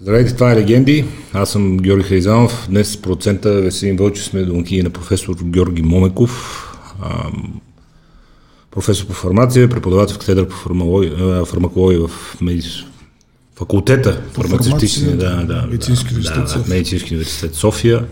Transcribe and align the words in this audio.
Здравейте, 0.00 0.34
това 0.34 0.52
е 0.52 0.56
Легенди. 0.56 1.04
Аз 1.32 1.50
съм 1.50 1.76
Георги 1.76 2.04
Хайзанов. 2.04 2.66
Днес 2.68 2.90
с 2.90 3.02
процента 3.02 3.52
Веселин 3.52 3.96
Вълчев 3.96 4.24
сме 4.24 4.42
домакини 4.42 4.82
на 4.82 4.90
професор 4.90 5.36
Георги 5.42 5.82
Момеков. 5.82 6.62
професор 8.70 9.06
по 9.06 9.12
фармация, 9.12 9.68
преподавател 9.68 10.16
в 10.16 10.18
катедра 10.18 10.48
по 10.48 10.56
фармакология 11.46 12.08
в 12.08 12.40
медис... 12.40 12.84
факултета 13.54 14.22
фармацевтични, 14.32 15.10
да, 15.10 15.36
да, 15.36 15.44
да, 15.44 15.66
медицински 15.66 16.14
университет, 16.14 16.44
да, 16.44 16.62
да, 16.62 16.68
медицински 16.68 17.14
университет 17.14 17.54
София. 17.54 18.06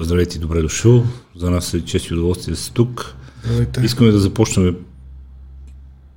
Здравейте 0.00 0.36
и 0.36 0.40
добре 0.40 0.62
дошъл. 0.62 1.04
За 1.36 1.50
нас 1.50 1.74
е 1.74 1.84
чест 1.84 2.06
и 2.06 2.14
удоволствие 2.14 2.54
да 2.54 2.60
сте 2.60 2.72
тук. 2.72 3.14
Здравейте. 3.44 3.80
Искаме 3.84 4.10
да 4.10 4.18
започнем 4.18 4.76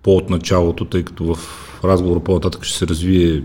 по-от 0.04 0.30
началото, 0.30 0.86
тъй 0.86 1.04
като 1.04 1.36
в 1.36 1.40
разговора 1.84 2.20
по-нататък 2.20 2.64
ще 2.64 2.78
се 2.78 2.88
развие 2.88 3.44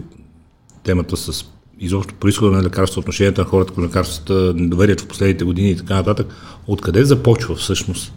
темата 0.87 1.17
с 1.17 1.45
изобщо 1.81 2.15
происхода 2.15 2.57
на 2.57 2.63
лекарства, 2.63 3.01
отношенията 3.01 3.41
на 3.41 3.47
хората 3.47 3.75
към 3.75 3.85
лекарствата, 3.85 4.55
доверието 4.55 5.05
в 5.05 5.09
последните 5.09 5.45
години 5.45 5.71
и 5.71 5.77
така 5.77 5.95
нататък. 5.95 6.27
Откъде 6.67 7.05
започва 7.05 7.55
всъщност 7.55 8.13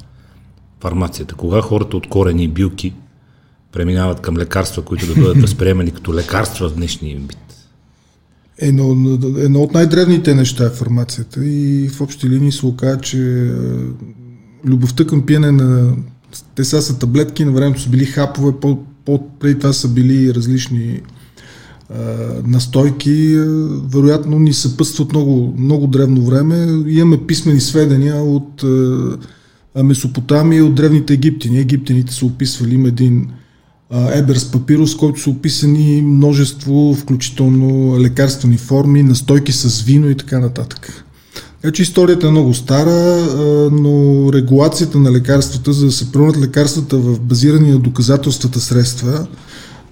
фармацията? 0.81 1.35
Кога 1.35 1.61
хората 1.61 1.97
от 1.97 2.07
корени 2.07 2.43
и 2.43 2.47
билки 2.47 2.93
преминават 3.71 4.19
към 4.19 4.37
лекарства, 4.37 4.81
които 4.81 5.07
да 5.07 5.21
бъдат 5.21 5.41
възприемани 5.41 5.91
като 5.91 6.13
лекарства 6.13 6.69
в 6.69 6.75
днешния 6.75 7.17
вид? 7.17 7.37
Едно, 8.57 9.17
едно 9.37 9.61
от 9.61 9.73
най-древните 9.73 10.35
неща 10.35 10.65
е 10.65 10.70
фармацията 10.70 11.45
и 11.45 11.89
в 11.89 12.01
общи 12.01 12.29
линии 12.29 12.51
се 12.51 12.65
оказа, 12.65 13.01
че 13.01 13.17
е, 13.17 13.51
любовта 14.65 15.05
към 15.05 15.25
пиене 15.25 15.51
на 15.51 15.95
те 16.55 16.63
са, 16.63 16.81
са 16.81 16.99
таблетки, 16.99 17.45
на 17.45 17.51
времето 17.51 17.81
са 17.81 17.89
били 17.89 18.05
хапове, 18.05 18.59
по, 18.61 18.79
по, 19.05 19.29
преди 19.39 19.59
това 19.59 19.73
са 19.73 19.87
били 19.87 20.33
различни 20.33 21.01
настойки, 22.45 23.38
вероятно 23.93 24.40
ни 24.40 24.54
съпътстват 24.54 25.12
много, 25.12 25.54
много 25.57 25.87
древно 25.87 26.21
време. 26.21 26.84
Имаме 26.87 27.18
писмени 27.27 27.62
сведения 27.62 28.15
от 28.15 28.63
Месопотамия 29.84 30.65
от 30.65 30.76
древните 30.76 31.13
египтини. 31.13 31.60
Египтяните 31.60 32.13
са 32.13 32.26
описвали 32.26 32.76
им 32.76 32.85
един 32.85 33.27
Еберс 34.12 34.51
папирус, 34.51 34.95
който 34.95 35.21
са 35.21 35.29
описани 35.29 36.01
множество, 36.01 36.95
включително 36.99 37.99
лекарствени 37.99 38.57
форми, 38.57 39.04
настойки 39.04 39.51
с 39.51 39.82
вино 39.82 40.10
и 40.10 40.15
така 40.15 40.40
нататък. 40.40 41.05
Така 41.62 41.71
че 41.71 41.82
историята 41.82 42.27
е 42.27 42.32
много 42.32 42.54
стара, 42.54 43.26
но 43.71 44.26
регулацията 44.34 44.99
на 44.99 45.12
лекарствата, 45.12 45.73
за 45.73 45.85
да 45.85 45.91
се 45.91 46.12
пръвнат 46.12 46.37
лекарствата 46.37 46.98
в 46.98 47.20
базирани 47.20 47.71
на 47.71 47.79
доказателствата 47.79 48.60
средства, 48.60 49.27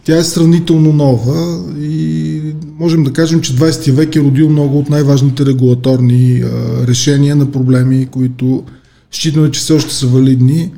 тя 0.08 0.17
е 0.17 0.23
сравнително 0.23 0.94
нова 0.94 1.63
и 1.81 2.41
можем 2.80 3.03
да 3.03 3.13
кажем, 3.13 3.41
че 3.41 3.55
20 3.55 3.91
век 3.91 4.16
е 4.16 4.19
родил 4.19 4.50
много 4.50 4.80
от 4.80 4.89
най-важните 4.89 5.45
регулаторни 5.45 6.44
решения 6.88 7.36
на 7.36 7.52
проблеми, 7.52 8.08
които 8.11 8.63
считаме, 9.11 9.52
че 9.52 9.59
все 9.59 9.73
още 9.73 9.94
са 9.94 10.08
валидни, 10.08 10.72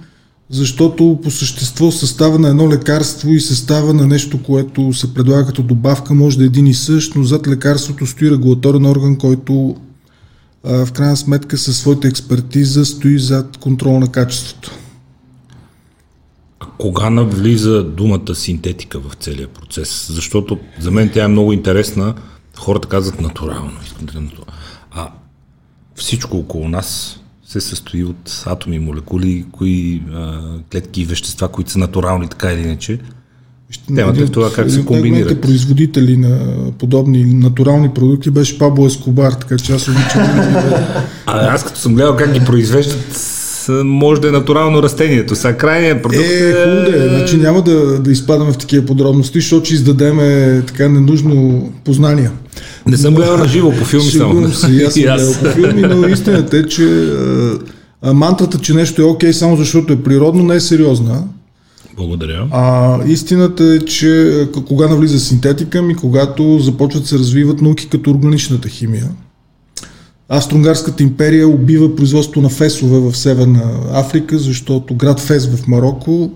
защото 0.49 1.19
по 1.23 1.31
същество 1.31 1.91
състава 1.91 2.39
на 2.39 2.49
едно 2.49 2.69
лекарство 2.69 3.29
и 3.29 3.39
състава 3.39 3.93
на 3.93 4.07
нещо, 4.07 4.43
което 4.43 4.93
се 4.93 5.13
предлага 5.13 5.45
като 5.45 5.63
добавка, 5.63 6.13
може 6.13 6.37
да 6.37 6.43
е 6.43 6.47
един 6.47 6.67
и 6.67 6.73
същ, 6.73 7.15
но 7.15 7.23
зад 7.23 7.47
лекарството 7.47 8.05
стои 8.05 8.31
регулаторен 8.31 8.85
орган, 8.85 9.15
който 9.15 9.75
в 10.63 10.89
крайна 10.93 11.17
сметка 11.17 11.57
със 11.57 11.77
своята 11.77 12.07
експертиза 12.07 12.85
стои 12.85 13.19
зад 13.19 13.57
контрол 13.57 13.99
на 13.99 14.07
качеството. 14.07 14.78
Кога 16.77 17.09
навлиза 17.09 17.83
думата 17.83 18.35
синтетика 18.35 18.99
в 18.99 19.13
целия 19.19 19.47
процес? 19.47 20.07
Защото 20.11 20.57
за 20.79 20.91
мен 20.91 21.09
тя 21.13 21.23
е 21.23 21.27
много 21.27 21.53
интересна. 21.53 22.13
Хората 22.57 22.87
казват 22.87 23.21
натурално. 23.21 23.71
А 24.91 25.09
всичко 25.95 26.37
около 26.37 26.69
нас 26.69 27.19
се 27.45 27.61
състои 27.61 28.03
от 28.03 28.43
атоми, 28.45 28.79
молекули, 28.79 29.45
кои 29.51 30.03
а, 30.13 30.41
клетки 30.71 31.01
и 31.01 31.05
вещества, 31.05 31.47
които 31.47 31.71
са 31.71 31.79
натурални, 31.79 32.27
така 32.27 32.51
или 32.51 32.61
иначе. 32.61 32.99
Темата 33.95 34.21
е 34.21 34.25
в 34.25 34.31
това 34.31 34.51
как 34.53 34.71
се 34.71 34.85
комбинират. 34.85 35.41
производители 35.41 36.17
на 36.17 36.55
подобни 36.71 37.33
натурални 37.33 37.93
продукти 37.93 38.29
беше 38.29 38.57
Пабло 38.57 38.85
Ескобар, 38.85 39.31
така 39.31 39.57
че 39.57 39.73
аз 39.73 39.87
обичам. 39.87 40.21
а 41.25 41.53
аз 41.53 41.63
като 41.63 41.79
съм 41.79 41.95
гледал 41.95 42.15
как 42.15 42.33
ги 42.33 42.45
произвеждат, 42.45 43.38
може 43.83 44.21
да 44.21 44.27
е 44.27 44.31
натурално 44.31 44.83
растението. 44.83 45.35
Сега 45.35 45.57
крайният 45.57 46.03
продукт 46.03 46.23
е... 46.23 46.49
Е, 46.49 46.53
хубаво 46.53 46.91
да 46.91 47.05
е. 47.05 47.09
Значи 47.09 47.37
няма 47.37 47.61
да, 47.61 47.99
да 47.99 48.11
изпадаме 48.11 48.51
в 48.51 48.57
такива 48.57 48.85
подробности, 48.85 49.39
защото 49.39 49.65
ще 49.65 49.73
издадеме 49.73 50.61
така 50.67 50.89
ненужно 50.89 51.69
познания. 51.85 52.31
Не 52.87 52.97
съм 52.97 53.13
гледал 53.13 53.37
на 53.37 53.47
живо 53.47 53.71
по 53.71 53.85
филми 53.85 54.11
само. 54.11 54.51
Си, 54.51 54.83
аз 54.83 54.93
съм 54.93 55.03
гледал 55.03 55.33
по 55.33 55.49
филми, 55.49 55.81
но 55.81 56.07
истината 56.07 56.57
е, 56.57 56.63
че 56.63 57.13
а, 58.01 58.13
мантрата, 58.13 58.57
че 58.57 58.73
нещо 58.73 59.01
е 59.01 59.05
окей 59.05 59.33
само 59.33 59.57
защото 59.57 59.93
е 59.93 60.03
природно, 60.03 60.43
не 60.43 60.55
е 60.55 60.59
сериозна. 60.59 61.23
Благодаря. 61.97 62.47
А 62.51 62.97
истината 63.07 63.63
е, 63.63 63.79
че 63.79 64.47
кога 64.67 64.87
навлиза 64.87 65.19
синтетика 65.19 65.81
ми, 65.81 65.95
когато 65.95 66.59
започват 66.59 67.05
се 67.05 67.15
развиват 67.15 67.61
науки 67.61 67.87
като 67.89 68.11
органичната 68.11 68.69
химия. 68.69 69.09
Австро-Унгарската 70.29 71.03
империя 71.03 71.47
убива 71.47 71.95
производство 71.95 72.41
на 72.41 72.49
фесове 72.49 72.99
в 72.99 73.17
Северна 73.17 73.71
Африка, 73.93 74.37
защото 74.37 74.95
град 74.95 75.19
Фес 75.19 75.47
в 75.47 75.67
Марокко, 75.67 76.31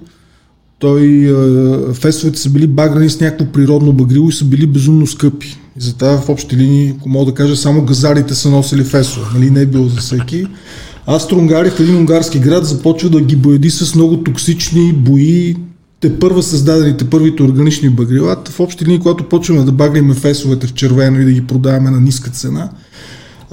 той, 0.80 1.34
фесовете 1.94 2.40
са 2.40 2.50
били 2.50 2.68
баграни 2.68 3.10
с 3.10 3.20
някакво 3.20 3.46
природно 3.46 3.94
багрило 3.94 4.30
и 4.30 4.34
са 4.34 4.46
били 4.46 4.68
безумно 4.68 5.08
скъпи. 5.08 5.58
И 5.78 5.82
затова 5.82 6.18
в 6.18 6.30
общи 6.30 6.58
линии, 6.58 6.94
ако 6.98 7.10
мога 7.10 7.26
да 7.26 7.36
кажа, 7.36 7.56
само 7.56 7.82
газарите 7.82 8.36
са 8.36 8.50
носили 8.50 8.84
фесове, 8.84 9.26
нали 9.34 9.50
не 9.50 9.62
е 9.62 9.66
било 9.66 9.88
за 9.88 9.96
всеки. 9.96 10.48
Австро-Унгари 11.08 11.70
в 11.70 11.80
един 11.80 11.96
унгарски 11.96 12.40
град 12.40 12.66
започва 12.66 13.10
да 13.10 13.22
ги 13.22 13.36
бояди 13.36 13.70
с 13.70 13.96
много 13.96 14.18
токсични 14.18 14.94
бои, 14.94 15.56
те 16.00 16.20
първа 16.20 16.44
създадените 16.44 17.10
първите 17.10 17.44
органични 17.44 17.90
багрила. 17.90 18.38
В 18.50 18.60
общи 18.60 18.86
линии, 18.86 19.00
когато 19.00 19.24
почваме 19.24 19.64
да 19.64 19.72
багриме 19.72 20.14
фесовете 20.14 20.68
в 20.68 20.74
червено 20.74 21.22
и 21.22 21.26
да 21.26 21.32
ги 21.32 21.48
продаваме 21.48 21.92
на 21.92 22.02
ниска 22.02 22.32
цена, 22.32 22.70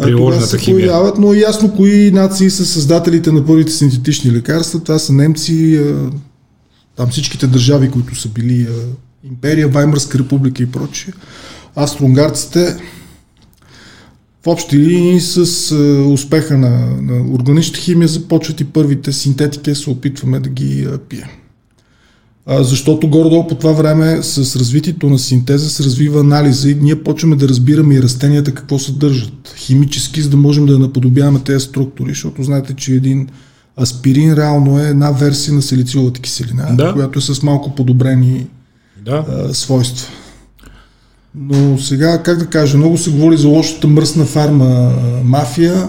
приложната 0.02 0.46
се 0.46 0.58
химия. 0.58 0.86
Появяват, 0.86 1.18
но 1.18 1.34
е 1.34 1.38
ясно 1.38 1.74
кои 1.76 2.10
нации 2.10 2.50
са 2.50 2.66
създателите 2.66 3.32
на 3.32 3.46
първите 3.46 3.72
синтетични 3.72 4.32
лекарства. 4.32 4.80
Това 4.80 4.98
са 4.98 5.12
немци, 5.12 5.80
там 6.96 7.10
всичките 7.10 7.46
държави, 7.46 7.90
които 7.90 8.14
са 8.14 8.28
били 8.28 8.68
империя, 9.24 9.68
Ваймърска 9.68 10.18
република 10.18 10.62
и 10.62 10.66
прочие. 10.66 11.12
Австро-унгарците 11.76 12.76
в 14.42 14.46
общи 14.46 14.78
линии 14.78 15.20
с 15.20 15.74
успеха 16.12 16.58
на, 16.58 16.70
на 17.02 17.34
органичната 17.34 17.80
химия 17.80 18.08
започват 18.08 18.60
и 18.60 18.64
първите 18.64 19.12
синтетики, 19.12 19.74
се 19.74 19.90
опитваме 19.90 20.40
да 20.40 20.48
ги 20.48 20.88
пием 21.08 21.28
защото 22.48 23.08
горе-долу 23.08 23.46
по 23.46 23.54
това 23.54 23.72
време 23.72 24.22
с 24.22 24.56
развитието 24.56 25.10
на 25.10 25.18
синтеза 25.18 25.70
се 25.70 25.84
развива 25.84 26.20
анализа 26.20 26.70
и 26.70 26.74
ние 26.74 27.02
почваме 27.02 27.36
да 27.36 27.48
разбираме 27.48 27.94
и 27.94 28.02
растенията 28.02 28.54
какво 28.54 28.78
съдържат 28.78 29.54
химически, 29.56 30.22
за 30.22 30.30
да 30.30 30.36
можем 30.36 30.66
да 30.66 30.78
наподобяваме 30.78 31.40
тези 31.40 31.64
структури, 31.64 32.08
защото 32.08 32.42
знаете, 32.42 32.74
че 32.74 32.92
един 32.92 33.28
аспирин 33.80 34.34
реално 34.34 34.80
е 34.80 34.88
една 34.88 35.10
версия 35.10 35.54
на 35.54 35.62
силициовата 35.62 36.20
киселина, 36.20 36.76
да. 36.76 36.92
която 36.92 37.18
е 37.18 37.22
с 37.22 37.42
малко 37.42 37.74
подобрени 37.74 38.46
да. 39.04 39.24
а, 39.28 39.54
свойства. 39.54 40.08
Но 41.34 41.78
сега, 41.78 42.22
как 42.22 42.38
да 42.38 42.46
кажа, 42.46 42.78
много 42.78 42.98
се 42.98 43.10
говори 43.10 43.36
за 43.36 43.48
лошата 43.48 43.88
мръсна 43.88 44.24
фарма 44.24 44.92
мафия, 45.24 45.88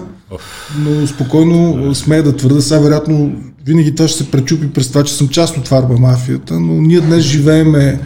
но 0.78 1.06
спокойно 1.06 1.94
смея 1.94 2.22
да 2.22 2.36
твърда, 2.36 2.60
сега 2.60 2.80
вероятно 2.80 3.32
винаги 3.66 3.94
това 3.94 4.08
ще 4.08 4.24
се 4.24 4.30
пречупи 4.30 4.72
през 4.72 4.88
това, 4.88 5.04
че 5.04 5.14
съм 5.14 5.28
част 5.28 5.56
от 5.56 5.68
фарба 5.68 5.98
мафията, 5.98 6.60
но 6.60 6.72
ние 6.72 7.00
днес 7.00 7.24
живееме 7.24 8.00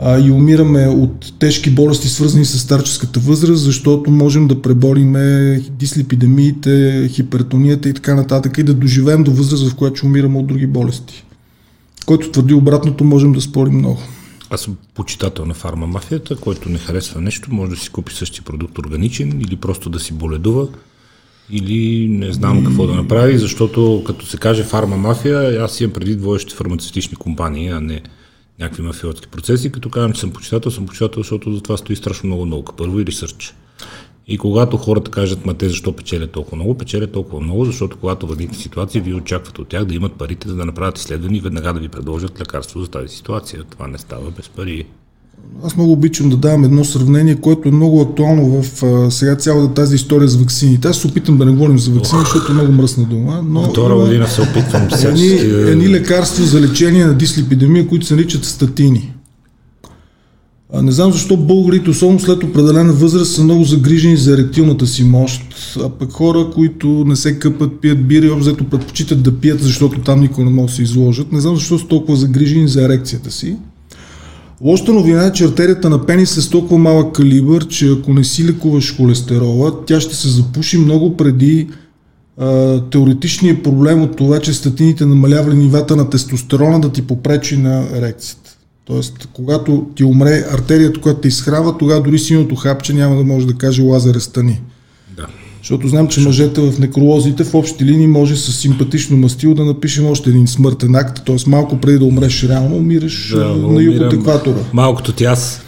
а, 0.00 0.18
и 0.18 0.30
умираме 0.30 0.88
от 0.88 1.38
тежки 1.38 1.70
болести, 1.70 2.08
свързани 2.08 2.44
с 2.44 2.58
старческата 2.58 3.20
възраст, 3.20 3.62
защото 3.62 4.10
можем 4.10 4.48
да 4.48 4.62
пребориме 4.62 5.56
дислепидемиите, 5.70 7.08
хипертонията 7.08 7.88
и 7.88 7.94
така 7.94 8.14
нататък 8.14 8.58
и 8.58 8.62
да 8.62 8.74
доживеем 8.74 9.24
до 9.24 9.30
възраст, 9.30 9.68
в 9.68 9.74
която 9.74 9.96
ще 9.96 10.06
умираме 10.06 10.38
от 10.38 10.46
други 10.46 10.66
болести. 10.66 11.24
Който 12.06 12.30
твърди 12.30 12.54
обратното, 12.54 13.04
можем 13.04 13.32
да 13.32 13.40
спорим 13.40 13.74
много. 13.74 14.02
Аз 14.50 14.60
съм 14.60 14.76
почитател 14.94 15.46
на 15.46 15.54
фарма 15.54 15.86
мафията, 15.86 16.36
който 16.36 16.68
не 16.68 16.78
харесва 16.78 17.20
нещо, 17.20 17.54
може 17.54 17.70
да 17.70 17.76
си 17.76 17.90
купи 17.90 18.14
същия 18.14 18.44
продукт 18.44 18.78
органичен 18.78 19.40
или 19.40 19.56
просто 19.56 19.90
да 19.90 20.00
си 20.00 20.12
боледува 20.12 20.68
или 21.50 22.08
не 22.08 22.32
знам 22.32 22.64
какво 22.64 22.86
да 22.86 22.94
направи, 22.94 23.38
защото 23.38 24.02
като 24.06 24.26
се 24.26 24.36
каже 24.36 24.64
фарма 24.64 24.96
мафия, 24.96 25.64
аз 25.64 25.80
имам 25.80 25.92
преди 25.92 26.16
двоещи 26.16 26.54
фармацевтични 26.54 27.16
компании, 27.16 27.68
а 27.68 27.80
не 27.80 28.02
някакви 28.60 28.82
мафиотски 28.82 29.28
процеси. 29.28 29.72
Като 29.72 29.90
казвам, 29.90 30.12
че 30.12 30.20
съм 30.20 30.30
почитател, 30.30 30.70
съм 30.70 30.86
почитател, 30.86 31.20
защото 31.20 31.54
за 31.54 31.60
това 31.60 31.76
стои 31.76 31.96
страшно 31.96 32.26
много 32.26 32.46
наука. 32.46 32.72
Първо 32.76 33.00
и 33.00 33.06
ресърч. 33.06 33.54
И 34.28 34.38
когато 34.38 34.76
хората 34.76 35.10
кажат, 35.10 35.46
ма 35.46 35.54
те 35.54 35.68
защо 35.68 35.92
печелят 35.92 36.30
толкова 36.30 36.56
много, 36.56 36.78
печелят 36.78 37.12
толкова 37.12 37.40
много, 37.40 37.64
защото 37.64 37.96
когато 37.98 38.26
възникне 38.26 38.58
ситуация, 38.58 39.02
вие 39.02 39.14
очаквате 39.14 39.60
от 39.60 39.68
тях 39.68 39.84
да 39.84 39.94
имат 39.94 40.12
парите, 40.12 40.48
за 40.48 40.56
да 40.56 40.64
направят 40.64 40.98
изследвания 40.98 41.38
и 41.38 41.42
веднага 41.42 41.72
да 41.72 41.80
ви 41.80 41.88
предложат 41.88 42.40
лекарство 42.40 42.80
за 42.80 42.88
тази 42.88 43.08
ситуация. 43.08 43.64
Това 43.64 43.88
не 43.88 43.98
става 43.98 44.30
без 44.30 44.48
пари. 44.48 44.84
Аз 45.64 45.76
много 45.76 45.92
обичам 45.92 46.28
да 46.30 46.36
давам 46.36 46.64
едно 46.64 46.84
сравнение, 46.84 47.34
което 47.34 47.68
е 47.68 47.72
много 47.72 48.00
актуално 48.00 48.62
в 48.62 48.82
а, 48.82 49.10
сега 49.10 49.36
цялата 49.36 49.74
тази 49.74 49.94
история 49.94 50.28
с 50.28 50.36
вакцините. 50.36 50.88
Аз 50.88 50.96
се 50.96 51.06
опитам 51.06 51.38
да 51.38 51.44
не 51.44 51.52
говорим 51.52 51.78
за 51.78 51.90
вакцини, 51.90 52.20
защото 52.20 52.52
е 52.52 52.54
много 52.54 52.72
мръсна 52.72 53.04
дума. 53.04 53.44
Но 53.48 53.62
Втора 53.62 53.94
година 53.94 54.28
се 54.28 54.42
опитвам 54.42 54.88
едни, 55.04 55.28
едни 55.70 55.88
лекарства 55.88 56.44
за 56.44 56.60
лечение 56.60 57.06
на 57.06 57.14
дислепидемия, 57.14 57.88
които 57.88 58.06
се 58.06 58.14
наричат 58.14 58.44
статини. 58.44 59.12
А 60.74 60.82
не 60.82 60.92
знам 60.92 61.12
защо 61.12 61.36
българите, 61.36 61.90
особено 61.90 62.20
след 62.20 62.44
определена 62.44 62.92
възраст, 62.92 63.32
са 63.32 63.44
много 63.44 63.64
загрижени 63.64 64.16
за 64.16 64.32
еректилната 64.32 64.86
си 64.86 65.04
мощ, 65.04 65.42
а 65.80 65.88
пък 65.88 66.12
хора, 66.12 66.50
които 66.54 67.04
не 67.06 67.16
се 67.16 67.38
къпат, 67.38 67.80
пият 67.80 68.06
бири, 68.06 68.30
обзето 68.30 68.64
предпочитат 68.64 69.22
да 69.22 69.32
пият, 69.32 69.62
защото 69.62 70.00
там 70.00 70.20
никой 70.20 70.44
не 70.44 70.50
може 70.50 70.66
да 70.66 70.76
се 70.76 70.82
изложат. 70.82 71.32
Не 71.32 71.40
знам 71.40 71.56
защо 71.56 71.78
са 71.78 71.86
толкова 71.86 72.16
загрижени 72.16 72.68
за 72.68 72.84
ерекцията 72.84 73.30
си. 73.30 73.56
Лошата 74.64 74.92
новина 74.92 75.26
е, 75.26 75.32
че 75.32 75.44
артерията 75.44 75.90
на 75.90 76.06
пенис 76.06 76.36
е 76.36 76.42
с 76.42 76.50
толкова 76.50 76.78
малък 76.78 77.14
калибър, 77.14 77.68
че 77.68 77.92
ако 77.92 78.12
не 78.12 78.24
си 78.24 78.44
лекуваш 78.44 78.96
холестерола, 78.96 79.72
тя 79.86 80.00
ще 80.00 80.16
се 80.16 80.28
запуши 80.28 80.78
много 80.78 81.16
преди 81.16 81.68
а, 82.38 82.80
теоретичният 82.80 83.62
проблем 83.62 84.02
от 84.02 84.16
това, 84.16 84.40
че 84.40 84.52
статините 84.52 85.06
намалявали 85.06 85.56
нивата 85.56 85.96
на 85.96 86.10
тестостерона 86.10 86.80
да 86.80 86.92
ти 86.92 87.02
попречи 87.02 87.56
на 87.56 87.86
ерекцията. 87.94 88.56
Тоест, 88.84 89.28
когато 89.32 89.86
ти 89.94 90.04
умре 90.04 90.44
артерията, 90.52 91.00
която 91.00 91.20
те 91.20 91.28
изхрава, 91.28 91.78
тогава 91.78 92.02
дори 92.02 92.18
синото 92.18 92.54
хапче 92.54 92.92
няма 92.92 93.16
да 93.16 93.24
може 93.24 93.46
да 93.46 93.54
каже 93.54 93.82
лазаре 93.82 94.20
стани. 94.20 94.60
Защото 95.62 95.88
знам, 95.88 96.08
че 96.08 96.20
мъжете 96.20 96.60
в 96.60 96.78
некролозите 96.78 97.44
в 97.44 97.54
общи 97.54 97.84
линии 97.84 98.06
може 98.06 98.36
с 98.36 98.52
симпатично 98.52 99.16
мастило 99.16 99.54
да 99.54 99.64
напишем 99.64 100.06
още 100.06 100.30
един 100.30 100.46
смъртен 100.46 100.94
акт, 100.94 101.22
т.е. 101.26 101.36
малко 101.46 101.78
преди 101.78 101.98
да 101.98 102.04
умреш 102.04 102.44
реално, 102.44 102.76
умираш 102.76 103.30
да, 103.30 103.46
на 103.46 103.82
юг 103.82 104.00
от 104.00 104.12
екватора. 104.12 104.58
Малкото 104.72 105.12
ти 105.12 105.24
аз. 105.24 105.62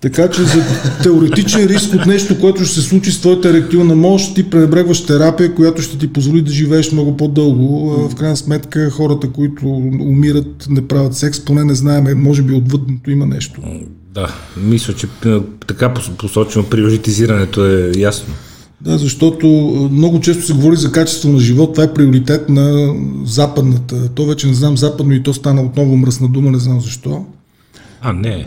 Така 0.00 0.30
че 0.30 0.42
за 0.42 0.62
теоретичен 1.02 1.66
риск 1.66 1.94
от 1.94 2.06
нещо, 2.06 2.40
което 2.40 2.64
ще 2.64 2.74
се 2.74 2.82
случи 2.82 3.12
с 3.12 3.20
твоята 3.20 3.48
еректилна 3.48 3.94
мощ, 3.94 4.34
ти 4.34 4.50
пренебрегваш 4.50 5.06
терапия, 5.06 5.54
която 5.54 5.82
ще 5.82 5.98
ти 5.98 6.12
позволи 6.12 6.42
да 6.42 6.52
живееш 6.52 6.92
много 6.92 7.16
по-дълго. 7.16 7.90
В 8.08 8.14
крайна 8.14 8.36
сметка 8.36 8.90
хората, 8.90 9.30
които 9.30 9.66
умират, 10.00 10.66
не 10.68 10.88
правят 10.88 11.16
секс, 11.16 11.40
поне 11.40 11.64
не 11.64 11.74
знаем, 11.74 12.22
може 12.22 12.42
би 12.42 12.52
отвъдното 12.52 13.10
има 13.10 13.26
нещо. 13.26 13.60
Да, 14.14 14.34
мисля, 14.56 14.94
че 14.94 15.06
така 15.66 15.94
посочено 16.18 16.64
приоритизирането 16.64 17.66
е 17.66 17.92
ясно. 17.96 18.34
Да, 18.84 18.98
защото 18.98 19.46
много 19.92 20.20
често 20.20 20.42
се 20.42 20.52
говори 20.52 20.76
за 20.76 20.92
качество 20.92 21.28
на 21.28 21.38
живот. 21.38 21.72
Това 21.72 21.84
е 21.84 21.94
приоритет 21.94 22.48
на 22.48 22.94
западната. 23.24 24.08
То 24.08 24.26
вече 24.26 24.46
не 24.46 24.54
знам 24.54 24.76
западно 24.76 25.12
и 25.12 25.22
то 25.22 25.34
стана 25.34 25.62
отново 25.62 25.96
мръсна 25.96 26.28
дума, 26.28 26.50
не 26.50 26.58
знам 26.58 26.80
защо. 26.80 27.26
А, 28.00 28.12
не. 28.12 28.46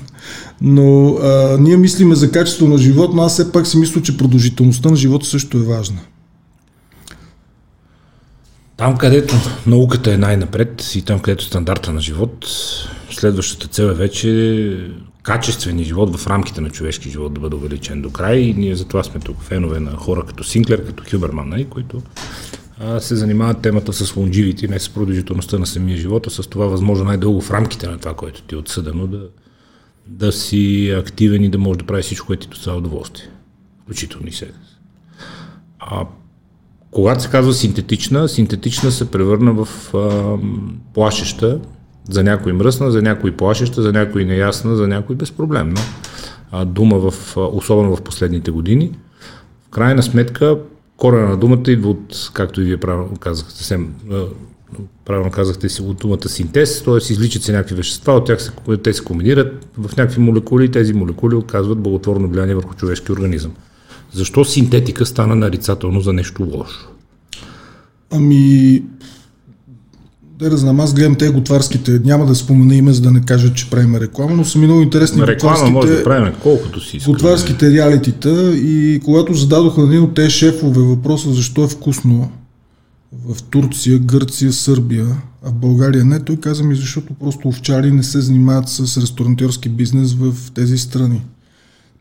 Но 0.60 1.14
а, 1.14 1.56
ние 1.60 1.76
мислиме 1.76 2.14
за 2.14 2.30
качество 2.30 2.68
на 2.68 2.78
живот, 2.78 3.10
но 3.14 3.22
аз 3.22 3.32
все 3.32 3.52
пак 3.52 3.66
си 3.66 3.78
мисля, 3.78 4.02
че 4.02 4.16
продължителността 4.16 4.90
на 4.90 4.96
живота 4.96 5.26
също 5.26 5.58
е 5.58 5.62
важна. 5.62 5.98
Там, 8.76 8.96
където 8.96 9.34
науката 9.66 10.12
е 10.12 10.16
най-напред 10.16 10.92
и 10.94 11.02
там, 11.02 11.20
където 11.20 11.44
стандарта 11.44 11.92
на 11.92 12.00
живот, 12.00 12.46
следващата 13.10 13.68
цел 13.68 13.84
е 13.84 13.94
вече 13.94 14.30
качествения 15.28 15.84
живот 15.84 16.16
в 16.16 16.26
рамките 16.26 16.60
на 16.60 16.70
човешки 16.70 17.10
живот 17.10 17.34
да 17.34 17.40
бъде 17.40 17.56
увеличен 17.56 18.02
до 18.02 18.10
край 18.10 18.36
и 18.36 18.54
ние 18.54 18.74
затова 18.74 19.02
сме 19.02 19.20
тук 19.20 19.42
фенове 19.42 19.80
на 19.80 19.90
хора 19.96 20.24
като 20.26 20.44
Синклер, 20.44 20.86
като 20.86 21.04
Хюберман, 21.10 21.48
нали, 21.48 21.64
които 21.64 22.02
а, 22.80 23.00
се 23.00 23.16
занимават 23.16 23.62
темата 23.62 23.92
с 23.92 24.16
лонживите, 24.16 24.68
не 24.68 24.78
с 24.78 24.88
продължителността 24.88 25.58
на 25.58 25.66
самия 25.66 25.96
живот, 25.96 26.26
а 26.26 26.30
с 26.30 26.48
това 26.48 26.66
възможно 26.66 27.04
най-дълго 27.04 27.40
в 27.40 27.50
рамките 27.50 27.88
на 27.88 27.98
това, 27.98 28.14
което 28.14 28.42
ти 28.42 28.54
е 28.54 28.58
отсъдено 28.58 29.06
да, 29.06 29.20
да 30.06 30.32
си 30.32 30.94
активен 30.98 31.44
и 31.44 31.50
да 31.50 31.58
можеш 31.58 31.78
да 31.78 31.86
правиш 31.86 32.04
всичко, 32.04 32.26
което 32.26 32.46
ти 32.46 32.50
доставя 32.50 32.76
удоволствие. 32.76 33.28
Включително 33.82 34.28
и 34.28 34.32
секс. 34.32 34.58
А 35.78 36.06
когато 36.90 37.22
се 37.22 37.30
казва 37.30 37.52
синтетична, 37.52 38.28
синтетична 38.28 38.90
се 38.90 39.10
превърна 39.10 39.52
в 39.52 39.94
а, 39.94 40.36
плашеща, 40.94 41.60
за 42.08 42.24
някой 42.24 42.52
мръсна, 42.52 42.90
за 42.90 43.02
някой 43.02 43.32
плашеща, 43.32 43.82
за 43.82 43.92
някой 43.92 44.24
неясна, 44.24 44.76
за 44.76 44.88
някой 44.88 45.16
безпроблемна 45.16 45.80
дума, 46.66 47.10
в, 47.10 47.36
особено 47.36 47.96
в 47.96 48.02
последните 48.02 48.50
години. 48.50 48.92
В 49.66 49.70
крайна 49.70 50.02
сметка, 50.02 50.58
корена 50.96 51.28
на 51.28 51.36
думата 51.36 51.62
идва 51.66 51.90
от, 51.90 52.30
както 52.34 52.60
и 52.60 52.64
вие 52.64 52.76
правилно 52.76 53.16
казахте, 53.16 53.54
съвсем 53.54 53.94
правилно 55.04 55.30
казахте 55.30 55.68
си, 55.68 55.82
от 55.82 55.96
думата 55.96 56.28
синтез, 56.28 56.82
т.е. 56.82 56.96
изличат 56.96 57.42
се 57.42 57.52
някакви 57.52 57.74
вещества, 57.74 58.12
от 58.12 58.26
тях 58.26 58.42
се, 58.42 58.52
те 58.76 58.92
се 58.92 59.04
комбинират 59.04 59.66
в 59.78 59.96
някакви 59.96 60.20
молекули 60.20 60.64
и 60.64 60.70
тези 60.70 60.92
молекули 60.92 61.34
оказват 61.34 61.78
благотворно 61.78 62.28
влияние 62.28 62.54
върху 62.54 62.74
човешки 62.74 63.12
организъм. 63.12 63.52
Защо 64.12 64.44
синтетика 64.44 65.06
стана 65.06 65.34
нарицателно 65.34 66.00
за 66.00 66.12
нещо 66.12 66.42
лошо? 66.42 66.88
Ами, 68.10 68.82
да, 70.38 70.56
знам, 70.56 70.80
аз 70.80 70.94
гледам 70.94 71.14
те 71.14 71.28
готварските, 71.28 72.00
няма 72.04 72.26
да 72.26 72.34
спомена 72.34 72.74
име, 72.74 72.92
за 72.92 73.00
да 73.00 73.10
не 73.10 73.20
кажа, 73.20 73.54
че 73.54 73.70
правим 73.70 73.96
реклама, 73.96 74.36
но 74.36 74.44
са 74.44 74.58
ми 74.58 74.66
много 74.66 74.80
интересни 74.80 75.26
реклама 75.26 75.70
може 75.70 75.88
да 75.88 76.04
правим 76.04 76.32
колкото 76.42 76.80
си 76.80 76.96
искаме. 76.96 77.14
Готварските 77.14 77.70
реалитита 77.70 78.56
и 78.56 79.00
когато 79.04 79.34
зададоха 79.34 79.80
на 79.80 79.86
един 79.86 80.02
от 80.02 80.14
тези 80.14 80.30
шефове 80.30 80.80
въпроса 80.80 81.32
защо 81.32 81.64
е 81.64 81.68
вкусно 81.68 82.30
в 83.26 83.42
Турция, 83.42 83.98
Гърция, 83.98 84.52
Сърбия, 84.52 85.06
а 85.44 85.50
в 85.50 85.54
България 85.54 86.04
не, 86.04 86.20
той 86.20 86.36
каза 86.36 86.64
ми 86.64 86.74
защото 86.74 87.14
просто 87.14 87.48
овчари 87.48 87.90
не 87.90 88.02
се 88.02 88.20
занимават 88.20 88.68
с 88.68 89.00
ресторантьорски 89.00 89.68
бизнес 89.68 90.14
в 90.14 90.34
тези 90.54 90.78
страни. 90.78 91.22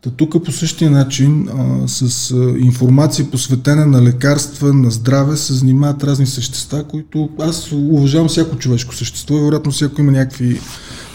Та 0.02 0.10
тук 0.10 0.44
по 0.46 0.52
същия 0.52 0.92
начин 0.92 1.50
а, 1.50 1.88
с 1.88 2.32
а, 2.32 2.36
информация 2.60 3.32
посветена 3.32 3.86
на 3.86 4.02
лекарства, 4.02 4.74
на 4.74 4.92
здраве 4.92 5.38
се 5.38 5.54
занимават 5.54 6.04
разни 6.04 6.26
същества, 6.26 6.84
които 6.84 7.30
аз 7.40 7.72
уважавам 7.72 8.28
всяко 8.28 8.58
човешко 8.58 8.96
същество 8.96 9.38
и 9.38 9.42
вероятно 9.42 9.72
всяко 9.72 10.02
има 10.02 10.12
някакви 10.12 10.60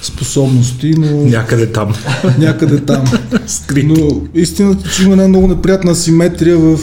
способности, 0.03 0.95
но... 0.99 1.25
Някъде 1.25 1.73
там. 1.73 1.95
Някъде 2.39 2.81
там. 2.81 3.05
но 3.85 4.21
истината, 4.35 4.91
че 4.91 5.03
има 5.03 5.13
една 5.13 5.29
много 5.29 5.49
неприятна 5.49 5.91
асиметрия 5.91 6.59
в 6.59 6.79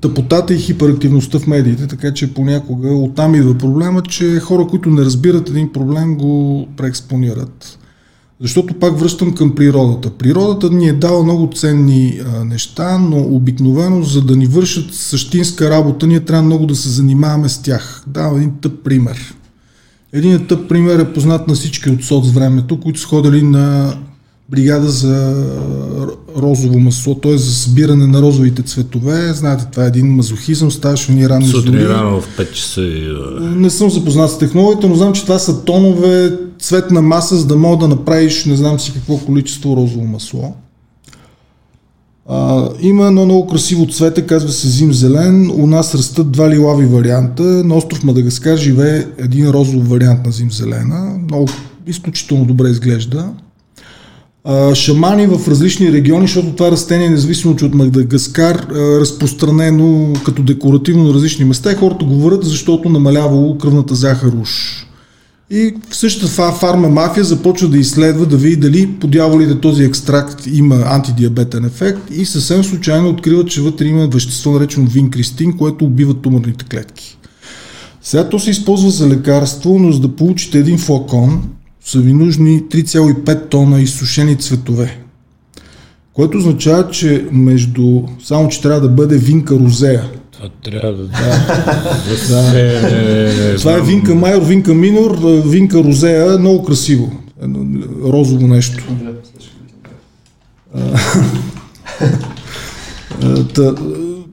тъпотата 0.00 0.54
и 0.54 0.58
хиперактивността 0.58 1.38
в 1.38 1.46
медиите, 1.46 1.86
така 1.86 2.14
че 2.14 2.34
понякога 2.34 2.88
оттам 2.88 3.34
идва 3.34 3.58
проблема, 3.58 4.02
че 4.02 4.40
хора, 4.40 4.66
които 4.66 4.90
не 4.90 5.02
разбират 5.04 5.50
един 5.50 5.72
проблем, 5.72 6.16
го 6.16 6.66
преекспонират. 6.76 7.78
Защото 8.40 8.74
пак 8.74 8.98
връщам 8.98 9.34
към 9.34 9.54
природата. 9.54 10.10
Природата 10.10 10.70
ни 10.70 10.88
е 10.88 10.92
дала 10.92 11.22
много 11.22 11.50
ценни 11.54 12.20
а, 12.26 12.44
неща, 12.44 12.98
но 12.98 13.18
обикновено, 13.18 14.02
за 14.02 14.22
да 14.22 14.36
ни 14.36 14.46
вършат 14.46 14.94
същинска 14.94 15.70
работа, 15.70 16.06
ние 16.06 16.20
трябва 16.20 16.42
много 16.42 16.66
да 16.66 16.76
се 16.76 16.88
занимаваме 16.88 17.48
с 17.48 17.62
тях. 17.62 18.04
Давам 18.06 18.36
един 18.36 18.52
тъп 18.60 18.84
пример. 18.84 19.34
Един 20.12 20.46
тъп 20.46 20.68
пример 20.68 20.98
е 20.98 21.12
познат 21.12 21.48
на 21.48 21.54
всички 21.54 21.90
от 21.90 22.04
соц 22.04 22.30
времето, 22.30 22.80
които 22.80 23.00
са 23.00 23.06
ходили 23.06 23.42
на 23.42 23.94
бригада 24.50 24.88
за 24.88 25.44
розово 26.36 26.78
масло, 26.78 27.14
т.е. 27.14 27.38
за 27.38 27.54
събиране 27.54 28.06
на 28.06 28.22
розовите 28.22 28.62
цветове. 28.62 29.32
Знаете, 29.32 29.66
това 29.72 29.84
е 29.84 29.88
един 29.88 30.06
мазохизъм, 30.06 30.70
ставаше 30.70 31.12
ни 31.12 31.28
рано 31.28 31.46
Сутрин 31.46 31.86
рано 31.86 32.20
в 32.20 32.36
5 32.38 32.52
часа. 32.52 32.80
Не 33.40 33.70
съм 33.70 33.90
запознат 33.90 34.30
с 34.30 34.38
технологията, 34.38 34.88
но 34.88 34.94
знам, 34.94 35.12
че 35.12 35.22
това 35.22 35.38
са 35.38 35.64
тонове 35.64 36.38
цветна 36.58 37.02
маса, 37.02 37.36
за 37.36 37.46
да 37.46 37.56
мога 37.56 37.76
да 37.76 37.88
направиш 37.88 38.44
не 38.44 38.56
знам 38.56 38.80
си 38.80 38.92
какво 38.92 39.18
количество 39.18 39.76
розово 39.76 40.04
масло. 40.04 40.54
А, 42.28 42.68
има 42.80 43.06
едно 43.06 43.24
много 43.24 43.46
красиво 43.46 43.86
цвете, 43.86 44.26
казва 44.26 44.52
се 44.52 44.68
зим 44.68 44.92
зелен. 44.92 45.50
У 45.50 45.66
нас 45.66 45.94
растат 45.94 46.32
два 46.32 46.50
лилави 46.50 46.86
варианта. 46.86 47.42
На 47.42 47.74
остров 47.74 48.04
Мадагаскар 48.04 48.56
живее 48.56 49.04
един 49.18 49.50
розов 49.50 49.88
вариант 49.88 50.26
на 50.26 50.32
зим 50.32 50.50
зелена. 50.52 51.18
Много 51.18 51.48
изключително 51.86 52.44
добре 52.44 52.68
изглежда 52.68 53.32
шамани 54.74 55.26
в 55.26 55.48
различни 55.48 55.92
региони, 55.92 56.26
защото 56.26 56.52
това 56.52 56.70
растение, 56.70 57.10
независимо 57.10 57.56
че 57.56 57.64
от 57.64 57.74
Мадагаскар, 57.74 58.66
разпространено 58.74 60.12
като 60.24 60.42
декоративно 60.42 61.04
на 61.04 61.14
различни 61.14 61.44
места 61.44 61.72
и 61.72 61.74
хората 61.74 62.04
говорят, 62.04 62.44
защото 62.44 62.88
намалявало 62.88 63.58
кръвната 63.58 63.94
захар 63.94 64.32
уж. 64.42 64.82
И 65.50 65.74
същата 65.90 66.52
фарма 66.52 66.88
мафия 66.88 67.24
започва 67.24 67.68
да 67.68 67.78
изследва, 67.78 68.24
да 68.24 68.36
види 68.36 68.56
дали 68.56 68.92
по 69.00 69.06
дяволите 69.06 69.60
този 69.60 69.84
екстракт 69.84 70.46
има 70.46 70.82
антидиабетен 70.86 71.64
ефект 71.64 72.00
и 72.10 72.24
съвсем 72.24 72.64
случайно 72.64 73.08
открива, 73.08 73.44
че 73.44 73.62
вътре 73.62 73.84
има 73.84 74.06
вещество 74.06 74.52
наречено 74.52 74.86
винкристин, 74.86 75.56
което 75.56 75.84
убива 75.84 76.14
туморните 76.14 76.64
клетки. 76.64 77.18
Сега 78.02 78.28
то 78.28 78.38
се 78.38 78.50
използва 78.50 78.90
за 78.90 79.08
лекарство, 79.08 79.78
но 79.78 79.92
за 79.92 80.00
да 80.00 80.16
получите 80.16 80.58
един 80.58 80.78
флакон, 80.78 81.42
са 81.84 81.98
ви 82.00 82.12
нужни 82.12 82.62
3,5 82.62 83.48
тона 83.48 83.80
изсушени 83.80 84.38
цветове. 84.38 84.98
Което 86.12 86.38
означава, 86.38 86.90
че 86.90 87.26
между... 87.32 88.02
Само, 88.24 88.48
че 88.48 88.62
трябва 88.62 88.80
да 88.80 88.88
бъде 88.88 89.18
винка 89.18 89.54
розея. 89.54 90.10
Това 90.62 90.70
трябва 90.80 90.92
да... 90.92 91.04
да. 91.04 91.10
да. 93.52 93.56
Това 93.58 93.72
е 93.72 93.80
винка 93.80 94.14
майор, 94.14 94.42
винка 94.42 94.74
минор, 94.74 95.18
винка 95.46 95.78
розея, 95.78 96.38
много 96.38 96.64
красиво. 96.64 97.12
Розово 98.04 98.46
нещо. 98.46 98.84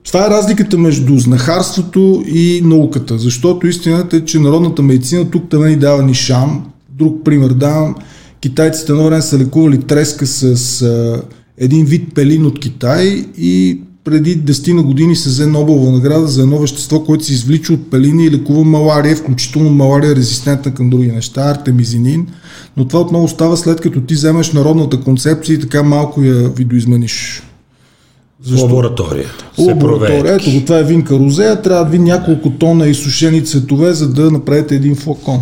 Това 0.04 0.26
е 0.26 0.30
разликата 0.30 0.78
между 0.78 1.18
знахарството 1.18 2.24
и 2.28 2.62
науката, 2.64 3.18
защото 3.18 3.68
истината 3.68 4.18
е, 4.18 4.26
че 4.26 4.40
народната 4.40 4.82
медицина 4.82 5.32
тук 5.32 5.48
да 5.50 5.60
ни 5.60 5.76
дава 5.76 6.04
ни 6.04 6.14
шам. 6.14 6.66
Друг 6.90 7.24
пример 7.26 7.50
давам. 7.50 7.96
Китайците 8.42 8.92
едно 8.92 9.04
време 9.04 9.22
са 9.22 9.38
лекували 9.38 9.82
треска 9.82 10.28
с 10.28 10.82
а, 10.82 11.22
един 11.58 11.86
вид 11.86 12.16
пелин 12.16 12.46
от 12.46 12.60
Китай 12.60 13.26
и 13.38 13.82
преди 14.04 14.42
10 14.42 14.74
на 14.74 14.84
години 14.84 15.16
се 15.16 15.30
взе 15.30 15.48
Нобелова 15.48 15.92
награда 15.92 16.28
за 16.28 16.42
едно 16.42 16.58
вещество, 16.60 17.04
което 17.04 17.26
се 17.26 17.34
извлича 17.34 17.74
от 17.74 17.92
пелини 17.92 18.26
и 18.26 18.32
лекува 18.32 18.64
малария, 18.64 19.16
включително 19.16 19.70
малария 19.70 20.16
резистентна 20.16 20.74
към 20.74 20.90
други 20.90 21.12
неща, 21.12 21.42
артемизинин. 21.42 22.28
Но 22.78 22.88
това 22.88 23.00
отново 23.00 23.28
става 23.28 23.58
след 23.58 23.82
като 23.82 24.02
ти 24.02 24.14
вземеш 24.14 24.52
народната 24.52 25.02
концепция 25.02 25.54
и 25.54 25.60
така 25.60 25.84
малко 25.84 26.24
я 26.24 26.50
видоизмениш. 26.50 27.44
Защо? 28.44 28.66
Лаборатория. 28.66 29.30
Лаборатория. 29.58 30.36
Ето 30.36 30.52
го, 30.52 30.62
това 30.62 30.80
е 30.80 30.84
винка 30.84 31.20
розея. 31.20 31.62
Трябва 31.62 31.84
да 31.86 31.92
ви 31.92 32.00
няколко 32.00 32.50
тона 32.50 32.88
изсушени 32.88 33.46
цветове, 33.46 33.94
за 33.94 34.10
да 34.14 34.32
направите 34.32 34.76
един 34.76 34.96
флакон. 34.96 35.42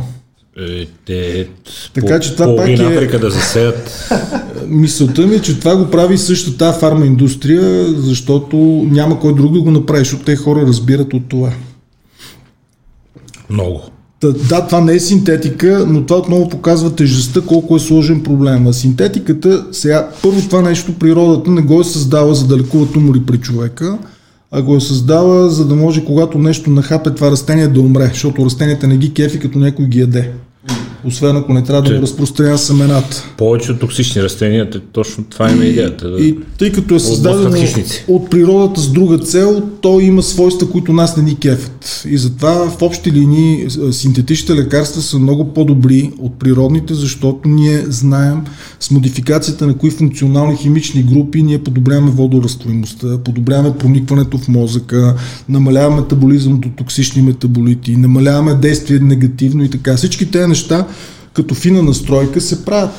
Е, 0.57 0.85
те 1.05 1.47
така, 1.93 2.19
че 2.19 2.33
това 2.33 2.55
пак 2.55 2.67
е... 2.67 2.73
Африка 2.73 3.19
да 3.19 3.29
засеят. 3.29 4.09
Мисълта 4.67 5.27
ми 5.27 5.35
е, 5.35 5.41
че 5.41 5.59
това 5.59 5.75
го 5.75 5.91
прави 5.91 6.17
същата 6.17 6.57
тази 6.57 6.79
фарма 6.79 7.05
индустрия, 7.05 7.93
защото 7.93 8.57
няма 8.91 9.19
кой 9.19 9.35
друг 9.35 9.53
да 9.53 9.61
го 9.61 9.71
направи, 9.71 9.99
защото 9.99 10.23
те 10.23 10.35
хора 10.35 10.61
разбират 10.61 11.13
от 11.13 11.29
това. 11.29 11.51
Много. 13.49 13.81
Да, 14.21 14.33
да, 14.33 14.67
това 14.67 14.81
не 14.81 14.93
е 14.93 14.99
синтетика, 14.99 15.85
но 15.87 16.05
това 16.05 16.19
отново 16.19 16.49
показва 16.49 16.95
тежестта, 16.95 17.41
колко 17.41 17.75
е 17.75 17.79
сложен 17.79 18.23
проблем. 18.23 18.67
А 18.67 18.73
синтетиката, 18.73 19.65
сега, 19.71 20.09
първо 20.23 20.41
това 20.41 20.61
нещо 20.61 20.93
природата 20.99 21.51
не 21.51 21.61
го 21.61 21.81
е 21.81 21.83
създала 21.83 22.35
за 22.35 22.47
да 22.47 22.57
лекува 22.57 22.91
тумори 22.91 23.21
при 23.27 23.37
човека, 23.37 23.97
а 24.51 24.61
го 24.61 24.75
е 24.75 24.81
създала 24.81 25.49
за 25.49 25.67
да 25.67 25.75
може 25.75 26.05
когато 26.05 26.37
нещо 26.37 26.69
нахапе 26.69 27.09
това 27.09 27.31
растение 27.31 27.67
да 27.67 27.81
умре, 27.81 28.05
защото 28.05 28.45
растенията 28.45 28.87
не 28.87 28.97
ги 28.97 29.13
кефи 29.13 29.39
като 29.39 29.59
някой 29.59 29.85
ги 29.85 29.99
яде 29.99 30.31
освен 31.05 31.37
ако 31.37 31.53
не 31.53 31.63
трябва 31.63 31.81
да 31.81 31.95
го 31.95 32.01
разпространява 32.01 32.57
семената. 32.57 33.23
Повече 33.37 33.71
от 33.71 33.79
токсични 33.79 34.23
растения, 34.23 34.69
точно 34.91 35.23
това 35.23 35.51
има 35.51 35.65
идеята. 35.65 36.09
Да 36.09 36.21
и 36.23 36.37
тъй 36.57 36.71
като 36.71 36.95
е 36.95 36.99
създадено 36.99 37.57
от 38.07 38.29
природата 38.29 38.81
с 38.81 38.91
друга 38.91 39.17
цел, 39.17 39.63
то 39.81 39.99
има 39.99 40.23
свойства, 40.23 40.69
които 40.69 40.93
нас 40.93 41.17
не 41.17 41.23
ни 41.23 41.35
кефят. 41.35 42.03
И 42.09 42.17
затова 42.17 42.69
в 42.69 42.81
общи 42.81 43.11
линии 43.11 43.67
синтетичните 43.91 44.55
лекарства 44.55 45.01
са 45.01 45.19
много 45.19 45.53
по-добри 45.53 46.11
от 46.19 46.39
природните, 46.39 46.93
защото 46.93 47.49
ние 47.49 47.85
знаем 47.87 48.41
с 48.79 48.91
модификацията 48.91 49.67
на 49.67 49.77
кои 49.77 49.91
функционални 49.91 50.57
химични 50.57 51.03
групи 51.03 51.43
ние 51.43 51.63
подобряваме 51.63 52.11
водорастворимостта, 52.11 53.17
подобряваме 53.17 53.77
проникването 53.77 54.37
в 54.37 54.47
мозъка, 54.47 55.15
намаляваме 55.49 56.01
метаболизъм 56.01 56.59
до 56.59 56.69
токсични 56.69 57.21
метаболити, 57.21 57.95
намаляваме 57.95 58.55
действие 58.55 58.99
негативно 58.99 59.63
и 59.63 59.69
така. 59.69 59.97
Всички 59.97 60.31
тези 60.31 60.47
неща 60.47 60.87
като 61.33 61.55
фина 61.55 61.83
настройка 61.83 62.41
се 62.41 62.65
правят. 62.65 62.91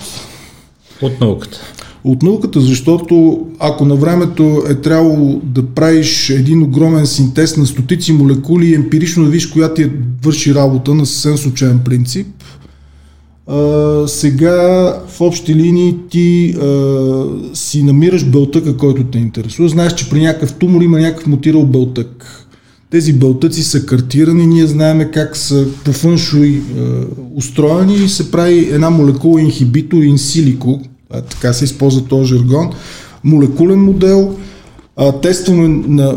От 1.03 1.21
науката. 1.21 1.61
От 2.05 2.23
науката, 2.23 2.61
защото 2.61 3.47
ако 3.59 3.85
на 3.85 3.97
времето 3.97 4.63
е 4.69 4.75
трябвало 4.75 5.41
да 5.45 5.67
правиш 5.67 6.31
един 6.31 6.63
огромен 6.63 7.07
синтез 7.07 7.57
на 7.57 7.67
стотици 7.67 8.13
молекули 8.13 8.67
и 8.67 8.75
емпирично 8.75 9.25
да 9.25 9.31
виж 9.31 9.47
коя 9.47 9.75
ти 9.75 9.83
е 9.83 9.91
върши 10.25 10.55
работа 10.55 10.95
на 10.95 11.07
съвсем 11.07 11.39
случайен 11.39 11.81
принцип, 11.85 12.27
а, 13.47 14.09
сега 14.09 14.59
в 15.09 15.21
общи 15.21 15.55
линии 15.55 15.97
ти 16.11 16.51
а, 16.51 17.25
си 17.55 17.83
намираш 17.83 18.25
белтъка, 18.25 18.77
който 18.77 19.05
те 19.05 19.19
интересува. 19.19 19.69
Знаеш, 19.69 19.95
че 19.95 20.11
при 20.11 20.21
някакъв 20.21 20.55
тумор 20.55 20.83
има 20.83 21.01
някакъв 21.01 21.27
мутирал 21.27 21.67
белтък 21.67 22.42
тези 22.93 23.13
бълтъци 23.13 23.63
са 23.63 23.87
картирани, 23.87 24.47
ние 24.47 24.67
знаем 24.67 25.11
как 25.15 25.37
са 25.37 25.67
по 25.85 25.93
фъншуй 25.93 26.49
е, 26.49 26.61
устроени 27.35 27.95
и 27.95 28.09
се 28.09 28.31
прави 28.31 28.69
една 28.73 28.91
молекула 28.91 29.41
инхибитор 29.41 30.03
инсилико, 30.03 30.81
така 31.31 31.53
се 31.53 31.65
използва 31.65 32.05
този 32.05 32.35
жаргон, 32.35 32.71
молекулен 33.25 33.79
модел, 33.79 34.37
а, 34.97 35.13
тестваме 35.13 35.69
на, 35.69 36.17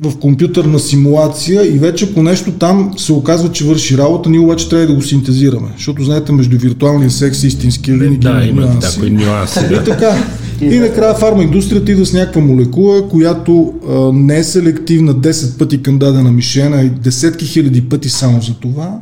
в 0.00 0.18
компютърна 0.18 0.78
симулация 0.78 1.74
и 1.74 1.78
вече 1.78 2.14
по 2.14 2.22
нещо 2.22 2.52
там 2.52 2.94
се 2.96 3.12
оказва, 3.12 3.52
че 3.52 3.64
върши 3.64 3.98
работа, 3.98 4.30
ние 4.30 4.40
обаче 4.40 4.68
трябва 4.68 4.86
да 4.86 4.94
го 4.94 5.02
синтезираме, 5.02 5.68
защото 5.76 6.04
знаете 6.04 6.32
между 6.32 6.58
виртуалния 6.58 7.10
секс 7.10 7.42
и 7.42 7.46
истинския 7.46 7.96
линик 7.96 8.20
да, 8.20 8.44
има 8.44 8.78
такива 8.80 9.10
нюанси. 9.10 9.68
Да. 9.68 9.74
И 9.74 9.84
така, 9.84 10.16
и 10.60 10.78
накрая 10.78 11.14
фармаиндустрията 11.14 11.92
идва 11.92 12.06
с 12.06 12.12
някаква 12.12 12.40
молекула, 12.40 13.08
която 13.08 13.74
а, 13.88 14.12
не 14.12 14.38
е 14.38 14.44
селективна 14.44 15.14
10 15.14 15.58
пъти 15.58 15.82
към 15.82 15.98
дадена 15.98 16.32
мишена 16.32 16.82
и 16.82 16.90
десетки 16.90 17.46
хиляди 17.46 17.88
пъти 17.88 18.08
само 18.08 18.42
за 18.42 18.54
това, 18.54 18.98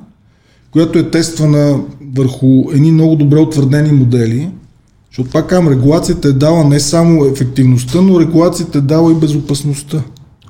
която 0.70 0.98
е 0.98 1.10
тествана 1.10 1.80
върху 2.16 2.64
едни 2.72 2.92
много 2.92 3.16
добре 3.16 3.38
утвърдени 3.38 3.92
модели, 3.92 4.50
защото 5.10 5.30
пак 5.30 5.48
казвам, 5.48 5.72
регулацията 5.72 6.28
е 6.28 6.32
дала 6.32 6.64
не 6.64 6.80
само 6.80 7.24
ефективността, 7.24 8.00
но 8.00 8.20
регулацията 8.20 8.78
е 8.78 8.80
дала 8.80 9.12
и 9.12 9.14
безопасността. 9.14 10.02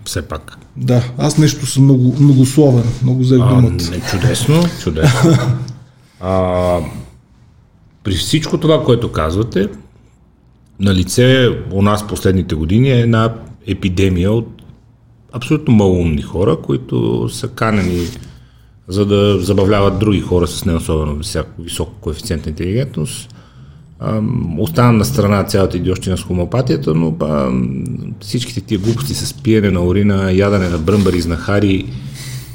Все 0.05 0.23
пак. 0.23 0.59
Да, 0.77 1.03
аз 1.19 1.39
нещо 1.39 1.67
съм 1.67 1.85
много, 1.85 2.17
многословен, 2.21 2.85
много 3.03 3.21
взех 3.21 3.39
думата. 3.39 3.71
Не, 3.71 4.01
чудесно, 4.11 4.65
чудесно. 4.83 5.31
а, 6.21 6.79
при 8.05 8.15
всичко 8.15 8.59
това, 8.59 8.85
което 8.85 9.13
казвате, 9.13 9.69
на 10.83 10.95
лице 10.95 11.49
у 11.71 11.83
нас 11.83 12.07
последните 12.07 12.55
години 12.55 12.91
е 12.91 13.01
една 13.01 13.35
епидемия 13.67 14.33
от 14.33 14.49
абсолютно 15.33 15.75
малумни 15.75 16.23
хора, 16.23 16.57
които 16.57 17.29
са 17.29 17.49
канени 17.49 18.07
за 18.89 19.07
да 19.07 19.39
забавляват 19.39 19.99
други 19.99 20.21
хора 20.21 20.47
с 20.47 20.65
не 20.65 20.75
особено 20.75 21.21
висок 21.59 21.89
коефициент 22.01 22.47
на 22.47 22.51
интелигентност. 22.51 23.35
Остана 24.59 24.93
на 24.93 25.05
страна 25.05 25.45
цялата 25.45 25.77
идиощина 25.77 26.17
с 26.17 26.23
хомопатията, 26.23 26.95
но 26.95 27.11
ба, 27.11 27.53
всичките 28.21 28.61
тия 28.61 28.79
глупости 28.79 29.15
с 29.15 29.35
пиене 29.35 29.71
на 29.71 29.85
урина, 29.85 30.33
ядане 30.33 30.69
на 30.69 30.79
бръмбари, 30.79 31.21
знахари 31.21 31.87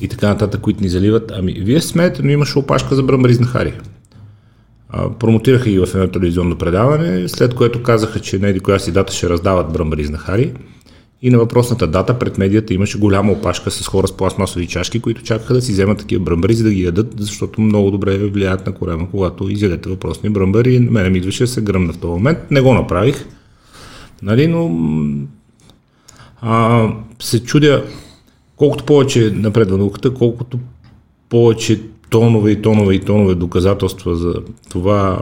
и 0.02 0.08
така 0.08 0.28
нататък, 0.28 0.62
които 0.62 0.84
ни 0.84 0.90
заливат. 0.90 1.32
Ами, 1.36 1.54
вие 1.54 1.82
смеете, 1.82 2.24
но 2.24 2.30
имаше 2.30 2.60
опашка 2.60 2.96
за 2.96 3.04
бръмбари, 3.04 3.34
знахари 3.34 3.74
промотираха 5.20 5.70
ги 5.70 5.80
в 5.80 5.88
едно 5.94 6.08
телевизионно 6.08 6.58
предаване, 6.58 7.28
след 7.28 7.54
което 7.54 7.84
казаха, 7.84 8.20
че 8.20 8.40
на 8.40 8.48
еди 8.48 8.60
коя 8.60 8.80
си 8.80 8.92
дата 8.92 9.14
ще 9.14 9.30
раздават 9.30 9.74
бръмбари 9.74 10.06
знахари. 10.06 10.54
И 11.22 11.30
на 11.30 11.38
въпросната 11.38 11.88
дата 11.88 12.20
пред 12.20 12.38
медията 12.38 12.74
имаше 12.74 13.00
голяма 13.00 13.32
опашка 13.32 13.72
с 13.72 13.88
хора 13.88 14.08
с 14.08 14.18
пластмасови 14.18 14.68
чашки, 14.68 15.00
които 15.00 15.24
чакаха 15.24 15.54
да 15.54 15.62
си 15.62 15.72
вземат 15.72 15.98
такива 15.98 16.24
бръмбари, 16.24 16.54
за 16.54 16.64
да 16.64 16.74
ги 16.74 16.84
ядат, 16.84 17.14
защото 17.18 17.62
много 17.62 17.92
добре 17.92 18.18
влияят 18.18 18.66
на 18.66 18.74
корема, 18.74 19.12
когато 19.12 19.50
изядете 19.50 19.90
въпросни 19.90 20.30
бръмбари. 20.30 20.80
На 20.80 20.92
мене 20.92 21.10
ми 21.10 21.18
идваше 21.18 21.44
да 21.44 21.48
се 21.48 21.62
гръмна 21.62 21.94
в 21.94 21.98
този 21.98 22.12
момент. 22.12 22.52
Не 22.52 22.62
го 22.62 22.74
направих. 22.74 23.26
Нали, 24.22 24.48
но 24.48 24.72
а, 26.42 26.88
се 27.20 27.44
чудя 27.44 27.86
колкото 28.56 28.84
повече 28.84 29.32
напредва 29.36 29.78
науката, 29.78 30.14
колкото 30.14 30.60
повече 31.30 31.82
тонове 32.10 32.52
и 32.52 32.62
тонове 32.62 32.96
и 32.96 33.00
тонове 33.00 33.36
доказателства 33.36 34.16
за 34.16 34.34
това 34.70 35.22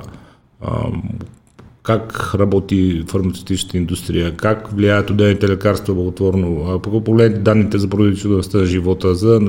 как 1.84 2.36
работи 2.36 3.04
фармацевтичната 3.08 3.78
индустрия, 3.78 4.36
как 4.36 4.72
влияят 4.72 5.10
отделните 5.10 5.48
лекарства 5.48 5.94
благотворно, 5.94 6.80
погледнете 6.82 7.42
данните 7.42 7.78
за 7.78 7.88
продължителността 7.88 8.58
на 8.58 8.66
живота, 8.66 9.16
за 9.16 9.42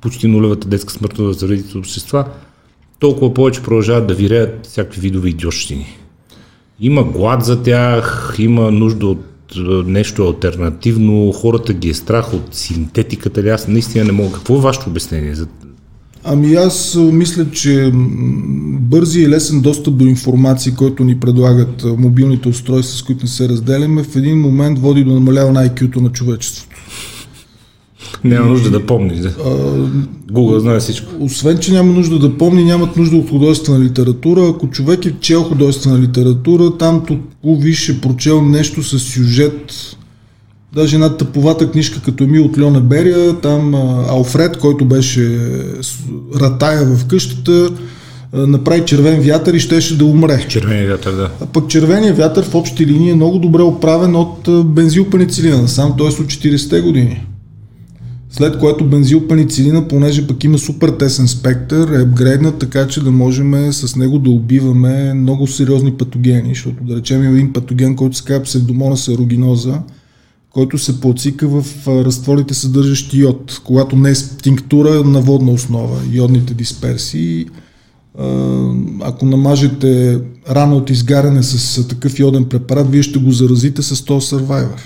почти 0.00 0.28
нулевата 0.28 0.68
детска 0.68 0.92
смъртност 0.92 1.40
за 1.40 1.48
редите 1.48 1.78
общества, 1.78 2.24
толкова 2.98 3.34
повече 3.34 3.62
продължават 3.62 4.06
да 4.06 4.14
виреят 4.14 4.66
всякакви 4.66 5.00
видове 5.00 5.28
идиощини. 5.28 5.86
Има 6.80 7.04
глад 7.04 7.44
за 7.44 7.62
тях, 7.62 8.36
има 8.38 8.70
нужда 8.70 9.06
от 9.06 9.24
нещо 9.86 10.26
альтернативно, 10.26 11.32
хората 11.32 11.72
ги 11.72 11.88
е 11.88 11.94
страх 11.94 12.34
от 12.34 12.54
синтетиката. 12.54 13.40
Аз 13.40 13.68
наистина 13.68 14.04
не 14.04 14.12
мога. 14.12 14.32
Какво 14.32 14.56
е 14.56 14.60
вашето 14.60 14.90
обяснение 14.90 15.34
за 15.34 15.46
Ами 16.24 16.54
аз 16.54 16.98
мисля, 17.12 17.50
че 17.50 17.90
бързи 18.80 19.20
и 19.20 19.28
лесен 19.28 19.60
достъп 19.60 19.96
до 19.96 20.06
информации, 20.06 20.72
който 20.72 21.04
ни 21.04 21.20
предлагат 21.20 21.84
мобилните 21.98 22.48
устройства, 22.48 22.98
с 22.98 23.02
които 23.02 23.24
не 23.24 23.28
се 23.28 23.48
разделяме, 23.48 24.02
в 24.02 24.16
един 24.16 24.40
момент 24.40 24.78
води 24.78 25.04
до 25.04 25.14
намаляване 25.14 25.60
на 25.60 25.68
IQ-то 25.68 26.00
на 26.00 26.12
човечеството. 26.12 26.76
Няма 28.24 28.46
нужда 28.50 28.70
да 28.70 28.86
помниш. 28.86 29.18
Да. 29.18 29.30
Google 30.32 30.58
знае 30.58 30.80
всичко. 30.80 31.12
Освен, 31.20 31.58
че 31.58 31.72
няма 31.72 31.92
нужда 31.92 32.18
да 32.18 32.38
помни, 32.38 32.64
нямат 32.64 32.96
нужда 32.96 33.16
от 33.16 33.30
художествена 33.30 33.80
литература. 33.80 34.48
Ако 34.48 34.70
човек 34.70 35.06
е 35.06 35.14
чел 35.20 35.42
художествена 35.42 35.98
литература, 35.98 36.78
там 36.78 37.02
виж 37.44 37.88
е 37.88 38.00
прочел 38.00 38.42
нещо 38.42 38.82
с 38.82 38.98
сюжет, 38.98 39.72
Даже 40.78 40.96
една 40.96 41.16
тъповата 41.16 41.70
книжка 41.70 42.00
като 42.00 42.24
Емил 42.24 42.44
от 42.44 42.60
Льона 42.60 42.80
Берия, 42.80 43.40
там 43.40 43.74
Алфред, 44.08 44.56
който 44.56 44.84
беше 44.84 45.38
ратая 46.40 46.84
в 46.84 47.06
къщата, 47.06 47.70
направи 48.32 48.84
червен 48.84 49.20
вятър 49.20 49.54
и 49.54 49.60
щеше 49.60 49.98
да 49.98 50.04
умре. 50.04 50.46
Червения 50.48 50.88
вятър, 50.88 51.12
да. 51.12 51.30
А 51.42 51.46
пък 51.46 51.68
червения 51.68 52.14
вятър 52.14 52.44
в 52.44 52.54
общи 52.54 52.86
линии 52.86 53.10
е 53.10 53.14
много 53.14 53.38
добре 53.38 53.62
оправен 53.62 54.16
от 54.16 54.48
бензилпеницилина, 54.64 55.68
сам 55.68 55.94
т.е. 55.98 56.06
от 56.06 56.26
40-те 56.26 56.80
години. 56.80 57.26
След 58.30 58.58
което 58.58 58.84
бензилпеницилина, 58.84 59.88
понеже 59.88 60.26
пък 60.26 60.44
има 60.44 60.58
супер 60.58 60.88
тесен 60.88 61.28
спектър, 61.28 61.88
е 61.88 62.02
апгрейднат 62.02 62.58
така, 62.58 62.86
че 62.86 63.04
да 63.04 63.10
можем 63.10 63.72
с 63.72 63.96
него 63.96 64.18
да 64.18 64.30
убиваме 64.30 65.14
много 65.14 65.46
сериозни 65.46 65.92
патогени, 65.92 66.48
защото 66.48 66.84
да 66.84 66.96
речем 66.96 67.24
има 67.24 67.34
един 67.34 67.52
патоген, 67.52 67.96
който 67.96 68.16
се 68.16 68.24
казва 68.24 68.42
псевдомонас 68.42 69.08
аерогиноза, 69.08 69.78
който 70.58 70.78
се 70.78 71.00
подсика 71.00 71.48
в 71.48 71.64
разтворите 71.86 72.54
съдържащи 72.54 73.18
йод, 73.18 73.60
когато 73.64 73.96
не 73.96 74.10
е 74.10 74.14
тинктура 74.42 75.04
на 75.04 75.20
водна 75.20 75.52
основа, 75.52 76.00
йодните 76.12 76.54
дисперсии. 76.54 77.46
Ако 79.02 79.26
намажете 79.26 80.20
рана 80.50 80.76
от 80.76 80.90
изгаряне 80.90 81.42
с 81.42 81.88
такъв 81.88 82.18
йоден 82.18 82.44
препарат, 82.44 82.90
вие 82.90 83.02
ще 83.02 83.18
го 83.18 83.32
заразите 83.32 83.82
с 83.82 84.04
този 84.04 84.26
Survivor. 84.26 84.80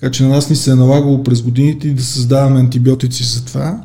Така 0.00 0.10
че 0.10 0.22
на 0.22 0.28
нас 0.28 0.50
ни 0.50 0.56
се 0.56 0.70
е 0.70 0.74
налагало 0.74 1.22
през 1.22 1.42
годините 1.42 1.90
да 1.90 2.02
създаваме 2.02 2.60
антибиотици 2.60 3.24
за 3.24 3.44
това. 3.44 3.80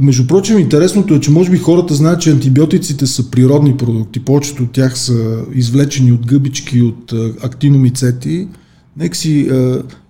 между 0.00 0.26
прочим, 0.26 0.58
интересното 0.58 1.14
е, 1.14 1.20
че 1.20 1.30
може 1.30 1.50
би 1.50 1.58
хората 1.58 1.94
знаят, 1.94 2.20
че 2.20 2.30
антибиотиците 2.30 3.06
са 3.06 3.30
природни 3.30 3.76
продукти. 3.76 4.20
Повечето 4.20 4.62
от 4.62 4.72
тях 4.72 4.98
са 4.98 5.42
извлечени 5.54 6.12
от 6.12 6.26
гъбички, 6.26 6.82
от 6.82 7.12
актиномицети. 7.42 8.48
Нека 8.96 9.16
си 9.16 9.50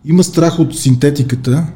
има 0.04 0.24
страх 0.24 0.58
от 0.58 0.78
синтетиката, 0.78 1.66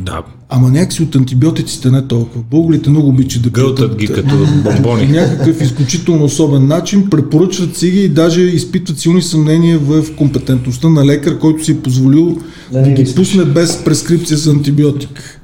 да. 0.00 0.22
Ама 0.48 0.68
някакси 0.68 1.02
от 1.02 1.16
антибиотиците 1.16 1.90
не 1.90 2.06
толкова. 2.06 2.44
Българите 2.50 2.90
много 2.90 3.08
обичат 3.08 3.42
да 3.42 3.50
гълтат 3.50 3.96
ги 3.96 4.06
като 4.06 4.36
бомбони. 4.64 5.06
По 5.06 5.12
някакъв 5.12 5.60
изключително 5.60 6.24
особен 6.24 6.66
начин, 6.66 7.10
препоръчват 7.10 7.76
си 7.76 7.90
ги 7.90 8.04
и 8.04 8.08
даже 8.08 8.42
изпитват 8.42 8.98
силни 8.98 9.22
съмнения 9.22 9.78
в 9.78 10.16
компетентността 10.16 10.88
на 10.88 11.06
лекар, 11.06 11.38
който 11.38 11.64
си 11.64 11.72
е 11.72 11.80
позволил 11.80 12.38
да, 12.72 12.82
да 12.82 12.90
ги 12.90 13.14
пусне 13.14 13.44
без 13.44 13.84
прескрипция 13.84 14.36
за 14.36 14.50
антибиотик. 14.50 15.40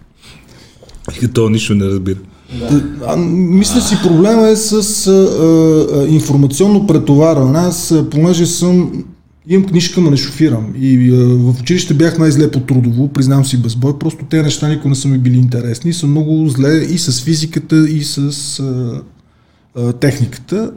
И 1.22 1.28
то 1.28 1.48
нищо 1.48 1.74
не 1.74 1.84
разбира. 1.84 2.18
Да. 2.58 2.82
А, 3.06 3.16
мисля 3.16 3.80
си 3.80 3.96
проблема 4.02 4.48
е 4.48 4.56
с 4.56 5.06
а, 5.06 5.10
а, 5.12 6.08
информационно 6.08 6.86
претоварване. 6.86 7.58
Аз, 7.58 7.94
понеже 8.10 8.46
съм 8.46 9.04
Имам 9.48 9.68
книжка, 9.68 10.00
но 10.00 10.10
не 10.10 10.16
шофирам. 10.16 10.66
И 10.80 11.10
а, 11.10 11.16
в 11.16 11.60
училище 11.60 11.94
бях 11.94 12.18
най-зле 12.18 12.50
по 12.50 12.60
трудово, 12.60 13.08
признавам 13.08 13.44
си 13.44 13.62
без 13.62 13.76
бой. 13.76 13.98
Просто 13.98 14.24
тези 14.24 14.42
неща 14.42 14.68
никога 14.68 14.88
не 14.88 14.94
са 14.94 15.08
ми 15.08 15.18
били 15.18 15.36
интересни. 15.36 15.92
Съм 15.92 16.10
много 16.10 16.48
зле 16.48 16.74
и 16.74 16.98
с 16.98 17.24
физиката, 17.24 17.88
и 17.90 18.04
с 18.04 18.18
а, 18.60 19.02
а, 19.76 19.92
техниката. 19.92 20.72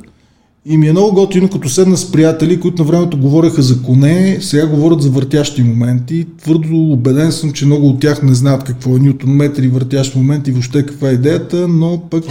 И 0.68 0.78
ми 0.78 0.88
е 0.88 0.92
много 0.92 1.16
готино, 1.16 1.50
като 1.50 1.70
седна 1.70 1.98
с 1.98 2.12
приятели, 2.12 2.60
които 2.60 2.84
на 2.84 2.88
времето 2.88 3.18
говореха 3.18 3.62
за 3.62 3.82
коне, 3.82 4.38
сега 4.42 4.68
говорят 4.68 5.02
за 5.02 5.10
въртящи 5.10 5.64
моменти. 5.64 6.26
Твърдо 6.42 6.92
убеден 6.92 7.32
съм, 7.32 7.52
че 7.52 7.66
много 7.66 7.88
от 7.88 8.00
тях 8.00 8.24
не 8.24 8.34
знаят 8.34 8.64
какво 8.64 8.96
е 8.98 9.00
Ньютон 9.00 9.30
метр 9.30 9.62
и 9.64 9.68
въртящ 9.68 10.16
момент 10.16 10.48
и 10.48 10.52
въобще 10.52 10.86
каква 10.86 11.10
е 11.10 11.14
идеята, 11.14 11.68
но 11.68 12.02
пък 12.10 12.24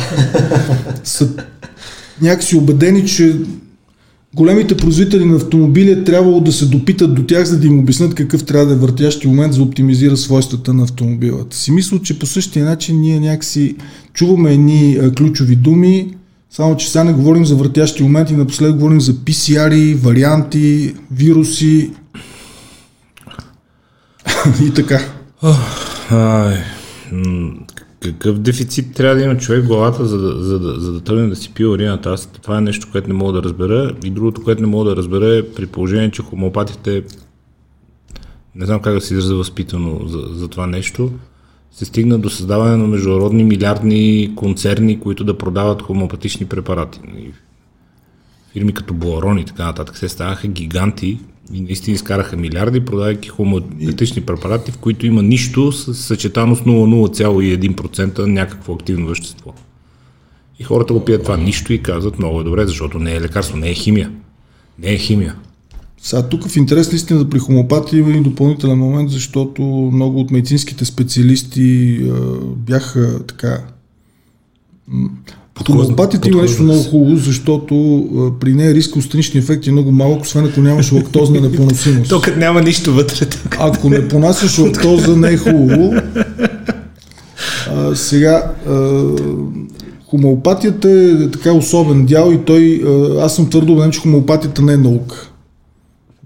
са 1.04 1.28
някакси 2.22 2.56
убедени, 2.56 3.06
че 3.06 3.36
големите 4.34 4.76
производители 4.76 5.24
на 5.24 5.36
автомобили 5.36 5.90
е 5.90 6.04
трябвало 6.04 6.40
да 6.40 6.52
се 6.52 6.66
допитат 6.66 7.14
до 7.14 7.22
тях, 7.22 7.44
за 7.44 7.60
да 7.60 7.66
им 7.66 7.78
обяснят 7.78 8.14
какъв 8.14 8.44
трябва 8.44 8.66
да 8.66 8.72
е 8.72 8.76
въртящи 8.76 9.28
момент, 9.28 9.52
за 9.52 9.58
да 9.58 9.64
оптимизира 9.64 10.16
свойствата 10.16 10.74
на 10.74 10.82
автомобилата. 10.82 11.56
Си 11.56 11.72
мисля, 11.72 11.98
че 12.02 12.18
по 12.18 12.26
същия 12.26 12.64
начин 12.64 13.00
ние 13.00 13.20
някакси 13.20 13.76
чуваме 14.12 14.52
едни 14.52 14.98
ключови 15.16 15.56
думи, 15.56 16.14
само 16.50 16.76
че 16.76 16.90
сега 16.90 17.04
не 17.04 17.12
говорим 17.12 17.46
за 17.46 17.56
въртящи 17.56 18.02
моменти, 18.02 18.34
напоследък 18.34 18.76
говорим 18.76 19.00
за 19.00 19.14
PCR, 19.14 19.96
варианти, 19.96 20.94
вируси 21.10 21.90
и 24.66 24.70
така. 24.74 25.00
Ай, 26.10 26.64
какъв 28.12 28.38
дефицит 28.38 28.94
трябва 28.94 29.16
да 29.16 29.22
има 29.22 29.36
човек 29.36 29.64
в 29.64 29.66
главата, 29.66 30.06
за 30.06 30.18
да, 30.18 30.44
за 30.44 30.58
да, 30.58 30.80
за 30.80 30.92
да 30.92 31.00
тръгне 31.00 31.28
да 31.28 31.36
си 31.36 31.54
пие 31.54 31.66
урината? 31.66 32.10
Аз 32.10 32.26
това 32.26 32.58
е 32.58 32.60
нещо, 32.60 32.88
което 32.92 33.08
не 33.08 33.14
мога 33.14 33.32
да 33.32 33.42
разбера. 33.42 33.94
И 34.04 34.10
другото, 34.10 34.42
което 34.44 34.60
не 34.60 34.66
мога 34.66 34.90
да 34.90 34.96
разбера 34.96 35.36
е 35.36 35.48
при 35.48 35.66
положение, 35.66 36.10
че 36.10 36.22
хомеопатите, 36.22 37.02
не 38.54 38.66
знам 38.66 38.80
как 38.80 38.94
да 38.94 39.00
се 39.00 39.14
изразя 39.14 39.34
възпитано 39.34 40.08
за, 40.08 40.18
за 40.18 40.48
това 40.48 40.66
нещо, 40.66 41.12
се 41.72 41.84
стигна 41.84 42.18
до 42.18 42.30
създаване 42.30 42.76
на 42.76 42.86
международни 42.86 43.44
милиардни 43.44 44.32
концерни, 44.36 45.00
които 45.00 45.24
да 45.24 45.38
продават 45.38 45.82
хомеопатични 45.82 46.46
препарати. 46.46 47.00
Фирми 48.52 48.74
като 48.74 48.94
Буарон 48.94 49.38
и 49.38 49.44
така 49.44 49.64
нататък 49.64 49.96
се 49.96 50.08
станаха 50.08 50.48
гиганти, 50.48 51.18
и 51.52 51.60
наистина 51.60 51.94
изкараха 51.94 52.36
милиарди, 52.36 52.84
продавайки 52.84 53.28
хомеопатични 53.28 54.22
препарати, 54.22 54.72
в 54.72 54.78
които 54.78 55.06
има 55.06 55.22
нищо 55.22 55.72
с 55.72 55.94
съчетано 55.94 56.56
с 56.56 56.60
0,01% 56.60 58.18
някакво 58.18 58.72
активно 58.72 59.06
вещество. 59.06 59.54
И 60.58 60.64
хората 60.64 60.92
го 60.92 61.04
пият 61.04 61.22
това 61.22 61.36
нищо 61.36 61.72
и 61.72 61.82
казват 61.82 62.18
много 62.18 62.40
е 62.40 62.44
добре, 62.44 62.66
защото 62.66 62.98
не 62.98 63.14
е 63.14 63.20
лекарство, 63.20 63.56
не 63.56 63.70
е 63.70 63.74
химия. 63.74 64.12
Не 64.78 64.92
е 64.92 64.98
химия. 64.98 65.36
Сега 65.98 66.28
тук 66.28 66.48
в 66.48 66.56
интерес 66.56 66.92
на 66.92 66.96
истина 66.96 67.28
при 67.28 67.38
хомопатия 67.38 68.00
има 68.00 68.10
и 68.10 68.20
допълнителен 68.20 68.78
момент, 68.78 69.10
защото 69.10 69.62
много 69.92 70.20
от 70.20 70.30
медицинските 70.30 70.84
специалисти 70.84 71.98
бяха 72.56 73.26
така 73.26 73.64
Хомеопатията 75.62 76.28
има 76.28 76.42
нещо 76.42 76.62
много 76.62 76.82
хубаво, 76.82 77.16
защото 77.16 77.96
а, 78.16 78.38
при 78.40 78.52
нея 78.52 78.74
риска 78.74 78.98
от 78.98 79.04
странични 79.04 79.40
ефекти 79.40 79.68
е 79.68 79.72
много 79.72 79.92
малък, 79.92 80.22
освен 80.22 80.44
ако 80.44 80.60
нямаш 80.60 80.92
лактозна 80.92 81.40
непоносимост. 81.40 82.08
Тук 82.08 82.36
няма 82.36 82.62
нищо 82.62 82.92
вътре. 82.92 83.26
Тук. 83.26 83.56
Ако 83.60 83.90
не 83.90 84.08
понасяш 84.08 84.58
лактоза, 84.58 85.16
не 85.16 85.28
е 85.28 85.36
хубаво. 85.36 85.94
А, 87.70 87.94
сега, 87.94 88.52
а, 88.68 89.02
хомеопатията 90.06 90.90
е 90.90 91.30
така 91.30 91.52
особен 91.52 92.06
дял 92.06 92.32
и 92.32 92.38
той, 92.44 92.82
а, 92.86 93.24
аз 93.24 93.36
съм 93.36 93.50
твърдо 93.50 93.72
убеден, 93.72 93.90
че 93.90 94.00
хомеопатията 94.00 94.62
не 94.62 94.72
е 94.72 94.76
наука. 94.76 95.30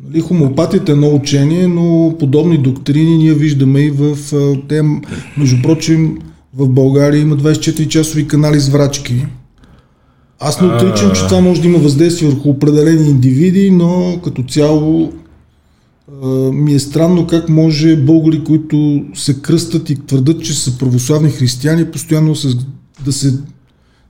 Нали, 0.09 0.21
хомеопатията 0.21 0.93
е 0.93 0.95
едно 0.95 1.15
учение, 1.15 1.67
но 1.67 2.15
подобни 2.19 2.59
доктрини 2.59 3.17
ние 3.17 3.35
виждаме 3.35 3.81
и 3.81 3.91
в 3.91 4.17
те, 4.69 4.83
между 5.37 5.63
прочим, 5.63 6.19
в 6.59 6.69
България 6.69 7.21
има 7.21 7.37
24-часови 7.37 8.27
канали 8.27 8.61
с 8.61 8.69
врачки. 8.69 9.27
Аз 10.41 10.61
не 10.61 10.67
отричам, 10.67 11.13
че 11.13 11.27
това 11.27 11.41
може 11.41 11.61
да 11.61 11.69
има 11.69 11.79
въздействие 11.79 12.29
върху 12.29 12.49
определени 12.49 13.11
индивиди, 13.11 13.71
но 13.71 14.21
като 14.25 14.43
цяло 14.43 15.13
ми 16.53 16.75
е 16.75 16.79
странно 16.79 17.27
как 17.27 17.49
може 17.49 17.97
българи, 17.97 18.45
които 18.45 19.05
се 19.15 19.43
кръстат 19.43 19.91
и 19.91 20.07
твърдат, 20.07 20.45
че 20.45 20.55
са 20.55 20.79
православни 20.79 21.31
християни, 21.31 21.91
постоянно 21.91 22.35
се, 22.35 22.49
да 23.05 23.13
се 23.13 23.35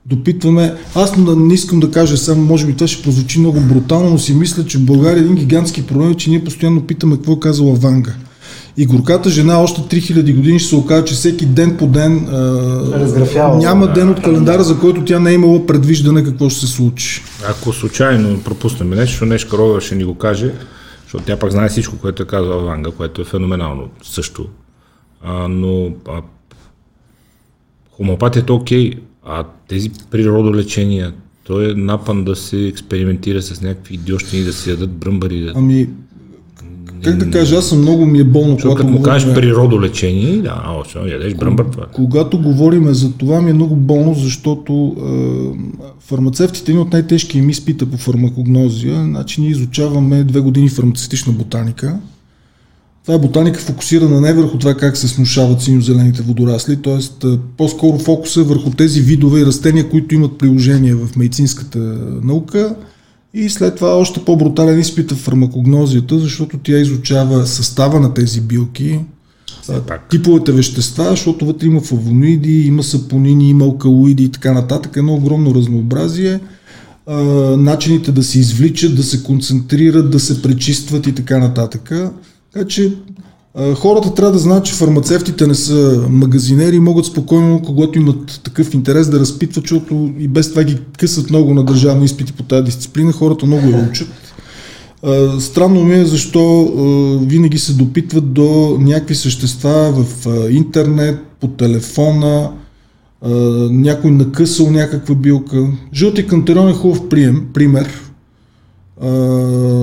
допитваме. 0.05 0.75
Аз 0.95 1.17
не 1.17 1.53
искам 1.53 1.79
да 1.79 1.91
кажа 1.91 2.17
само, 2.17 2.41
може 2.43 2.65
би 2.65 2.73
това 2.73 2.87
ще 2.87 3.03
прозвучи 3.03 3.39
много 3.39 3.61
брутално, 3.61 4.09
но 4.09 4.17
си 4.17 4.33
мисля, 4.33 4.65
че 4.65 4.77
в 4.77 4.85
България 4.85 5.21
е 5.21 5.23
един 5.23 5.35
гигантски 5.35 5.87
проблем, 5.87 6.15
че 6.15 6.29
ние 6.29 6.43
постоянно 6.43 6.81
питаме 6.81 7.15
какво 7.15 7.33
е 7.33 7.39
казала 7.39 7.75
Ванга. 7.75 8.15
И 8.81 8.85
горката 8.85 9.29
жена 9.29 9.61
още 9.61 9.81
3000 9.81 10.35
години 10.35 10.59
ще 10.59 10.69
се 10.69 10.75
окаже, 10.75 11.05
че 11.05 11.13
всеки 11.13 11.45
ден 11.45 11.77
по 11.77 11.87
ден 11.87 12.27
а, 12.27 13.55
няма 13.55 13.93
ден 13.93 14.09
от 14.09 14.21
календара, 14.21 14.63
за 14.63 14.79
който 14.79 15.05
тя 15.05 15.19
не 15.19 15.31
е 15.31 15.33
имала 15.33 15.65
предвиждане 15.65 16.23
какво 16.23 16.49
ще 16.49 16.59
се 16.59 16.67
случи. 16.67 17.21
Ако 17.49 17.73
случайно 17.73 18.43
пропуснем 18.43 18.89
нещо, 18.89 19.25
нещо 19.25 19.57
Рова 19.57 19.81
ще 19.81 19.95
ни 19.95 20.03
го 20.03 20.15
каже, 20.15 20.51
защото 21.03 21.23
тя 21.23 21.39
пак 21.39 21.51
знае 21.51 21.69
всичко, 21.69 21.97
което 21.97 22.23
е 22.23 22.25
казала 22.25 22.63
Ванга, 22.63 22.91
което 22.91 23.21
е 23.21 23.25
феноменално 23.25 23.89
също. 24.03 24.47
А, 25.23 25.47
но 25.47 25.91
а, 26.07 26.21
хомеопатията 27.91 28.53
е 28.53 28.55
окей, 28.55 28.93
а 29.25 29.43
тези 29.67 29.91
природолечения, 30.11 31.13
то 31.43 31.61
е 31.61 31.73
напан 31.73 32.23
да 32.23 32.35
се 32.35 32.67
експериментира 32.67 33.41
с 33.41 33.61
някакви 33.61 33.93
идиощини, 33.95 34.43
да 34.43 34.53
се 34.53 34.69
ядат 34.69 34.91
бръмбари. 34.91 35.41
Да... 35.41 35.53
Ами, 35.55 35.89
как 37.03 37.17
да 37.17 37.31
кажа, 37.31 37.57
аз 37.57 37.69
съм 37.69 37.81
много 37.81 38.05
ми 38.05 38.19
е 38.19 38.23
болно, 38.23 38.53
Защото 38.53 38.69
когато 38.69 38.89
му 38.89 39.01
кажеш 39.01 39.33
природолечение, 39.33 40.37
да, 40.37 40.63
о, 40.67 40.83
ще 40.83 40.99
ядеш 40.99 41.33
бръмбър 41.33 41.65
това. 41.65 41.85
Когато 41.93 42.41
говорим 42.41 42.93
за 42.93 43.13
това 43.13 43.41
ми 43.41 43.49
е 43.49 43.53
много 43.53 43.75
болно, 43.75 44.13
защото 44.13 44.95
е, 44.97 45.99
фармацевтите, 45.99 46.71
един 46.71 46.81
от 46.81 46.93
най-тежки 46.93 47.37
им 47.37 47.49
изпита 47.49 47.85
по 47.85 47.97
фармакогнозия, 47.97 49.03
значи 49.03 49.41
ние 49.41 49.49
изучаваме 49.49 50.23
две 50.23 50.39
години 50.39 50.69
фармацевтична 50.69 51.33
ботаника. 51.33 51.99
Това 53.03 53.15
е 53.15 53.19
ботаника 53.19 53.59
фокусирана 53.59 54.21
не 54.21 54.33
върху 54.33 54.57
това 54.57 54.73
как 54.73 54.97
се 54.97 55.07
смушават 55.07 55.61
синьо-зелените 55.61 56.21
водорасли, 56.21 56.81
т.е. 56.81 57.27
по-скоро 57.57 57.99
фокус 57.99 58.37
е 58.37 58.43
върху 58.43 58.69
тези 58.69 59.01
видове 59.01 59.39
и 59.39 59.45
растения, 59.45 59.89
които 59.89 60.15
имат 60.15 60.37
приложение 60.37 60.95
в 60.95 61.15
медицинската 61.15 61.79
наука– 62.23 62.75
и 63.33 63.49
след 63.49 63.75
това 63.75 63.97
още 63.97 64.25
по-брутален 64.25 64.79
изпит 64.79 65.11
в 65.11 65.15
фармакогнозията, 65.15 66.19
защото 66.19 66.57
тя 66.57 66.77
изучава 66.77 67.47
състава 67.47 67.99
на 67.99 68.13
тези 68.13 68.41
билки, 68.41 68.99
пак. 69.87 70.09
типовете 70.09 70.51
вещества, 70.51 71.09
защото 71.09 71.45
вътре 71.45 71.67
има 71.67 71.81
флавоноиди, 71.81 72.65
има 72.65 72.83
сапонини, 72.83 73.49
има 73.49 73.65
алкалоиди 73.65 74.23
и 74.23 74.29
така 74.29 74.53
нататък. 74.53 74.97
Едно 74.97 75.13
огромно 75.13 75.55
разнообразие. 75.55 76.39
А, 77.07 77.23
начините 77.57 78.11
да 78.11 78.23
се 78.23 78.39
извличат, 78.39 78.95
да 78.95 79.03
се 79.03 79.23
концентрират, 79.23 80.11
да 80.11 80.19
се 80.19 80.41
пречистват 80.41 81.07
и 81.07 81.15
така 81.15 81.39
нататък. 81.39 81.91
Така 82.53 82.67
че 82.67 82.93
хората 83.75 84.13
трябва 84.13 84.31
да 84.31 84.39
знаят, 84.39 84.65
че 84.65 84.73
фармацевтите 84.73 85.47
не 85.47 85.55
са 85.55 86.05
магазинери 86.09 86.75
и 86.75 86.79
могат 86.79 87.05
спокойно, 87.05 87.61
когато 87.65 87.99
имат 87.99 88.41
такъв 88.43 88.73
интерес 88.73 89.09
да 89.09 89.19
разпитват, 89.19 89.63
защото 89.63 90.11
и 90.19 90.27
без 90.27 90.49
това 90.49 90.63
ги 90.63 90.77
късат 90.99 91.29
много 91.29 91.53
на 91.53 91.63
държавни 91.63 92.05
изпити 92.05 92.33
по 92.33 92.43
тази 92.43 92.63
дисциплина. 92.63 93.11
Хората 93.11 93.45
много 93.45 93.67
я 93.67 93.89
учат. 93.89 94.07
Странно 95.39 95.83
ми 95.83 95.95
е 95.95 96.05
защо 96.05 96.71
винаги 97.21 97.57
се 97.59 97.73
допитват 97.73 98.33
до 98.33 98.77
някакви 98.79 99.15
същества 99.15 99.91
в 99.91 100.27
интернет, 100.51 101.19
по 101.39 101.47
телефона, 101.47 102.51
някой 103.71 104.11
накъсал 104.11 104.71
някаква 104.71 105.15
билка. 105.15 105.67
Жълти 105.93 106.27
кантерон 106.27 106.69
е 106.69 106.73
хубав 106.73 107.09
прием, 107.09 107.45
пример. 107.53 108.08
А, 109.01 109.07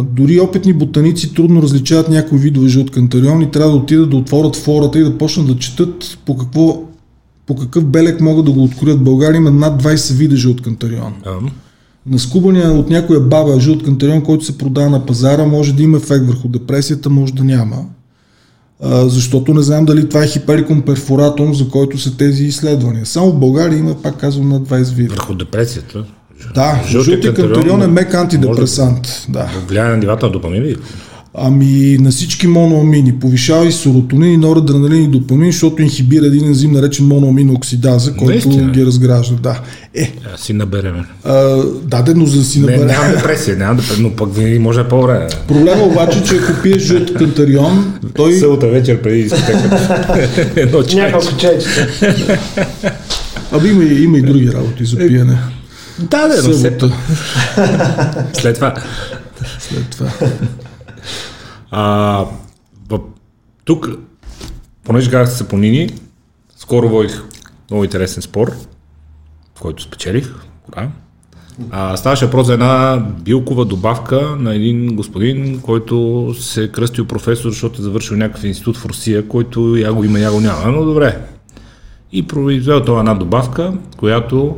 дори 0.03 0.41
опитни 0.41 0.73
ботаници 0.73 1.35
трудно 1.35 1.63
различават 1.63 2.09
някои 2.09 2.39
видове 2.39 2.69
жълт 2.69 2.91
кантерион 2.91 3.43
и 3.43 3.51
трябва 3.51 3.71
да 3.71 3.77
отидат 3.77 4.11
да 4.11 4.17
отворят 4.17 4.57
фората 4.57 4.99
и 4.99 5.03
да 5.03 5.19
почнат 5.19 5.47
да 5.47 5.57
четат 5.57 6.19
по 6.27 6.37
какво 6.37 6.83
по 7.47 7.57
какъв 7.57 7.85
белек 7.85 8.21
могат 8.21 8.45
да 8.45 8.53
го 8.53 8.63
откроят. 8.65 9.05
България 9.05 9.39
има 9.39 9.51
над 9.51 9.83
20 9.83 10.15
вида 10.15 10.37
жълт 10.37 10.63
кантерион. 10.63 11.15
А, 11.27 11.31
На 12.07 12.19
скубания 12.19 12.73
от 12.73 12.91
някоя 12.91 13.21
баба 13.21 13.61
жълт 13.61 13.83
кантерион, 13.83 14.23
който 14.23 14.45
се 14.45 14.59
продава 14.59 14.91
на 14.91 15.07
пазара, 15.07 15.45
може 15.45 15.73
да 15.73 15.83
има 15.83 15.97
ефект 15.97 16.27
върху 16.27 16.49
депресията, 16.49 17.11
може 17.11 17.35
да 17.35 17.45
няма. 17.45 17.77
А, 18.83 19.09
защото 19.09 19.55
не 19.55 19.63
знам 19.63 19.85
дали 19.85 20.09
това 20.09 20.25
е 20.25 20.29
хиперикум 20.29 20.83
перфоратум, 20.83 21.55
за 21.55 21.69
който 21.69 21.99
са 21.99 22.17
тези 22.17 22.45
изследвания. 22.45 23.07
Само 23.07 23.31
в 23.31 23.39
България 23.39 23.79
има, 23.79 23.95
пак 23.95 24.17
казвам, 24.17 24.49
над 24.49 24.63
20 24.69 24.95
вида. 24.95 25.15
върху 25.15 25.35
депресията. 25.35 26.05
Да, 26.55 26.81
Жълтия 26.88 27.03
жълтия 27.05 27.35
кантерион 27.35 27.83
е 27.83 27.87
мек 27.87 28.14
антидепресант. 28.14 29.27
Да. 29.29 29.51
Влияе 29.68 29.88
на 29.88 29.96
нивата 29.96 30.27
на 30.27 30.33
допамин 30.33 30.62
ли? 30.62 30.77
Ами 31.38 31.99
на 32.01 32.11
всички 32.11 32.46
моноамини. 32.46 33.12
Повишава 33.12 33.66
и 33.66 33.72
серотонин, 33.72 34.33
и 34.33 34.37
норадреналин 34.37 35.05
и 35.05 35.09
допамин, 35.09 35.53
защото 35.53 35.83
инхибира 35.83 36.27
един 36.27 36.44
ензим 36.46 36.72
наречен 36.72 37.07
моноамин 37.07 37.51
оксидаза, 37.51 38.12
който 38.12 38.31
Наистина? 38.49 38.72
ги 38.72 38.87
разгражда. 38.87 39.37
Да. 39.37 39.61
Е, 39.94 40.12
А, 40.35 40.38
си 40.38 40.53
набереме. 40.53 41.05
а, 41.25 41.33
да, 41.85 42.14
но 42.16 42.27
за 42.27 42.38
да 42.38 42.44
си 42.44 42.61
Не, 42.61 42.66
набере. 42.66 42.85
нямам 42.87 43.12
депресия, 43.12 43.57
нямам 43.57 43.77
депресия, 43.77 44.03
но 44.03 44.11
пък 44.11 44.35
винаги 44.35 44.59
може 44.59 44.79
да 44.79 44.85
е 44.85 44.88
по-добре. 44.88 45.29
Проблема 45.49 45.83
обаче, 45.83 46.22
че 46.22 46.37
ако 46.37 46.62
пиеш 46.62 46.83
жълт 46.83 47.14
кантарион, 47.14 47.94
той... 48.14 48.33
Събота 48.33 48.66
вечер 48.66 49.03
преди 49.03 49.22
дискотека. 49.22 50.51
Едно 50.57 50.83
чайче. 50.83 50.96
Няколко 50.96 51.37
чайчета. 51.38 51.88
Аби 53.53 53.68
има, 53.68 53.85
и- 53.85 54.03
има 54.03 54.18
и 54.18 54.22
други 54.22 54.53
работи 54.53 54.85
за 54.85 54.96
пиене. 54.99 55.38
Да, 55.99 56.29
да, 56.29 56.43
Събота, 56.43 56.61
След 58.33 58.55
това. 58.55 58.75
след 59.59 59.91
това. 59.91 60.11
А, 61.71 62.25
в, 62.89 63.01
тук, 63.65 63.89
понеже 64.85 65.11
казах 65.11 65.37
сапонини, 65.37 65.91
скоро 66.57 66.89
водих 66.89 67.23
много 67.71 67.85
интересен 67.85 68.23
спор, 68.23 68.53
в 69.55 69.61
който 69.61 69.83
спечелих. 69.83 70.35
Ура. 70.73 70.91
А, 71.71 71.97
ставаше 71.97 72.25
въпрос 72.25 72.47
за 72.47 72.53
една 72.53 73.07
билкова 73.21 73.65
добавка 73.65 74.37
на 74.39 74.55
един 74.55 74.97
господин, 74.97 75.61
който 75.61 76.35
се 76.41 76.65
е 76.65 76.69
кръстил 76.69 77.05
професор, 77.07 77.51
защото 77.51 77.81
е 77.81 77.85
завършил 77.85 78.17
някакъв 78.17 78.45
институт 78.45 78.77
в 78.77 78.87
Русия, 78.87 79.29
който 79.29 79.77
я 79.77 79.93
го 79.93 80.05
има, 80.05 80.19
я 80.19 80.33
го 80.33 80.41
няма. 80.41 80.71
Но 80.71 80.85
добре. 80.85 81.21
И 82.13 82.27
произвел 82.27 82.85
това 82.85 82.99
една 82.99 83.15
добавка, 83.15 83.73
която 83.97 84.57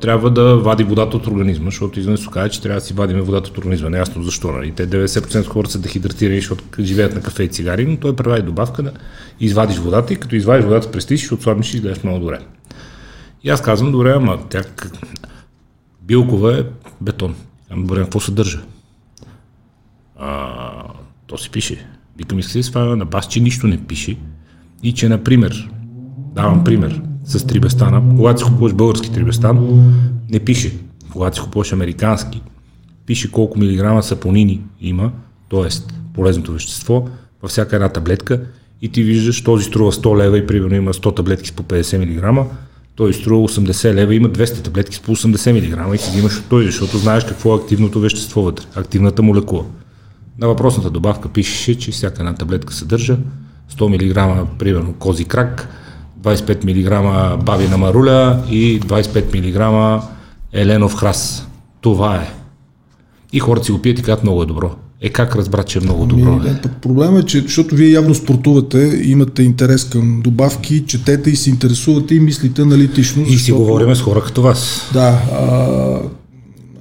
трябва 0.00 0.30
да 0.30 0.56
вади 0.56 0.84
водата 0.84 1.16
от 1.16 1.26
организма, 1.26 1.64
защото 1.64 2.00
изведнъж 2.00 2.20
се 2.20 2.26
казва, 2.26 2.48
че 2.48 2.62
трябва 2.62 2.80
да 2.80 2.86
си 2.86 2.94
вадиме 2.94 3.20
водата 3.20 3.50
от 3.50 3.58
организма. 3.58 3.90
Неясно 3.90 4.22
защо. 4.22 4.52
Нали? 4.52 4.72
Те 4.72 4.88
90% 4.88 5.40
от 5.40 5.46
хората 5.46 5.72
са 5.72 5.78
дехидратирани, 5.78 6.40
защото 6.40 6.64
живеят 6.80 7.14
на 7.14 7.20
кафе 7.20 7.42
и 7.42 7.48
цигари, 7.48 7.86
но 7.86 7.96
той 7.96 8.16
прави 8.16 8.42
добавка 8.42 8.82
да 8.82 8.92
извадиш 9.40 9.78
водата 9.78 10.12
и 10.12 10.16
като 10.16 10.36
извадиш 10.36 10.64
водата 10.64 10.90
през 10.90 11.06
ти, 11.06 11.18
ще 11.18 11.34
отслабнеш 11.34 11.74
и 11.74 11.76
изглеждаш 11.76 12.04
много 12.04 12.18
добре. 12.18 12.38
И 13.44 13.50
аз 13.50 13.62
казвам, 13.62 13.92
добре, 13.92 14.12
ама 14.16 14.38
тя 14.48 14.62
билкова 16.02 16.58
е 16.58 16.62
бетон. 17.00 17.34
Ами 17.70 17.82
добре, 17.82 18.02
какво 18.02 18.20
съдържа? 18.20 18.62
А, 20.18 20.48
то 21.26 21.38
си 21.38 21.50
пише. 21.50 21.86
Викам, 22.18 22.38
иска 22.38 22.52
се 22.52 22.62
сваля 22.62 22.96
на 22.96 23.04
бас, 23.04 23.28
че 23.28 23.40
нищо 23.40 23.66
не 23.66 23.84
пише. 23.84 24.16
И 24.82 24.94
че, 24.94 25.08
например, 25.08 25.70
давам 26.34 26.64
пример 26.64 27.02
с 27.28 27.46
трибестана, 27.46 28.02
когато 28.16 28.38
си 28.38 28.44
купуваш 28.44 28.72
български 28.72 29.12
трибестан, 29.12 29.58
не 30.30 30.38
пише. 30.38 30.76
Когато 31.12 31.36
си 31.36 31.42
купуваш 31.42 31.72
американски, 31.72 32.42
пише 33.06 33.32
колко 33.32 33.58
милиграма 33.58 34.02
сапонини 34.02 34.60
има, 34.80 35.12
т.е. 35.50 35.68
полезното 36.14 36.52
вещество, 36.52 37.08
във 37.42 37.50
всяка 37.50 37.76
една 37.76 37.88
таблетка 37.88 38.40
и 38.82 38.88
ти 38.88 39.02
виждаш, 39.02 39.44
този 39.44 39.64
струва 39.64 39.92
100 39.92 40.18
лева 40.18 40.38
и 40.38 40.46
примерно 40.46 40.74
има 40.74 40.92
100 40.92 41.16
таблетки 41.16 41.48
с 41.48 41.52
по 41.52 41.62
50 41.62 42.36
мг, 42.44 42.46
той 42.94 43.14
струва 43.14 43.48
80 43.48 43.94
лева 43.94 44.14
има 44.14 44.28
200 44.28 44.64
таблетки 44.64 44.96
с 44.96 45.00
по 45.00 45.16
80 45.16 45.52
мг 45.52 45.94
и 45.94 45.98
си 45.98 46.10
взимаш 46.10 46.38
от 46.38 46.44
той, 46.48 46.64
защото 46.64 46.98
знаеш 46.98 47.24
какво 47.24 47.54
е 47.54 47.56
активното 47.56 48.00
вещество 48.00 48.42
вътре, 48.42 48.64
активната 48.74 49.22
молекула. 49.22 49.64
На 50.38 50.46
въпросната 50.46 50.90
добавка 50.90 51.28
пишеше, 51.28 51.78
че 51.78 51.90
всяка 51.90 52.22
една 52.22 52.34
таблетка 52.34 52.74
съдържа 52.74 53.18
100 53.72 53.88
мг, 53.88 54.48
примерно 54.58 54.92
кози 54.92 55.24
крак, 55.24 55.68
25 56.22 56.64
мг 56.64 57.44
бабина 57.44 57.78
маруля 57.78 58.42
и 58.50 58.80
25 58.80 59.98
мг 59.98 60.02
еленов 60.52 60.94
храс. 60.94 61.48
Това 61.80 62.16
е. 62.16 62.32
И 63.32 63.38
хората 63.38 63.66
си 63.66 63.72
го 63.72 63.78
пият 63.78 63.98
и 63.98 64.02
казват 64.02 64.22
много 64.22 64.42
е 64.42 64.46
добро. 64.46 64.70
Е 65.00 65.08
как 65.08 65.36
разбра, 65.36 65.62
че 65.62 65.78
е 65.78 65.82
много 65.82 66.06
добро? 66.06 66.32
Ми, 66.32 66.48
Е? 66.48 66.52
да, 66.52 66.68
проблема 66.68 67.18
е, 67.18 67.22
че 67.22 67.40
защото 67.40 67.74
вие 67.74 67.90
явно 67.90 68.14
спортувате, 68.14 69.00
имате 69.04 69.42
интерес 69.42 69.84
към 69.84 70.20
добавки, 70.24 70.84
четете 70.86 71.30
и 71.30 71.36
се 71.36 71.50
интересувате 71.50 72.14
и 72.14 72.20
мислите 72.20 72.62
аналитично. 72.62 73.22
И 73.28 73.38
си 73.38 73.52
говориме 73.52 73.94
с 73.94 74.00
хора 74.00 74.20
като 74.20 74.42
вас. 74.42 74.90
Да. 74.92 75.22
А, 75.32 76.00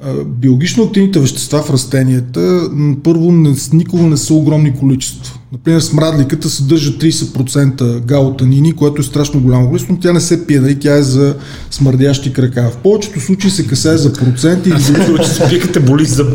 а, 0.04 0.24
биологично 0.26 0.84
активните 0.84 1.20
вещества 1.20 1.64
в 1.64 1.70
растенията 1.70 2.70
първо 3.04 3.32
не, 3.32 3.56
никога 3.74 4.04
не 4.04 4.18
са 4.18 4.34
огромни 4.34 4.76
количества. 4.76 5.37
Например, 5.52 5.80
смрадликата 5.80 6.50
съдържа 6.50 6.92
30% 6.92 8.00
гаутанини, 8.06 8.74
което 8.74 9.02
е 9.02 9.04
страшно 9.04 9.42
голямо 9.42 9.68
количество, 9.68 9.94
но 9.94 10.00
тя 10.00 10.14
не 10.14 10.20
се 10.20 10.48
пие, 10.48 10.60
нали? 10.60 10.80
тя 10.80 10.96
е 10.96 11.04
за 11.04 11.36
смърдящи 11.72 12.34
крака. 12.34 12.72
В 12.74 12.78
повечето 12.78 13.20
случаи 13.20 13.52
се 13.52 13.68
касае 13.68 13.98
за 13.98 14.14
проценти 14.14 14.70
или 14.70 14.80
за 14.80 14.94
че 15.24 15.30
спикате 15.30 15.80
боли 15.80 16.06
за 16.06 16.26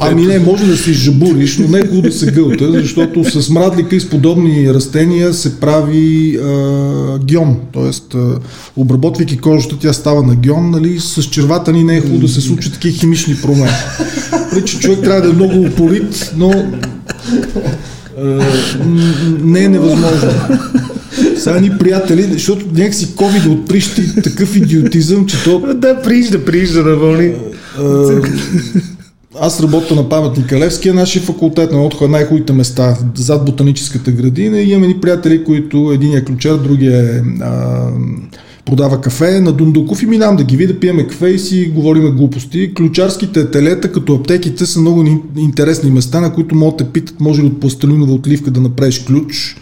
Ами 0.00 0.26
не, 0.26 0.38
може 0.38 0.66
да 0.66 0.76
се 0.76 0.90
изжабуриш, 0.90 1.58
но 1.58 1.68
не 1.68 1.78
е 1.78 1.82
хубаво 1.82 2.02
да 2.02 2.12
се 2.12 2.32
гълта, 2.32 2.72
защото 2.72 3.42
с 3.42 3.50
мрадлика 3.50 3.96
и 3.96 4.00
с 4.00 4.10
подобни 4.10 4.74
растения 4.74 5.34
се 5.34 5.60
прави 5.60 6.36
а, 6.36 7.18
гьон. 7.32 7.56
Тоест, 7.72 8.14
а, 8.14 8.38
обработвайки 8.76 9.38
кожата, 9.38 9.76
тя 9.80 9.92
става 9.92 10.22
на 10.22 10.36
гьон, 10.36 10.70
нали, 10.70 11.00
с 11.00 11.22
червата 11.22 11.72
ни 11.72 11.84
не 11.84 11.96
е 11.96 12.00
хубаво 12.00 12.18
да 12.18 12.28
се 12.28 12.40
случат 12.40 12.72
такива 12.72 12.98
химични 12.98 13.36
промени. 13.42 13.70
Че 14.64 14.78
човек 14.78 15.00
трябва 15.02 15.22
да 15.22 15.28
е 15.28 15.32
много 15.32 15.60
упорит, 15.60 16.32
но 16.36 16.52
не 19.40 19.64
е 19.64 19.68
невъзможно. 19.68 20.30
Сега 21.36 21.60
ни 21.60 21.70
приятели, 21.78 22.22
защото 22.22 22.66
някакси 22.74 23.06
COVID 23.06 23.52
отприщи 23.52 24.22
такъв 24.22 24.56
идиотизъм, 24.56 25.26
че 25.26 25.44
то 25.44 25.74
Да, 25.74 26.02
приижда, 26.02 26.44
приижда 26.44 26.82
да 26.82 26.96
вълни. 26.96 27.34
аз 29.40 29.62
работя 29.62 29.94
на 29.94 30.08
паметника 30.08 30.58
Левския, 30.58 30.94
нашия 30.94 31.22
факултет, 31.22 31.72
на 31.72 31.82
от 31.82 32.10
най-хубавите 32.10 32.52
места, 32.52 32.96
зад 33.14 33.44
ботаническата 33.44 34.10
градина 34.10 34.58
и 34.58 34.70
имаме 34.70 34.86
ни 34.86 35.00
приятели, 35.00 35.44
които 35.44 35.90
един 35.94 36.16
е 36.16 36.24
ключар, 36.24 36.56
другия 36.56 37.16
е 37.16 37.22
а, 37.40 37.86
продава 38.64 39.00
кафе 39.00 39.40
на 39.40 39.52
Дундуков 39.52 40.02
и 40.02 40.06
минавам 40.06 40.36
да 40.36 40.44
ги 40.44 40.56
видя, 40.56 40.80
пиеме 40.80 41.06
кафе 41.06 41.28
и 41.28 41.38
си 41.38 41.72
говориме 41.74 42.10
глупости. 42.10 42.74
Ключарските 42.74 43.50
телета, 43.50 43.92
като 43.92 44.14
аптеките, 44.14 44.66
са 44.66 44.80
много 44.80 45.02
ни- 45.02 45.20
интересни 45.36 45.90
места, 45.90 46.20
на 46.20 46.32
които 46.32 46.54
могат 46.54 46.76
да 46.76 46.84
те 46.84 46.90
питат, 46.90 47.20
може 47.20 47.42
ли 47.42 47.46
от 47.46 47.60
пластелинова 47.60 48.12
отливка 48.12 48.50
да 48.50 48.60
направиш 48.60 48.98
ключ. 48.98 49.56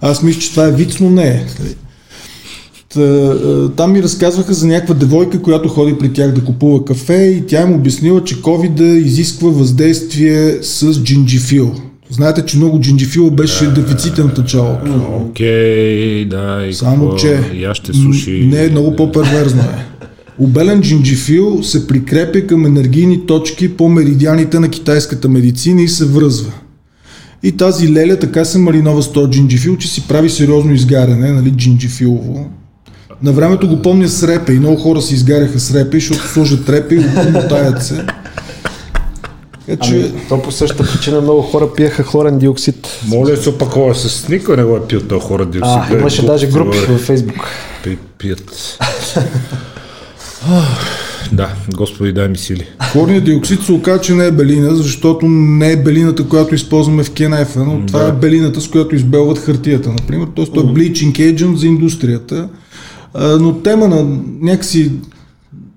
Аз 0.00 0.22
мисля, 0.22 0.40
че 0.40 0.50
това 0.50 0.64
е 0.64 0.72
виц, 0.72 1.00
но 1.00 1.10
не 1.10 1.28
е. 1.28 1.44
А, 2.96 3.68
там 3.76 3.92
ми 3.92 4.02
разказваха 4.02 4.54
за 4.54 4.66
някаква 4.66 4.94
девойка, 4.94 5.42
която 5.42 5.68
ходи 5.68 5.98
при 5.98 6.12
тях 6.12 6.32
да 6.32 6.44
купува 6.44 6.84
кафе 6.84 7.14
и 7.14 7.46
тя 7.46 7.62
им 7.62 7.74
обяснила, 7.74 8.24
че 8.24 8.42
COVID 8.42 8.82
изисква 8.82 9.50
въздействие 9.50 10.62
с 10.62 11.02
джинджифил. 11.02 11.74
Знаете, 12.10 12.44
че 12.46 12.56
много 12.56 12.80
джинджифил 12.80 13.30
беше 13.30 13.66
дефицитен 13.66 14.28
в 14.28 14.38
началото. 14.38 14.92
Окей, 15.28 16.24
да. 16.24 16.66
И 16.68 16.74
Само, 16.74 17.16
че 17.16 17.40
аз 17.70 17.76
ще 17.76 17.92
суши. 17.92 18.48
не 18.52 18.64
е 18.64 18.70
много 18.70 18.96
по-перверзно 18.96 19.62
е. 19.62 19.84
Обелен 20.38 20.80
джинджифил 20.80 21.62
се 21.62 21.86
прикрепя 21.86 22.46
към 22.46 22.66
енергийни 22.66 23.26
точки 23.26 23.76
по 23.76 23.88
меридианите 23.88 24.60
на 24.60 24.68
китайската 24.68 25.28
медицина 25.28 25.82
и 25.82 25.88
се 25.88 26.04
връзва. 26.04 26.52
И 27.42 27.52
тази 27.52 27.92
леля 27.92 28.16
така 28.16 28.44
се 28.44 28.58
маринова 28.58 29.02
с 29.02 29.12
този 29.12 29.30
джинджифил, 29.30 29.76
че 29.76 29.88
си 29.88 30.08
прави 30.08 30.30
сериозно 30.30 30.72
изгаряне, 30.74 31.32
нали, 31.32 31.50
джинджифилово. 31.50 32.50
На 33.22 33.32
времето 33.32 33.68
го 33.68 33.82
помня 33.82 34.08
с 34.08 34.28
репе 34.28 34.52
и 34.52 34.58
много 34.58 34.76
хора 34.76 35.02
си 35.02 35.14
изгаряха 35.14 35.60
с 35.60 35.74
репе, 35.74 35.98
защото 35.98 36.28
сложат 36.28 36.68
репе 36.68 36.94
и 36.94 37.30
мотаят 37.32 37.82
се. 37.84 38.04
Така, 39.68 39.86
че... 39.86 39.94
Ами, 39.94 40.12
то 40.28 40.42
по 40.42 40.52
същата 40.52 40.92
причина 40.92 41.20
много 41.20 41.42
хора 41.42 41.72
пиеха 41.76 42.02
хлорен 42.02 42.38
диоксид. 42.38 43.00
Моля 43.06 43.36
се 43.36 43.48
опакова 43.48 43.94
с 43.94 44.28
никой 44.28 44.56
не 44.56 44.64
го 44.64 44.76
е 44.76 44.86
пил 44.86 45.00
този 45.00 45.20
хора 45.20 45.46
диоксид. 45.46 45.76
А, 45.90 45.98
имаше 45.98 46.26
даже 46.26 46.46
групи 46.46 46.78
във 46.78 47.00
Фейсбук. 47.00 47.48
Пи, 47.84 47.98
пият. 48.18 48.78
да, 51.32 51.48
Господи, 51.76 52.12
дай 52.12 52.28
ми 52.28 52.38
сили. 52.38 52.64
Хлорният 52.92 53.24
диоксид 53.24 53.62
се 53.62 53.72
оказа, 53.72 54.00
че 54.00 54.14
не 54.14 54.26
е 54.26 54.30
белина, 54.30 54.74
защото 54.74 55.26
не 55.28 55.72
е 55.72 55.76
белината, 55.76 56.28
която 56.28 56.54
използваме 56.54 57.04
в 57.04 57.10
КНФ, 57.10 57.56
но 57.56 57.78
да. 57.78 57.86
това 57.86 58.08
е 58.08 58.12
белината, 58.12 58.60
с 58.60 58.68
която 58.68 58.94
избелват 58.94 59.38
хартията, 59.38 59.88
например. 59.88 60.28
Тоест, 60.34 60.52
той 60.54 60.62
е 60.62 60.66
bleaching 60.66 61.12
agent 61.12 61.54
за 61.54 61.66
индустрията. 61.66 62.48
но 63.14 63.54
тема 63.54 63.88
на 63.88 64.18
някакси 64.40 64.92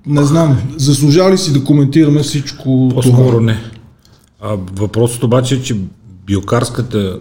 не 0.07 0.23
знам, 0.23 0.57
заслужава 0.77 1.31
ли 1.31 1.37
си 1.37 1.53
да 1.53 1.63
коментираме 1.63 2.19
всичко 2.23 2.89
По-скоро 2.93 3.29
това? 3.29 3.41
не. 3.41 3.70
А 4.41 4.57
въпросът 4.73 5.23
обаче 5.23 5.55
е, 5.55 5.61
че 5.61 5.75
биокарската... 6.25 7.19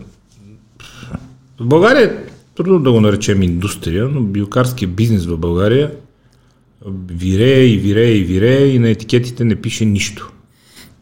В 1.61 1.67
България 1.67 2.05
е 2.05 2.31
трудно 2.55 2.81
да 2.81 2.93
го 2.93 3.01
наречем 3.01 3.43
индустрия, 3.43 4.09
но 4.09 4.21
биокарския 4.21 4.89
бизнес 4.89 5.27
в 5.27 5.39
България 5.39 5.93
вирее 7.09 7.65
и 7.65 7.79
вирее 7.79 8.13
и 8.13 8.25
вирее 8.25 8.67
и 8.67 8.79
на 8.79 8.89
етикетите 8.89 9.45
не 9.45 9.57
пише 9.57 9.85
нищо. 9.85 10.33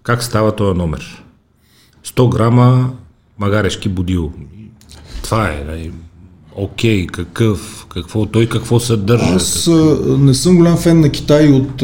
Как 0.03 0.23
става 0.23 0.57
този 0.57 0.79
номер? 0.79 1.25
100 2.07 2.29
грама 2.29 2.93
магарешки 3.39 3.89
будил. 3.89 4.33
Това 5.23 5.49
е. 5.49 5.91
Окей, 6.55 7.07
okay, 7.07 7.11
какъв, 7.11 7.78
какво, 7.89 8.27
той 8.27 8.47
какво 8.47 8.81
съдържа? 8.81 9.35
Аз 9.35 9.65
какво? 9.65 10.17
не 10.17 10.35
съм 10.35 10.57
голям 10.57 10.77
фен 10.77 11.01
на 11.01 11.09
Китай 11.09 11.49
от, 11.49 11.83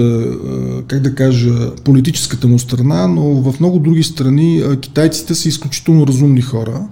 как 0.87 1.01
да 1.01 1.15
кажа, 1.15 1.75
политическата 1.85 2.49
му 2.49 2.59
страна, 2.59 3.07
но 3.07 3.23
в 3.23 3.61
много 3.61 3.79
други 3.79 4.03
страни 4.03 4.63
китайците 4.81 5.35
са 5.35 5.49
изключително 5.49 6.07
разумни 6.07 6.43
хора. 6.43 6.89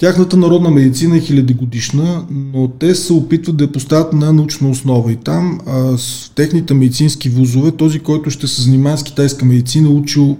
Тяхната 0.00 0.36
народна 0.36 0.70
медицина 0.70 1.16
е 1.16 1.20
хилядигодишна, 1.20 2.24
но 2.30 2.68
те 2.68 2.94
се 2.94 3.12
опитват 3.12 3.56
да 3.56 3.64
я 3.64 3.72
поставят 3.72 4.12
на 4.12 4.32
научна 4.32 4.70
основа. 4.70 5.12
И 5.12 5.16
там 5.16 5.60
а, 5.66 5.98
с 5.98 6.32
техните 6.34 6.74
медицински 6.74 7.28
вузове, 7.28 7.70
този, 7.70 7.98
който 7.98 8.30
ще 8.30 8.46
се 8.46 8.62
занимава 8.62 8.98
с 8.98 9.02
китайска 9.02 9.44
медицина, 9.44 9.88
учил 9.88 10.38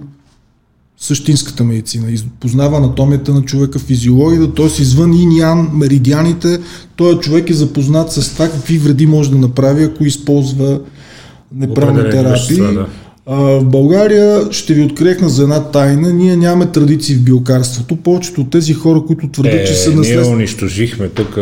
същинската 1.01 1.63
медицина. 1.63 2.07
Познава 2.39 2.77
анатомията 2.77 3.33
на 3.33 3.41
човека, 3.41 3.79
физиологията, 3.79 4.53
т.е. 4.53 4.81
извън 4.81 5.13
иньян, 5.13 5.69
меридианите, 5.73 6.59
този 6.95 7.17
човек 7.17 7.49
е 7.49 7.53
запознат 7.53 8.11
с 8.11 8.33
това 8.33 8.49
какви 8.49 8.77
вреди 8.77 9.05
може 9.05 9.31
да 9.31 9.37
направи, 9.37 9.83
ако 9.83 10.05
използва 10.05 10.79
неправилни 11.55 12.09
терапии. 12.09 12.57
Да. 12.57 12.87
В 13.27 13.63
България 13.65 14.51
ще 14.51 14.73
ви 14.73 14.83
открехна 14.83 15.29
за 15.29 15.43
една 15.43 15.63
тайна. 15.63 16.13
Ние 16.13 16.35
нямаме 16.35 16.71
традиции 16.71 17.15
в 17.15 17.21
биокарството. 17.21 17.95
Повечето 17.95 18.41
от 18.41 18.49
тези 18.49 18.73
хора, 18.73 19.03
които 19.07 19.29
твърдят, 19.29 19.53
е, 19.53 19.65
че 19.65 19.73
са 19.73 19.91
наследство... 19.91 20.29
Ние 20.29 20.35
унищожихме 20.35 21.09
тук 21.09 21.37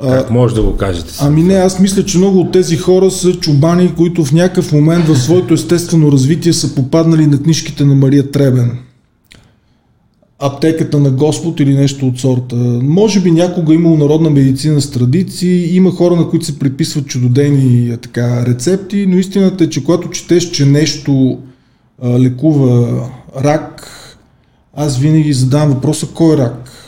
как 0.00 0.30
може 0.30 0.54
да 0.54 0.62
го 0.62 0.76
кажете? 0.76 1.14
Ами 1.20 1.42
не, 1.42 1.54
аз 1.54 1.80
мисля, 1.80 2.04
че 2.04 2.18
много 2.18 2.40
от 2.40 2.52
тези 2.52 2.76
хора 2.76 3.10
са 3.10 3.32
чубани, 3.32 3.94
които 3.96 4.24
в 4.24 4.32
някакъв 4.32 4.72
момент 4.72 5.06
в 5.06 5.16
своето 5.16 5.54
естествено 5.54 6.12
развитие 6.12 6.52
са 6.52 6.74
попаднали 6.74 7.26
на 7.26 7.42
книжките 7.42 7.84
на 7.84 7.94
Мария 7.94 8.30
Требен. 8.30 8.78
Аптеката 10.38 11.00
на 11.00 11.10
Господ 11.10 11.60
или 11.60 11.74
нещо 11.74 12.06
от 12.06 12.20
сорта. 12.20 12.56
Може 12.82 13.20
би 13.20 13.30
някога 13.30 13.72
е 13.72 13.76
имало 13.76 13.96
народна 13.96 14.30
медицина 14.30 14.80
с 14.80 14.90
традиции, 14.90 15.76
има 15.76 15.90
хора, 15.90 16.16
на 16.16 16.28
които 16.28 16.46
се 16.46 16.58
приписват 16.58 17.06
чудодейни 17.06 17.96
така, 18.02 18.46
рецепти, 18.46 19.06
но 19.08 19.18
истината 19.18 19.64
е, 19.64 19.70
че 19.70 19.84
когато 19.84 20.10
четеш, 20.10 20.50
че 20.50 20.66
нещо 20.66 21.38
а, 22.02 22.18
лекува 22.20 23.00
рак, 23.44 23.90
аз 24.76 24.98
винаги 24.98 25.32
задавам 25.32 25.70
въпроса 25.70 26.06
кой 26.14 26.34
е 26.34 26.38
рак 26.38 26.83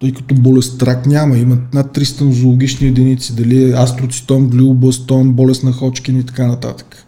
тъй 0.00 0.12
като 0.12 0.34
болест 0.34 0.82
рак 0.82 1.06
няма, 1.06 1.38
имат 1.38 1.74
над 1.74 1.98
300 1.98 2.20
нозологични 2.20 2.86
единици, 2.86 3.36
дали 3.36 3.70
е 3.70 3.74
астроцитом, 3.76 4.48
глиобластом, 4.48 5.32
болест 5.32 5.62
на 5.62 5.72
Ходжкин 5.72 6.18
и 6.18 6.26
така 6.26 6.46
нататък. 6.46 7.06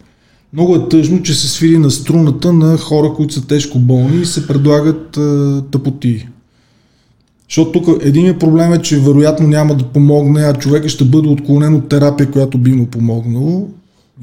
Много 0.53 0.75
е 0.75 0.89
тъжно, 0.89 1.23
че 1.23 1.33
се 1.33 1.49
свири 1.49 1.77
на 1.77 1.91
струната 1.91 2.53
на 2.53 2.77
хора, 2.77 3.13
които 3.15 3.33
са 3.33 3.47
тежко 3.47 3.79
болни 3.79 4.21
и 4.21 4.25
се 4.25 4.47
предлагат 4.47 5.17
е, 5.17 5.21
тъпоти. 5.71 6.27
Защото 7.49 7.71
тук 7.71 8.01
един 8.01 8.39
проблем 8.39 8.73
е, 8.73 8.81
че 8.81 8.99
вероятно 8.99 9.47
няма 9.47 9.75
да 9.75 9.83
помогне, 9.83 10.41
а 10.41 10.53
човека 10.53 10.89
ще 10.89 11.05
бъде 11.05 11.27
отклонен 11.27 11.75
от 11.75 11.89
терапия, 11.89 12.31
която 12.31 12.57
би 12.57 12.71
му 12.71 12.85
помогнало. 12.85 13.69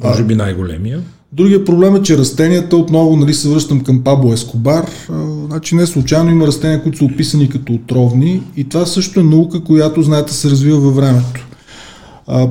Може 0.05 0.25
би 0.25 0.35
най-големия. 0.35 1.03
Другия 1.33 1.65
проблем 1.65 1.97
е, 1.97 2.03
че 2.03 2.19
растенията, 2.19 2.77
отново 2.77 3.17
нали, 3.17 3.35
се 3.35 3.49
връщам 3.49 3.81
към 3.81 4.05
Пабло 4.05 4.33
Ескобар, 4.33 4.91
а, 5.11 5.27
значи 5.47 5.75
не 5.75 5.87
случайно 5.87 6.31
има 6.31 6.47
растения, 6.47 6.83
които 6.83 6.99
са 6.99 7.05
описани 7.05 7.49
като 7.49 7.73
отровни 7.73 8.43
и 8.57 8.65
това 8.65 8.87
също 8.87 9.21
е 9.21 9.23
наука, 9.23 9.65
която, 9.65 10.03
знаете, 10.03 10.35
се 10.35 10.51
развива 10.51 10.81
във 10.81 10.97
времето. 10.97 11.47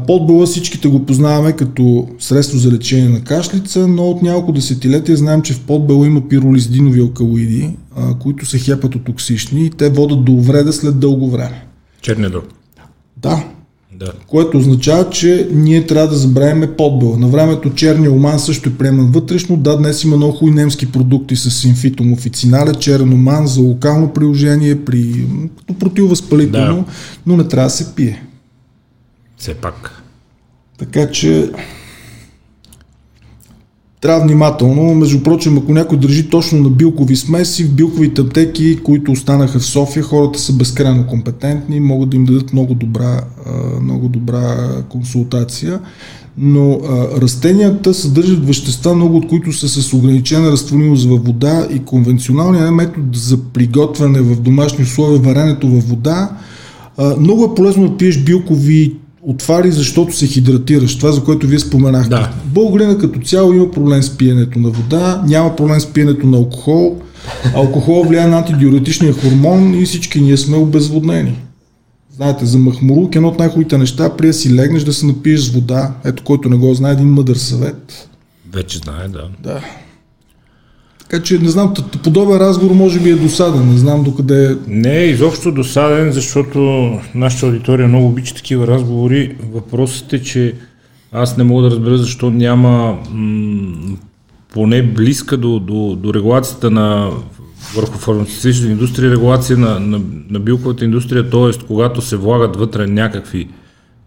Подбола 0.07 0.45
всичките 0.45 0.87
го 0.87 1.05
познаваме 1.05 1.51
като 1.51 2.07
средство 2.19 2.57
за 2.57 2.71
лечение 2.71 3.09
на 3.09 3.21
кашлица, 3.21 3.87
но 3.87 4.03
от 4.03 4.21
няколко 4.21 4.51
десетилетия 4.51 5.17
знаем, 5.17 5.41
че 5.41 5.53
в 5.53 5.59
подбела 5.59 6.07
има 6.07 6.27
пиролиздинови 6.27 6.99
алкалоиди, 6.99 7.69
а, 7.97 8.13
които 8.13 8.45
са 8.45 8.57
хепатотоксични 8.57 9.65
и 9.65 9.69
те 9.69 9.89
водят 9.89 10.25
до 10.25 10.31
увреда 10.31 10.73
след 10.73 10.99
дълго 10.99 11.29
време. 11.29 11.65
Черния 12.01 12.29
дроб. 12.29 12.45
Да, 13.17 13.43
да. 13.99 14.11
Което 14.27 14.57
означава, 14.57 15.09
че 15.09 15.49
ние 15.51 15.85
трябва 15.85 16.07
да 16.07 16.15
забравяме 16.15 16.75
подбела. 16.75 17.17
На 17.17 17.27
времето 17.27 17.73
черния 17.73 18.11
оман 18.11 18.39
също 18.39 18.69
е 18.69 18.73
приеман 18.73 19.11
вътрешно. 19.11 19.57
Да, 19.57 19.77
днес 19.77 20.03
има 20.03 20.17
много 20.17 20.33
хубави 20.33 20.55
немски 20.55 20.91
продукти 20.91 21.35
с 21.35 21.51
синфитум 21.51 22.13
официнале, 22.13 22.73
черен 22.73 23.13
оман 23.13 23.47
за 23.47 23.61
локално 23.61 24.13
приложение, 24.13 24.85
при, 24.85 25.25
като 25.57 25.79
противовъзпалително, 25.79 26.75
да. 26.75 26.91
но 27.25 27.37
не 27.37 27.47
трябва 27.47 27.67
да 27.67 27.73
се 27.73 27.95
пие. 27.95 28.23
Все 29.37 29.53
пак. 29.53 30.01
Така 30.77 31.11
че 31.11 31.51
трябва 34.05 34.25
внимателно. 34.25 34.95
Между 34.95 35.23
прочим, 35.23 35.57
ако 35.57 35.73
някой 35.73 35.97
държи 35.97 36.29
точно 36.29 36.59
на 36.59 36.69
билкови 36.69 37.15
смеси, 37.15 37.63
в 37.63 37.73
билковите 37.73 38.21
аптеки, 38.21 38.79
които 38.83 39.11
останаха 39.11 39.59
в 39.59 39.65
София, 39.65 40.03
хората 40.03 40.39
са 40.39 40.53
безкрайно 40.53 41.07
компетентни, 41.07 41.79
могат 41.79 42.09
да 42.09 42.17
им 42.17 42.25
дадат 42.25 42.53
много 42.53 42.73
добра, 42.73 43.21
много 43.81 44.07
добра 44.09 44.67
консултация. 44.89 45.79
Но 46.37 46.79
растенията 47.21 47.93
съдържат 47.93 48.47
вещества, 48.47 48.95
много 48.95 49.17
от 49.17 49.27
които 49.27 49.53
са 49.53 49.69
с 49.69 49.93
ограничена 49.93 50.51
разтворимост 50.51 51.05
във 51.05 51.25
вода 51.25 51.67
и 51.73 51.79
конвенционалният 51.79 52.73
метод 52.73 53.07
за 53.13 53.37
приготвяне 53.37 54.21
в 54.21 54.41
домашни 54.41 54.83
условия, 54.83 55.19
варенето 55.19 55.67
във 55.67 55.89
вода, 55.89 56.29
много 57.19 57.43
е 57.43 57.55
полезно 57.55 57.89
да 57.89 57.97
пиеш 57.97 58.23
билкови 58.23 58.95
отвари, 59.27 59.71
защото 59.71 60.15
се 60.15 60.27
хидратираш. 60.27 60.97
Това, 60.97 61.11
за 61.11 61.23
което 61.23 61.47
вие 61.47 61.59
споменахте. 61.59 62.09
Да. 62.09 62.33
Българина 62.45 62.97
като 62.97 63.19
цяло 63.19 63.53
има 63.53 63.71
проблем 63.71 64.03
с 64.03 64.17
пиенето 64.17 64.59
на 64.59 64.69
вода, 64.69 65.23
няма 65.27 65.55
проблем 65.55 65.79
с 65.79 65.85
пиенето 65.85 66.27
на 66.27 66.37
алкохол. 66.37 67.01
Алкохол 67.55 68.03
влияе 68.03 68.27
на 68.27 68.37
антидиуретичния 68.37 69.13
хормон 69.13 69.73
и 69.73 69.85
всички 69.85 70.21
ние 70.21 70.37
сме 70.37 70.57
обезводнени. 70.57 71.39
Знаете, 72.15 72.45
за 72.45 72.57
махмурук 72.57 73.15
едно 73.15 73.27
от 73.27 73.39
най-хубавите 73.39 73.77
неща, 73.77 74.09
при 74.09 74.27
да 74.27 74.33
си 74.33 74.55
легнеш 74.55 74.83
да 74.83 74.93
се 74.93 75.05
напиеш 75.05 75.39
с 75.41 75.49
вода. 75.49 75.91
Ето, 76.05 76.23
който 76.23 76.49
не 76.49 76.55
го 76.55 76.73
знае, 76.73 76.91
един 76.91 77.07
мъдър 77.07 77.35
съвет. 77.35 78.09
Вече 78.53 78.77
знае, 78.77 79.07
да. 79.07 79.27
Да. 79.43 79.61
Така 81.09 81.23
че 81.23 81.39
не 81.39 81.49
знам, 81.49 81.73
подобен 82.03 82.37
разговор 82.37 82.75
може 82.75 82.99
би 82.99 83.09
е 83.09 83.15
досаден, 83.15 83.69
не 83.71 83.77
знам 83.77 84.03
докъде 84.03 84.51
е. 84.51 84.55
Не 84.67 85.03
изобщо 85.03 85.51
досаден, 85.51 86.11
защото 86.11 86.89
нашата 87.15 87.45
аудитория 87.45 87.87
много 87.87 88.07
обича 88.07 88.35
такива 88.35 88.67
разговори. 88.67 89.35
Въпросът 89.53 90.13
е, 90.13 90.21
че 90.21 90.53
аз 91.11 91.37
не 91.37 91.43
мога 91.43 91.63
да 91.63 91.71
разбера 91.71 91.97
защо 91.97 92.29
няма 92.29 92.97
м- 93.11 93.97
поне 94.53 94.83
близка 94.83 95.37
до, 95.37 95.59
до, 95.59 95.95
до 95.95 96.13
регулацията 96.13 96.71
на 96.71 97.11
върху 97.75 97.97
фармацевтичната 97.97 98.71
индустрия, 98.71 99.11
регулация 99.11 99.57
на, 99.57 99.79
на, 99.79 100.01
на 100.29 100.39
билковата 100.39 100.85
индустрия, 100.85 101.29
т.е. 101.29 101.65
когато 101.67 102.01
се 102.01 102.15
влагат 102.17 102.55
вътре 102.55 102.87
някакви 102.87 103.47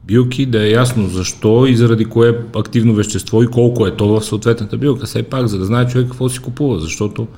билки, 0.09 0.47
да 0.47 0.67
е 0.67 0.71
ясно 0.71 1.09
защо 1.09 1.67
и 1.67 1.77
заради 1.77 2.05
кое 2.05 2.39
активно 2.57 2.95
вещество 2.95 3.43
и 3.43 3.47
колко 3.47 3.87
е 3.87 3.97
то 3.97 4.09
в 4.09 4.25
съответната 4.25 4.77
билка. 4.77 5.07
Все 5.07 5.23
пак, 5.23 5.47
за 5.47 5.59
да 5.59 5.65
знае 5.65 5.87
човек 5.87 6.07
какво 6.07 6.29
си 6.29 6.39
купува, 6.39 6.81
защото 6.81 7.29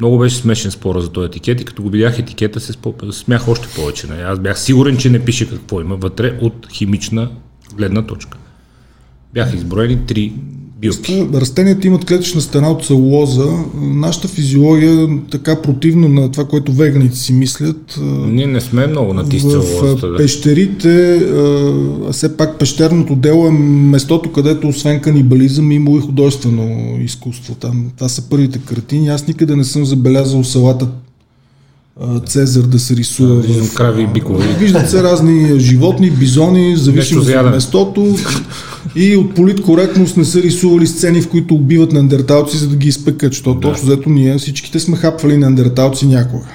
много 0.00 0.18
беше 0.18 0.36
смешен 0.36 0.70
спора 0.70 1.00
за 1.00 1.08
този 1.12 1.26
етикет 1.26 1.60
и 1.60 1.64
като 1.64 1.82
го 1.82 1.90
видях 1.90 2.18
етикета 2.18 2.60
се 2.60 2.72
смях 3.10 3.48
още 3.48 3.68
повече. 3.76 4.06
Нали? 4.06 4.20
Аз 4.20 4.38
бях 4.38 4.58
сигурен, 4.58 4.96
че 4.96 5.10
не 5.10 5.24
пише 5.24 5.50
какво 5.50 5.80
има 5.80 5.96
вътре 5.96 6.38
от 6.40 6.66
химична 6.72 7.30
гледна 7.74 8.02
точка. 8.02 8.38
Бяха 9.34 9.56
изброени 9.56 10.06
три 10.06 10.32
Билки. 10.78 11.26
Растенията 11.34 11.86
имат 11.86 12.04
клетъчна 12.04 12.40
стена 12.40 12.70
от 12.70 12.84
целулоза. 12.84 13.46
Нашата 13.80 14.28
физиология, 14.28 15.08
така 15.30 15.62
противно 15.62 16.08
на 16.08 16.30
това, 16.30 16.44
което 16.44 16.72
веганите 16.72 17.16
си 17.16 17.32
мислят, 17.32 17.98
Ние 18.26 18.46
не 18.46 18.60
сме 18.60 18.86
много 18.86 19.14
на 19.14 19.28
тис 19.28 19.42
в. 19.42 19.96
Да. 20.00 20.16
пещерите, 20.16 21.16
а, 21.16 22.12
все 22.12 22.36
пак 22.36 22.58
пещерното 22.58 23.16
дело 23.16 23.46
е 23.46 23.50
местото, 23.50 24.32
където 24.32 24.68
освен 24.68 25.00
канибализъм 25.00 25.72
има 25.72 25.90
и 25.90 26.00
художествено 26.00 26.96
изкуство. 27.00 27.54
Там, 27.54 27.90
това 27.96 28.08
са 28.08 28.28
първите 28.28 28.58
картини. 28.58 29.08
Аз 29.08 29.26
никъде 29.28 29.56
не 29.56 29.64
съм 29.64 29.84
забелязал 29.84 30.44
салата 30.44 30.88
Цезар 32.26 32.62
да 32.62 32.78
се 32.78 32.96
рисува. 32.96 33.40
Виждам 33.40 33.68
крави 33.68 34.02
и 34.02 34.06
бикове. 34.06 34.56
Виждат 34.58 34.90
се 34.90 35.02
разни 35.02 35.60
животни, 35.60 36.10
бизони, 36.10 36.76
зависимо 36.76 37.20
за 37.20 37.40
от 37.40 37.50
местото. 37.50 38.16
И 38.96 39.16
от 39.16 39.34
политкоректност 39.34 40.16
не 40.16 40.24
са 40.24 40.42
рисували 40.42 40.86
сцени, 40.86 41.22
в 41.22 41.28
които 41.28 41.54
убиват 41.54 41.92
неандерталци, 41.92 42.56
за 42.56 42.68
да 42.68 42.76
ги 42.76 42.88
изпекат, 42.88 43.32
защото 43.32 43.60
Да. 43.60 43.68
общо 43.68 43.86
взето 43.86 44.10
ние 44.10 44.38
всичките 44.38 44.80
сме 44.80 44.96
хапвали 44.96 45.36
неандерталци 45.36 46.06
някога. 46.06 46.46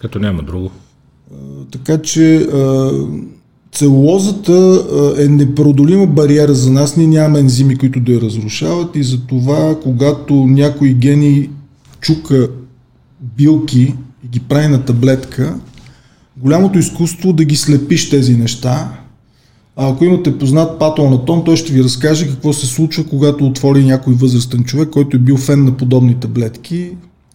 Като 0.00 0.18
няма 0.18 0.42
друго. 0.42 0.70
Така 1.72 1.98
че 2.02 2.48
целулозата 3.72 4.84
е 5.18 5.28
непреодолима 5.28 6.06
бариера 6.06 6.54
за 6.54 6.70
нас. 6.72 6.96
Ние 6.96 7.06
нямаме 7.06 7.38
ензими, 7.38 7.76
които 7.76 8.00
да 8.00 8.12
я 8.12 8.20
разрушават 8.20 8.96
и 8.96 9.02
затова, 9.02 9.76
когато 9.82 10.34
някой 10.34 10.88
гений 10.88 11.50
чука 12.00 12.48
билки 13.36 13.94
и 14.26 14.28
ги 14.28 14.40
прави 14.40 14.68
на 14.68 14.84
таблетка, 14.84 15.54
голямото 16.36 16.78
изкуство 16.78 17.32
да 17.32 17.44
ги 17.44 17.56
слепиш 17.56 18.10
тези 18.10 18.36
неща. 18.36 18.88
А 19.76 19.90
ако 19.90 20.04
имате 20.04 20.38
познат 20.38 20.78
патоанатом, 20.78 21.44
той 21.44 21.56
ще 21.56 21.72
ви 21.72 21.84
разкаже 21.84 22.28
какво 22.28 22.52
се 22.52 22.66
случва, 22.66 23.04
когато 23.04 23.46
отвори 23.46 23.84
някой 23.84 24.14
възрастен 24.14 24.64
човек, 24.64 24.90
който 24.90 25.16
е 25.16 25.20
бил 25.20 25.36
фен 25.36 25.64
на 25.64 25.76
подобни 25.76 26.14
таблетки. 26.14 26.90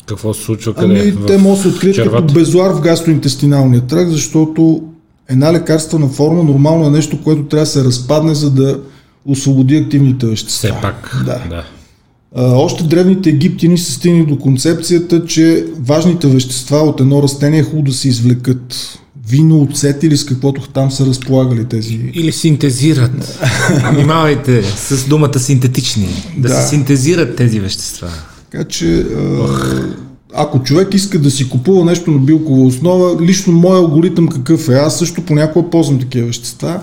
Какво 0.05 0.33
се 0.33 0.43
случва 0.43 0.73
къде? 0.73 0.99
Ами, 1.01 1.11
В 1.11 1.25
те 1.25 1.37
могат 1.37 1.57
да 1.57 1.61
се 1.61 1.67
открият 1.67 1.95
червата? 1.95 2.21
като 2.21 2.33
безуар 2.33 2.71
в 2.71 2.81
гастроинтестиналния 2.81 3.81
тракт, 3.81 4.11
защото 4.11 4.83
една 5.29 5.53
лекарствена 5.53 6.07
форма 6.07 6.43
нормално 6.43 6.87
е 6.87 6.91
нещо, 6.91 7.23
което 7.23 7.43
трябва 7.43 7.63
да 7.63 7.71
се 7.71 7.83
разпадне, 7.83 8.35
за 8.35 8.51
да 8.51 8.79
освободи 9.25 9.77
активните 9.77 10.25
вещества. 10.25 10.69
Все 10.69 10.81
пак. 10.81 11.21
Да. 11.25 11.41
да. 11.49 11.63
Още 12.35 12.83
древните 12.83 13.29
египтяни 13.29 13.77
са 13.77 13.91
стигнали 13.91 14.25
до 14.25 14.37
концепцията, 14.37 15.25
че 15.25 15.65
важните 15.79 16.27
вещества 16.27 16.77
от 16.77 16.99
едно 16.99 17.23
растение 17.23 17.59
е 17.59 17.63
хубаво 17.63 17.81
да 17.81 17.93
се 17.93 18.07
извлекат. 18.07 18.97
Вино, 19.27 19.61
оцет 19.61 20.03
или 20.03 20.17
с 20.17 20.25
каквото 20.25 20.69
там 20.69 20.91
са 20.91 21.05
разполагали 21.05 21.65
тези 21.65 22.11
Или 22.13 22.31
синтезират. 22.31 23.39
Внимавайте 23.93 24.63
с 24.63 25.07
думата 25.07 25.39
синтетични. 25.39 26.07
Да, 26.37 26.49
Да. 26.49 26.55
се 26.55 26.69
синтезират 26.69 27.35
тези 27.35 27.59
вещества. 27.59 28.07
Така 28.51 28.63
че, 28.63 29.05
ако 30.33 30.63
човек 30.63 30.93
иска 30.93 31.19
да 31.19 31.31
си 31.31 31.49
купува 31.49 31.85
нещо 31.85 32.11
на 32.11 32.19
билкова 32.19 32.63
основа, 32.63 33.21
лично 33.21 33.53
моят 33.53 33.83
алгоритъм 33.83 34.27
какъв 34.27 34.69
е? 34.69 34.73
Аз 34.73 34.99
също 34.99 35.21
понякога 35.21 35.69
ползвам 35.69 35.99
такива 35.99 36.27
вещества. 36.27 36.79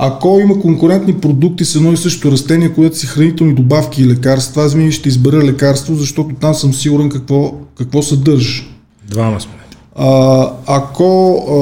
Ако 0.00 0.38
има 0.40 0.60
конкурентни 0.60 1.14
продукти 1.14 1.64
с 1.64 1.76
едно 1.76 1.92
и 1.92 1.96
също 1.96 2.32
растение, 2.32 2.72
което 2.72 2.98
са 2.98 3.06
хранителни 3.06 3.54
добавки 3.54 4.02
и 4.02 4.06
лекарства, 4.06 4.64
аз 4.64 4.74
винаги 4.74 4.92
ще 4.92 5.08
избера 5.08 5.36
лекарство, 5.36 5.94
защото 5.94 6.34
там 6.40 6.54
съм 6.54 6.74
сигурен 6.74 7.08
какво, 7.08 7.54
какво 7.78 8.02
съдържа. 8.02 8.64
Двама 9.08 9.40
сме. 9.40 9.52
А, 9.94 10.52
ако 10.66 11.36
а, 11.50 11.56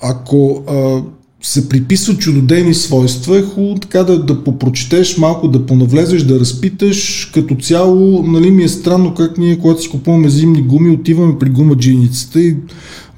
ако 0.00 0.62
а, 0.68 1.02
се 1.42 1.68
приписват 1.68 2.18
чудодейни 2.18 2.74
свойства, 2.74 3.38
е 3.38 3.42
хубаво 3.42 3.74
така 3.74 4.02
да, 4.02 4.24
да 4.24 4.44
попрочетеш 4.44 5.18
малко, 5.18 5.48
да 5.48 5.66
понавлезеш, 5.66 6.22
да 6.22 6.40
разпиташ. 6.40 7.30
Като 7.34 7.54
цяло, 7.54 8.22
нали 8.22 8.50
ми 8.50 8.64
е 8.64 8.68
странно 8.68 9.14
как 9.14 9.38
ние, 9.38 9.58
когато 9.58 9.82
си 9.82 9.90
купуваме 9.90 10.28
зимни 10.28 10.62
гуми, 10.62 10.90
отиваме 10.90 11.38
при 11.38 11.50
гумаджийницата 11.50 12.40
и 12.40 12.56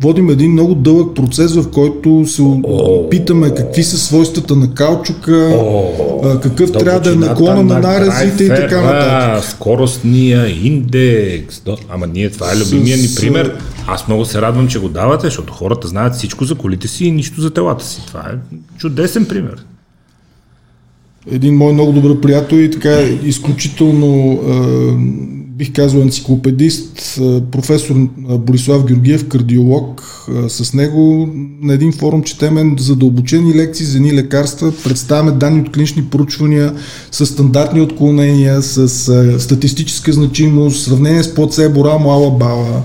водим 0.01 0.31
един 0.31 0.53
много 0.53 0.75
дълъг 0.75 1.15
процес, 1.15 1.55
в 1.55 1.71
който 1.71 2.27
се 2.27 2.43
питаме 3.11 3.55
какви 3.55 3.83
са 3.83 3.99
свойствата 3.99 4.57
на 4.57 4.75
каучука, 4.75 5.59
какъв 6.43 6.73
трябва 6.73 7.01
да 7.01 7.13
е 7.13 7.15
наклона 7.15 7.63
на 7.63 7.79
нарезите 7.79 8.45
и 8.45 8.49
така 8.49 8.81
нататък. 8.81 9.51
Скоростния 9.51 10.67
индекс. 10.67 11.63
Ама 11.89 12.07
ние, 12.07 12.31
това 12.31 12.53
е 12.53 12.57
любимия 12.57 12.97
ни 12.97 13.09
пример. 13.17 13.59
Аз 13.87 14.09
много 14.09 14.25
се 14.25 14.43
радвам, 14.43 14.69
че 14.69 14.79
го 14.79 14.89
давате, 14.89 15.27
защото 15.27 15.53
хората 15.53 15.89
знаят 15.89 16.15
всичко 16.15 16.45
за 16.45 16.55
колите 16.55 16.89
си 16.89 17.05
и 17.05 17.13
нищо 17.13 17.41
за 17.41 17.51
телата 17.51 17.85
си. 17.85 18.03
Това 18.07 18.21
е 18.21 18.57
чудесен 18.79 19.27
пример. 19.27 19.65
един 21.31 21.57
мой 21.57 21.73
много 21.73 21.93
добър 21.93 22.21
приятел 22.21 22.57
и 22.57 22.71
така 22.71 23.01
изключително 23.03 24.41
е, 24.47 25.38
бих 25.59 25.73
казал 25.73 26.01
енциклопедист, 26.01 27.21
професор 27.51 27.97
Борислав 28.39 28.87
Георгиев, 28.87 29.29
кардиолог. 29.29 30.03
С 30.49 30.75
него 30.75 31.29
на 31.63 31.75
един 31.75 31.93
форум 31.93 32.23
четеме 32.23 32.75
задълбочени 32.79 33.55
лекции 33.55 33.87
за 33.87 33.97
едни 33.97 34.13
лекарства, 34.13 34.73
представяме 34.85 35.33
данни 35.33 35.61
от 35.61 35.73
клинични 35.73 36.05
проучвания 36.05 36.75
с 37.11 37.27
стандартни 37.27 37.81
отклонения, 37.81 38.63
с 38.63 38.89
статистическа 39.41 40.13
значимост, 40.13 40.85
сравнение 40.85 41.23
с 41.23 41.35
плацебо, 41.35 41.85
рамо, 41.85 42.11
ала, 42.11 42.31
бала. 42.31 42.83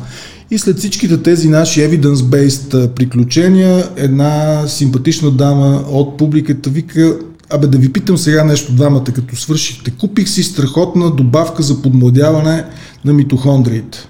И 0.52 0.58
след 0.58 0.78
всичките 0.78 1.18
тези 1.18 1.50
наши 1.50 1.80
evidence-based 1.80 2.88
приключения, 2.88 3.90
една 3.96 4.64
симпатична 4.68 5.32
дама 5.32 5.84
от 5.92 6.18
публиката 6.18 6.70
вика, 6.70 7.18
абе 7.54 7.68
да 7.68 7.78
ви 7.78 7.94
питам 7.94 8.18
сега 8.18 8.44
нещо 8.44 8.72
двамата, 8.72 9.04
като 9.04 9.36
свършихте. 9.36 9.92
Купих 9.92 10.30
си 10.30 10.44
страхотна 10.44 11.12
добавка 11.12 11.64
за 11.64 11.82
подмладяване 11.82 12.66
на 13.06 13.14
митохондриите. 13.14 14.08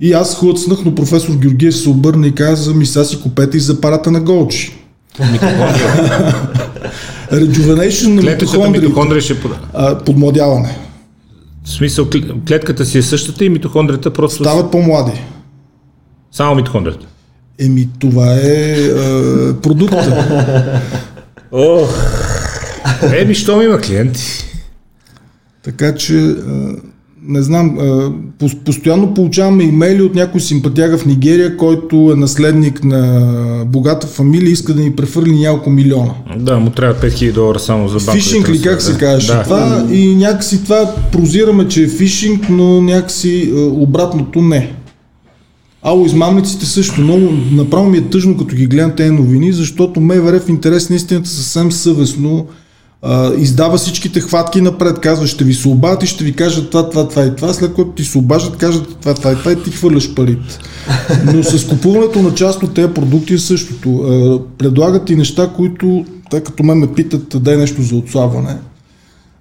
И 0.00 0.12
аз 0.12 0.38
хлъцнах, 0.38 0.78
но 0.84 0.94
професор 0.94 1.34
Георгиев 1.34 1.76
се 1.76 1.88
обърна 1.88 2.26
и 2.26 2.34
каза, 2.34 2.74
ми 2.74 2.86
сега 2.86 3.04
си 3.04 3.20
купете 3.22 3.56
и 3.56 3.60
за 3.60 3.80
парата 3.80 4.10
на 4.10 4.20
Голчи. 4.20 4.76
Rejuvenation 7.32 8.08
на 8.08 8.22
Клетката 8.22 8.44
митохондриите. 8.44 8.86
митохондрия 8.86 9.20
ще 9.20 9.40
пода. 9.40 9.58
А, 9.74 9.98
подмладяване. 9.98 10.78
В 11.64 11.70
смисъл, 11.70 12.04
кл- 12.04 12.46
клетката 12.48 12.84
си 12.84 12.98
е 12.98 13.02
същата 13.02 13.44
и 13.44 13.48
митохондрията 13.48 14.12
просто... 14.12 14.44
Стават 14.44 14.70
по-млади. 14.70 15.20
Само 16.32 16.54
митохондрията. 16.54 17.06
Еми, 17.58 17.88
това 17.98 18.34
е, 18.34 18.74
е 18.74 18.90
продукта. 19.62 20.80
Ох! 21.52 21.90
Еми, 23.16 23.34
що 23.34 23.62
има 23.62 23.78
клиенти? 23.78 24.44
Така 25.62 25.94
че, 25.94 26.34
не 27.22 27.42
знам, 27.42 27.78
постоянно 28.64 29.14
получаваме 29.14 29.64
имейли 29.64 30.02
от 30.02 30.14
някой 30.14 30.40
симпатяга 30.40 30.98
в 30.98 31.06
Нигерия, 31.06 31.56
който 31.56 32.10
е 32.12 32.16
наследник 32.16 32.84
на 32.84 33.64
богата 33.66 34.06
фамилия 34.06 34.50
и 34.50 34.52
иска 34.52 34.74
да 34.74 34.82
ни 34.82 34.92
префърли 34.92 35.40
няколко 35.40 35.70
милиона. 35.70 36.14
Да, 36.36 36.58
му 36.58 36.70
трябва 36.70 36.94
5000 36.94 37.32
долара 37.32 37.58
само 37.58 37.88
за 37.88 37.98
банкови 37.98 38.20
Фишинг 38.20 38.48
ли, 38.48 38.62
как 38.62 38.82
се 38.82 38.98
каже? 38.98 39.26
Да. 39.26 39.42
Това 39.42 39.86
и 39.90 40.14
някакси 40.14 40.64
това 40.64 40.94
прозираме, 41.12 41.68
че 41.68 41.82
е 41.82 41.88
фишинг, 41.88 42.48
но 42.50 42.82
някакси 42.82 43.52
обратното 43.56 44.42
не. 44.42 44.72
Ало, 45.82 46.06
измамниците 46.06 46.66
също 46.66 47.00
много, 47.00 47.32
направо 47.52 47.90
ми 47.90 47.98
е 47.98 48.08
тъжно 48.10 48.36
като 48.36 48.56
ги 48.56 48.66
гледам 48.66 48.92
тези 48.96 49.10
новини, 49.10 49.52
защото 49.52 50.00
МВР 50.00 50.40
в 50.40 50.48
интерес 50.48 50.90
на 50.90 50.96
истината 50.96 51.28
съвсем 51.28 51.72
съвестно 51.72 52.46
а, 53.02 53.34
издава 53.34 53.78
всичките 53.78 54.20
хватки 54.20 54.60
напред, 54.60 54.98
казва 54.98 55.26
ще 55.26 55.44
ви 55.44 55.54
се 55.54 55.68
обадят 55.68 56.02
и 56.02 56.06
ще 56.06 56.24
ви 56.24 56.32
кажат 56.32 56.70
това, 56.70 56.90
това, 56.90 57.08
това 57.08 57.24
и 57.24 57.36
това, 57.36 57.52
след 57.52 57.72
което 57.72 57.90
ти 57.90 58.04
се 58.04 58.18
обаждат, 58.18 58.56
кажат 58.56 58.96
това, 59.00 59.14
това 59.14 59.32
и 59.32 59.36
това 59.36 59.52
и 59.52 59.62
ти 59.62 59.70
хвърляш 59.70 60.14
парите. 60.14 60.58
Но 61.24 61.42
с 61.42 61.68
купуването 61.68 62.22
на 62.22 62.34
част 62.34 62.62
от 62.62 62.74
тези 62.74 62.92
продукти 62.92 63.34
е 63.34 63.38
същото. 63.38 63.98
А, 63.98 64.40
предлагат 64.58 65.10
и 65.10 65.16
неща, 65.16 65.50
които, 65.56 66.04
те 66.30 66.40
като 66.40 66.62
мен 66.62 66.78
ме 66.78 66.94
питат, 66.94 67.42
дай 67.42 67.56
нещо 67.56 67.82
за 67.82 67.96
отслабване. 67.96 68.56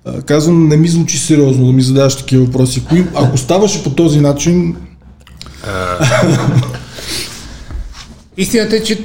А, 0.06 0.22
Казвам, 0.22 0.68
не 0.68 0.78
ми 0.78 0.88
звучи 0.88 1.18
сериозно 1.18 1.66
да 1.66 1.74
ми 1.74 1.82
задаваш 1.82 2.18
такива 2.18 2.46
въпроси. 2.46 2.86
Кои, 2.90 3.06
ако 3.16 3.38
ставаше 3.38 3.84
по 3.84 3.90
този 3.90 4.22
начин, 4.22 4.76
Истината 8.38 8.76
е, 8.76 8.84
че 8.84 9.00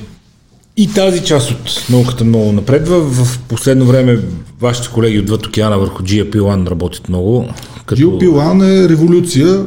и 0.76 0.92
тази 0.92 1.24
част 1.24 1.50
от 1.50 1.87
науката 1.90 2.24
много 2.24 2.52
напредва. 2.52 3.00
В 3.00 3.38
последно 3.48 3.85
време 3.85 4.20
вашите 4.60 4.88
колеги 4.88 5.18
отвъд 5.18 5.46
океана 5.46 5.79
върху 5.79 6.02
GLP-1 6.02 6.70
работят 6.70 7.08
много. 7.08 7.46
Като... 7.87 8.02
GLP-1 8.02 8.85
е 8.85 8.88
революция, 8.88 9.66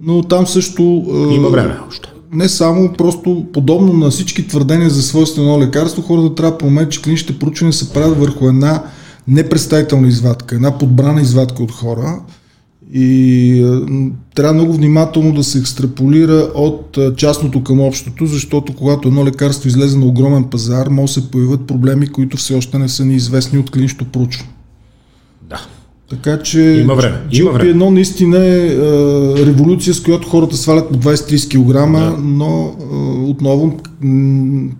но 0.00 0.22
там 0.22 0.46
също... 0.46 1.04
а, 1.10 1.34
Има 1.34 1.48
време 1.48 1.76
още. 1.88 2.08
Не 2.32 2.48
само, 2.48 2.92
просто 2.92 3.46
подобно 3.52 3.92
на 3.92 4.10
всички 4.10 4.48
твърдения 4.48 4.90
за 4.90 5.02
свойство 5.02 5.42
на 5.42 5.58
лекарство, 5.58 6.02
хората 6.02 6.34
трябва 6.34 6.52
да 6.52 6.58
променят, 6.58 6.90
че 6.90 7.02
клиничните 7.02 7.38
проучвания 7.38 7.72
се 7.72 7.92
правят 7.92 8.18
върху 8.18 8.48
една 8.48 8.82
непредставителна 9.28 10.08
извадка, 10.08 10.54
една 10.54 10.78
подбрана 10.78 11.20
извадка 11.20 11.62
от 11.62 11.72
хора. 11.72 12.20
И 12.94 13.80
трябва 14.34 14.54
много 14.54 14.72
внимателно 14.72 15.34
да 15.34 15.44
се 15.44 15.58
екстраполира 15.58 16.50
от 16.54 16.98
частното 17.16 17.62
към 17.62 17.80
общото, 17.80 18.26
защото 18.26 18.74
когато 18.74 19.08
едно 19.08 19.24
лекарство 19.24 19.68
излезе 19.68 19.98
на 19.98 20.06
огромен 20.06 20.44
пазар, 20.44 20.86
може 20.86 21.14
да 21.14 21.20
се 21.20 21.30
появят 21.30 21.66
проблеми, 21.66 22.06
които 22.06 22.36
все 22.36 22.54
още 22.54 22.78
не 22.78 22.88
са 22.88 23.04
неизвестни 23.04 23.58
от 23.58 23.70
клиничното 23.70 24.04
проучване. 24.04 24.50
Така 26.10 26.38
че 26.38 26.60
Има 26.60 26.94
време, 26.94 27.16
има 27.32 27.50
време. 27.50 27.70
GLP-1 27.72 27.90
наистина 27.90 28.38
е, 28.44 28.66
е 29.42 29.46
революция, 29.46 29.94
с 29.94 30.02
която 30.02 30.28
хората 30.28 30.56
свалят 30.56 30.88
по 30.88 30.94
20-30 30.94 31.48
кг, 31.48 31.72
Да. 31.92 32.16
но 32.22 32.76
е, 32.80 32.84
отново 33.30 33.80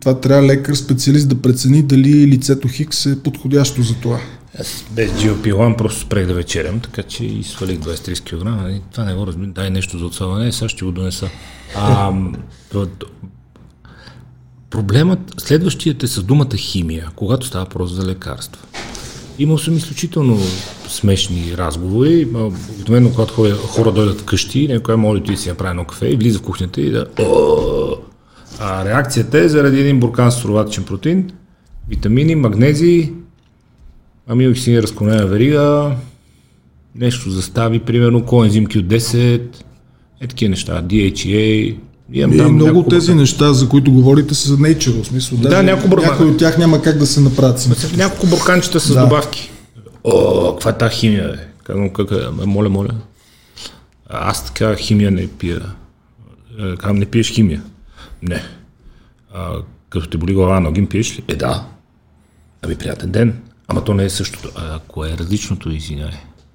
това 0.00 0.14
трябва 0.14 0.46
лекар, 0.46 0.74
специалист 0.74 1.28
да 1.28 1.34
прецени 1.34 1.82
дали 1.82 2.26
лицето 2.26 2.68
Хикс 2.68 3.06
е 3.06 3.22
подходящо 3.22 3.82
за 3.82 3.94
това. 3.94 4.18
Аз 4.60 4.84
без 4.90 5.12
GLP-1 5.12 5.76
просто 5.76 6.00
спрех 6.00 6.26
да 6.26 6.34
вечерям, 6.34 6.80
така 6.80 7.02
че 7.02 7.24
и 7.24 7.44
свалих 7.44 7.78
23 7.78 8.20
кг. 8.20 8.44
нали? 8.44 8.82
Това 8.92 9.04
не 9.04 9.14
го 9.14 9.26
разбирам. 9.26 9.52
Дай 9.52 9.70
нещо 9.70 9.98
за 9.98 10.06
отслабване, 10.06 10.52
сега 10.52 10.68
ще 10.68 10.84
го 10.84 10.92
донеса. 10.92 11.28
А, 11.76 12.12
проблемът, 14.70 15.34
следващият 15.38 16.02
е 16.02 16.06
с 16.06 16.22
думата 16.22 16.56
химия, 16.56 17.08
когато 17.16 17.46
става 17.46 17.64
въпрос 17.64 17.90
за 17.90 18.06
лекарства. 18.06 18.62
Имал 19.38 19.58
съм 19.58 19.76
изключително 19.76 20.38
смешни 20.88 21.56
разговори. 21.56 22.28
Обикновено, 22.70 23.10
когато 23.10 23.34
хора, 23.34 23.54
хора 23.54 23.92
дойдат 23.92 24.20
вкъщи, 24.20 24.68
някой 24.68 24.96
моли 24.96 25.22
ти 25.22 25.36
си 25.36 25.48
направи 25.48 25.70
едно 25.70 25.84
кафе 25.84 26.06
и 26.06 26.16
влиза 26.16 26.38
в 26.38 26.42
кухнята 26.42 26.80
и 26.80 26.90
да... 26.90 27.06
А 28.60 28.84
реакцията 28.84 29.38
е 29.38 29.48
заради 29.48 29.80
един 29.80 30.00
буркан 30.00 30.32
с 30.32 30.34
суроватичен 30.34 30.84
протеин, 30.84 31.30
витамини, 31.88 32.34
магнези, 32.34 33.12
амилоксини 34.28 34.82
разклонена 34.82 35.26
верига, 35.26 35.90
нещо 36.94 37.30
застави, 37.30 37.78
примерно 37.78 38.24
коензим 38.24 38.66
Q10, 38.66 39.42
е 40.20 40.26
такива 40.26 40.48
неща, 40.50 40.82
DHEA. 40.82 41.76
Имам 42.12 42.32
И 42.32 42.36
много 42.36 42.64
няколко 42.64 42.88
тези 42.90 43.14
неща, 43.14 43.52
за 43.52 43.68
които 43.68 43.92
говорите, 43.92 44.34
са 44.34 44.48
nature, 44.50 45.02
в 45.02 45.06
смисъл. 45.06 45.38
Да, 45.38 45.48
даже 45.48 45.62
няколко 45.62 45.88
бърма- 45.90 46.02
някои 46.02 46.26
от 46.26 46.38
тях 46.38 46.58
няма 46.58 46.82
как 46.82 46.98
да 46.98 47.06
се 47.06 47.20
направят. 47.20 47.68
Няколко 47.96 48.26
бурканчета 48.26 48.80
с 48.80 48.94
Да. 48.94 49.02
добавки. 49.02 49.50
О, 50.04 50.52
каква 50.52 50.70
е 50.70 50.78
тази 50.78 50.96
химия, 50.96 51.28
бе? 51.28 51.38
Казвам, 51.64 51.90
как 51.90 52.10
е? 52.10 52.46
Моля, 52.46 52.68
моля. 52.68 52.90
Аз 54.08 54.44
така 54.46 54.76
химия 54.76 55.10
не 55.10 55.26
пия. 55.28 55.60
Е, 56.60 56.76
Казвам, 56.76 56.96
не 56.96 57.06
пиеш 57.06 57.30
химия. 57.30 57.62
Не. 58.22 58.42
А, 59.34 59.52
като 59.90 60.08
те 60.08 60.18
боли 60.18 60.34
глава, 60.34 60.60
ноги 60.60 60.86
пиеш 60.86 61.18
ли? 61.18 61.22
Е, 61.28 61.34
да. 61.34 61.64
Ами, 62.62 62.74
приятен 62.76 63.10
ден. 63.10 63.34
Ама 63.68 63.84
то 63.84 63.94
не 63.94 64.04
е 64.04 64.10
същото. 64.10 64.50
А, 64.54 64.78
кое 64.78 65.10
е 65.10 65.18
различното, 65.18 65.70
извиняй? 65.70 66.10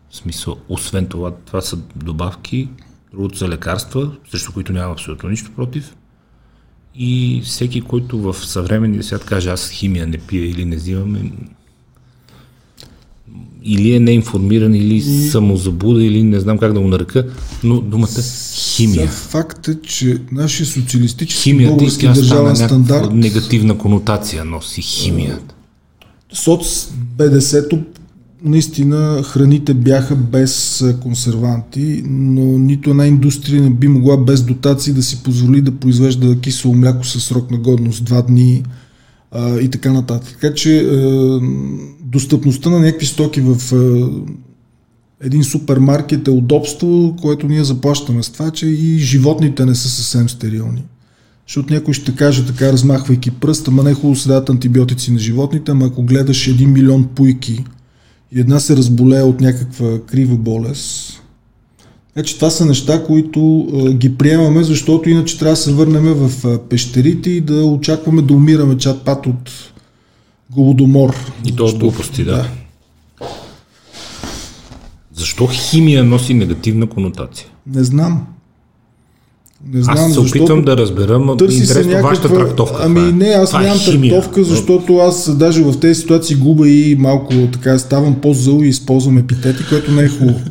В 0.10 0.16
смисъл, 0.16 0.58
освен 0.70 1.06
това, 1.06 1.32
това 1.46 1.62
са 1.62 1.78
добавки, 1.96 2.70
другото 3.12 3.38
са 3.38 3.50
лекарства, 3.50 4.12
срещу 4.32 4.54
които 4.54 4.74
нямам 4.74 4.92
абсолютно 4.92 5.30
нищо 5.30 5.52
против. 5.56 5.96
И 6.96 7.42
всеки, 7.46 7.82
който 7.82 8.20
в 8.20 8.34
съвременния 8.34 9.04
свят 9.04 9.26
каже 9.26 9.50
аз 9.50 9.70
химия 9.70 10.08
не 10.08 10.18
пия 10.18 10.50
или 10.50 10.66
не 10.66 10.76
взимам, 10.76 11.16
е- 11.16 11.32
или 13.64 13.96
е 13.96 14.00
неинформиран, 14.00 14.76
или 14.76 15.02
самозабуда, 15.02 16.04
или 16.04 16.24
не 16.24 16.40
знам 16.40 16.58
как 16.58 16.74
да 16.74 16.80
го 16.80 16.88
нарека, 16.88 17.28
но 17.64 17.82
думата 17.82 18.22
химия. 18.56 18.96
Сега 18.96 19.12
Факт 19.12 19.68
е, 19.68 19.82
че 19.82 20.22
нашия 20.32 20.66
социалистически 20.66 21.44
Химията 21.44 21.70
български 21.70 22.08
държавен 22.08 22.56
стандарт 22.56 23.14
негативна 23.14 23.78
конотация, 23.78 24.46
носи 24.46 24.82
химията. 24.82 25.56
Соц 26.34 26.90
БДС-то 27.18 27.80
наистина 28.44 29.24
храните 29.24 29.74
бяха 29.74 30.16
без 30.16 30.86
консерванти, 31.02 32.04
но 32.06 32.42
нито 32.42 32.90
една 32.90 33.08
индустрия 33.08 33.62
не 33.62 33.70
би 33.70 33.88
могла 33.88 34.18
без 34.18 34.44
дотации 34.44 34.94
да 34.94 35.04
си 35.04 35.24
позволи 35.24 35.62
да 35.62 35.72
произвежда 35.72 36.40
кисело 36.40 36.76
мляко 36.76 37.06
със 37.06 37.24
срок 37.26 37.52
на 37.52 37.58
годност 37.58 38.06
два 38.06 38.22
дни 38.22 38.64
а, 39.32 39.60
и 39.60 39.70
така 39.70 39.94
нататък. 39.94 40.38
Така 40.42 40.54
че 40.54 40.80
а, 40.80 41.40
достъпността 42.02 42.70
на 42.70 42.80
някакви 42.80 43.06
стоки 43.06 43.42
в 43.42 43.76
а, 43.76 44.10
един 45.26 45.44
супермаркет 45.44 46.28
е 46.28 46.32
удобство, 46.32 47.16
което 47.22 47.48
ние 47.48 47.64
заплащаме 47.64 48.24
с 48.24 48.30
това, 48.30 48.52
че 48.52 48.68
и 48.68 48.98
животните 48.98 49.66
не 49.66 49.76
са 49.76 49.90
съвсем 49.90 50.30
стерилни. 50.30 50.84
Защото 51.48 51.74
някой 51.74 51.94
ще 51.94 52.16
каже 52.16 52.46
така, 52.46 52.72
размахвайки 52.72 53.32
пръст, 53.32 53.68
ама 53.68 53.84
не 53.84 53.92
е 53.92 53.94
хубаво 53.94 54.16
се 54.16 54.28
дават 54.28 54.50
антибиотици 54.50 55.12
на 55.12 55.20
животните, 55.20 55.72
ама 55.72 55.86
ако 55.86 56.04
гледаш 56.04 56.48
един 56.48 56.72
милион 56.72 57.08
пуйки 57.16 57.64
и 58.32 58.40
една 58.40 58.60
се 58.60 58.78
разболее 58.78 59.22
от 59.22 59.42
някаква 59.42 60.00
крива 60.06 60.36
болест, 60.36 61.20
Значи 62.14 62.36
това 62.36 62.50
са 62.50 62.66
неща, 62.66 63.04
които 63.04 63.68
а, 63.74 63.94
ги 63.94 64.18
приемаме, 64.18 64.64
защото 64.64 65.10
иначе 65.10 65.40
трябва 65.40 65.54
да 65.54 65.58
се 65.58 65.74
върнем 65.74 66.04
в 66.04 66.60
пещерите 66.70 67.30
и 67.30 67.42
да 67.42 67.66
очакваме 67.66 68.22
да 68.22 68.34
умираме 68.34 68.76
чат-пат 68.76 69.28
от 69.28 69.52
голодомор. 70.52 71.16
И 71.46 71.56
то 71.56 71.66
от 71.66 71.78
глупости, 71.78 72.24
да. 72.24 72.50
Защо 75.14 75.48
химия 75.48 76.04
носи 76.04 76.34
негативна 76.34 76.88
конотация? 76.88 77.48
Не 77.68 77.84
знам. 77.84 78.28
Не 79.72 79.84
знам, 79.84 79.96
Аз 79.98 80.02
се 80.02 80.08
защото 80.08 80.30
опитвам 80.30 80.62
да 80.62 80.78
разбера, 80.78 81.20
но 81.20 81.38
търси 81.38 81.58
интересно 81.58 81.92
някаква... 81.92 82.10
вашата 82.10 82.34
трактовка. 82.34 82.78
Ами 82.86 83.00
е. 83.00 83.12
не, 83.12 83.26
аз 83.26 83.50
Това 83.50 83.62
е 83.62 83.64
нямам 83.64 83.80
химия. 83.80 84.14
трактовка, 84.14 84.44
защото 84.44 84.98
аз 84.98 85.36
даже 85.36 85.64
в 85.64 85.80
тези 85.80 86.02
ситуации 86.02 86.36
губа 86.36 86.70
и 86.70 86.96
малко 87.00 87.34
така 87.52 87.80
ставам 87.80 88.16
по-зъл 88.22 88.60
и 88.64 88.68
използвам 88.68 89.18
епитети, 89.18 89.64
което 89.70 89.92
не 89.92 90.02
е 90.04 90.10
хубаво. 90.10 90.40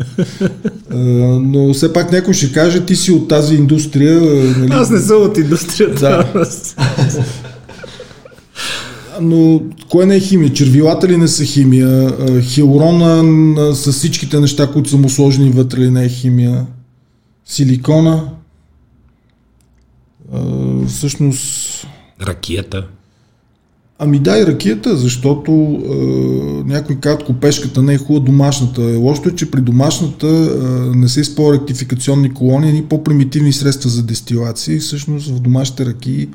А, 0.94 0.96
но 1.40 1.74
все 1.74 1.92
пак 1.92 2.12
някой 2.12 2.34
ще 2.34 2.52
каже, 2.52 2.80
ти 2.80 2.96
си 2.96 3.12
от 3.12 3.28
тази 3.28 3.54
индустрия. 3.54 4.20
Нали? 4.58 4.70
Аз 4.72 4.90
не 4.90 4.98
съм 4.98 5.22
от 5.22 5.38
индустрията. 5.38 6.24
Да. 6.34 6.46
Но 9.20 9.62
кое 9.88 10.06
не 10.06 10.16
е 10.16 10.20
химия? 10.20 10.52
Червилата 10.52 11.08
ли 11.08 11.16
не 11.16 11.28
са 11.28 11.44
химия? 11.44 12.12
А, 12.20 12.40
Хиалурона 12.40 13.22
а, 13.60 13.74
с 13.74 13.92
всичките 13.92 14.40
неща, 14.40 14.66
които 14.66 14.90
са 14.90 14.96
му 14.96 15.08
сложени 15.08 15.50
вътре 15.50 15.80
ли 15.80 15.90
не 15.90 16.04
е 16.04 16.08
химия? 16.08 16.66
Силикона? 17.46 18.24
А, 20.32 20.86
всъщност... 20.86 21.86
Ракията. 22.26 22.86
Ами 23.98 24.18
да, 24.18 24.38
и 24.38 24.46
ракията, 24.46 24.96
защото 24.96 25.52
а, 25.52 25.94
някой 26.72 26.96
казват, 26.96 27.24
копешката 27.24 27.82
не 27.82 27.94
е 27.94 27.98
хубава, 27.98 28.24
домашната 28.24 28.82
е. 28.82 28.96
Лошото 28.96 29.28
е, 29.28 29.34
че 29.34 29.50
при 29.50 29.60
домашната 29.60 30.26
а, 30.26 30.66
не 30.96 31.08
се 31.08 31.20
използва 31.20 31.54
ректификационни 31.54 32.34
колони, 32.34 32.68
едни 32.68 32.84
по-примитивни 32.84 33.52
средства 33.52 33.90
за 33.90 34.02
дестилация 34.02 34.76
и 34.76 34.80
всъщност 34.80 35.28
в 35.28 35.40
домашните 35.40 35.86
ръки 35.86 36.28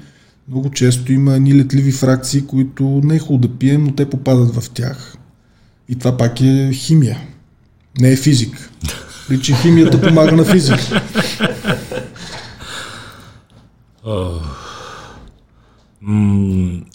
много 0.50 0.70
често 0.70 1.14
има 1.14 1.36
едни 1.36 1.56
летливи 1.56 1.91
фракции, 1.91 2.41
които 2.41 3.02
не 3.04 3.16
е 3.16 3.20
хубаво 3.20 3.48
да 3.48 3.58
пием, 3.58 3.84
но 3.84 3.91
те 3.91 4.10
попадат 4.10 4.56
в 4.56 4.70
тях. 4.70 5.18
И 5.89 5.95
това 5.95 6.18
пак 6.18 6.41
е 6.41 6.72
химия. 6.74 7.18
Не 8.00 8.12
е 8.12 8.16
физик. 8.16 8.72
Причи 9.28 9.54
химията 9.54 10.02
помага 10.02 10.32
на 10.32 10.45
физика. 10.45 11.02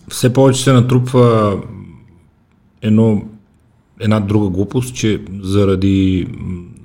Все 0.09 0.33
повече 0.33 0.63
се 0.63 0.73
натрупва 0.73 1.59
едно, 2.83 3.23
една 4.01 4.21
друга 4.21 4.49
глупост, 4.49 4.95
че 4.95 5.23
заради 5.43 6.29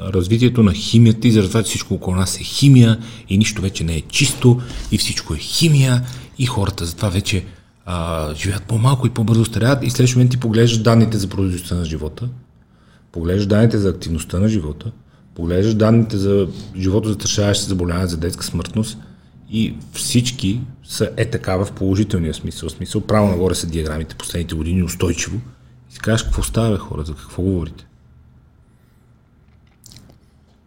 развитието 0.01 0.63
на 0.63 0.73
химията 0.73 1.28
и 1.28 1.32
заради 1.32 1.49
това, 1.49 1.63
че 1.63 1.69
всичко 1.69 1.93
около 1.93 2.15
нас 2.15 2.39
е 2.39 2.43
химия 2.43 2.99
и 3.30 3.38
нищо 3.38 3.61
вече 3.61 3.84
не 3.84 3.95
е 3.95 4.01
чисто 4.01 4.61
и 4.91 4.97
всичко 4.97 5.34
е 5.34 5.38
химия 5.38 6.01
и 6.38 6.45
хората 6.45 6.86
затова 6.86 7.09
вече 7.09 7.45
а, 7.86 8.34
живеят 8.36 8.63
по-малко 8.63 9.07
и 9.07 9.09
по-бързо 9.09 9.45
старят 9.45 9.84
и 9.84 9.89
следващия 9.89 10.17
момент 10.17 10.32
ти 10.32 10.39
поглеждаш 10.39 10.82
данните 10.82 11.17
за 11.17 11.28
продължителността 11.28 11.75
на 11.75 11.86
живота, 11.86 12.30
поглеждаш 13.11 13.45
данните 13.45 13.78
за 13.78 13.89
активността 13.89 14.39
на 14.39 14.47
живота, 14.47 14.91
поглеждаш 15.36 15.73
данните 15.73 16.17
за 16.17 16.47
живото 16.78 17.07
застрашаващи 17.07 17.65
заболявания 17.65 18.07
за 18.07 18.17
детска 18.17 18.45
смъртност 18.45 18.97
и 19.52 19.76
всички 19.93 20.62
са 20.84 21.10
е 21.18 21.26
така 21.26 21.58
в 21.58 21.72
положителния 21.72 22.34
смисъл. 22.34 22.70
В 22.70 22.72
смисъл 22.72 23.02
право 23.02 23.28
нагоре 23.28 23.56
са 23.56 23.68
диаграмите 23.68 24.16
последните 24.16 24.56
години 24.56 24.84
устойчиво. 24.84 25.38
И 25.89 25.93
си 25.93 26.00
кажеш 26.00 26.24
какво 26.24 26.43
става, 26.43 26.78
хора, 26.78 27.04
за 27.04 27.16
какво 27.16 27.43
говорите? 27.43 27.86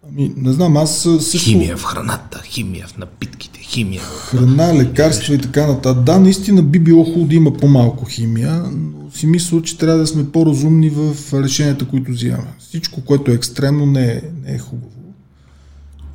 Ами, 0.09 0.33
не 0.37 0.53
знам, 0.53 0.76
аз 0.76 1.09
също... 1.20 1.51
Химия 1.51 1.76
в 1.76 1.85
храната, 1.85 2.43
химия 2.45 2.87
в 2.87 2.99
напитките, 2.99 3.61
химия. 3.61 4.03
храна, 4.03 4.74
лекарства 4.74 5.35
и 5.35 5.39
така 5.39 5.66
нататък. 5.66 6.05
Да, 6.05 6.18
наистина 6.18 6.62
би 6.62 6.78
било 6.78 7.05
хубаво 7.05 7.26
да 7.26 7.35
има 7.35 7.53
по-малко 7.53 8.05
химия, 8.05 8.62
но 8.72 9.11
си 9.11 9.26
мисля, 9.26 9.62
че 9.62 9.78
трябва 9.78 9.99
да 9.99 10.07
сме 10.07 10.31
по-разумни 10.31 10.91
в 10.91 11.16
решенията, 11.33 11.89
които 11.89 12.11
взимаме. 12.11 12.55
Всичко, 12.59 13.01
което 13.01 13.31
е 13.31 13.35
екстремно, 13.35 13.87
не 13.87 14.12
е, 14.12 14.22
не 14.45 14.55
е 14.55 14.59
хубаво. 14.59 14.99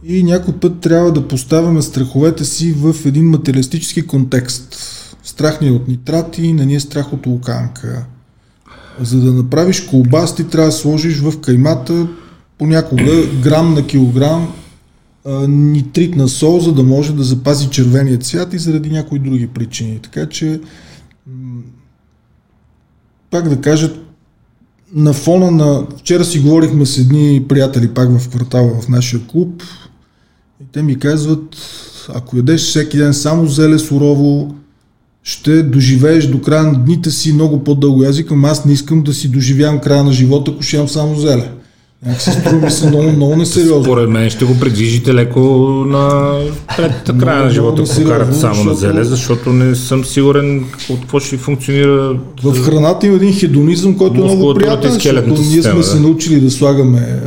И 0.08 0.24
някой 0.24 0.54
път 0.54 0.80
трябва 0.80 1.12
да 1.12 1.28
поставяме 1.28 1.82
страховете 1.82 2.46
си 2.46 2.72
в 2.72 2.96
един 3.06 3.30
материалистически 3.30 4.08
контекст. 4.08 4.78
Страх 5.24 5.62
ни 5.62 5.68
е 5.68 5.72
от 5.72 5.88
нитрати, 5.88 6.54
не 6.54 6.66
ни 6.66 6.76
е 6.76 6.80
страх 6.80 7.14
от 7.14 7.28
луканка. 7.28 8.06
За 9.02 9.20
да 9.20 9.34
направиш 9.34 9.82
колбас, 9.82 10.36
ти 10.36 10.44
трябва 10.44 10.70
да 10.70 10.76
сложиш 10.76 11.20
в 11.20 11.42
каймата 11.42 12.08
понякога 12.58 13.28
грам 13.44 13.74
на 13.74 13.88
килограм 13.88 14.54
а, 15.26 15.48
нитритна 15.48 16.28
сол, 16.28 16.60
за 16.60 16.74
да 16.74 16.84
може 16.84 17.14
да 17.14 17.24
запази 17.24 17.70
червения 17.70 18.18
цвят 18.18 18.54
и 18.54 18.60
заради 18.60 18.90
някои 18.90 19.20
други 19.20 19.48
причини. 19.48 20.00
Така 20.00 20.30
че, 20.30 20.62
пак 23.32 23.50
да 23.50 23.62
кажа, 23.62 23.94
на 24.94 25.14
фона 25.14 25.52
на... 25.52 25.88
Вчера 25.98 26.26
си 26.26 26.40
говорихме 26.40 26.86
с 26.86 26.98
едни 26.98 27.46
приятели 27.50 27.88
пак 27.88 28.20
в 28.20 28.30
квартала 28.30 28.82
в 28.82 28.90
нашия 28.90 29.28
клуб 29.28 29.64
те 30.76 30.84
ми 30.84 31.00
казват, 31.00 31.58
ако 32.16 32.38
ядеш 32.38 32.62
всеки 32.62 32.98
ден 32.98 33.14
само 33.14 33.48
зеле 33.48 33.80
сурово, 33.80 34.56
ще 35.24 35.64
доживееш 35.64 36.26
до 36.26 36.42
края 36.42 36.64
на 36.64 36.74
дните 36.74 37.12
си 37.12 37.34
много 37.34 37.64
по-дълго. 37.64 38.04
Аз 38.04 38.18
викам, 38.18 38.46
аз 38.46 38.66
не 38.66 38.74
искам 38.74 39.04
да 39.04 39.14
си 39.14 39.28
доживявам 39.28 39.80
края 39.80 40.04
на 40.04 40.12
живота, 40.12 40.52
ако 40.52 40.64
ще 40.64 40.76
имам 40.76 40.88
само 40.88 41.16
зеле. 41.16 41.50
Някак 42.06 42.22
се 42.22 42.32
струва 42.32 42.66
ми 42.66 42.72
се 42.72 42.88
много, 42.88 43.12
много 43.12 43.36
несериозно. 43.36 43.84
Според 43.84 44.10
мен 44.10 44.30
ще 44.30 44.46
го 44.46 44.60
предвижите 44.60 45.14
леко 45.14 45.40
на 45.88 46.34
пред 46.78 47.20
края 47.20 47.44
на 47.44 47.50
живота, 47.50 47.84
ако 47.92 48.08
карате 48.08 48.36
само 48.36 48.64
на 48.64 48.74
зеле, 48.74 49.04
защото 49.04 49.54
не 49.54 49.76
съм 49.76 50.06
сигурен 50.06 50.66
от 50.90 51.00
какво 51.00 51.20
ще 51.20 51.38
функционира. 51.38 52.20
В 52.44 52.64
храната 52.64 53.08
има 53.08 53.16
един 53.16 53.34
хедонизъм, 53.34 53.98
който 53.98 54.22
е 54.22 54.24
много 54.24 54.54
приятен, 54.54 54.92
защото 54.92 55.42
ние 55.42 55.62
сме 55.62 55.74
да. 55.74 55.84
се 55.84 56.00
научили 56.00 56.40
да 56.40 56.52
слагаме 56.52 57.22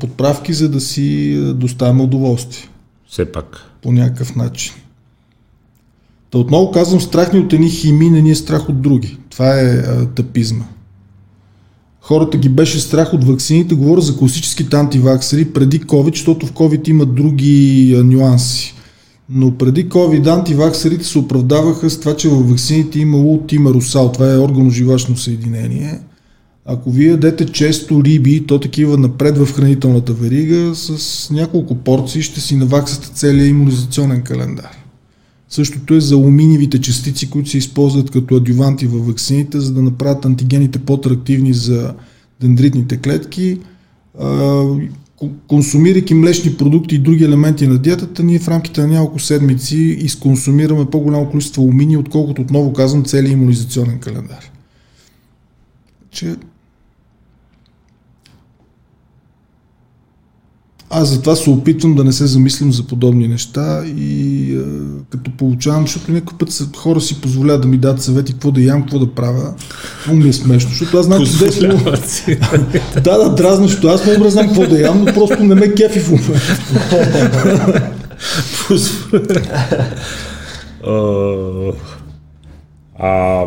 подправки, 0.00 0.52
за 0.52 0.68
да 0.68 0.80
си 0.80 1.36
доставяме 1.54 2.02
удоволствие. 2.02 2.68
Все 3.12 3.24
пак. 3.24 3.56
По 3.82 3.92
някакъв 3.92 4.36
начин. 4.36 4.72
Та 6.30 6.38
отново 6.38 6.70
казвам, 6.70 7.00
страх 7.00 7.32
ни 7.32 7.38
от 7.38 7.52
едни 7.52 7.70
хими, 7.70 8.10
не 8.10 8.22
ни 8.22 8.30
е 8.30 8.34
страх 8.34 8.68
от 8.68 8.82
други. 8.82 9.18
Това 9.30 9.60
е 9.60 9.64
а, 9.64 10.06
тъпизма. 10.06 10.64
Хората 12.00 12.38
ги 12.38 12.48
беше 12.48 12.80
страх 12.80 13.14
от 13.14 13.24
вакцините, 13.24 13.74
говоря 13.74 14.00
за 14.00 14.18
класическите 14.18 14.76
антиваксери 14.76 15.52
преди 15.52 15.80
COVID, 15.80 16.10
защото 16.10 16.46
в 16.46 16.52
COVID 16.52 16.88
има 16.88 17.06
други 17.06 17.94
а, 17.98 18.04
нюанси. 18.04 18.74
Но 19.28 19.58
преди 19.58 19.88
COVID 19.88 20.26
антиваксерите 20.26 21.04
се 21.04 21.18
оправдаваха 21.18 21.90
с 21.90 22.00
това, 22.00 22.16
че 22.16 22.28
във 22.28 22.50
вакцините 22.50 22.98
имало 22.98 23.38
тимарусал. 23.38 24.12
Това 24.12 24.32
е 24.32 24.38
органоживашно 24.38 25.16
съединение. 25.16 26.00
Ако 26.66 26.90
вие 26.90 27.10
ядете 27.10 27.46
често 27.46 28.04
риби, 28.04 28.44
то 28.46 28.60
такива 28.60 28.98
напред 28.98 29.38
в 29.38 29.52
хранителната 29.52 30.12
верига, 30.12 30.74
с 30.74 31.30
няколко 31.30 31.74
порции 31.74 32.22
ще 32.22 32.40
си 32.40 32.56
наваксате 32.56 33.10
целият 33.14 33.50
иммунизационен 33.50 34.22
календар. 34.22 34.78
Същото 35.48 35.94
е 35.94 36.00
за 36.00 36.14
алуминиевите 36.14 36.80
частици, 36.80 37.30
които 37.30 37.50
се 37.50 37.58
използват 37.58 38.10
като 38.10 38.36
адюванти 38.36 38.86
във 38.86 39.06
вакцините, 39.06 39.60
за 39.60 39.72
да 39.72 39.82
направят 39.82 40.24
антигените 40.24 40.78
по-атрактивни 40.78 41.54
за 41.54 41.94
дендритните 42.40 42.96
клетки. 42.96 43.58
Консумирайки 45.46 46.14
млечни 46.14 46.56
продукти 46.56 46.94
и 46.94 46.98
други 46.98 47.24
елементи 47.24 47.66
на 47.66 47.78
диетата, 47.78 48.22
ние 48.22 48.38
в 48.38 48.48
рамките 48.48 48.80
на 48.80 48.86
няколко 48.86 49.18
седмици 49.18 49.76
изконсумираме 49.76 50.86
по-голямо 50.90 51.30
количество 51.30 51.62
алумини, 51.62 51.96
отколкото 51.96 52.42
отново 52.42 52.72
казвам 52.72 53.04
целият 53.04 53.32
иммунизационен 53.32 53.98
календар. 53.98 54.50
Че 56.10 56.36
Аз 60.94 61.08
затова 61.08 61.36
се 61.36 61.50
опитвам 61.50 61.94
да 61.94 62.04
не 62.04 62.12
се 62.12 62.26
замислям 62.26 62.72
за 62.72 62.82
подобни 62.82 63.28
неща 63.28 63.84
и 63.96 64.52
е, 64.52 64.62
като 65.10 65.30
получавам, 65.36 65.82
защото 65.82 66.12
някой 66.12 66.38
път 66.38 66.50
са, 66.50 66.68
хора 66.76 67.00
си 67.00 67.20
позволяват 67.20 67.62
да 67.62 67.68
ми 67.68 67.76
дадат 67.78 68.02
съвети 68.02 68.32
какво 68.32 68.50
да 68.50 68.60
ям, 68.60 68.82
какво 68.82 68.98
да 68.98 69.14
правя. 69.14 69.54
Много 70.06 70.22
ми 70.22 70.28
е 70.28 70.32
смешно, 70.32 70.70
защото 70.70 70.98
аз 70.98 71.06
знам 71.06 71.26
чудесно. 71.26 71.68
да, 73.04 73.18
да, 73.18 73.34
дразнещо. 73.34 73.88
Аз 73.88 74.06
много 74.06 74.30
знам 74.30 74.46
какво 74.46 74.66
да 74.66 74.80
ям, 74.80 75.04
но 75.04 75.14
просто 75.14 75.44
не 75.44 75.54
ме 75.54 75.74
кефи 75.74 76.00
в 76.00 76.10
момента. 76.10 76.56
а, 82.98 83.44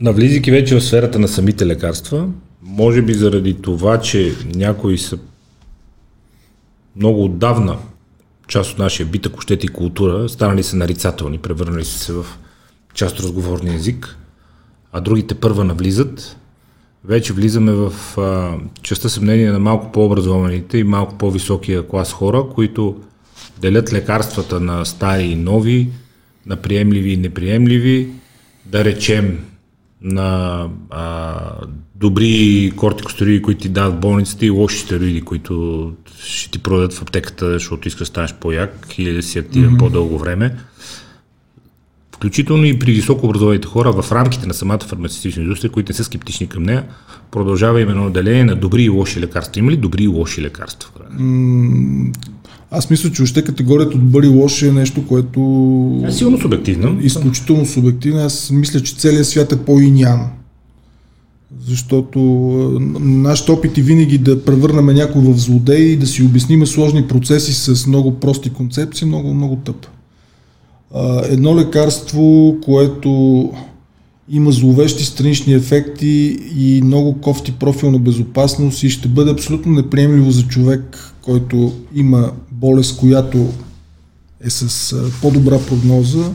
навлизайки 0.00 0.50
вече 0.50 0.76
в 0.76 0.84
сферата 0.84 1.18
на 1.18 1.28
самите 1.28 1.66
лекарства, 1.66 2.26
може 2.62 3.02
би 3.02 3.14
заради 3.14 3.54
това, 3.54 4.00
че 4.00 4.32
някои 4.54 4.98
са 4.98 5.18
много 6.96 7.24
отдавна 7.24 7.78
част 8.48 8.72
от 8.72 8.78
нашия 8.78 9.06
бит, 9.06 9.26
ако 9.26 9.40
щете 9.40 9.66
и 9.66 9.68
култура, 9.68 10.28
станали 10.28 10.62
са 10.62 10.76
нарицателни, 10.76 11.38
превърнали 11.38 11.84
са 11.84 11.98
се 11.98 12.12
в 12.12 12.26
част 12.94 13.18
от 13.18 13.24
разговорния 13.24 13.74
език, 13.74 14.16
а 14.92 15.00
другите 15.00 15.34
първа 15.34 15.64
навлизат. 15.64 16.36
Вече 17.04 17.32
влизаме 17.32 17.72
в 17.72 18.18
а, 18.18 18.58
частта 18.82 19.08
съмнение 19.08 19.52
на 19.52 19.58
малко 19.58 19.92
по-образованите 19.92 20.78
и 20.78 20.84
малко 20.84 21.18
по-високия 21.18 21.88
клас 21.88 22.12
хора, 22.12 22.44
които 22.54 23.00
делят 23.58 23.92
лекарствата 23.92 24.60
на 24.60 24.84
стари 24.84 25.22
и 25.22 25.36
нови, 25.36 25.90
на 26.46 26.56
приемливи 26.56 27.12
и 27.12 27.16
неприемливи, 27.16 28.10
да 28.66 28.84
речем 28.84 29.44
на 30.02 30.66
а, 30.90 31.40
добри 32.00 32.72
кортикостероиди, 32.76 33.42
които 33.42 33.60
ти 33.60 33.68
дават 33.68 33.94
в 33.94 34.00
болницата 34.00 34.46
и 34.46 34.50
лоши 34.50 34.78
стероиди, 34.78 35.20
които 35.20 35.92
ще 36.24 36.50
ти 36.50 36.58
продадат 36.58 36.94
в 36.94 37.02
аптеката, 37.02 37.52
защото 37.52 37.88
искаш 37.88 38.00
да 38.00 38.06
станеш 38.06 38.34
по-як 38.40 38.94
или 38.98 39.12
да 39.12 39.22
си 39.22 39.38
активен 39.38 39.70
mm-hmm. 39.70 39.78
по-дълго 39.78 40.18
време. 40.18 40.56
Включително 42.16 42.64
и 42.64 42.78
при 42.78 42.92
високо 42.92 43.26
образованите 43.26 43.68
хора 43.68 44.02
в 44.02 44.12
рамките 44.12 44.46
на 44.46 44.54
самата 44.54 44.78
фармацевтична 44.86 45.42
индустрия, 45.42 45.70
които 45.70 45.92
не 45.92 45.96
са 45.96 46.04
скептични 46.04 46.46
към 46.46 46.62
нея, 46.62 46.84
продължава 47.30 47.80
именно 47.80 48.06
отделение 48.06 48.44
на 48.44 48.56
добри 48.56 48.82
и 48.82 48.88
лоши 48.88 49.20
лекарства. 49.20 49.58
Има 49.58 49.70
ли 49.70 49.76
добри 49.76 50.02
и 50.02 50.08
лоши 50.08 50.42
лекарства? 50.42 50.90
Mm, 51.20 52.16
аз 52.70 52.90
мисля, 52.90 53.12
че 53.12 53.22
още 53.22 53.44
категорията 53.44 53.98
добър 53.98 54.22
и 54.22 54.28
лош 54.28 54.62
е 54.62 54.72
нещо, 54.72 55.06
което... 55.06 55.40
Е 56.06 56.12
силно 56.12 56.38
субективно. 56.38 56.98
Изключително 57.02 57.66
субективно. 57.66 58.20
Аз 58.20 58.50
мисля, 58.50 58.80
че 58.80 58.96
целият 58.96 59.26
свят 59.26 59.52
е 59.52 59.64
по-инян. 59.64 60.39
Защото 61.58 62.18
нашите 63.00 63.52
опити 63.52 63.82
винаги 63.82 64.18
да 64.18 64.44
превърнем 64.44 64.86
някой 64.86 65.22
в 65.22 65.38
злодей 65.38 65.82
и 65.82 65.96
да 65.96 66.06
си 66.06 66.22
обясниме 66.22 66.66
сложни 66.66 67.08
процеси 67.08 67.54
с 67.54 67.86
много 67.86 68.20
прости 68.20 68.50
концепции, 68.50 69.06
много, 69.06 69.34
много 69.34 69.56
тъп. 69.56 69.86
Едно 71.24 71.56
лекарство, 71.56 72.56
което 72.64 73.52
има 74.28 74.52
зловещи 74.52 75.04
странични 75.04 75.54
ефекти 75.54 76.38
и 76.56 76.82
много 76.84 77.20
кофти 77.20 77.52
профилна 77.52 77.98
безопасност 77.98 78.82
и 78.82 78.90
ще 78.90 79.08
бъде 79.08 79.30
абсолютно 79.30 79.72
неприемливо 79.72 80.30
за 80.30 80.42
човек, 80.42 81.14
който 81.22 81.72
има 81.94 82.32
болест, 82.50 82.98
която 82.98 83.46
е 84.44 84.50
с 84.50 84.96
по-добра 85.22 85.58
прогноза. 85.58 86.32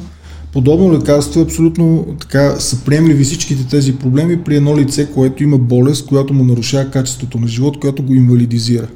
Подобно 0.55 0.93
лекарство 0.93 1.39
е 1.39 1.43
абсолютно 1.43 2.15
така 2.19 2.55
са 2.59 2.83
приемливи 2.85 3.23
всичките 3.23 3.67
тези 3.67 3.95
проблеми 3.95 4.43
при 4.43 4.55
едно 4.55 4.77
лице, 4.77 5.11
което 5.13 5.43
има 5.43 5.57
болест, 5.57 6.05
която 6.05 6.33
му 6.33 6.43
нарушава 6.43 6.91
качеството 6.91 7.39
на 7.39 7.47
живот, 7.47 7.79
която 7.79 8.03
го 8.03 8.15
инвалидизира. 8.15 8.87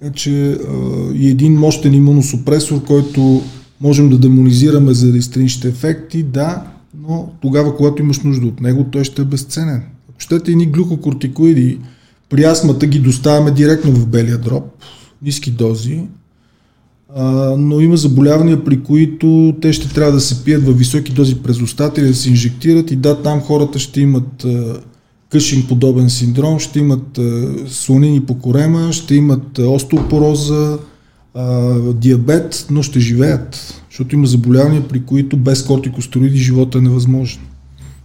Така 0.00 0.12
че 0.14 0.58
и 1.14 1.28
един 1.28 1.54
мощен 1.54 1.94
имуносупресор, 1.94 2.84
който 2.84 3.42
можем 3.80 4.08
да 4.08 4.18
демонизираме 4.18 4.94
за 4.94 5.22
страничните 5.22 5.68
ефекти, 5.68 6.22
да, 6.22 6.64
но 7.02 7.32
тогава, 7.42 7.76
когато 7.76 8.02
имаш 8.02 8.20
нужда 8.20 8.46
от 8.46 8.60
него, 8.60 8.84
той 8.84 9.04
ще 9.04 9.22
е 9.22 9.24
безценен. 9.24 9.82
Ако 10.10 10.20
щете 10.20 10.54
ни 10.54 10.66
глюкокортикоиди, 10.66 11.78
при 12.28 12.44
астмата 12.44 12.86
ги 12.86 12.98
доставяме 12.98 13.50
директно 13.50 13.92
в 13.92 14.06
белия 14.06 14.38
дроб, 14.38 14.64
ниски 15.22 15.50
дози, 15.50 16.00
а, 17.16 17.56
но 17.58 17.80
има 17.80 17.96
заболявания, 17.96 18.64
при 18.64 18.82
които 18.82 19.56
те 19.60 19.72
ще 19.72 19.94
трябва 19.94 20.12
да 20.12 20.20
се 20.20 20.44
пият 20.44 20.66
във 20.66 20.78
високи 20.78 21.12
дози 21.12 21.42
през 21.42 21.60
устата 21.60 22.00
или 22.00 22.08
да 22.08 22.14
се 22.14 22.28
инжектират 22.28 22.90
и 22.90 22.96
да, 22.96 23.22
там 23.22 23.40
хората 23.40 23.78
ще 23.78 24.00
имат 24.00 24.46
къшин 25.30 25.66
подобен 25.68 26.10
синдром, 26.10 26.58
ще 26.58 26.78
имат 26.78 27.18
а, 27.18 27.54
слонини 27.68 28.20
по 28.20 28.38
корема, 28.38 28.92
ще 28.92 29.14
имат 29.14 29.58
остеопороза, 29.58 30.78
а, 31.34 31.74
диабет, 31.92 32.66
но 32.70 32.82
ще 32.82 33.00
живеят, 33.00 33.82
защото 33.90 34.14
има 34.14 34.26
заболявания, 34.26 34.88
при 34.88 35.04
които 35.04 35.36
без 35.36 35.62
кортикостероиди 35.62 36.38
живота 36.38 36.78
е 36.78 36.80
невъзможен. 36.80 37.40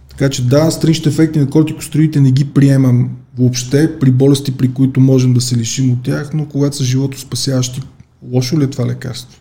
Така 0.08 0.30
че 0.30 0.42
да, 0.42 0.70
страничните 0.70 1.08
ефекти 1.08 1.38
на 1.38 1.50
кортикостероидите 1.50 2.20
не 2.20 2.30
ги 2.30 2.44
приемам 2.44 3.10
въобще 3.38 3.98
при 3.98 4.10
болести, 4.10 4.56
при 4.56 4.72
които 4.72 5.00
можем 5.00 5.34
да 5.34 5.40
се 5.40 5.56
лишим 5.56 5.92
от 5.92 6.02
тях, 6.02 6.30
но 6.34 6.46
когато 6.46 6.76
са 6.76 6.84
живото 6.84 7.20
спасяващи, 7.20 7.80
лошо 8.22 8.58
ли 8.60 8.64
е 8.64 8.70
това 8.70 8.86
лекарство? 8.86 9.40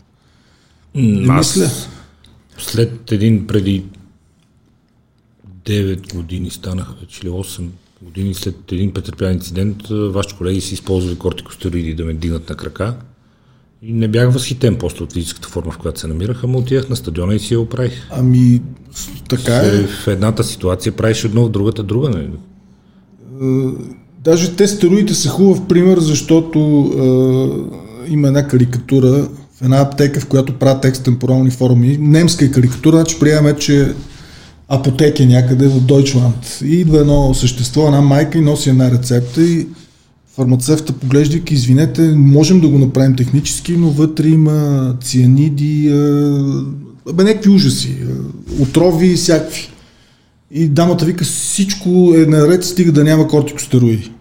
Не 0.96 1.34
Аз 1.34 1.56
мисля. 1.56 1.72
След 2.58 3.12
един 3.12 3.48
преди 3.48 3.84
9 5.66 6.16
години 6.16 6.50
станаха 6.50 6.94
или 7.24 7.30
8 7.30 7.68
години 8.02 8.34
след 8.34 8.72
един 8.72 8.94
претърпян 8.94 9.34
инцидент, 9.34 9.88
вашите 9.90 10.36
колеги 10.38 10.62
си 10.62 10.74
използвали 10.74 11.18
кортикостероиди 11.18 11.94
да 11.94 12.06
ме 12.06 12.14
дигнат 12.14 12.50
на 12.50 12.56
крака. 12.56 12.96
И 13.82 13.94
не 13.94 14.08
бях 14.08 14.34
възхитен 14.34 14.76
после 14.76 15.04
от 15.04 15.14
физическата 15.14 15.48
форма, 15.48 15.72
в 15.72 15.78
която 15.78 16.00
се 16.00 16.08
намирах, 16.08 16.44
ама 16.44 16.58
отидах 16.58 16.90
на 16.90 16.96
стадиона 16.96 17.36
и 17.36 17.40
си 17.40 17.54
я 17.54 17.60
оправих. 17.60 18.08
Ами, 18.12 18.62
така 19.30 19.56
е. 19.56 19.88
В 19.88 20.08
едната 20.08 20.44
ситуация 20.44 20.92
правиш 20.92 21.24
едно, 21.24 21.46
в 21.46 21.50
другата 21.50 21.84
друга. 21.84 22.10
Не? 22.10 22.24
Е, 22.24 23.72
даже 24.24 24.56
те 24.56 24.68
стероидите 24.68 25.14
са 25.14 25.30
хубав 25.30 25.68
пример, 25.68 26.00
защото 26.00 26.60
е, 26.94 27.95
има 28.08 28.28
една 28.28 28.48
карикатура 28.48 29.28
в 29.56 29.62
една 29.62 29.82
аптека, 29.82 30.20
в 30.20 30.26
която 30.26 30.60
правят 30.60 30.86
екстемпорални 30.86 31.52
форми. 31.52 31.98
Немска 32.02 32.46
е 32.46 32.52
карикатура, 32.52 32.96
значи 32.96 33.20
приемаме, 33.20 33.56
че 33.56 33.94
апотеки 34.70 35.26
някъде 35.26 35.68
в 35.68 35.82
Дойчланд. 35.82 36.60
И 36.64 36.76
идва 36.76 37.00
едно 37.00 37.34
същество, 37.34 37.86
една 37.86 38.02
майка 38.02 38.38
и 38.38 38.42
носи 38.42 38.70
една 38.70 38.92
рецепта 38.92 39.44
и 39.44 39.68
фармацевта 40.36 40.94
поглеждайки, 40.94 41.54
извинете, 41.54 42.02
можем 42.02 42.62
да 42.62 42.68
го 42.68 42.80
направим 42.80 43.16
технически, 43.16 43.78
но 43.78 43.90
вътре 43.90 44.28
има 44.28 44.96
цианиди, 45.04 45.90
бе, 47.14 47.24
някакви 47.24 47.50
ужаси, 47.50 47.98
отрови 48.60 49.08
и 49.08 49.16
всякакви. 49.16 49.70
И 50.52 50.68
дамата 50.68 51.06
вика, 51.06 51.24
всичко 51.24 52.14
е 52.16 52.26
наред, 52.26 52.64
стига 52.66 52.92
да 52.92 53.04
няма 53.04 53.28
кортикостероиди. 53.28 54.12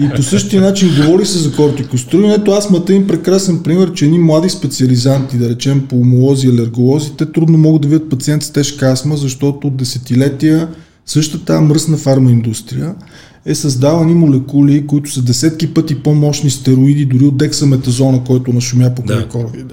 И 0.00 0.10
по 0.16 0.22
същия 0.22 0.62
начин 0.62 0.88
говори 0.96 1.26
се 1.26 1.38
за 1.38 1.52
кортикостероиди. 1.52 2.32
Ето 2.32 2.50
аз 2.50 2.70
мата 2.70 2.94
им 2.94 3.06
прекрасен 3.06 3.62
пример, 3.62 3.92
че 3.92 4.04
едни 4.04 4.18
млади 4.18 4.48
специализанти, 4.48 5.36
да 5.36 5.48
речем 5.48 5.86
по 5.88 5.96
умолози 5.96 6.46
и 6.46 6.50
алерголози, 6.50 7.12
те 7.18 7.32
трудно 7.32 7.58
могат 7.58 7.82
да 7.82 7.88
видят 7.88 8.10
пациент 8.10 8.42
с 8.42 8.50
тежка 8.50 8.92
астма, 8.92 9.16
защото 9.16 9.66
от 9.66 9.76
десетилетия 9.76 10.68
същата 11.06 11.60
мръсна 11.60 11.96
фармаиндустрия 11.96 12.94
е 13.46 13.54
създала 13.54 14.04
ни 14.04 14.14
молекули, 14.14 14.86
които 14.86 15.12
са 15.12 15.22
десетки 15.22 15.74
пъти 15.74 15.94
по-мощни 15.94 16.50
стероиди, 16.50 17.04
дори 17.04 17.24
от 17.24 17.36
дексаметазона, 17.36 18.24
който 18.24 18.52
нашумя 18.52 18.94
по 18.94 19.02
да. 19.02 19.28
COVID. 19.28 19.72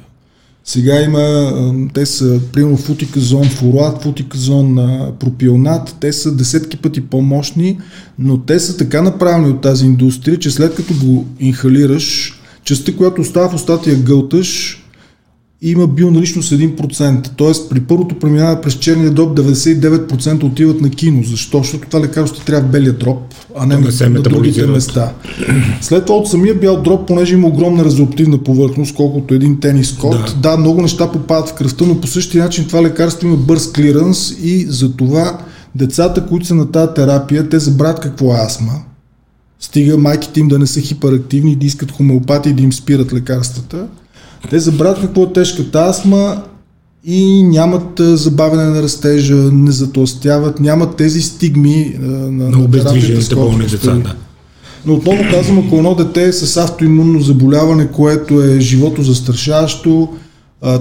Сега 0.66 1.02
има, 1.02 1.54
те 1.94 2.06
са, 2.06 2.40
примерно, 2.54 2.78
футиказон 2.78 3.50
фурат, 3.50 4.02
футиказон 4.04 4.76
пропионат, 5.20 5.96
те 6.00 6.14
са 6.14 6.36
десетки 6.36 6.78
пъти 6.78 7.02
по-мощни, 7.02 7.80
но 8.20 8.38
те 8.38 8.60
са 8.60 8.78
така 8.78 9.02
направени 9.02 9.50
от 9.50 9.62
тази 9.62 9.86
индустрия, 9.86 10.40
че 10.40 10.52
след 10.52 10.76
като 10.76 10.94
го 10.94 11.26
инхалираш, 11.40 12.40
частта, 12.64 12.96
която 12.96 13.22
остава 13.22 13.50
в 13.50 13.54
устата 13.54 13.90
я 13.90 13.98
гълташ, 13.98 14.83
има 15.72 15.88
бионаличност 15.88 16.52
1%. 16.52 17.30
Тоест 17.36 17.70
при 17.70 17.80
първото 17.80 18.20
преминаване 18.20 18.62
през 18.62 18.74
черния 18.74 19.12
дроб 19.12 19.40
99% 19.40 20.44
отиват 20.44 20.82
на 20.82 20.90
кино. 20.90 21.24
Защо? 21.24 21.58
Защото 21.58 21.88
това 21.88 22.04
лекарство 22.04 22.46
трябва 22.46 22.70
белия 22.70 22.94
дроп, 22.94 23.20
а 23.58 23.66
не, 23.66 23.76
не 23.76 23.82
на, 23.82 24.10
на 24.10 24.22
другите 24.22 24.68
места. 24.68 25.12
След 25.82 26.06
това 26.06 26.18
от 26.18 26.28
самия 26.28 26.56
бял 26.56 26.82
дроп, 26.82 27.08
понеже 27.08 27.34
има 27.34 27.48
огромна 27.48 27.86
резултативна 27.86 28.38
повърхност, 28.38 28.96
колкото 28.96 29.34
един 29.34 29.60
тенис 29.60 29.94
код, 29.94 30.34
да. 30.42 30.50
да, 30.50 30.58
много 30.58 30.82
неща 30.82 31.12
попадат 31.12 31.50
в 31.50 31.54
кръвта, 31.54 31.86
но 31.86 32.02
по 32.02 32.08
същия 32.08 32.44
начин 32.44 32.68
това 32.68 32.84
лекарство 32.84 33.28
има 33.28 33.38
бърз 33.38 33.72
клиранс 33.72 34.36
и 34.44 34.66
за 34.70 34.96
това 34.96 35.40
децата, 35.76 36.26
които 36.26 36.46
са 36.46 36.56
на 36.56 36.72
тази 36.72 36.94
терапия, 36.96 37.50
те 37.50 37.60
забравят 37.60 38.00
какво 38.00 38.34
е 38.36 38.40
астма. 38.40 38.74
Стига 39.60 39.98
майките 39.98 40.40
им 40.40 40.48
да 40.48 40.60
не 40.60 40.68
са 40.68 40.82
хиперактивни 40.82 41.52
и 41.52 41.56
да 41.56 41.66
искат 41.66 41.92
хомеопати 41.92 42.50
и 42.50 42.54
да 42.54 42.64
им 42.64 42.74
спират 42.74 43.14
лекарствата 43.14 43.88
те 44.50 44.60
забравят 44.60 45.02
какво 45.02 45.24
е 45.24 45.34
тежката 45.34 45.80
астма 45.80 46.44
и 47.06 47.44
нямат 47.44 48.02
забавяне 48.04 48.64
на 48.64 48.84
растежа, 48.84 49.36
не 49.36 49.72
затластяват, 49.72 50.60
нямат 50.60 50.96
тези 50.96 51.22
стигми 51.22 51.96
на, 52.00 52.50
на 52.50 52.64
обездвижените 52.64 53.36
болни 53.36 53.66
деца. 53.66 53.92
Да. 53.92 54.16
Но 54.86 54.94
отново 54.94 55.24
казвам, 55.32 55.60
ако 55.60 55.76
едно 55.76 55.96
дете 55.96 56.24
е 56.24 56.34
с 56.34 56.58
автоимунно 56.58 57.20
заболяване, 57.20 57.88
което 57.88 58.44
е 58.44 58.60
живото 58.60 59.04
застрашаващо, 59.04 60.10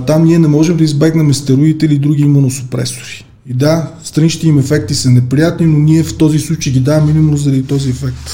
там 0.06 0.24
ние 0.24 0.38
не 0.38 0.48
можем 0.48 0.76
да 0.76 0.84
избегнем 0.84 1.34
стероидите 1.34 1.86
или 1.86 1.98
други 1.98 2.22
имуносупресори. 2.22 3.24
И 3.48 3.54
да, 3.54 3.90
страничните 4.02 4.48
им 4.48 4.58
ефекти 4.58 4.94
са 4.94 5.10
неприятни, 5.10 5.66
но 5.66 5.78
ние 5.78 6.02
в 6.02 6.16
този 6.16 6.38
случай 6.38 6.72
ги 6.72 6.80
даваме 6.80 7.12
минимум 7.12 7.36
заради 7.36 7.62
този 7.62 7.90
ефект. 7.90 8.30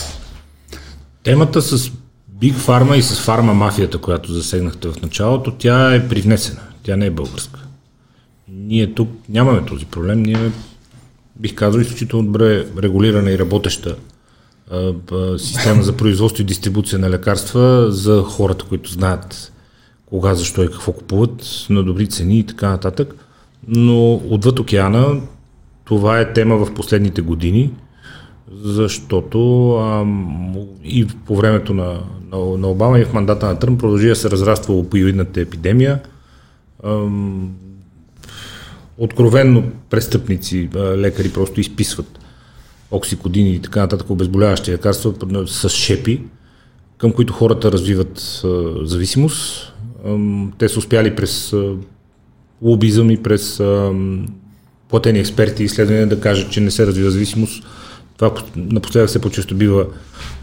Темата 1.25 1.63
с 1.63 1.91
Биг 2.41 2.55
Фарма 2.55 2.97
и 2.97 3.03
с 3.03 3.21
фарма 3.21 3.55
мафията, 3.55 3.99
която 3.99 4.33
засегнахте 4.33 4.89
в 4.89 5.03
началото, 5.03 5.51
тя 5.51 5.95
е 5.95 6.09
привнесена. 6.09 6.61
Тя 6.83 6.97
не 6.97 7.07
е 7.07 7.11
българска. 7.11 7.61
Ние 8.49 8.95
тук 8.95 9.09
нямаме 9.29 9.67
този 9.67 9.87
проблем. 9.87 10.23
Ние, 10.23 10.51
бих 11.37 11.55
казал, 11.55 11.81
изключително 11.81 12.25
добре 12.25 12.67
регулирана 12.83 13.31
и 13.31 13.39
работеща 13.39 13.97
а, 14.71 14.93
а, 15.13 15.39
система 15.39 15.83
за 15.83 15.97
производство 15.97 16.43
и 16.43 16.47
дистрибуция 16.47 16.99
на 16.99 17.11
лекарства 17.11 17.87
за 17.91 18.23
хората, 18.23 18.65
които 18.65 18.93
знаят 18.93 19.53
кога, 20.07 20.35
защо 20.35 20.63
и 20.63 20.71
какво 20.71 20.93
купуват, 20.93 21.67
на 21.71 21.83
добри 21.83 22.09
цени 22.09 22.39
и 22.39 22.47
така 22.47 22.69
нататък. 22.69 23.15
Но 23.69 24.15
отвъд 24.15 24.59
океана 24.59 25.21
това 25.85 26.21
е 26.21 26.33
тема 26.33 26.57
в 26.57 26.75
последните 26.75 27.23
години– 27.23 27.71
защото 28.53 29.71
а, 29.73 30.07
и 30.85 31.07
по 31.27 31.37
времето 31.37 31.75
на, 31.75 32.01
на, 32.33 32.59
на 32.59 32.69
Обама 32.69 32.99
и 32.99 33.05
в 33.05 33.13
мандата 33.13 33.47
на 33.47 33.59
Тръмп 33.59 33.81
продължи 33.81 34.09
да 34.09 34.17
се 34.17 34.31
разраства 34.31 34.75
опиоидната 34.75 35.41
епидемия. 35.41 36.01
А, 36.83 37.07
откровенно 38.99 39.65
престъпници, 39.91 40.69
лекари 40.75 41.33
просто 41.33 41.61
изписват 41.61 42.19
оксикодини 42.91 43.51
и 43.51 43.63
така 43.63 43.81
нататък 43.81 44.11
обезболяващи 44.11 44.73
лекарства 44.73 45.15
с 45.47 45.69
шепи, 45.69 46.23
към 46.99 47.13
които 47.13 47.33
хората 47.33 47.73
развиват 47.73 48.43
а, 48.45 48.49
зависимост. 48.87 49.73
А, 50.07 50.17
те 50.59 50.69
са 50.69 50.79
успяли 50.79 51.17
през 51.17 51.53
а, 51.53 51.75
лобизъм 52.63 53.11
и 53.11 53.23
през 53.23 53.61
а, 53.61 53.93
платени 54.89 55.19
експерти 55.19 55.63
и 55.63 55.67
изследвания 55.67 56.07
да 56.07 56.21
кажат, 56.21 56.51
че 56.51 56.61
не 56.61 56.71
се 56.71 56.87
развива 56.87 57.11
зависимост 57.11 57.65
това 58.19 58.35
напоследък 58.57 59.11
се 59.11 59.21
по-често 59.21 59.55
бива 59.55 59.87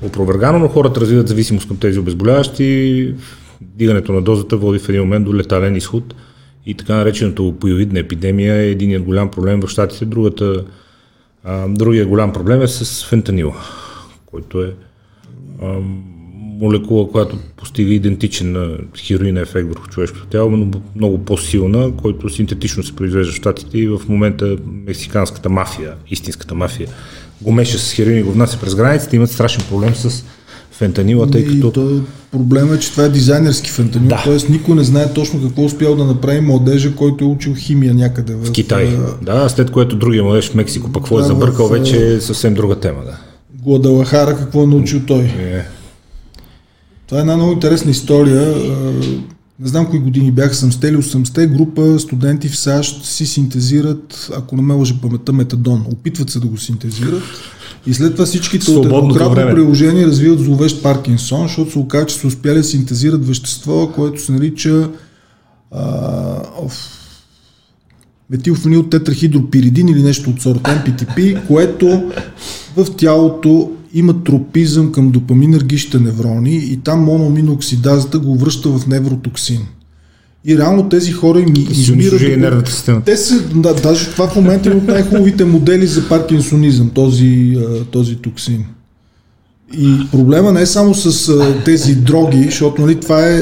опровергано, 0.01 0.59
но 0.59 0.67
хората 0.67 1.01
развиват 1.01 1.27
зависимост 1.27 1.67
към 1.67 1.77
тези 1.77 1.99
обезболяващи. 1.99 3.13
Дигането 3.61 4.13
на 4.13 4.21
дозата 4.21 4.57
води 4.57 4.79
в 4.79 4.89
един 4.89 5.01
момент 5.01 5.25
до 5.25 5.35
летален 5.35 5.75
изход 5.75 6.15
и 6.65 6.73
така 6.73 6.95
наречената 6.95 7.43
опиовидна 7.43 7.99
епидемия 7.99 8.55
е 8.55 8.69
единият 8.69 9.03
голям 9.03 9.31
проблем 9.31 9.61
в 9.61 9.67
щатите. 9.67 10.05
Другата, 10.05 10.65
а, 11.43 11.67
другия 11.67 12.05
голям 12.05 12.33
проблем 12.33 12.61
е 12.61 12.67
с 12.67 13.05
фентанила, 13.05 13.55
който 14.25 14.63
е 14.63 14.73
а, 15.61 15.79
молекула, 16.59 17.11
която 17.11 17.37
постига 17.57 17.93
идентичен 17.93 18.51
на 18.51 18.77
хероина 18.97 19.39
ефект 19.39 19.67
върху 19.67 19.87
човешкото 19.87 20.25
тяло, 20.25 20.51
но 20.51 20.81
много 20.95 21.25
по-силна, 21.25 21.91
който 21.97 22.29
синтетично 22.29 22.83
се 22.83 22.95
произвежда 22.95 23.31
в 23.31 23.35
щатите 23.35 23.77
и 23.77 23.87
в 23.87 24.01
момента 24.09 24.57
мексиканската 24.65 25.49
мафия, 25.49 25.93
истинската 26.09 26.55
мафия, 26.55 26.89
го 27.41 27.51
меша 27.51 27.79
с 27.79 27.93
хероин 27.93 28.17
и 28.17 28.23
го 28.23 28.31
внася 28.31 28.57
през 28.57 28.75
границата, 28.75 29.15
имат 29.15 29.31
страшен 29.31 29.63
проблем 29.69 29.95
с 29.95 30.23
фентанила, 30.71 31.31
тъй 31.31 31.45
като... 31.45 31.71
То, 31.71 32.01
проблема 32.31 32.75
е, 32.75 32.79
че 32.79 32.91
това 32.91 33.03
е 33.03 33.09
дизайнерски 33.09 33.69
фентанил, 33.69 34.09
да. 34.09 34.23
т.е. 34.23 34.51
никой 34.51 34.75
не 34.75 34.83
знае 34.83 35.13
точно 35.13 35.41
какво 35.41 35.63
успял 35.63 35.95
да 35.95 36.05
направи 36.05 36.41
младежа, 36.41 36.95
който 36.95 37.23
е 37.25 37.27
учил 37.27 37.55
химия 37.55 37.93
някъде 37.93 38.35
в... 38.35 38.45
в 38.45 38.51
Китай. 38.51 38.97
Да, 39.21 39.49
след 39.49 39.71
което 39.71 39.95
другия 39.95 40.23
младеж 40.23 40.49
в 40.49 40.55
Мексико, 40.55 40.91
пък 40.91 41.03
какво 41.03 41.17
е 41.17 41.21
да, 41.21 41.25
е 41.25 41.27
забъркал, 41.27 41.67
в... 41.67 41.71
вече 41.71 42.13
е 42.13 42.21
съвсем 42.21 42.53
друга 42.53 42.75
тема. 42.75 42.99
Да. 43.05 43.17
Гладалахара 43.63 44.37
какво 44.37 44.63
е 44.63 44.67
научил 44.67 45.01
той. 45.07 45.19
Е. 45.19 45.65
Това 47.07 47.17
е 47.17 47.21
една 47.21 47.35
много 47.35 47.51
интересна 47.51 47.91
история 47.91 48.55
не 49.59 49.67
знам 49.67 49.85
кои 49.85 49.99
години 49.99 50.31
бях, 50.31 50.55
съм 50.55 50.71
стели 50.71 50.97
80-те, 50.97 51.47
група 51.47 51.99
студенти 51.99 52.49
в 52.49 52.57
САЩ 52.57 53.05
си 53.05 53.25
синтезират, 53.25 54.29
ако 54.37 54.55
не 54.55 54.61
ме 54.61 54.73
лъжи 54.73 55.01
паметта, 55.01 55.33
метадон. 55.33 55.85
Опитват 55.91 56.29
се 56.29 56.39
да 56.39 56.47
го 56.47 56.57
синтезират. 56.57 57.23
И 57.87 57.93
след 57.93 58.13
това 58.13 58.25
всичките 58.25 58.71
от 58.71 58.85
еднократно 58.85 59.35
приложение 59.35 60.07
развиват 60.07 60.39
зловещ 60.39 60.83
Паркинсон, 60.83 61.47
защото 61.47 61.71
се 61.71 61.79
оказа, 61.79 62.05
че 62.05 62.15
са 62.15 62.27
успяли 62.27 62.57
да 62.57 62.63
синтезират 62.63 63.27
вещество, 63.27 63.91
което 63.95 64.21
се 64.21 64.31
нарича 64.31 64.89
а, 65.71 66.41
метилфенил 68.29 68.83
тетрахидрοπиридин 68.83 69.87
или 69.87 70.03
нещо 70.03 70.29
от 70.29 70.41
сорта 70.41 70.83
MPTP, 70.85 71.47
което 71.47 72.11
в 72.77 72.95
тялото 72.97 73.71
има 73.95 74.23
тропизъм 74.23 74.91
към 74.91 75.11
допаминергичните 75.11 75.99
неврони 75.99 76.55
и 76.55 76.77
там 76.77 77.03
моноаминооксидазата 77.03 78.19
го 78.19 78.37
връща 78.37 78.69
в 78.69 78.87
невротоксин. 78.87 79.61
И 80.45 80.57
реално 80.57 80.89
тези 80.89 81.11
хора 81.11 81.39
им 81.39 81.53
измират. 81.69 82.21
нервната 82.21 82.71
система. 82.71 83.01
Те 83.01 83.17
са, 83.17 83.41
да, 83.55 83.73
даже 83.73 84.11
това 84.11 84.27
в 84.27 84.35
момента 84.35 84.69
е 84.69 84.73
от 84.73 84.87
най-хубавите 84.87 85.45
модели 85.45 85.87
за 85.87 86.09
паркинсонизъм, 86.09 86.89
този, 86.89 87.57
този 87.91 88.15
токсин. 88.15 88.65
И 89.77 89.97
проблема 90.11 90.51
не 90.51 90.61
е 90.61 90.65
само 90.65 90.93
с 90.93 91.33
тези 91.65 91.95
дроги, 91.95 92.43
защото 92.43 92.81
нали, 92.81 92.99
това 92.99 93.27
е 93.27 93.41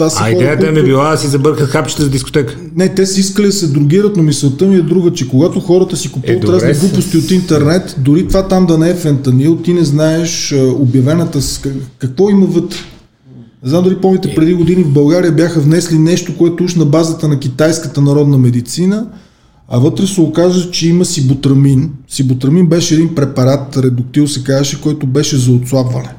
това 0.00 0.10
са 0.10 0.24
а 0.24 0.30
идеята 0.30 0.66
които... 0.66 0.80
ми 0.80 0.82
била 0.82 1.10
да 1.10 1.18
си 1.18 1.26
забъркат 1.26 1.68
хапчета 1.68 2.02
за 2.02 2.10
дискотека. 2.10 2.56
Не, 2.76 2.88
те 2.88 3.06
си 3.06 3.20
искали 3.20 3.46
да 3.46 3.52
се 3.52 3.66
другират, 3.66 4.16
но 4.16 4.22
мисълта 4.22 4.66
ми 4.66 4.76
е 4.76 4.82
друга, 4.82 5.12
че 5.12 5.28
когато 5.28 5.60
хората 5.60 5.96
си 5.96 6.12
купуват 6.12 6.44
е, 6.44 6.46
разни 6.46 6.72
глупости 6.72 7.16
от 7.16 7.30
интернет, 7.30 7.96
дори 7.98 8.28
това 8.28 8.48
там 8.48 8.66
да 8.66 8.78
не 8.78 8.90
е 8.90 8.94
фентанил, 8.94 9.56
ти 9.56 9.74
не 9.74 9.84
знаеш 9.84 10.54
обявената 10.78 11.42
с 11.42 11.62
какво 11.98 12.30
има 12.30 12.46
вътре. 12.46 12.78
Знам 13.62 13.84
дали 13.84 13.96
помните, 13.96 14.34
преди 14.34 14.54
години 14.54 14.84
в 14.84 14.92
България 14.92 15.32
бяха 15.32 15.60
внесли 15.60 15.98
нещо, 15.98 16.36
което 16.38 16.64
уж 16.64 16.74
на 16.74 16.84
базата 16.84 17.28
на 17.28 17.38
китайската 17.38 18.00
народна 18.00 18.38
медицина, 18.38 19.06
а 19.68 19.78
вътре 19.78 20.06
се 20.06 20.20
оказа, 20.20 20.70
че 20.70 20.88
има 20.88 21.04
сибутрамин. 21.04 21.90
Сибутрамин 22.08 22.66
беше 22.66 22.94
един 22.94 23.14
препарат, 23.14 23.76
редуктил 23.76 24.28
се 24.28 24.44
казваше, 24.44 24.80
който 24.80 25.06
беше 25.06 25.36
за 25.36 25.52
отслабване. 25.52 26.14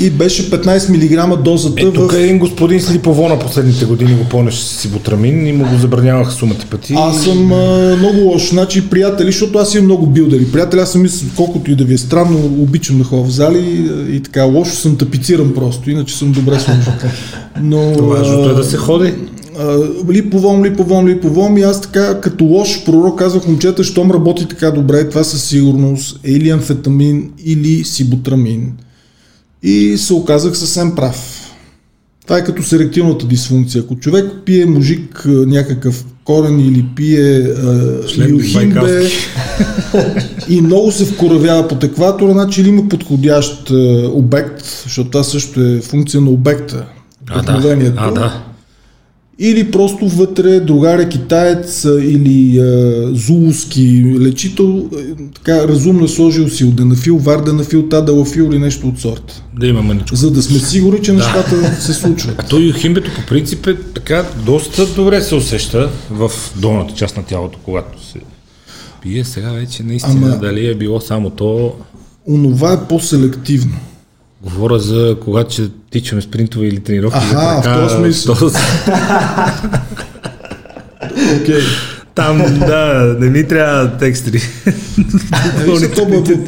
И 0.00 0.10
беше 0.10 0.50
15 0.50 1.28
мг 1.28 1.42
дозата 1.42 1.82
е, 1.82 1.92
тук 1.92 2.12
в... 2.12 2.16
един 2.16 2.38
господин 2.38 2.80
с 2.80 2.92
липовона 2.92 3.38
последните 3.38 3.84
години 3.84 4.14
го 4.14 4.24
понеше 4.24 4.64
с 4.64 4.68
сибутрамин 4.68 5.46
и 5.46 5.52
му 5.52 5.64
го 5.64 5.78
забраняваха 5.78 6.30
сумати 6.32 6.66
пъти. 6.66 6.94
Аз 6.96 7.24
съм 7.24 7.52
а, 7.52 7.96
много 7.96 8.18
лош. 8.18 8.50
Значи, 8.50 8.90
приятели, 8.90 9.26
защото 9.26 9.58
аз 9.58 9.74
имам 9.74 9.84
много 9.84 10.06
билдери. 10.06 10.52
Приятели, 10.52 10.80
аз 10.80 10.92
съм 10.92 11.02
мисля, 11.02 11.26
колкото 11.36 11.70
и 11.70 11.76
да 11.76 11.84
ви 11.84 11.94
е 11.94 11.98
странно, 11.98 12.38
обичам 12.38 12.98
да 12.98 13.04
ходя 13.04 13.22
в 13.22 13.30
зали 13.30 13.58
и, 13.58 14.16
и 14.16 14.20
така. 14.20 14.44
Лошо 14.44 14.76
съм 14.76 14.96
тапициран 14.96 15.54
просто, 15.54 15.90
иначе 15.90 16.16
съм 16.16 16.32
добре 16.32 16.60
сложен. 16.60 16.82
Но... 17.60 17.92
Важното 18.08 18.50
е 18.50 18.54
да 18.54 18.64
се 18.64 18.76
ходи. 18.76 19.14
липовом, 20.10 20.64
липовом, 20.64 21.08
липовом 21.08 21.58
и 21.58 21.62
аз 21.62 21.80
така 21.80 22.20
като 22.20 22.44
лош 22.44 22.84
пророк 22.84 23.18
казвах 23.18 23.46
момчета, 23.46 23.84
щом 23.84 24.10
работи 24.10 24.46
така 24.48 24.70
добре, 24.70 25.08
това 25.08 25.24
със 25.24 25.44
сигурност 25.44 26.20
е 26.24 26.30
или 26.30 26.50
амфетамин, 26.50 27.30
или 27.44 27.84
сибутрамин. 27.84 28.72
И 29.62 29.98
се 29.98 30.14
оказах 30.14 30.56
съвсем 30.56 30.94
прав. 30.94 31.44
Това 32.24 32.38
е 32.38 32.44
като 32.44 32.62
с 32.62 32.72
еректилната 32.72 33.26
дисфункция. 33.26 33.82
Ако 33.82 33.96
човек 33.96 34.32
пие 34.44 34.66
мужик 34.66 35.22
някакъв 35.26 36.04
корен 36.24 36.60
или 36.60 36.84
пие 36.96 37.38
а, 37.40 38.00
юхимбе 38.28 39.10
и 40.48 40.60
много 40.60 40.92
се 40.92 41.04
вкоравява 41.04 41.68
под 41.68 41.84
екватора, 41.84 42.32
значи 42.32 42.60
или 42.60 42.68
има 42.68 42.88
подходящ 42.88 43.70
а, 43.70 43.74
обект, 44.12 44.82
защото 44.84 45.10
това 45.10 45.24
също 45.24 45.64
е 45.64 45.80
функция 45.80 46.20
на 46.20 46.30
обекта. 46.30 46.86
А, 47.30 47.42
да. 47.42 47.92
А, 47.96 48.10
да. 48.10 48.47
Или 49.40 49.70
просто 49.70 50.08
вътре 50.08 50.60
другаря 50.60 51.08
китаец 51.08 51.84
или 51.84 52.58
а, 52.58 53.14
зулуски 53.14 54.04
лечител, 54.20 54.90
така 55.34 55.68
разумно 55.68 56.04
е 56.04 56.08
сложил 56.08 56.48
си 56.48 56.64
отденафил, 56.64 57.18
варденафил, 57.18 57.88
тадалафил 57.88 58.42
или 58.42 58.58
нещо 58.58 58.88
от 58.88 59.00
сорта. 59.00 59.42
Да 59.58 59.66
има 59.66 59.82
мъничко. 59.82 60.16
За 60.16 60.30
да 60.30 60.42
сме 60.42 60.58
сигурни, 60.58 61.02
че 61.02 61.12
нещата 61.12 61.80
се 61.80 61.94
случват. 61.94 62.34
А 62.38 62.42
то 62.42 62.58
юхимбето 62.58 63.10
по 63.16 63.26
принцип 63.28 63.66
е 63.66 63.76
така 63.94 64.24
доста 64.46 64.86
добре 64.86 65.22
се 65.22 65.34
усеща 65.34 65.90
в 66.10 66.30
долната 66.56 66.94
част 66.94 67.16
на 67.16 67.22
тялото, 67.22 67.58
когато 67.64 68.04
се 68.06 68.18
пие. 69.02 69.24
Сега 69.24 69.52
вече 69.52 69.82
наистина 69.82 70.26
Ама- 70.26 70.36
дали 70.36 70.66
е 70.66 70.74
било 70.74 71.00
само 71.00 71.30
то. 71.30 71.74
Онова 72.28 72.72
е 72.72 72.88
по-селективно. 72.88 73.76
Говоря 74.42 74.78
за 74.78 75.16
когато 75.20 75.52
ще 75.52 75.62
тичаме 75.90 76.22
спринтове 76.22 76.66
или 76.66 76.80
тренировки. 76.80 77.18
Аха, 77.18 77.62
за 77.62 77.70
в 77.70 77.82
този 77.82 77.94
смисъл. 77.96 78.34
то- 78.34 78.50
Okay. 81.08 81.60
Там, 82.14 82.38
да, 82.58 82.84
не 83.18 83.26
ми 83.28 83.48
трябва 83.48 83.90
текстри. 83.90 84.40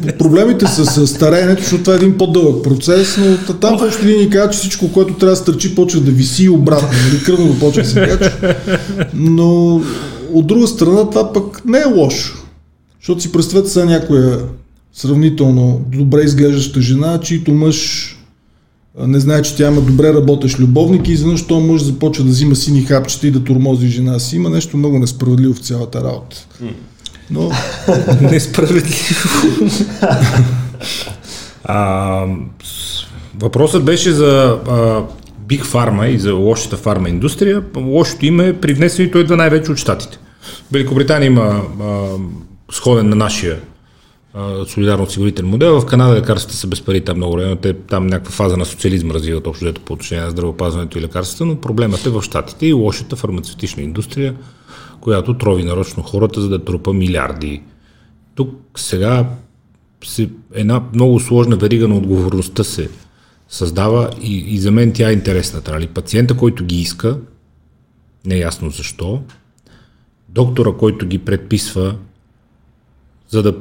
Бе, 0.01 0.11
проблемите 0.11 0.67
с, 0.67 1.07
стареенето, 1.07 1.61
защото 1.61 1.83
това 1.83 1.93
е 1.93 1.97
един 1.97 2.17
по-дълъг 2.17 2.63
процес, 2.63 3.17
но 3.19 3.37
та- 3.37 3.53
там 3.53 3.79
в 3.79 3.83
общи 3.83 4.05
линии 4.05 4.29
казва, 4.29 4.49
че 4.49 4.59
всичко, 4.59 4.91
което 4.91 5.13
трябва 5.13 5.31
да 5.31 5.35
стърчи, 5.35 5.75
почва 5.75 5.99
да 6.01 6.11
виси 6.11 6.43
и 6.43 6.49
обратно, 6.49 6.87
нали, 7.05 7.23
кръвно 7.23 7.59
почва 7.59 7.83
да 7.83 7.89
се 7.89 8.07
качва. 8.09 8.55
Но 9.13 9.81
от 10.31 10.47
друга 10.47 10.67
страна 10.67 11.09
това 11.09 11.33
пък 11.33 11.65
не 11.65 11.79
е 11.79 11.85
лошо. 11.85 12.37
Защото 12.99 13.21
си 13.21 13.31
представете 13.31 13.69
сега 13.69 13.85
някоя 13.85 14.39
сравнително 14.93 15.85
добре 15.87 16.21
изглеждаща 16.21 16.81
жена, 16.81 17.19
чийто 17.19 17.51
мъж 17.51 18.07
не 18.97 19.19
знае, 19.19 19.41
че 19.41 19.55
тя 19.55 19.67
има 19.67 19.81
добре 19.81 20.13
работещ 20.13 20.59
любовник 20.59 21.07
и 21.07 21.11
изведнъж 21.11 21.47
този 21.47 21.67
мъж 21.67 21.81
започва 21.81 22.23
да 22.23 22.29
взима 22.29 22.55
сини 22.55 22.81
хапчета 22.81 23.27
и 23.27 23.31
да 23.31 23.43
турмози 23.43 23.87
жена 23.87 24.19
си. 24.19 24.35
Има 24.35 24.49
нещо 24.49 24.77
много 24.77 24.99
несправедливо 24.99 25.53
в 25.53 25.59
цялата 25.59 26.03
работа. 26.03 26.47
Но 27.31 27.51
Несправедливо. 28.21 29.15
а, 31.63 32.25
въпросът 33.39 33.83
беше 33.83 34.11
за 34.11 34.59
а, 34.67 35.03
Big 35.47 35.65
Pharma 35.65 36.05
и 36.05 36.19
за 36.19 36.33
лошата 36.33 36.77
фарма 36.77 37.09
индустрия. 37.09 37.63
Лошото 37.77 38.25
име 38.25 38.47
е 38.47 38.59
привнесено 38.59 39.07
и 39.07 39.11
той 39.11 39.21
идва 39.21 39.37
най-вече 39.37 39.71
от 39.71 39.77
Штатите. 39.77 40.17
Великобритания 40.71 41.27
има 41.27 41.61
а, 41.81 42.07
сходен 42.71 43.09
на 43.09 43.15
нашия 43.15 43.59
а, 44.33 44.65
солидарно-осигурителен 44.65 45.45
модел. 45.45 45.81
В 45.81 45.85
Канада 45.85 46.15
лекарствата 46.15 46.57
са 46.57 46.67
без 46.67 46.81
пари 46.81 47.01
там 47.01 47.17
много 47.17 47.33
време. 47.33 47.55
Те 47.55 47.73
там 47.73 48.07
някаква 48.07 48.31
фаза 48.31 48.57
на 48.57 48.65
социализъм 48.65 49.11
развиват 49.11 49.47
общо 49.47 49.65
взето 49.65 49.81
по 49.81 49.93
отношение 49.93 50.23
на 50.23 50.31
здравеопазването 50.31 50.97
и 50.97 51.01
лекарствата, 51.01 51.45
но 51.45 51.61
проблемът 51.61 52.05
е 52.05 52.09
в 52.09 52.21
Штатите 52.21 52.67
и 52.67 52.73
лошата 52.73 53.15
фармацевтична 53.15 53.83
индустрия, 53.83 54.35
която 55.01 55.37
трови 55.37 55.63
нарочно 55.63 56.03
хората, 56.03 56.41
за 56.41 56.49
да 56.49 56.65
трупа 56.65 56.93
милиарди. 56.93 57.63
Тук 58.35 58.79
сега 58.79 59.29
се, 60.05 60.29
една 60.53 60.83
много 60.93 61.19
сложна 61.19 61.55
верига 61.55 61.87
на 61.87 61.97
отговорността 61.97 62.63
се 62.63 62.89
създава 63.49 64.09
и, 64.21 64.37
и 64.37 64.57
за 64.57 64.71
мен 64.71 64.93
тя 64.93 65.09
е 65.09 65.13
интересната. 65.13 65.71
Нали? 65.71 65.87
Пациента, 65.87 66.37
който 66.37 66.65
ги 66.65 66.81
иска, 66.81 67.17
не 68.25 68.35
е 68.35 68.39
ясно 68.39 68.69
защо, 68.69 69.21
доктора, 70.29 70.71
който 70.71 71.05
ги 71.05 71.17
предписва, 71.17 71.95
за 73.29 73.43
да 73.43 73.55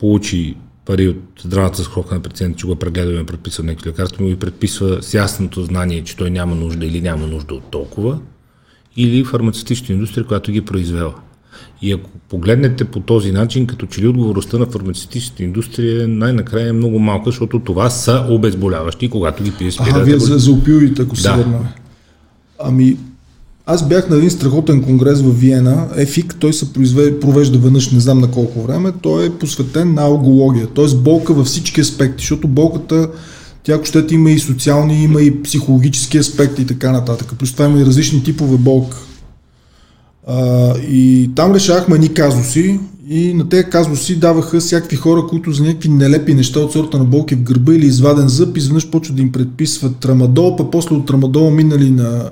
получи 0.00 0.54
пари 0.86 1.08
от 1.08 1.22
здравната 1.44 1.76
застраховка 1.76 2.14
на 2.14 2.20
пациента, 2.20 2.58
че 2.58 2.66
го 2.66 2.72
е 2.72 2.76
прегледал 2.76 3.12
и 3.12 3.20
е 3.20 3.24
предписал 3.26 3.64
някакви 3.64 3.90
лекарства, 3.90 4.22
му 4.22 4.28
ги 4.28 4.36
предписва 4.36 5.02
с 5.02 5.14
ясното 5.14 5.62
знание, 5.62 6.04
че 6.04 6.16
той 6.16 6.30
няма 6.30 6.54
нужда 6.54 6.86
или 6.86 7.00
няма 7.00 7.26
нужда 7.26 7.54
от 7.54 7.70
толкова, 7.70 8.18
или 8.96 9.24
фармацевтична 9.24 9.94
индустрия, 9.94 10.24
която 10.26 10.52
ги 10.52 10.58
е 10.58 10.64
произвела. 10.64 11.14
И 11.82 11.92
ако 11.92 12.10
погледнете 12.28 12.84
по 12.84 13.00
този 13.00 13.32
начин, 13.32 13.66
като 13.66 13.86
че 13.86 14.00
ли 14.00 14.06
отговорността 14.08 14.58
на 14.58 14.66
фармацевтичната 14.66 15.42
индустрия 15.42 16.08
най-накрая 16.08 16.68
е 16.68 16.72
много 16.72 16.98
малка, 16.98 17.30
защото 17.30 17.60
това 17.60 17.90
са 17.90 18.26
обезболяващи, 18.28 19.10
когато 19.10 19.42
ги 19.42 19.52
пиеш 19.52 19.76
Ага, 19.80 20.00
вие 20.04 20.18
за, 20.18 20.38
за 20.38 20.52
опиоидите, 20.52 21.02
ако 21.02 21.16
се 21.16 21.28
Да. 21.28 21.34
върнем. 21.36 21.60
Ами, 22.58 22.96
аз 23.72 23.88
бях 23.88 24.08
на 24.08 24.16
един 24.16 24.30
страхотен 24.30 24.82
конгрес 24.82 25.20
в 25.20 25.30
Виена. 25.30 25.88
ЕФИК, 25.96 26.34
той 26.38 26.52
се 26.52 26.72
провежда 27.20 27.58
веднъж, 27.58 27.90
не 27.90 28.00
знам 28.00 28.18
на 28.18 28.30
колко 28.30 28.62
време. 28.62 28.92
Той 29.02 29.26
е 29.26 29.30
посветен 29.30 29.94
на 29.94 30.02
алгология, 30.02 30.66
т.е. 30.66 30.96
болка 30.96 31.34
във 31.34 31.46
всички 31.46 31.80
аспекти, 31.80 32.22
защото 32.22 32.48
болката, 32.48 33.08
тя 33.62 33.72
ако 33.72 33.84
щете 33.84 34.14
има 34.14 34.30
и 34.30 34.38
социални, 34.38 35.02
има 35.02 35.22
и 35.22 35.42
психологически 35.42 36.18
аспекти 36.18 36.62
и 36.62 36.66
така 36.66 36.92
нататък. 36.92 37.34
Плюс 37.38 37.52
това 37.52 37.64
има 37.64 37.80
и 37.80 37.86
различни 37.86 38.22
типове 38.22 38.56
болка. 38.56 38.96
А, 40.26 40.74
и 40.78 41.30
там 41.36 41.54
решавахме 41.54 41.94
едни 41.94 42.14
казуси 42.14 42.80
и 43.08 43.34
на 43.34 43.48
тези 43.48 43.64
казуси 43.64 44.16
даваха 44.16 44.60
всякакви 44.60 44.96
хора, 44.96 45.26
които 45.28 45.52
за 45.52 45.62
някакви 45.62 45.88
нелепи 45.88 46.34
неща 46.34 46.60
от 46.60 46.72
сорта 46.72 46.98
на 46.98 47.04
болки 47.04 47.34
в 47.34 47.42
гърба 47.42 47.74
или 47.74 47.86
изваден 47.86 48.28
зъб, 48.28 48.56
изведнъж 48.56 48.90
почват 48.90 49.16
да 49.16 49.22
им 49.22 49.32
предписват 49.32 49.96
трамадол, 49.96 50.56
па 50.56 50.70
после 50.70 50.94
от 50.94 51.06
трамадола 51.06 51.50
минали 51.50 51.90
на 51.90 52.30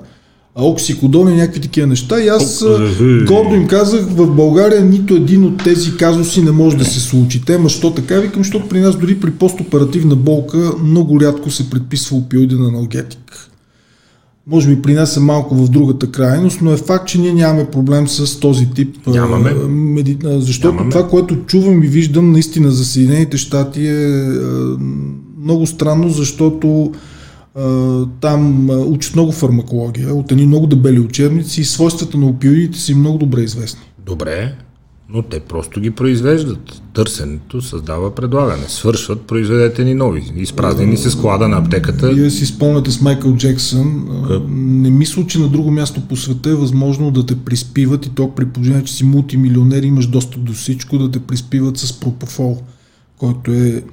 оксикодон 0.55 1.33
и 1.33 1.35
някакви 1.35 1.61
такива 1.61 1.87
неща. 1.87 2.23
И 2.23 2.27
аз 2.27 2.61
а, 2.61 2.89
гордо 3.27 3.55
им 3.55 3.67
казах, 3.67 4.05
в 4.09 4.35
България 4.35 4.81
нито 4.81 5.15
един 5.15 5.43
от 5.43 5.63
тези 5.63 5.97
казуси 5.97 6.41
не 6.41 6.51
може 6.51 6.77
да 6.77 6.85
се 6.85 6.99
случи. 6.99 7.41
Те, 7.45 7.57
ма 7.57 7.69
що 7.69 7.91
така? 7.91 8.19
Викам, 8.19 8.43
защото 8.43 8.69
при 8.69 8.79
нас 8.79 8.97
дори 8.97 9.19
при 9.19 9.31
постоперативна 9.31 10.15
болка 10.15 10.71
много 10.83 11.21
рядко 11.21 11.51
се 11.51 11.69
предписва 11.69 12.17
опиоиден 12.17 12.65
аналгетик. 12.65 13.49
Може 14.47 14.67
би 14.67 14.81
при 14.81 14.93
нас 14.93 15.17
е 15.17 15.19
малко 15.19 15.55
в 15.55 15.69
другата 15.69 16.11
крайност, 16.11 16.61
но 16.61 16.71
е 16.71 16.77
факт, 16.77 17.07
че 17.07 17.19
ние 17.19 17.33
нямаме 17.33 17.65
проблем 17.65 18.07
с 18.07 18.39
този 18.39 18.69
тип. 18.69 19.07
Нямаме. 19.07 19.53
меди... 19.67 20.17
Защото 20.23 20.73
Нямаме. 20.73 20.91
това, 20.91 21.07
което 21.07 21.35
чувам 21.35 21.83
и 21.83 21.87
виждам 21.87 22.31
наистина 22.31 22.71
за 22.71 22.85
Съединените 22.85 23.37
щати 23.37 23.87
е 23.87 24.25
много 25.41 25.67
странно, 25.67 26.09
защото 26.09 26.91
там 28.21 28.69
учат 28.69 29.15
много 29.15 29.31
фармакология 29.31 30.15
от 30.15 30.31
едни 30.31 30.45
много 30.45 30.67
дебели 30.67 30.99
учебници 30.99 31.61
и 31.61 31.65
свойствата 31.65 32.17
на 32.17 32.25
опиоидите 32.25 32.79
са 32.79 32.91
им 32.91 32.99
много 32.99 33.17
добре 33.17 33.41
известни. 33.41 33.81
Добре, 34.05 34.55
но 35.09 35.21
те 35.21 35.39
просто 35.39 35.79
ги 35.81 35.91
произвеждат. 35.91 36.81
Търсенето 36.93 37.61
създава 37.61 38.15
предлагане. 38.15 38.63
Свършват, 38.67 39.21
произведете 39.21 39.83
ни 39.83 39.93
нови. 39.93 40.33
Изпразнени 40.35 40.97
се 40.97 41.09
склада 41.09 41.47
на 41.47 41.57
аптеката. 41.57 42.09
Вие 42.13 42.29
си 42.29 42.45
спомняте 42.45 42.91
с 42.91 43.01
Майкъл 43.01 43.35
Джексън. 43.35 44.07
а, 44.29 44.39
Не 44.49 44.89
мисля, 44.89 45.25
че 45.27 45.39
на 45.39 45.47
друго 45.47 45.71
място 45.71 46.01
по 46.01 46.15
света 46.15 46.49
е 46.49 46.55
възможно 46.55 47.11
да 47.11 47.25
те 47.25 47.35
приспиват 47.35 48.05
и 48.05 48.09
то 48.09 48.35
при 48.35 48.45
положение, 48.45 48.83
че 48.83 48.93
си 48.93 49.03
мултимилионер, 49.03 49.83
имаш 49.83 50.07
достъп 50.07 50.43
до 50.43 50.53
всичко, 50.53 50.97
да 50.97 51.11
те 51.11 51.19
приспиват 51.19 51.77
с 51.77 51.99
пропофол, 51.99 52.57
който 53.17 53.51
е 53.51 53.83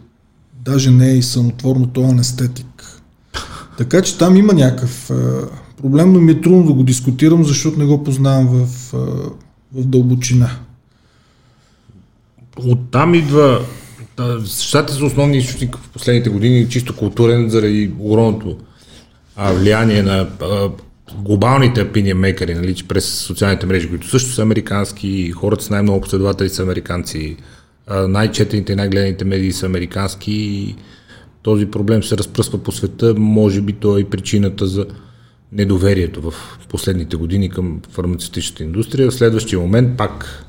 даже 0.65 0.91
не 0.91 1.11
е 1.11 1.17
и 1.17 1.23
самотворно, 1.23 1.87
то 1.87 2.01
е 2.01 2.11
анестетик. 2.11 2.76
Така 3.79 4.03
че 4.03 4.19
там 4.19 4.37
има 4.37 4.53
някакъв 4.53 5.11
проблем, 5.83 6.13
но 6.13 6.21
ми 6.21 6.33
е 6.33 6.41
трудно 6.41 6.67
да 6.67 6.73
го 6.73 6.83
дискутирам, 6.83 7.45
защото 7.45 7.79
не 7.79 7.85
го 7.85 8.05
познавам 8.05 8.47
в, 8.49 8.67
в 9.75 9.87
дълбочина. 9.87 10.51
Оттам 12.65 13.15
идва. 13.15 13.61
да, 14.17 14.41
Щатите 14.47 14.99
са 14.99 15.05
основни 15.05 15.37
източник 15.37 15.77
в 15.77 15.91
последните 15.91 16.31
години, 16.31 16.69
чисто 16.69 16.97
културен, 16.97 17.49
заради 17.49 17.93
огромното 17.99 18.57
влияние 19.39 20.03
на 20.03 20.29
глобалните 21.19 21.93
opinion 21.93 22.13
мейкери, 22.13 22.55
нали, 22.55 22.75
през 22.89 23.05
социалните 23.05 23.67
мрежи, 23.67 23.89
които 23.89 24.09
също 24.09 24.31
са 24.31 24.43
американски, 24.43 25.31
хората 25.31 25.65
с 25.65 25.71
най-много 25.71 26.01
последователи 26.01 26.49
са 26.49 26.63
американци, 26.63 27.37
най-четените 28.09 28.73
и 28.73 28.77
най-гледаните 28.77 29.25
медии 29.25 29.53
са 29.53 29.67
американски. 29.67 30.75
Този 31.47 31.67
проблем 31.67 32.03
се 32.03 32.17
разпръсва 32.17 32.59
по 32.59 32.73
света, 32.73 33.15
може 33.19 33.61
би 33.61 33.73
то 33.73 33.97
е 33.97 34.01
и 34.01 34.05
причината 34.05 34.67
за 34.67 34.87
недоверието 35.53 36.31
в 36.31 36.35
последните 36.69 37.17
години 37.17 37.51
към 37.51 37.81
фармацевтичната 37.91 38.65
индустрия. 38.65 39.11
В 39.11 39.15
следващия 39.15 39.59
момент 39.59 39.97
пак 39.97 40.45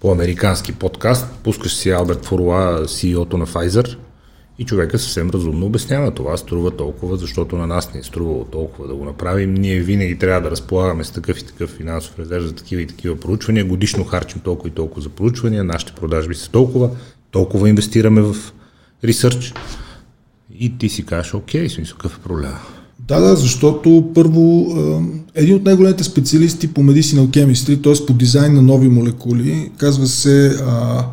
по 0.00 0.12
американски 0.12 0.72
подкаст 0.72 1.26
пускаш 1.42 1.74
си 1.74 1.90
Алберт 1.90 2.24
Форуа, 2.24 2.84
CEO-то 2.84 3.38
на 3.38 3.46
Pfizer 3.46 3.96
и 4.58 4.64
човека 4.64 4.98
съвсем 4.98 5.30
разумно 5.30 5.66
обяснява 5.66 6.10
това 6.10 6.36
струва 6.36 6.70
толкова, 6.70 7.16
защото 7.16 7.56
на 7.56 7.66
нас 7.66 7.94
не 7.94 8.00
е 8.00 8.02
струвало 8.02 8.44
толкова 8.44 8.88
да 8.88 8.94
го 8.94 9.04
направим. 9.04 9.54
Ние 9.54 9.80
винаги 9.80 10.18
трябва 10.18 10.40
да 10.40 10.50
разполагаме 10.50 11.04
с 11.04 11.10
такъв 11.10 11.38
и 11.38 11.46
такъв 11.46 11.70
финансов 11.70 12.18
резерв 12.18 12.44
за 12.44 12.54
такива 12.54 12.82
и 12.82 12.86
такива 12.86 13.16
проучвания. 13.16 13.64
Годишно 13.64 14.04
харчим 14.04 14.40
толкова 14.40 14.68
и 14.68 14.72
толкова 14.72 15.02
за 15.02 15.08
проучвания, 15.08 15.64
нашите 15.64 15.92
продажби 15.92 16.34
са 16.34 16.50
толкова, 16.50 16.90
толкова 17.30 17.68
инвестираме 17.68 18.22
в 18.22 18.36
ресърч. 19.04 19.54
И 20.58 20.78
ти 20.78 20.88
си 20.88 21.06
кажеш, 21.06 21.34
окей, 21.34 21.68
смисъл, 21.68 21.96
какъв 21.96 22.18
е 22.18 22.22
проблема? 22.22 22.58
Да, 23.08 23.20
да, 23.20 23.36
защото 23.36 24.10
първо 24.14 24.66
един 25.34 25.56
от 25.56 25.64
най-големите 25.64 26.04
специалисти 26.04 26.74
по 26.74 26.80
medicinal 26.80 27.26
chemistry, 27.26 27.82
т.е. 27.82 28.06
по 28.06 28.12
дизайн 28.12 28.54
на 28.54 28.62
нови 28.62 28.88
молекули, 28.88 29.70
казва 29.76 30.06
се, 30.06 30.58
а, 30.66 31.04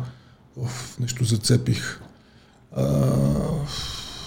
оф, 0.56 0.96
нещо 1.00 1.24
зацепих, 1.24 2.00
а, 2.76 2.84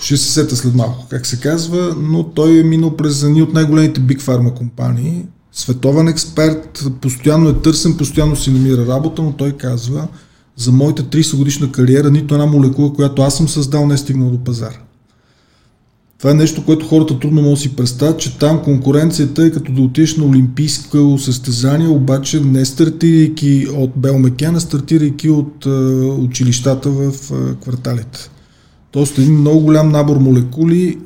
ще 0.02 0.18
се 0.18 0.32
сета 0.32 0.56
след 0.56 0.76
малко 0.76 1.06
как 1.10 1.26
се 1.26 1.40
казва, 1.40 1.96
но 2.00 2.24
той 2.24 2.60
е 2.60 2.64
минал 2.64 2.98
през 2.98 3.24
едни 3.24 3.42
от 3.42 3.54
най-големите 3.54 4.02
Big 4.02 4.22
Pharma 4.22 4.54
компании, 4.54 5.26
световен 5.52 6.08
експерт, 6.08 6.86
постоянно 7.02 7.50
е 7.50 7.62
търсен, 7.62 7.98
постоянно 7.98 8.36
си 8.36 8.52
намира 8.52 8.88
работа, 8.88 9.22
но 9.22 9.32
той 9.32 9.52
казва, 9.52 10.08
за 10.56 10.72
моята 10.72 11.04
30 11.04 11.38
годишна 11.38 11.72
кариера 11.72 12.12
нито 12.12 12.36
една 12.36 12.46
молекула, 12.46 12.94
която 12.94 13.22
аз 13.22 13.38
съм 13.38 13.50
създал, 13.50 13.88
не 13.88 13.94
е 13.94 13.98
стигнала 13.98 14.32
до 14.32 14.44
пазара. 14.44 14.85
Това 16.26 16.34
е 16.34 16.38
нещо, 16.38 16.66
което 16.66 16.86
хората 16.86 17.20
трудно 17.20 17.42
могат 17.42 17.58
да 17.58 17.62
си 17.62 17.76
представят, 17.76 18.20
че 18.20 18.38
там 18.38 18.62
конкуренцията 18.64 19.46
е 19.46 19.52
като 19.52 19.72
да 19.72 19.82
отидеш 19.82 20.18
на 20.18 20.26
олимпийско 20.26 21.18
състезание, 21.18 21.88
обаче 21.88 22.40
не 22.40 22.66
стартирайки 22.66 23.68
от 23.78 23.92
Белмекен, 23.96 24.56
а 24.56 24.60
стартирайки 24.60 25.30
от 25.30 25.66
е, 25.66 25.70
училищата 26.22 26.90
в 26.90 27.14
е, 27.32 27.56
кварталите. 27.62 28.30
Тоест 28.92 29.18
един 29.18 29.40
много 29.40 29.60
голям 29.60 29.90
набор 29.90 30.18
молекули, 30.18 30.88
е, 30.88 30.98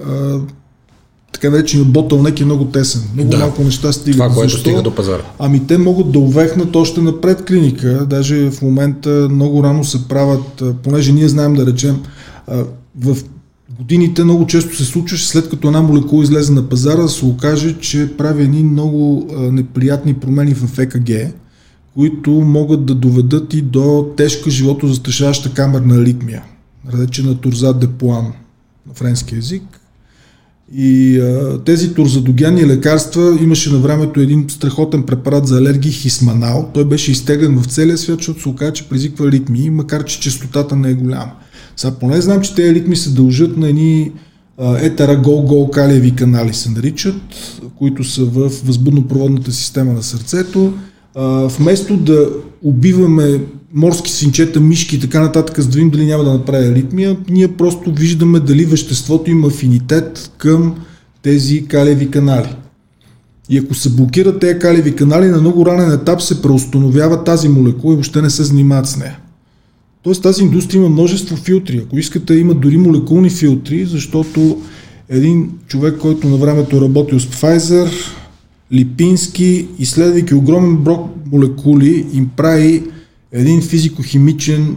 така 1.32 1.50
наречен 1.50 1.84
ботълнек 1.84 2.40
е 2.40 2.46
много 2.46 2.66
тесен. 2.66 3.02
Много 3.14 3.30
да. 3.30 3.38
малко 3.38 3.64
неща 3.64 3.92
стигат. 3.92 4.18
Това, 4.18 4.30
което 4.30 4.52
Защо? 4.52 4.70
стига 4.70 4.82
до 4.82 4.96
пазара. 4.96 5.24
Ами 5.40 5.68
те 5.68 5.78
могат 5.78 6.12
да 6.12 6.20
увехнат 6.20 6.76
още 6.76 7.02
напред 7.02 7.46
клиника. 7.46 8.06
Даже 8.10 8.52
в 8.52 8.62
момента 8.62 9.28
много 9.32 9.64
рано 9.64 9.84
се 9.84 10.08
правят, 10.08 10.64
понеже 10.84 11.12
ние 11.12 11.28
знаем 11.28 11.54
да 11.54 11.66
речем, 11.66 12.00
в 13.00 13.18
годините 13.80 14.24
много 14.24 14.48
често 14.48 14.76
се 14.76 14.86
случваше, 14.86 15.28
след 15.28 15.50
като 15.50 15.68
една 15.68 15.82
молекула 15.82 16.24
излезе 16.24 16.54
на 16.54 16.70
пазара, 16.70 17.08
се 17.08 17.26
окаже, 17.26 17.78
че 17.80 18.18
прави 18.18 18.44
едни 18.44 18.64
много 18.64 19.28
неприятни 19.52 20.14
промени 20.14 20.54
в 20.54 20.80
ЕКГ, 20.80 21.10
които 21.94 22.32
могат 22.32 22.86
да 22.86 22.96
доведат 22.96 23.54
и 23.54 23.62
до 23.62 24.14
тежка 24.18 24.50
живото 24.50 24.88
застрашаваща 24.88 25.54
камерна 25.54 25.96
аритмия, 25.96 26.44
наречена 26.94 27.36
турза 27.36 27.74
де 27.74 27.88
Пуан 27.88 28.26
на 28.88 28.94
френски 28.94 29.36
язик. 29.36 29.64
И 30.76 31.20
а, 31.20 31.60
тези 31.66 31.94
турзадогенни 31.94 32.68
лекарства 32.68 33.38
имаше 33.42 33.72
на 33.72 33.78
времето 33.78 34.20
един 34.20 34.46
страхотен 34.50 35.04
препарат 35.04 35.48
за 35.48 35.58
алергии 35.58 35.92
хисманал. 35.92 36.70
Той 36.74 36.86
беше 36.86 37.12
изтеглен 37.12 37.62
в 37.62 37.66
целия 37.66 37.98
свят, 37.98 38.18
защото 38.18 38.42
се 38.42 38.50
оказа, 38.50 38.74
че 38.74 38.90
предизвиква 38.90 39.28
аритмии, 39.28 39.70
макар 39.70 40.04
че 40.04 40.20
частотата 40.20 40.76
не 40.76 40.90
е 40.90 40.94
голяма. 40.94 41.32
Сега 41.80 41.92
поне 41.92 42.22
знам, 42.22 42.42
че 42.42 42.56
тези 42.56 42.76
ритми 42.76 42.96
се 42.96 43.10
дължат 43.10 43.58
на 43.58 43.70
едни 43.70 44.12
етера 44.82 45.18
гол-гол 45.18 45.70
калиеви 45.70 46.16
канали 46.16 46.54
се 46.54 46.72
наричат, 46.72 47.22
които 47.78 48.04
са 48.04 48.26
в 48.26 48.50
възбудно-проводната 48.50 49.50
система 49.50 49.94
на 49.94 50.04
сърцето. 50.04 50.74
А, 51.16 51.48
вместо 51.48 51.98
да 51.98 52.30
убиваме 52.64 53.42
морски 53.74 54.12
синчета, 54.12 54.60
мишки 54.60 54.96
и 54.96 55.00
така 55.00 55.20
нататък, 55.20 55.60
за 55.60 55.70
да 55.70 55.76
видим 55.76 55.90
дали 55.90 56.06
няма 56.06 56.24
да 56.24 56.34
направи 56.34 56.68
аритмия, 56.68 57.18
ние 57.30 57.48
просто 57.48 57.94
виждаме 57.94 58.40
дали 58.40 58.66
веществото 58.66 59.32
има 59.32 59.48
афинитет 59.48 60.32
към 60.38 60.76
тези 61.22 61.66
калиеви 61.66 62.12
канали. 62.12 62.56
И 63.50 63.58
ако 63.58 63.74
се 63.74 63.90
блокират 63.90 64.40
тези 64.40 64.60
калиеви 64.60 64.96
канали, 64.96 65.28
на 65.28 65.42
много 65.42 65.66
ранен 65.66 65.92
етап 65.92 66.22
се 66.22 66.42
преустановява 66.42 67.24
тази 67.24 67.50
молекула 67.50 67.94
и 67.94 67.96
въобще 67.96 68.22
не 68.22 68.30
се 68.30 68.44
занимават 68.44 68.88
с 68.88 68.98
нея. 68.98 69.20
Тоест 70.04 70.24
тази 70.24 70.44
индустрия 70.44 70.80
има 70.80 70.90
множество 70.90 71.36
филтри. 71.36 71.82
Ако 71.86 71.98
искате, 71.98 72.34
има 72.34 72.54
дори 72.54 72.78
молекулни 72.78 73.30
филтри, 73.30 73.86
защото 73.86 74.62
един 75.10 75.52
човек, 75.68 75.98
който 75.98 76.28
на 76.28 76.38
времето 76.38 76.78
е 76.78 76.82
работил 76.82 77.20
с 77.20 77.26
Pfizer, 77.26 77.92
Липински, 78.74 79.68
изследвайки 79.80 80.36
огромен 80.36 80.78
брок 80.78 81.10
молекули, 81.32 82.06
им 82.14 82.30
прави 82.38 82.84
един 83.32 83.62
физико-химичен, 83.62 84.76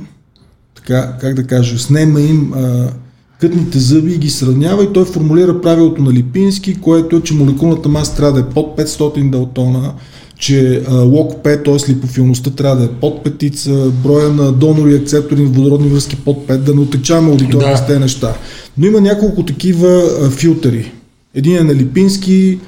така, 0.75 1.17
как 1.21 1.35
да 1.35 1.47
кажа, 1.47 1.79
снема 1.79 2.21
им 2.21 2.53
а, 2.55 2.93
кътните 3.41 3.79
зъби 3.79 4.13
и 4.13 4.19
ги 4.19 4.31
сравнява 4.31 4.85
и 4.85 4.93
той 4.93 5.05
формулира 5.05 5.61
правилото 5.61 6.03
на 6.03 6.13
Липински, 6.13 6.81
което 6.81 7.17
е, 7.17 7.23
че 7.23 7.35
молекулната 7.35 7.89
маса 7.89 8.17
трябва 8.17 8.33
да 8.33 8.41
е 8.41 8.55
под 8.55 8.79
500 8.79 9.31
далтона, 9.31 9.95
че 10.43 10.83
лок 10.91 11.33
5, 11.45 11.65
т.е. 11.65 11.91
липофилността 11.91 12.51
трябва 12.51 12.77
да 12.77 12.85
е 12.85 12.89
под 12.89 13.25
петица, 13.25 13.91
броя 14.03 14.29
на 14.29 14.53
донори 14.53 14.95
акцептори 14.95 15.45
водородни 15.45 15.89
връзки 15.89 16.17
под 16.17 16.47
5, 16.49 16.57
да 16.57 16.75
не 16.75 16.81
отечаваме 16.81 17.31
аудитория 17.31 17.71
да. 17.71 17.77
с 17.77 17.87
тези 17.87 17.99
неща. 17.99 18.35
Но 18.79 18.87
има 18.87 19.01
няколко 19.01 19.45
такива 19.45 20.03
а, 20.23 20.31
филтъри. 20.31 20.93
Един 21.35 21.57
е 21.57 21.61
на 21.61 21.75
Липински, 21.75 22.59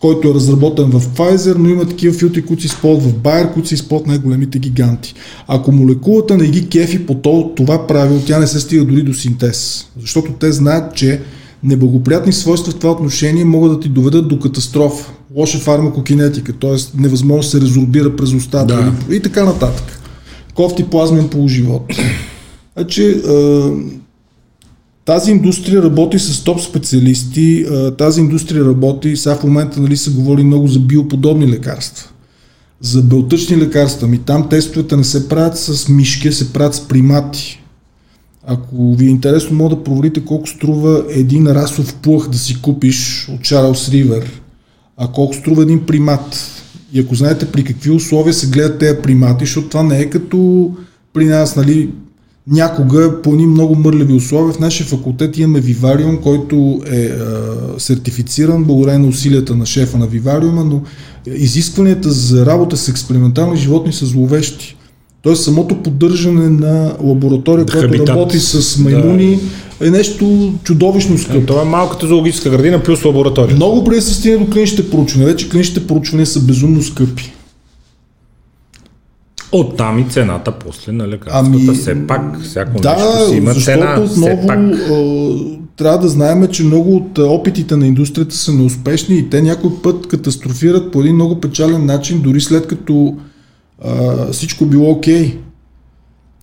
който 0.00 0.28
е 0.28 0.34
разработен 0.34 0.84
в 0.84 1.00
Pfizer, 1.00 1.54
но 1.58 1.68
има 1.68 1.88
такива 1.88 2.14
филтри, 2.14 2.42
които 2.42 2.62
се 2.62 2.66
използват 2.66 3.12
в 3.12 3.18
Bayer, 3.18 3.52
които 3.52 3.68
се 3.68 3.74
използват 3.74 4.08
най-големите 4.08 4.58
гиганти. 4.58 5.14
Ако 5.48 5.72
молекулата 5.72 6.36
не 6.36 6.46
ги 6.46 6.68
кефи 6.68 7.06
по 7.06 7.14
това 7.56 7.86
правило, 7.86 8.20
тя 8.26 8.38
не 8.38 8.46
се 8.46 8.60
стига 8.60 8.84
дори 8.84 9.02
до 9.02 9.14
синтез. 9.14 9.86
Защото 10.00 10.32
те 10.32 10.52
знаят, 10.52 10.94
че 10.94 11.20
неблагоприятни 11.62 12.32
свойства 12.32 12.72
в 12.72 12.78
това 12.78 12.92
отношение 12.92 13.44
могат 13.44 13.72
да 13.72 13.80
ти 13.80 13.88
доведат 13.88 14.28
до 14.28 14.38
катастрофа. 14.38 15.12
Лоша 15.38 15.58
фармакокинетика, 15.58 16.52
т.е. 16.52 16.76
невъзможно 17.00 17.42
се 17.42 17.60
резорбира 17.60 18.16
през 18.16 18.32
устата 18.32 18.92
да. 19.08 19.14
и 19.14 19.20
така 19.20 19.44
нататък. 19.44 20.00
Кофти 20.54 20.84
плазмен 20.84 21.28
полуживот. 21.28 21.82
Значи, 22.76 23.22
тази 25.04 25.30
индустрия 25.30 25.82
работи 25.82 26.18
с 26.18 26.44
топ 26.44 26.60
специалисти, 26.60 27.66
тази 27.98 28.20
индустрия 28.20 28.64
работи, 28.64 29.16
сега 29.16 29.36
в 29.36 29.44
момента 29.44 29.80
нали, 29.80 29.96
се 29.96 30.10
говори 30.10 30.44
много 30.44 30.68
за 30.68 30.78
биоподобни 30.78 31.48
лекарства. 31.48 32.10
За 32.80 33.02
белтъчни 33.02 33.56
лекарства, 33.56 34.08
ми 34.08 34.18
там 34.18 34.48
тестовете 34.48 34.96
не 34.96 35.04
се 35.04 35.28
правят 35.28 35.58
с 35.58 35.88
мишки, 35.88 36.32
се 36.32 36.52
правят 36.52 36.74
с 36.74 36.88
примати. 36.88 37.62
Ако 38.46 38.94
ви 38.94 39.06
е 39.06 39.10
интересно, 39.10 39.56
мога 39.56 39.76
да 39.76 39.84
проверите 39.84 40.24
колко 40.24 40.48
струва 40.48 41.04
един 41.10 41.46
расов 41.46 41.94
плъх 41.94 42.28
да 42.28 42.38
си 42.38 42.62
купиш 42.62 43.28
от 43.34 43.42
Чарлз 43.42 43.88
Ривер, 43.88 44.40
а 44.98 45.08
колко 45.08 45.34
струва 45.34 45.62
един 45.62 45.86
примат. 45.86 46.50
И 46.92 47.00
ако 47.00 47.14
знаете 47.14 47.46
при 47.46 47.64
какви 47.64 47.90
условия 47.90 48.34
се 48.34 48.46
гледат 48.46 48.78
тези 48.78 48.98
примати, 49.02 49.44
защото 49.44 49.68
това 49.68 49.82
не 49.82 50.00
е 50.00 50.10
като 50.10 50.70
при 51.12 51.24
нас, 51.24 51.56
нали, 51.56 51.90
някога 52.50 53.22
по 53.22 53.30
едни 53.30 53.46
много 53.46 53.74
мърливи 53.74 54.12
условия. 54.12 54.54
В 54.54 54.60
нашия 54.60 54.86
факултет 54.86 55.38
имаме 55.38 55.60
вивариум, 55.60 56.16
който 56.16 56.82
е, 56.90 56.96
е 56.96 57.10
сертифициран 57.78 58.64
благодарение 58.64 58.98
на 58.98 59.08
усилията 59.08 59.56
на 59.56 59.66
шефа 59.66 59.98
на 59.98 60.06
вивариума, 60.06 60.64
но 60.64 60.82
изискванията 61.26 62.10
за 62.10 62.46
работа 62.46 62.76
с 62.76 62.88
експериментални 62.88 63.56
животни 63.56 63.92
са 63.92 64.06
зловещи. 64.06 64.77
Тоест 65.28 65.44
самото 65.44 65.74
поддържане 65.82 66.48
на 66.48 66.96
лаборатория, 67.02 67.66
която 67.66 67.86
хабитат. 67.86 68.08
работи 68.08 68.38
с 68.38 68.78
маймуни, 68.78 69.38
да. 69.80 69.86
е 69.86 69.90
нещо 69.90 70.52
чудовищно 70.64 71.18
скъпо. 71.18 71.38
Е, 71.38 71.44
това 71.44 71.62
е 71.62 71.64
малката 71.64 72.06
зоологическа 72.06 72.50
градина 72.50 72.82
плюс 72.82 73.04
лаборатория. 73.04 73.56
Много 73.56 73.84
преди 73.84 74.00
се 74.00 74.14
стигне 74.14 74.38
до 74.38 74.52
клиничните 74.52 74.90
проучвания. 74.90 75.28
Вече 75.28 75.48
клиничните 75.48 75.86
проучвания 75.86 76.26
са 76.26 76.40
безумно 76.40 76.82
скъпи. 76.82 77.32
Оттам 79.52 79.98
и 79.98 80.10
цената 80.10 80.52
после 80.52 80.92
на 80.92 81.08
лекарствата. 81.08 81.58
Ами, 81.68 81.74
все 81.74 82.06
пак, 82.06 82.42
всяко 82.42 82.80
да, 82.80 82.90
нещо 82.90 83.30
си 83.30 83.36
има 83.36 83.54
цена. 83.54 84.00
Отново, 84.00 84.46
пак... 84.46 84.58
трябва 85.76 85.98
да 85.98 86.08
знаем, 86.08 86.48
че 86.50 86.64
много 86.64 86.96
от 86.96 87.18
опитите 87.18 87.76
на 87.76 87.86
индустрията 87.86 88.34
са 88.34 88.52
неуспешни 88.52 89.18
и 89.18 89.30
те 89.30 89.42
някой 89.42 89.70
път 89.82 90.06
катастрофират 90.06 90.92
по 90.92 91.00
един 91.00 91.14
много 91.14 91.40
печален 91.40 91.86
начин, 91.86 92.20
дори 92.20 92.40
след 92.40 92.66
като 92.66 93.16
а, 93.84 94.32
всичко 94.32 94.66
било 94.66 94.90
окей. 94.90 95.38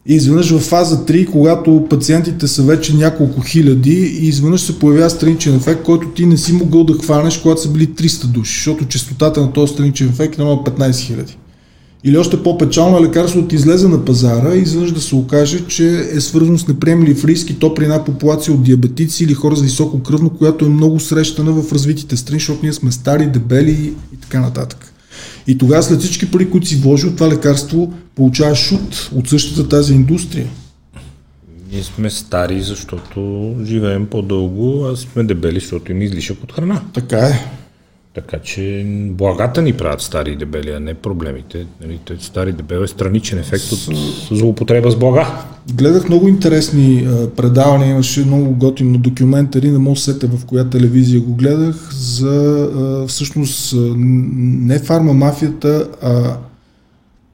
И 0.08 0.16
изведнъж 0.16 0.52
в 0.52 0.60
фаза 0.60 1.06
3, 1.06 1.32
когато 1.32 1.86
пациентите 1.90 2.48
са 2.48 2.64
вече 2.64 2.96
няколко 2.96 3.42
хиляди 3.42 4.20
и 4.22 4.28
изведнъж 4.28 4.62
се 4.62 4.80
появява 4.80 5.10
страничен 5.10 5.56
ефект, 5.56 5.84
който 5.84 6.08
ти 6.08 6.26
не 6.26 6.38
си 6.38 6.54
могъл 6.54 6.84
да 6.84 6.94
хванеш, 6.94 7.38
когато 7.38 7.62
са 7.62 7.70
били 7.70 7.88
300 7.88 8.26
души, 8.26 8.54
защото 8.56 8.86
частотата 8.86 9.42
на 9.42 9.54
този 9.54 9.74
страничен 9.74 10.10
ефект 10.10 10.40
е 10.40 10.42
15 10.42 11.00
хиляди. 11.00 11.38
Или 12.04 12.18
още 12.18 12.44
по-печално 12.44 13.04
лекарството 13.04 13.56
излезе 13.56 13.88
на 13.88 14.06
пазара 14.06 14.56
и 14.56 14.62
изведнъж 14.62 14.92
да 14.92 15.02
се 15.02 15.16
окаже, 15.16 15.68
че 15.68 16.08
е 16.12 16.22
свързано 16.22 16.58
с 16.58 16.68
неприемлив 16.68 17.26
риск 17.26 17.50
и 17.50 17.60
то 17.60 17.74
при 17.74 17.84
една 17.84 18.06
популация 18.06 18.54
от 18.54 18.64
диабетици 18.64 19.24
или 19.24 19.34
хора 19.34 19.56
с 19.56 19.62
високо 19.62 20.04
кръвно, 20.04 20.30
която 20.30 20.66
е 20.66 20.70
много 20.70 21.00
срещана 21.00 21.52
в 21.52 21.74
развитите 21.74 22.18
страни, 22.18 22.40
защото 22.40 22.60
ние 22.64 22.74
сме 22.74 22.92
стари, 22.92 23.28
дебели 23.28 23.94
и 24.14 24.18
така 24.22 24.40
нататък. 24.40 24.95
И 25.48 25.58
тогава 25.58 25.84
след 25.84 26.00
всички 26.00 26.32
пари, 26.32 26.50
които 26.50 26.68
си 26.68 26.76
вложил, 26.76 27.16
това 27.16 27.30
лекарство 27.30 27.94
получава 28.16 28.56
шут 28.56 29.10
от 29.16 29.30
същата 29.30 29.70
тази 29.70 29.94
индустрия. 29.94 30.48
Ние 31.72 31.84
сме 31.84 32.10
стари, 32.10 32.62
защото 32.62 33.54
живеем 33.64 34.08
по-дълго, 34.08 34.86
а 34.86 34.98
сме 34.98 35.24
дебели, 35.24 35.60
защото 35.60 35.92
им 35.92 36.02
излишък 36.02 36.44
от 36.44 36.52
храна. 36.52 36.82
Така 36.94 37.18
е. 37.18 37.65
Така 38.16 38.40
че 38.40 38.86
благата 39.10 39.62
ни 39.62 39.74
правят 39.74 40.02
стари 40.02 40.32
и 40.32 40.36
дебели, 40.36 40.72
а 40.72 40.80
не 40.80 40.94
проблемите. 40.94 41.66
Нали, 41.82 42.00
стари 42.20 42.52
дебел 42.52 42.80
е 42.80 42.88
страничен 42.88 43.40
ефект 43.40 43.72
от 43.72 43.80
злоупотреба 44.32 44.92
с 44.92 44.96
блага. 44.96 45.44
Гледах 45.74 46.10
много 46.10 46.28
интересни 46.28 47.08
а, 47.08 47.30
предавания, 47.30 47.90
имаше 47.90 48.26
много 48.26 48.56
готино 48.56 48.98
документари, 48.98 49.72
не 49.72 49.78
мога 49.78 49.98
сета 49.98 50.28
в 50.28 50.46
коя 50.46 50.70
телевизия 50.70 51.22
го 51.22 51.36
гледах, 51.36 51.90
за 51.94 52.70
а, 52.76 53.08
всъщност 53.08 53.76
не 53.98 54.80
фармамафията, 54.80 55.88
а 56.02 56.38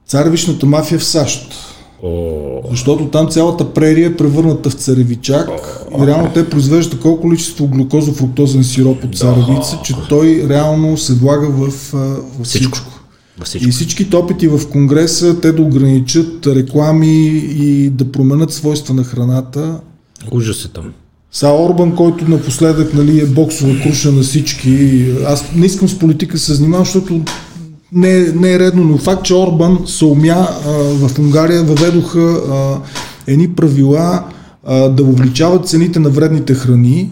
царевичната 0.06 0.66
мафия 0.66 0.98
в 0.98 1.04
САЩ. 1.04 1.71
О, 2.04 2.62
Защото 2.70 3.08
там 3.08 3.28
цялата 3.28 3.74
прерия 3.74 4.06
е 4.06 4.16
превърната 4.16 4.70
в 4.70 4.74
царевичак 4.74 5.48
и 6.02 6.06
реално 6.06 6.30
те 6.34 6.50
произвеждат 6.50 6.92
такова 6.92 7.20
количество 7.20 7.68
глюкозо-фруктозен 7.68 8.62
сироп 8.62 9.04
от 9.04 9.18
царевица, 9.18 9.80
че 9.84 9.94
той 10.08 10.46
реално 10.48 10.98
се 10.98 11.14
влага 11.14 11.48
в, 11.48 11.68
в 11.92 12.44
всичко. 12.44 12.78
във 13.38 13.46
всичко. 13.46 13.68
И 13.68 13.72
всичките 13.72 14.16
опити 14.16 14.48
в 14.48 14.68
Конгреса 14.70 15.40
те 15.40 15.52
да 15.52 15.62
ограничат 15.62 16.46
реклами 16.46 17.26
и 17.36 17.90
да 17.90 18.12
променят 18.12 18.52
свойства 18.52 18.94
на 18.94 19.04
храната. 19.04 19.80
Ужас 20.32 20.64
е 20.64 20.68
там. 20.68 20.92
Са 21.32 21.48
Орбан, 21.48 21.96
който 21.96 22.28
напоследък 22.28 22.94
нали, 22.94 23.20
е 23.20 23.26
боксова 23.26 23.80
круша 23.82 24.12
на 24.12 24.22
всички. 24.22 25.04
Аз 25.26 25.44
не 25.56 25.66
искам 25.66 25.88
с 25.88 25.98
политика 25.98 26.38
се 26.38 26.54
занимавам, 26.54 26.84
защото 26.84 27.20
не, 27.94 28.32
не 28.32 28.52
е 28.52 28.58
редно, 28.58 28.84
но 28.84 28.98
факт, 28.98 29.24
че 29.24 29.34
Орбан 29.34 29.78
се 29.86 30.04
умя 30.04 30.48
а, 30.66 30.70
в 30.72 31.18
Унгария, 31.18 31.62
въведоха 31.62 32.20
а, 32.20 32.80
едни 33.26 33.48
правила 33.48 34.24
а, 34.66 34.88
да 34.88 35.02
увеличават 35.02 35.68
цените 35.68 35.98
на 35.98 36.10
вредните 36.10 36.54
храни 36.54 37.10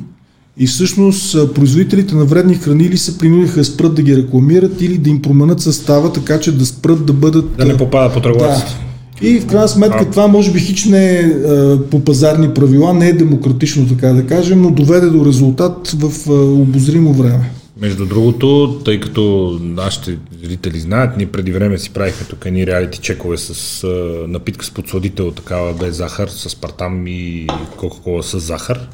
и 0.58 0.66
всъщност 0.66 1.34
а, 1.34 1.52
производителите 1.52 2.14
на 2.14 2.24
вредни 2.24 2.54
храни 2.54 2.84
или 2.84 2.98
се 2.98 3.18
принудиха 3.18 3.56
да 3.56 3.64
спрат 3.64 3.94
да 3.94 4.02
ги 4.02 4.16
рекламират 4.16 4.80
или 4.80 4.98
да 4.98 5.10
им 5.10 5.22
променят 5.22 5.60
състава, 5.60 6.12
така 6.12 6.40
че 6.40 6.52
да 6.52 6.66
спрат 6.66 7.06
да 7.06 7.12
бъдат... 7.12 7.56
Да 7.56 7.64
не 7.64 7.76
попада 7.76 8.14
под 8.14 8.26
регулацията. 8.26 8.72
Да. 8.72 9.28
И 9.28 9.40
в 9.40 9.46
крайна 9.46 9.68
сметка 9.68 10.10
това 10.10 10.26
може 10.26 10.52
би 10.52 10.60
хич 10.60 10.84
не 10.84 11.12
е 11.12 11.22
а, 11.22 11.78
по 11.90 12.00
пазарни 12.00 12.54
правила, 12.54 12.94
не 12.94 13.08
е 13.08 13.12
демократично 13.12 13.88
така 13.88 14.08
да 14.08 14.26
кажем, 14.26 14.62
но 14.62 14.70
доведе 14.70 15.06
до 15.06 15.24
резултат 15.24 15.96
в 15.98 16.30
а, 16.30 16.32
обозримо 16.32 17.12
време. 17.12 17.50
Между 17.80 18.06
другото, 18.06 18.80
тъй 18.84 19.00
като 19.00 19.58
нашите 19.60 20.18
зрители 20.42 20.80
знаят, 20.80 21.16
ние 21.16 21.32
преди 21.32 21.52
време 21.52 21.78
си 21.78 21.92
правихме 21.92 22.26
тук 22.26 22.46
едни 22.46 22.66
реалити 22.66 22.98
чекове 22.98 23.36
с 23.36 23.84
а, 23.84 23.88
напитка 24.28 24.64
с 24.64 24.70
подсладител, 24.70 25.30
такава 25.30 25.74
без 25.74 25.96
захар, 25.96 26.28
с 26.28 26.56
партам 26.56 27.06
и 27.06 27.46
кока-кола 27.76 28.22
с 28.22 28.40
захар. 28.40 28.88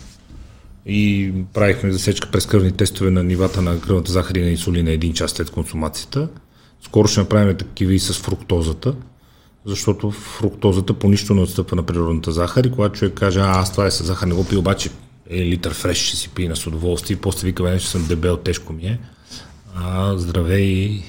И 0.87 1.33
правихме 1.55 1.93
засечка 1.93 2.31
през 2.31 2.47
кръвни 2.47 2.73
тестове 2.73 3.11
на 3.11 3.25
нивата 3.25 3.63
на 3.63 3.81
кръвната 3.81 4.13
захар 4.13 4.35
и 4.35 4.43
на 4.43 4.51
инсулина 4.51 4.91
един 4.91 5.13
час 5.13 5.31
след 5.31 5.51
консумацията. 5.51 6.29
Скоро 6.83 7.09
ще 7.09 7.21
направим 7.21 7.57
такива 7.57 7.95
и 7.95 7.99
с 7.99 8.13
фруктозата, 8.13 8.95
защото 9.65 10.11
фруктозата 10.11 10.95
по 10.95 11.09
нищо 11.09 11.35
не 11.35 11.41
отстъпва 11.41 11.77
на 11.77 11.83
природната 11.83 12.33
захар 12.33 12.65
и 12.65 12.71
когато 12.71 12.99
човек 12.99 13.15
каже, 13.15 13.41
а 13.41 13.61
аз 13.61 13.73
това 13.73 13.87
е 13.87 13.91
с 13.91 14.05
захар, 14.05 14.27
не 14.27 14.35
го 14.35 14.45
пи, 14.45 14.57
обаче 14.57 14.91
е 15.31 15.45
литър 15.45 15.75
фреш 15.75 15.99
ще 15.99 16.17
си 16.17 16.29
пие 16.29 16.49
на 16.49 16.57
с 16.57 16.67
удоволствие 16.67 17.17
после 17.17 17.47
вика, 17.47 17.63
бе, 17.63 17.79
че 17.79 17.89
съм 17.89 18.07
дебел, 18.07 18.37
тежко 18.37 18.73
ми 18.73 18.87
е. 18.87 18.99
А, 19.75 20.19
здраве 20.19 20.59
и, 20.59 21.03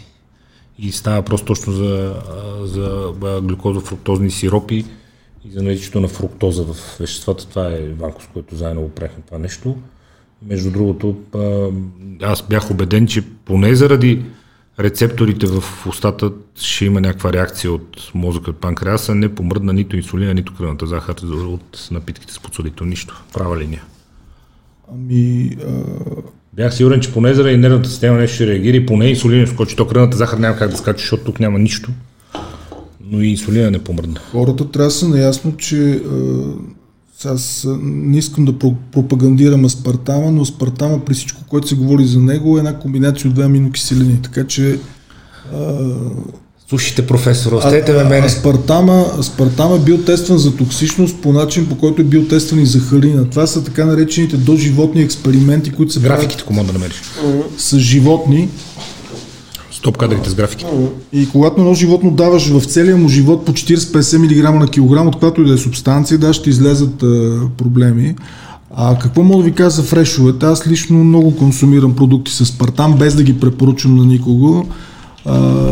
става 0.91 1.21
просто 1.21 1.45
точно 1.45 1.73
за, 1.73 2.15
за 2.63 3.13
глюкозо-фруктозни 3.19 4.29
сиропи 4.29 4.85
и 5.45 5.51
за 5.51 5.63
наличието 5.63 5.99
на 5.99 6.07
фруктоза 6.07 6.63
в 6.63 6.97
веществата. 6.99 7.47
Това 7.49 7.67
е 7.67 7.87
Ванко, 7.87 8.21
с 8.21 8.27
който 8.33 8.55
заедно 8.55 8.81
го 8.81 8.89
правихме 8.89 9.23
това 9.27 9.37
нещо. 9.37 9.77
Между 10.41 10.71
другото, 10.71 11.17
аз 12.21 12.47
бях 12.47 12.71
убеден, 12.71 13.07
че 13.07 13.23
поне 13.45 13.75
заради 13.75 14.25
рецепторите 14.79 15.47
в 15.47 15.63
устата 15.87 16.31
ще 16.55 16.85
има 16.85 17.01
някаква 17.01 17.33
реакция 17.33 17.71
от 17.71 18.11
мозъка 18.13 18.49
от 18.49 18.57
панкреаса, 18.57 19.15
не 19.15 19.35
помръдна 19.35 19.73
нито 19.73 19.95
инсулина, 19.95 20.33
нито 20.33 20.55
кръвната 20.55 20.87
захар 20.87 21.15
от 21.31 21.87
напитките 21.91 22.33
с 22.33 22.39
подсолител, 22.39 22.85
нищо. 22.85 23.23
Права 23.33 23.57
линия. 23.57 23.83
Ами, 24.93 25.49
а, 25.67 25.71
Бях 26.53 26.73
сигурен, 26.75 26.99
че 26.99 27.13
поне 27.13 27.33
заради 27.33 27.57
нервната 27.57 27.89
система 27.89 28.17
нещо 28.17 28.35
ще 28.35 28.47
реагира 28.47 28.77
и 28.77 28.85
поне 28.85 29.05
инсулина 29.05 29.47
скочи. 29.47 29.75
То 29.75 29.87
кръвната 29.87 30.17
захар 30.17 30.37
няма 30.37 30.57
как 30.57 30.71
да 30.71 30.77
скача, 30.77 30.99
защото 30.99 31.23
тук 31.23 31.39
няма 31.39 31.59
нищо. 31.59 31.91
Но 33.11 33.21
и 33.21 33.27
инсулина 33.27 33.71
не 33.71 33.79
помръдна. 33.79 34.19
хората 34.31 34.71
трябва 34.71 34.87
да 34.87 34.91
са 34.91 35.07
наясно, 35.07 35.57
че 35.57 35.91
а, 35.91 36.43
аз 37.25 37.65
а, 37.65 37.77
не 37.81 38.17
искам 38.17 38.45
да 38.45 38.53
про- 38.53 38.75
пропагандирам 38.91 39.65
аспартама, 39.65 40.31
но 40.31 40.41
аспартама 40.41 41.05
при 41.05 41.13
всичко, 41.13 41.41
което 41.47 41.67
се 41.67 41.75
говори 41.75 42.05
за 42.05 42.19
него 42.19 42.57
е 42.57 42.59
една 42.59 42.79
комбинация 42.79 43.29
от 43.29 43.35
две 43.35 43.43
аминокиселини. 43.43 44.21
Така 44.21 44.47
че 44.47 44.79
Слушайте, 46.69 47.07
професор, 47.07 47.51
остете 47.51 47.93
ме 47.93 48.03
мене. 48.03 48.25
Аспартама, 48.25 49.05
аспартама 49.19 49.75
е 49.75 49.79
бил 49.79 49.97
тестван 49.97 50.37
за 50.37 50.55
токсичност 50.55 51.21
по 51.21 51.33
начин, 51.33 51.65
по 51.69 51.77
който 51.77 52.01
е 52.01 52.05
бил 52.05 52.25
тестван 52.27 52.59
и 52.59 52.65
за 52.65 52.79
харина. 52.79 53.29
Това 53.29 53.47
са 53.47 53.63
така 53.63 53.85
наречените 53.85 54.37
доживотни 54.37 55.01
експерименти, 55.01 55.71
които 55.71 55.93
се 55.93 55.99
Графиките, 55.99 56.43
кому 56.43 56.63
да 56.63 56.73
намериш. 56.73 57.01
с 57.57 57.79
животни. 57.79 58.49
Стоп 59.71 59.97
кадрите 59.97 60.29
с 60.29 60.35
графиките. 60.35 60.71
И 61.13 61.29
когато 61.29 61.61
едно 61.61 61.73
животно 61.73 62.11
даваш 62.11 62.47
в 62.47 62.65
целия 62.65 62.97
му 62.97 63.09
живот 63.09 63.45
по 63.45 63.51
40-50 63.51 64.17
мг 64.17 64.59
на 64.59 64.67
килограм, 64.67 65.07
от 65.07 65.19
която 65.19 65.41
и 65.41 65.45
да 65.45 65.53
е 65.53 65.57
субстанция, 65.57 66.17
да, 66.17 66.33
ще 66.33 66.49
излезат 66.49 67.03
а, 67.03 67.39
проблеми. 67.57 68.15
А 68.75 68.99
какво 68.99 69.23
мога 69.23 69.43
да 69.43 69.49
ви 69.49 69.55
кажа 69.55 69.69
за 69.69 69.83
фрешовете? 69.83 70.45
Аз 70.45 70.67
лично 70.67 71.03
много 71.03 71.35
консумирам 71.35 71.95
продукти 71.95 72.31
с 72.31 72.57
партам, 72.57 72.97
без 72.97 73.15
да 73.15 73.23
ги 73.23 73.39
препоръчвам 73.39 73.95
на 73.95 74.05
никого. 74.05 74.67
А, 75.27 75.67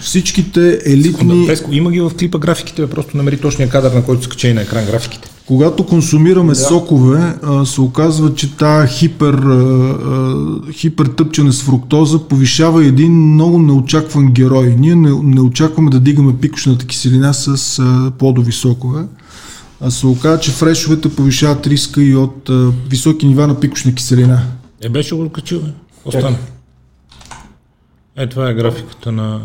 всичките 0.00 0.80
елитни... 0.86 1.46
Песко, 1.46 1.72
има 1.72 1.90
ги 1.90 2.00
в 2.00 2.10
клипа 2.18 2.38
графиките, 2.38 2.86
просто 2.86 3.16
намери 3.16 3.36
точния 3.36 3.68
кадър, 3.68 3.92
на 3.92 4.04
който 4.04 4.22
са 4.22 4.28
качени 4.28 4.54
на 4.54 4.62
екран 4.62 4.86
графиките. 4.86 5.30
Когато 5.46 5.86
консумираме 5.86 6.52
да. 6.52 6.54
сокове, 6.54 7.34
а, 7.42 7.66
се 7.66 7.80
оказва, 7.80 8.34
че 8.34 8.56
тази 8.56 8.92
хипер, 8.92 9.34
а, 9.34 9.54
а, 9.54 10.72
хипертъпчене 10.72 11.52
с 11.52 11.62
фруктоза 11.62 12.18
повишава 12.18 12.84
един 12.84 13.12
много 13.12 13.58
неочакван 13.58 14.32
герой. 14.32 14.74
Ние 14.78 14.94
не, 14.94 15.10
не 15.22 15.40
очакваме 15.40 15.90
да 15.90 16.00
дигаме 16.00 16.36
пикошната 16.40 16.86
киселина 16.86 17.34
с 17.34 17.78
а, 17.78 18.10
плодови 18.18 18.52
сокове, 18.52 19.02
а 19.80 19.90
се 19.90 20.06
оказва, 20.06 20.40
че 20.40 20.50
фрешовете 20.50 21.08
повишават 21.08 21.66
риска 21.66 22.02
и 22.02 22.16
от 22.16 22.48
а, 22.48 22.72
високи 22.90 23.26
нива 23.26 23.46
на 23.46 23.60
пикошна 23.60 23.94
киселина. 23.94 24.42
Е, 24.82 24.88
беше 24.88 25.14
го 25.14 25.28
качил. 25.28 25.60
Остана. 26.04 26.36
Е, 28.16 28.26
това 28.26 28.50
е 28.50 28.54
графиката 28.54 29.12
на... 29.12 29.40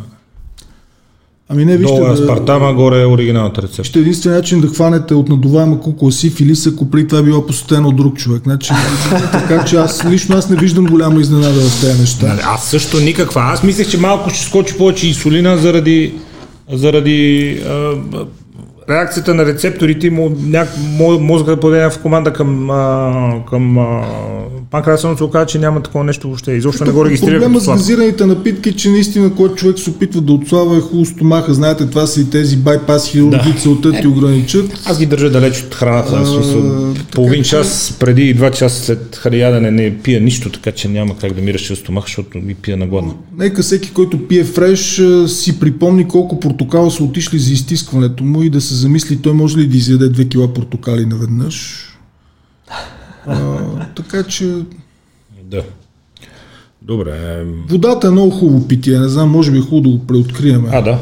Ами 1.51 1.65
не, 1.65 1.77
вижте, 1.77 1.93
Долу 1.93 2.05
е 2.05 2.07
да, 2.07 2.13
Аспартама, 2.13 2.73
горе 2.73 3.01
е 3.01 3.05
оригиналната 3.05 3.61
рецепта. 3.61 3.81
Вижте, 3.81 3.99
единствен 3.99 4.33
начин 4.33 4.61
да 4.61 4.67
хванете 4.67 5.13
от 5.13 5.29
надуваема 5.29 5.81
кукла 5.81 6.11
сифилис, 6.11 6.67
ако 6.67 6.89
преди 6.89 7.07
това 7.07 7.19
е 7.19 7.23
било 7.23 7.45
посетено 7.45 7.87
от 7.87 7.95
друг 7.95 8.17
човек. 8.17 8.43
Значи, 8.43 8.73
така 9.31 9.65
че 9.65 9.75
аз 9.75 10.05
лично 10.05 10.37
аз 10.37 10.49
не 10.49 10.55
виждам 10.55 10.85
голяма 10.85 11.21
изненада 11.21 11.59
в 11.61 11.81
тези 11.81 11.99
неща. 11.99 12.27
Нали, 12.27 12.39
Аз 12.43 12.69
също 12.69 12.99
никаква. 12.99 13.41
Аз 13.41 13.63
мислех, 13.63 13.89
че 13.89 13.97
малко 13.97 14.29
ще 14.29 14.45
скочи 14.45 14.77
повече 14.77 15.07
инсулина 15.07 15.57
заради, 15.57 16.13
заради 16.71 17.51
а, 17.67 17.93
реакцията 18.89 19.33
на 19.33 19.45
рецепторите 19.45 20.07
и 20.07 20.09
му, 20.09 20.35
няк, 20.41 20.69
мо- 20.77 21.19
мозъка 21.19 21.51
да 21.51 21.59
подаде 21.59 21.89
в 21.89 21.99
команда 21.99 22.33
към, 22.33 22.69
а, 22.69 23.13
към 23.49 23.77
а, 23.77 24.01
панкреаса, 24.71 25.07
но 25.07 25.17
се 25.17 25.23
оказа, 25.23 25.45
че 25.45 25.59
няма 25.59 25.81
такова 25.81 26.03
нещо 26.03 26.27
въобще. 26.27 26.51
Изобщо 26.51 26.85
не 26.85 26.91
го 26.91 27.05
регистрира 27.05 27.31
Проблема 27.31 27.59
с 27.59 27.67
газираните 27.67 28.25
напитки, 28.25 28.73
че 28.73 28.89
наистина, 28.89 29.33
когато 29.33 29.55
човек 29.55 29.79
се 29.79 29.89
опитва 29.89 30.21
да 30.21 30.33
отслабва 30.33 30.77
е 30.77 30.81
хубаво 30.81 31.05
стомаха. 31.05 31.53
Знаете, 31.53 31.85
това 31.85 32.07
са 32.07 32.21
и 32.21 32.25
тези 32.25 32.57
байпас 32.57 33.07
хирурги, 33.07 33.51
Да. 33.51 33.59
целта 33.59 33.91
ти 33.91 34.07
ограничат. 34.07 34.71
Аз 34.85 34.99
ги 34.99 35.05
държа 35.05 35.29
далеч 35.29 35.61
от 35.61 35.75
храната. 35.75 36.11
В 36.13 36.27
смисъл, 36.27 36.61
така 36.93 37.05
половин 37.11 37.43
че- 37.43 37.49
час 37.49 37.97
преди 37.99 38.21
и 38.21 38.33
два 38.33 38.51
часа 38.51 38.85
след 38.85 39.15
хранядене 39.15 39.71
не 39.71 39.97
пия 39.97 40.21
нищо, 40.21 40.49
така 40.49 40.71
че 40.71 40.87
няма 40.87 41.17
как 41.17 41.33
да 41.33 41.41
ми 41.41 41.53
разчил 41.53 41.75
стомах, 41.75 42.03
защото 42.03 42.37
ми 42.37 42.53
пия 42.55 42.77
нагодно. 42.77 43.17
Нека 43.37 43.61
всеки, 43.63 43.91
който 43.91 44.27
пие 44.27 44.43
фреш, 44.43 44.99
а, 44.99 45.27
си 45.27 45.59
припомни 45.59 46.07
колко 46.07 46.39
портокала 46.39 46.91
са 46.91 47.03
отишли 47.03 47.39
за 47.39 47.53
изтискването 47.53 48.23
му 48.23 48.43
и 48.43 48.49
да 48.49 48.61
се 48.61 48.73
замисли 48.79 49.21
той 49.21 49.33
може 49.33 49.57
ли 49.57 49.67
да 49.67 49.77
изяде 49.77 50.11
2 50.11 50.29
кила 50.29 50.53
портокали 50.53 51.05
наведнъж. 51.05 51.85
А, 53.27 53.57
така 53.95 54.23
че 54.23 54.55
Да. 55.43 55.63
Добре. 56.81 57.39
ем, 57.41 57.53
водата 57.69 58.07
е 58.07 58.11
много 58.11 58.31
хубаво 58.31 58.67
питие. 58.67 58.99
Не 58.99 59.07
знам, 59.07 59.29
може 59.29 59.51
би 59.51 59.57
е 59.57 59.61
хубаво 59.61 59.81
да 59.81 59.89
го 59.89 60.07
преоткрием. 60.07 60.65
А, 60.71 60.81
да. 60.81 60.99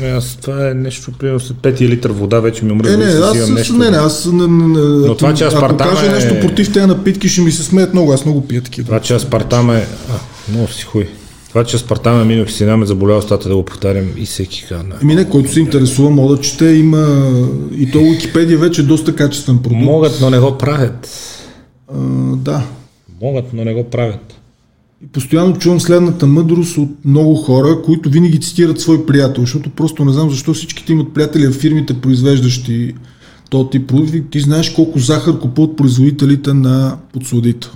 Не, 0.00 0.06
аз 0.08 0.36
това 0.36 0.70
е 0.70 0.74
нещо, 0.74 1.12
примерно 1.12 1.40
след 1.40 1.56
5 1.56 1.80
литър 1.80 2.10
вода 2.10 2.40
вече 2.40 2.64
ми 2.64 2.72
умре. 2.72 2.92
Е, 2.92 2.96
не, 2.96 3.04
аз, 3.04 3.36
имам 3.36 3.54
нещо. 3.54 3.72
не, 3.72 3.90
не, 3.90 3.96
аз 3.96 4.26
не, 4.26 4.46
не, 4.46 4.66
не, 4.66 4.80
Но 5.06 5.14
това, 5.16 5.34
че 5.34 5.44
ако 5.44 5.76
кажа 5.76 6.06
е- 6.06 6.14
нещо 6.14 6.34
против 6.40 6.72
тези 6.72 6.86
напитки, 6.86 7.28
ще 7.28 7.40
ми 7.40 7.52
се 7.52 7.62
смеят 7.62 7.92
много. 7.92 8.12
Аз 8.12 8.24
много 8.24 8.48
пия 8.48 8.62
такива. 8.62 8.86
Това, 8.86 9.00
че 9.00 9.14
аспартам 9.14 9.70
е... 9.70 9.86
А, 10.10 10.18
много 10.52 10.68
си 10.68 10.84
хуй. 10.84 11.08
Това, 11.50 11.64
че 11.64 11.76
аспартам 11.76 12.20
е 12.20 12.24
миноксина 12.24 12.76
ме 12.76 12.86
заболява 12.86 13.18
устата 13.18 13.48
да 13.48 13.56
го 13.56 13.64
повтарям 13.64 14.06
и 14.16 14.26
всеки 14.26 14.66
казва. 14.68 14.92
Еми 15.02 15.14
не, 15.14 15.28
който 15.28 15.52
се 15.52 15.60
интересува, 15.60 16.10
мога 16.10 16.36
да 16.36 16.42
чете, 16.42 16.64
има 16.64 17.30
и 17.72 17.90
то 17.90 17.98
Википедия 17.98 18.58
вече 18.58 18.80
е 18.80 18.84
доста 18.84 19.16
качествен 19.16 19.58
продукт. 19.58 19.82
Могат, 19.82 20.18
но 20.20 20.30
не 20.30 20.38
го 20.38 20.58
правят. 20.58 21.08
А, 21.94 21.98
да. 22.36 22.62
Могат, 23.22 23.52
но 23.52 23.64
не 23.64 23.74
го 23.74 23.84
правят. 23.84 24.34
И 25.04 25.06
постоянно 25.06 25.58
чувам 25.58 25.80
следната 25.80 26.26
мъдрост 26.26 26.78
от 26.78 26.88
много 27.04 27.34
хора, 27.34 27.82
които 27.82 28.10
винаги 28.10 28.40
цитират 28.40 28.80
свой 28.80 29.06
приятел, 29.06 29.42
защото 29.42 29.70
просто 29.70 30.04
не 30.04 30.12
знам 30.12 30.30
защо 30.30 30.54
всичките 30.54 30.92
имат 30.92 31.14
приятели 31.14 31.46
в 31.46 31.52
фирмите, 31.52 32.00
произвеждащи 32.00 32.94
този 33.50 33.70
тип 33.70 33.88
продукти. 33.88 34.22
Ти 34.30 34.40
знаеш 34.40 34.70
колко 34.70 34.98
захар 34.98 35.38
купуват 35.38 35.76
производителите 35.76 36.52
на 36.52 36.96
подсладител. 37.12 37.70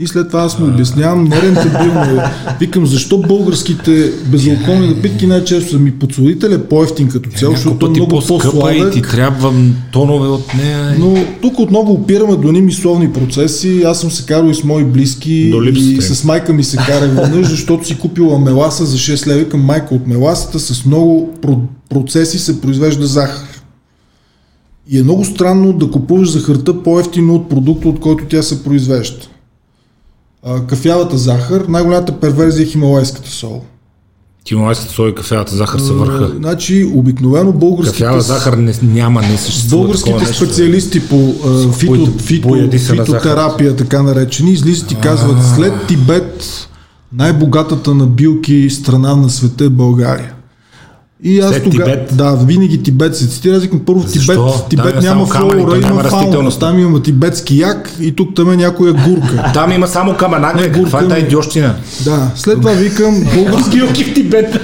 И 0.00 0.06
след 0.06 0.28
това 0.28 0.40
аз 0.40 0.58
му 0.58 0.66
обяснявам 0.66 1.24
нерентабилно 1.24 2.00
е. 2.00 2.30
Викам, 2.60 2.86
защо 2.86 3.18
българските 3.18 4.12
безалкохолни 4.26 4.88
напитки 4.88 5.26
най-често 5.26 5.70
са 5.70 5.78
ми 5.78 5.98
подсладител 5.98 6.48
е 6.48 6.64
по-ефтин 6.64 7.08
като 7.08 7.30
цяло, 7.30 7.54
защото 7.54 7.86
е 7.86 7.90
много 7.90 8.08
по-скъпа 8.08 8.74
и 8.74 8.76
ти 8.76 8.80
по-сладък. 8.80 9.10
трябва 9.10 9.52
тонове 9.92 10.28
от 10.28 10.54
нея. 10.54 10.96
Но 10.98 11.14
тук 11.42 11.58
отново 11.58 11.92
опираме 11.92 12.36
до 12.36 12.48
едни 12.48 12.60
мисловни 12.60 13.12
процеси. 13.12 13.82
Аз 13.86 14.00
съм 14.00 14.10
се 14.10 14.26
карал 14.26 14.48
и 14.48 14.54
с 14.54 14.64
мои 14.64 14.84
близки 14.84 15.54
и 15.72 16.02
с 16.02 16.24
майка 16.24 16.52
ми 16.52 16.64
се 16.64 16.76
карах 16.76 17.14
веднъж, 17.14 17.48
защото 17.48 17.86
си 17.86 17.98
купила 17.98 18.38
меласа 18.38 18.86
за 18.86 18.96
6 18.96 19.26
лева 19.26 19.48
към 19.48 19.60
майка 19.60 19.94
от 19.94 20.06
меласата 20.06 20.58
с 20.60 20.84
много 20.84 21.34
про- 21.42 21.60
процеси 21.88 22.38
се 22.38 22.60
произвежда 22.60 23.06
захар. 23.06 23.48
И 24.90 24.98
е 24.98 25.02
много 25.02 25.24
странно 25.24 25.72
да 25.72 25.90
купуваш 25.90 26.30
захарта 26.30 26.82
по-ефтино 26.82 27.34
от 27.34 27.48
продукта, 27.48 27.88
от 27.88 28.00
който 28.00 28.24
тя 28.28 28.42
се 28.42 28.64
произвежда. 28.64 29.26
А, 30.44 30.66
кафявата 30.66 31.18
захар, 31.18 31.60
най-голямата 31.60 32.20
перверзия 32.20 32.62
е 32.62 32.66
хималайската 32.66 33.30
сол. 33.30 33.62
Хималайската 34.48 34.92
соя 34.92 35.10
и 35.10 35.14
кафявата 35.14 35.56
захар 35.56 35.78
са 35.78 35.92
върха. 35.92 36.32
Значи, 36.36 36.90
обикновено 36.94 37.52
българските... 37.52 38.04
Кафява 38.04 38.20
захар 38.20 38.52
не, 38.52 38.74
няма, 38.82 39.22
не 39.22 39.36
съществува 39.36 39.82
Българските 39.82 40.16
нещо. 40.16 40.34
специалисти 40.34 41.08
по 41.08 41.34
а, 41.46 41.72
фито, 41.72 42.18
фито, 42.18 42.70
фитотерапия, 42.78 43.76
така 43.76 44.02
наречени, 44.02 44.52
излизат 44.52 44.92
и 44.92 44.94
казват, 44.94 45.56
след 45.56 45.86
Тибет 45.86 46.68
най-богатата 47.12 47.94
на 47.94 48.06
билки 48.06 48.70
страна 48.70 49.16
на 49.16 49.30
света 49.30 49.64
е 49.64 49.68
България. 49.68 50.34
И 51.22 51.40
аз 51.40 51.50
След 51.50 51.64
тога... 51.64 51.84
Тибет? 51.84 52.16
Да, 52.16 52.36
винаги 52.46 52.82
Тибет 52.82 53.16
се 53.16 53.28
цитира. 53.28 53.58
Викам, 53.58 53.80
първо 53.80 54.00
Защо? 54.00 54.22
Тибет, 54.22 54.36
Там 54.36 54.68
Тибет 54.68 54.92
има 54.92 55.02
няма 55.02 55.26
флора, 55.26 55.80
там 55.80 55.90
има 55.90 56.02
фауна. 56.04 56.50
Там 56.58 56.78
има 56.78 57.02
тибетски 57.02 57.58
як 57.58 57.90
и 58.00 58.12
тук 58.16 58.34
там 58.34 58.52
е 58.52 58.56
някоя 58.56 58.92
гурка. 58.92 59.50
Там 59.54 59.72
има 59.72 59.86
само 59.88 60.16
камена, 60.16 60.52
Не, 60.54 60.62
каква 60.62 60.78
е 60.78 60.82
гурка 60.82 61.08
тази 61.08 61.22
ми- 61.22 61.26
идиощина? 61.26 61.74
да, 62.04 62.30
след 62.34 62.60
това 62.60 62.72
викам, 62.72 63.24
български 63.34 63.76
Билки 63.76 64.04
в 64.04 64.14
Тибет. 64.14 64.60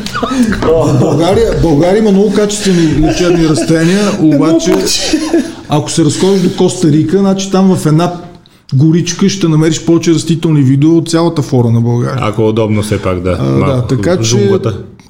България, 1.01 1.53
България 1.63 1.99
има 1.99 2.13
много 2.13 2.33
качествени 2.33 3.07
лечебни 3.07 3.49
растения, 3.49 4.01
обаче 4.21 4.75
ако 5.69 5.91
се 5.91 6.05
разходиш 6.05 6.43
до 6.43 6.57
Коста 6.57 6.89
Рика, 6.89 7.19
значи 7.19 7.51
там 7.51 7.77
в 7.77 7.87
една 7.87 8.13
горичка 8.75 9.29
ще 9.29 9.49
намериш 9.49 9.85
повече 9.85 10.15
растителни 10.15 10.63
видео 10.63 10.97
от 10.97 11.09
цялата 11.09 11.43
флора 11.43 11.71
на 11.71 11.81
България. 11.81 12.19
Ако 12.21 12.43
е 12.43 12.45
удобно 12.45 12.83
все 12.83 13.03
пак, 13.03 13.21
да. 13.21 13.37
А, 13.41 13.45
да, 13.45 13.87
така 13.87 14.17
че. 14.21 14.59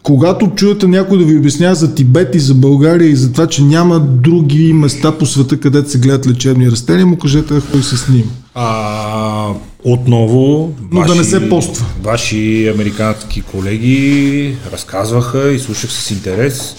Когато 0.04 0.46
чуете 0.46 0.86
някой 0.86 1.18
да 1.18 1.24
ви 1.24 1.38
обяснява 1.38 1.74
за 1.74 1.94
Тибет 1.94 2.34
и 2.34 2.40
за 2.40 2.54
България 2.54 3.08
и 3.08 3.16
за 3.16 3.32
това, 3.32 3.46
че 3.46 3.62
няма 3.62 4.00
други 4.00 4.72
места 4.72 5.18
по 5.18 5.26
света, 5.26 5.60
където 5.60 5.90
се 5.90 5.98
гледат 5.98 6.26
лечебни 6.26 6.70
растения, 6.70 7.06
му 7.06 7.18
кажете, 7.18 7.54
кой 7.72 7.82
се 7.82 7.96
снима. 7.96 8.30
А, 8.54 9.48
отново, 9.84 10.72
Но 10.90 11.04
да 11.04 11.14
не 11.14 11.24
се 11.24 11.48
поства. 11.48 11.86
Ваши 12.02 12.68
американски 12.74 13.42
колеги 13.42 14.56
разказваха 14.72 15.52
и 15.52 15.58
слушах 15.58 15.92
с 15.92 16.10
интерес. 16.10 16.76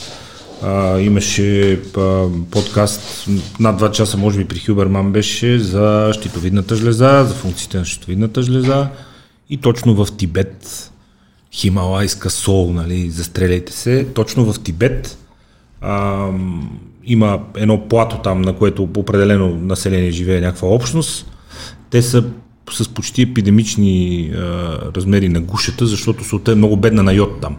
А, 0.63 0.99
имаше 0.99 1.79
а, 1.97 2.25
подкаст 2.51 3.27
над 3.59 3.81
2 3.81 3.91
часа, 3.91 4.17
може 4.17 4.37
би 4.37 4.45
при 4.45 4.59
Хюберман 4.59 5.11
беше 5.11 5.59
за 5.59 6.11
щитовидната 6.13 6.75
жлеза, 6.75 7.25
за 7.27 7.33
функциите 7.33 7.77
на 7.77 7.85
щитовидната 7.85 8.41
жлеза 8.41 8.87
и 9.49 9.57
точно 9.57 10.05
в 10.05 10.07
Тибет, 10.17 10.91
хималайска 11.55 12.29
сол, 12.29 12.73
нали, 12.73 13.09
застреляйте 13.09 13.73
се, 13.73 14.07
точно 14.13 14.53
в 14.53 14.59
Тибет 14.59 15.17
а, 15.81 16.29
има 17.03 17.39
едно 17.55 17.87
плато 17.87 18.17
там, 18.17 18.41
на 18.41 18.53
което 18.53 18.83
определено 18.83 19.55
население 19.55 20.11
живее 20.11 20.41
някаква 20.41 20.67
общност. 20.67 21.31
Те 21.89 22.01
са 22.01 22.23
с 22.71 22.89
почти 22.89 23.21
епидемични 23.21 24.31
а, 24.35 24.39
размери 24.95 25.29
на 25.29 25.41
гушата, 25.41 25.85
защото 25.85 26.23
солта 26.23 26.51
е 26.51 26.55
много 26.55 26.77
бедна 26.77 27.03
на 27.03 27.13
йод 27.13 27.41
там. 27.41 27.55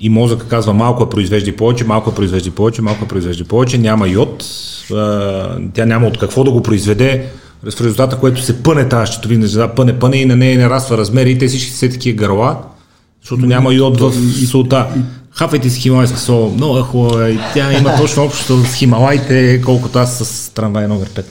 И 0.00 0.08
мозъка 0.08 0.48
казва 0.48 0.72
малко 0.72 1.02
я 1.02 1.08
произвежда 1.08 1.56
повече, 1.56 1.84
малко 1.84 2.10
я 2.10 2.16
произвежда 2.16 2.50
повече, 2.50 2.82
малко 2.82 3.04
я 3.04 3.08
произвежда 3.08 3.44
повече, 3.44 3.78
няма 3.78 4.08
йод, 4.08 4.44
а, 4.92 5.58
тя 5.74 5.86
няма 5.86 6.06
от 6.06 6.18
какво 6.18 6.44
да 6.44 6.50
го 6.50 6.62
произведе, 6.62 7.28
в 7.62 7.80
резултата, 7.80 8.18
което 8.18 8.42
се 8.42 8.62
пъне 8.62 8.88
тази 8.88 9.12
щитовидна 9.12 9.46
жлеза, 9.46 9.68
пъне, 9.68 9.98
пъне 9.98 10.16
и 10.16 10.24
на 10.24 10.36
нея 10.36 10.58
нараства 10.58 10.98
размери 10.98 11.30
и 11.30 11.38
те 11.38 11.48
всички 11.48 11.70
са 11.70 11.88
такива 11.88 12.16
гърла, 12.16 12.56
защото 13.22 13.46
няма 13.46 13.74
йод 13.74 14.00
в 14.00 14.12
солта. 14.46 14.86
Хафайте 15.30 15.70
си 15.70 15.80
хималайска 15.80 16.18
сол, 16.18 16.50
много 16.50 16.78
е 16.78 16.82
хубава 16.82 17.28
и 17.28 17.38
тя 17.54 17.72
има 17.72 17.96
точно 17.96 18.24
общо 18.24 18.64
с 18.64 18.74
хималайте, 18.74 19.62
колкото 19.64 19.98
аз 19.98 20.18
с 20.18 20.50
трамвай 20.54 20.88
номер 20.88 21.08
5. 21.08 21.24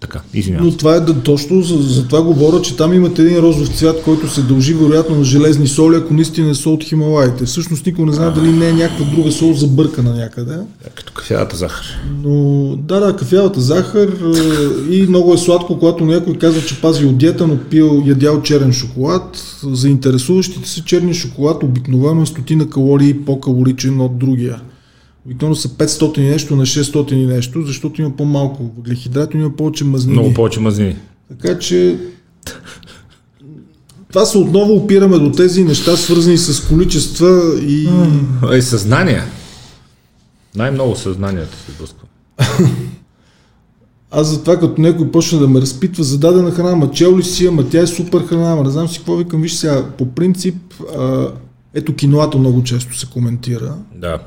Така, 0.00 0.20
извинявам. 0.34 0.66
Но 0.66 0.76
това 0.76 0.94
е 0.94 1.00
да, 1.00 1.14
точно 1.14 1.62
за, 1.62 1.76
за 1.82 2.06
това 2.06 2.22
говоря, 2.22 2.62
че 2.62 2.76
там 2.76 2.92
имате 2.92 3.22
един 3.22 3.38
розов 3.38 3.68
цвят, 3.68 4.02
който 4.02 4.28
се 4.28 4.42
дължи 4.42 4.74
вероятно 4.74 5.16
на 5.16 5.24
железни 5.24 5.66
соли, 5.66 5.96
ако 5.96 6.14
наистина 6.14 6.50
е 6.50 6.54
сол 6.54 6.72
от 6.72 6.84
Хималаите. 6.84 7.44
Всъщност 7.44 7.86
никой 7.86 8.04
не 8.04 8.12
знае 8.12 8.30
дали 8.30 8.52
не 8.52 8.68
е 8.68 8.72
някаква 8.72 9.06
друга 9.14 9.32
сол 9.32 9.52
забъркана 9.52 10.14
някъде. 10.14 10.56
Като 10.94 11.12
кафявата 11.12 11.56
захар. 11.56 11.86
Но 12.22 12.76
да, 12.76 13.00
да, 13.00 13.16
кафявата 13.16 13.60
захар 13.60 14.08
е, 14.08 14.94
и 14.94 15.06
много 15.06 15.34
е 15.34 15.38
сладко, 15.38 15.78
когато 15.78 16.04
някой 16.04 16.34
казва, 16.34 16.62
че 16.66 16.80
пази 16.80 17.06
от 17.06 17.18
диета, 17.18 17.46
но 17.46 17.58
пил, 17.70 18.02
ядял 18.06 18.42
черен 18.42 18.72
шоколад. 18.72 19.56
За 19.72 19.88
интересуващите 19.88 20.68
се 20.68 20.84
черния 20.84 21.14
шоколад 21.14 21.62
обикновено 21.62 22.22
е 22.22 22.26
стотина 22.26 22.70
калории 22.70 23.24
по-калоричен 23.24 24.00
от 24.00 24.18
другия. 24.18 24.60
Обикновено 25.26 25.56
са 25.56 25.68
500 25.68 26.18
и 26.18 26.22
нещо 26.22 26.56
на 26.56 26.66
600 26.66 27.12
и 27.12 27.26
нещо, 27.26 27.62
защото 27.62 28.00
има 28.00 28.16
по-малко 28.16 28.70
въглехидрати, 28.76 29.36
има 29.36 29.56
повече 29.56 29.84
мазнини. 29.84 30.18
Много 30.18 30.34
повече 30.34 30.60
мазнини. 30.60 30.96
Така 31.28 31.58
че 31.58 31.98
това 34.08 34.24
се 34.24 34.38
отново 34.38 34.74
опираме 34.74 35.18
до 35.18 35.32
тези 35.32 35.64
неща, 35.64 35.96
свързани 35.96 36.38
с 36.38 36.68
количества 36.68 37.60
и... 37.60 37.88
Е, 38.52 38.62
съзнание. 38.62 39.22
Най-много 40.54 40.96
съзнанието 40.96 41.56
се 41.56 41.72
блъсква. 41.78 42.06
Аз 44.10 44.28
затова 44.28 44.60
като 44.60 44.80
някой 44.80 45.10
почне 45.10 45.38
да 45.38 45.48
ме 45.48 45.60
разпитва 45.60 46.04
за 46.04 46.18
дадена 46.18 46.50
храна, 46.50 46.72
ама 46.72 46.90
чел 46.90 47.18
ли 47.18 47.22
си, 47.22 47.46
ама 47.46 47.68
тя 47.68 47.80
е 47.80 47.86
супер 47.86 48.26
храна, 48.26 48.52
ама 48.52 48.62
не 48.62 48.70
знам 48.70 48.88
си 48.88 48.98
какво 48.98 49.16
викам. 49.16 49.42
Виж 49.42 49.54
сега, 49.54 49.84
по 49.98 50.06
принцип, 50.06 50.56
а, 50.98 51.28
ето 51.74 51.94
киноата 51.94 52.38
много 52.38 52.62
често 52.62 52.98
се 52.98 53.06
коментира. 53.06 53.74
Да. 53.94 54.18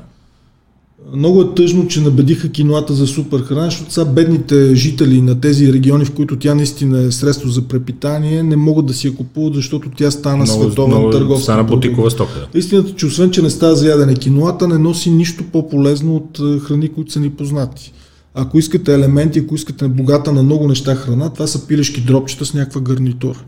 Много 1.14 1.42
е 1.42 1.54
тъжно, 1.54 1.86
че 1.86 2.00
набедиха 2.00 2.48
киноата 2.48 2.94
за 2.94 3.06
супер 3.06 3.40
храна, 3.40 3.64
защото 3.64 3.92
сега 3.92 4.04
бедните 4.04 4.74
жители 4.74 5.22
на 5.22 5.40
тези 5.40 5.72
региони, 5.72 6.04
в 6.04 6.14
които 6.14 6.38
тя 6.38 6.54
наистина 6.54 7.00
е 7.00 7.12
средство 7.12 7.48
за 7.48 7.62
препитание, 7.62 8.42
не 8.42 8.56
могат 8.56 8.86
да 8.86 8.94
си 8.94 9.06
я 9.06 9.14
купуват, 9.14 9.54
защото 9.54 9.90
тя 9.96 10.10
стана 10.10 10.44
Много, 10.44 10.62
световен 10.62 10.90
много 10.90 11.10
търговски 11.10 11.42
стана 11.42 11.64
бутикова 11.64 12.10
стока. 12.10 12.48
да. 12.52 12.58
Истината, 12.58 12.94
че 12.94 13.06
освен, 13.06 13.30
че 13.30 13.42
не 13.42 13.50
става 13.50 13.76
за 13.76 13.88
ядене, 13.88 14.14
киноата 14.14 14.68
не 14.68 14.78
носи 14.78 15.10
нищо 15.10 15.44
по-полезно 15.52 16.16
от 16.16 16.38
е, 16.38 16.58
храни, 16.58 16.88
които 16.88 17.12
са 17.12 17.20
ни 17.20 17.30
познати. 17.30 17.92
Ако 18.34 18.58
искате 18.58 18.94
елементи, 18.94 19.38
ако 19.38 19.54
искате 19.54 19.88
богата 19.88 20.32
на 20.32 20.42
много 20.42 20.68
неща 20.68 20.94
храна, 20.94 21.32
това 21.32 21.46
са 21.46 21.66
пилешки 21.66 22.00
дропчета 22.00 22.44
с 22.44 22.54
някаква 22.54 22.80
гарнитура. 22.80 23.40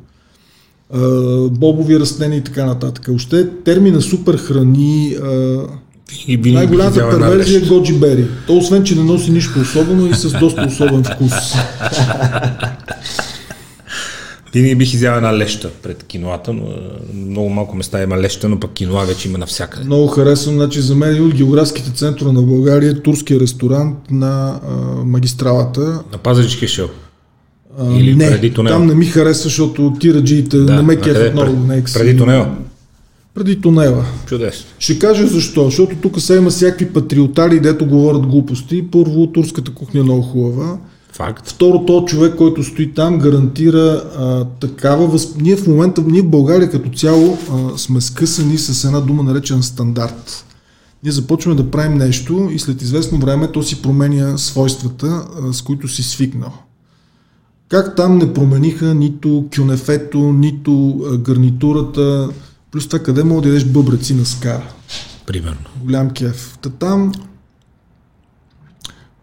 Е, 0.94 0.98
бобови 1.50 2.00
растения 2.00 2.38
и 2.38 2.44
така 2.44 2.64
нататък. 2.64 3.10
Още 3.14 3.48
термина 3.48 4.00
супер 4.00 4.36
храни, 4.36 5.08
е, 5.08 5.56
И 6.26 6.36
винаги 6.36 6.50
най-голямата 6.50 7.10
перверзия 7.10 7.58
е 7.58 7.66
годжи 7.66 7.92
бери. 7.92 8.24
То 8.46 8.56
освен, 8.56 8.84
че 8.84 8.94
не 8.94 9.02
носи 9.02 9.30
нищо 9.30 9.60
особено 9.60 10.06
и 10.06 10.14
с 10.14 10.38
доста 10.38 10.66
особен 10.68 11.04
вкус. 11.04 11.32
Винаги 14.54 14.74
бих 14.74 14.94
изял 14.94 15.16
една 15.16 15.38
леща 15.38 15.70
пред 15.82 16.02
киноата, 16.02 16.52
но 16.52 16.62
е, 16.62 17.16
много 17.16 17.48
малко 17.48 17.76
места 17.76 18.02
има 18.02 18.18
леща, 18.18 18.48
но 18.48 18.60
пък 18.60 18.72
киноа 18.72 19.04
вече 19.04 19.28
има 19.28 19.38
навсякъде. 19.38 19.84
Много 19.84 20.06
харесвам, 20.06 20.54
значи 20.54 20.80
за 20.80 20.94
мен 20.94 21.10
един 21.10 21.26
от 21.26 21.34
географските 21.34 21.90
центрове 21.90 22.32
на 22.32 22.42
България 22.42 22.90
е 22.90 22.94
турския 22.94 23.40
ресторант 23.40 23.96
на 24.10 24.60
а, 24.68 24.74
магистралата. 25.04 25.80
На 26.12 26.18
Пазарички 26.18 26.68
шел. 26.68 26.88
Или 27.90 28.14
не, 28.14 28.30
преди 28.30 28.52
тунела? 28.52 28.76
там 28.76 28.86
не 28.86 28.94
ми 28.94 29.04
харесва, 29.04 29.42
защото 29.42 29.92
тираджиите 30.00 30.56
Да, 30.56 30.74
не 30.74 30.82
ме 30.82 30.96
кефят 30.96 31.32
много. 31.32 31.66
Пред- 31.68 31.94
преди 31.94 32.16
тунела? 32.16 32.50
Преди 33.34 33.60
тунела. 33.60 34.04
Чудесно. 34.26 34.66
Ще 34.78 34.98
кажа 34.98 35.26
защо. 35.26 35.64
Защото 35.64 35.96
тук 35.96 36.20
сега 36.20 36.38
има 36.38 36.50
всякакви 36.50 36.92
патриотари, 36.92 37.60
дето 37.60 37.86
говорят 37.86 38.26
глупости. 38.26 38.90
Първо, 38.90 39.26
турската 39.26 39.74
кухня 39.74 40.00
е 40.00 40.02
много 40.02 40.22
хубава. 40.22 40.78
Факт. 41.12 41.48
Второ, 41.48 41.84
то 41.86 42.04
човек, 42.04 42.34
който 42.36 42.64
стои 42.64 42.94
там, 42.94 43.18
гарантира 43.18 44.02
а, 44.18 44.44
такава 44.44 45.06
възп... 45.06 45.40
Ние 45.40 45.56
в 45.56 45.66
момента, 45.66 46.02
ние 46.06 46.22
в 46.22 46.30
България 46.30 46.70
като 46.70 46.90
цяло 46.90 47.38
а, 47.52 47.78
сме 47.78 48.00
скъсани 48.00 48.58
с 48.58 48.84
една 48.84 49.00
дума 49.00 49.22
наречена 49.22 49.62
стандарт. 49.62 50.44
Ние 51.04 51.12
започваме 51.12 51.56
да 51.56 51.70
правим 51.70 51.98
нещо 51.98 52.48
и 52.52 52.58
след 52.58 52.82
известно 52.82 53.18
време 53.18 53.52
то 53.52 53.62
си 53.62 53.82
променя 53.82 54.38
свойствата, 54.38 55.24
а, 55.42 55.52
с 55.52 55.62
които 55.62 55.88
си 55.88 56.02
свикнал. 56.02 56.52
Как 57.68 57.96
там 57.96 58.18
не 58.18 58.32
промениха 58.32 58.94
нито 58.94 59.44
кюнефето, 59.56 60.18
нито 60.18 61.00
а, 61.12 61.16
гарнитурата, 61.16 62.28
плюс 62.70 62.86
това 62.86 62.98
къде 62.98 63.24
мога 63.24 63.42
да 63.42 63.48
ядеш 63.48 63.64
бъбреци 63.64 64.14
на 64.14 64.26
скара. 64.26 64.72
Примерно. 65.26 65.64
Голям 65.82 66.10
кеф. 66.10 66.58
Та 66.62 66.70
там 66.70 67.12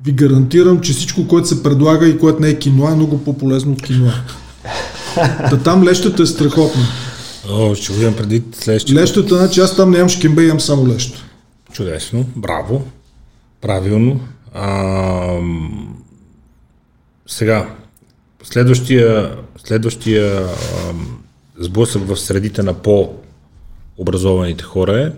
ви 0.03 0.11
гарантирам, 0.11 0.81
че 0.81 0.93
всичко, 0.93 1.27
което 1.27 1.47
се 1.47 1.63
предлага 1.63 2.07
и 2.07 2.19
което 2.19 2.39
не 2.39 2.49
е 2.49 2.59
киноа, 2.59 2.91
е 2.91 2.95
много 2.95 3.23
по-полезно 3.23 3.71
от 3.71 3.81
киноа. 3.81 4.13
Та 5.49 5.57
там 5.57 5.83
лещата 5.83 6.23
е 6.23 6.25
страхотна. 6.25 6.87
О, 7.49 7.75
ще 7.75 7.93
го 7.93 8.01
имам 8.01 8.15
преди 8.15 8.43
следващия. 8.51 8.95
Лещата, 8.95 9.37
значи 9.37 9.59
аз 9.59 9.75
там 9.75 9.91
нямам 9.91 10.09
шкембе, 10.09 10.43
имам 10.43 10.59
само 10.59 10.87
леща. 10.87 11.23
Чудесно, 11.71 12.25
браво, 12.35 12.85
правилно. 13.61 14.19
А, 14.53 15.39
сега, 17.27 17.69
следващия, 18.43 19.35
следващия 19.65 20.39
а, 20.39 20.47
сблъсък 21.59 22.07
в 22.07 22.17
средите 22.17 22.63
на 22.63 22.73
по-образованите 23.97 24.63
хора 24.63 25.01
е 25.01 25.11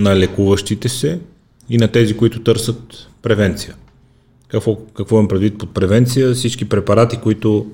на 0.00 0.16
лекуващите 0.16 0.88
се 0.88 1.20
и 1.70 1.78
на 1.78 1.88
тези, 1.88 2.16
които 2.16 2.42
търсят 2.42 3.08
превенция. 3.22 3.74
Какво, 4.48 4.76
какво 4.76 5.16
имам 5.16 5.28
предвид 5.28 5.58
под 5.58 5.74
превенция? 5.74 6.34
Всички 6.34 6.68
препарати, 6.68 7.16
които 7.16 7.66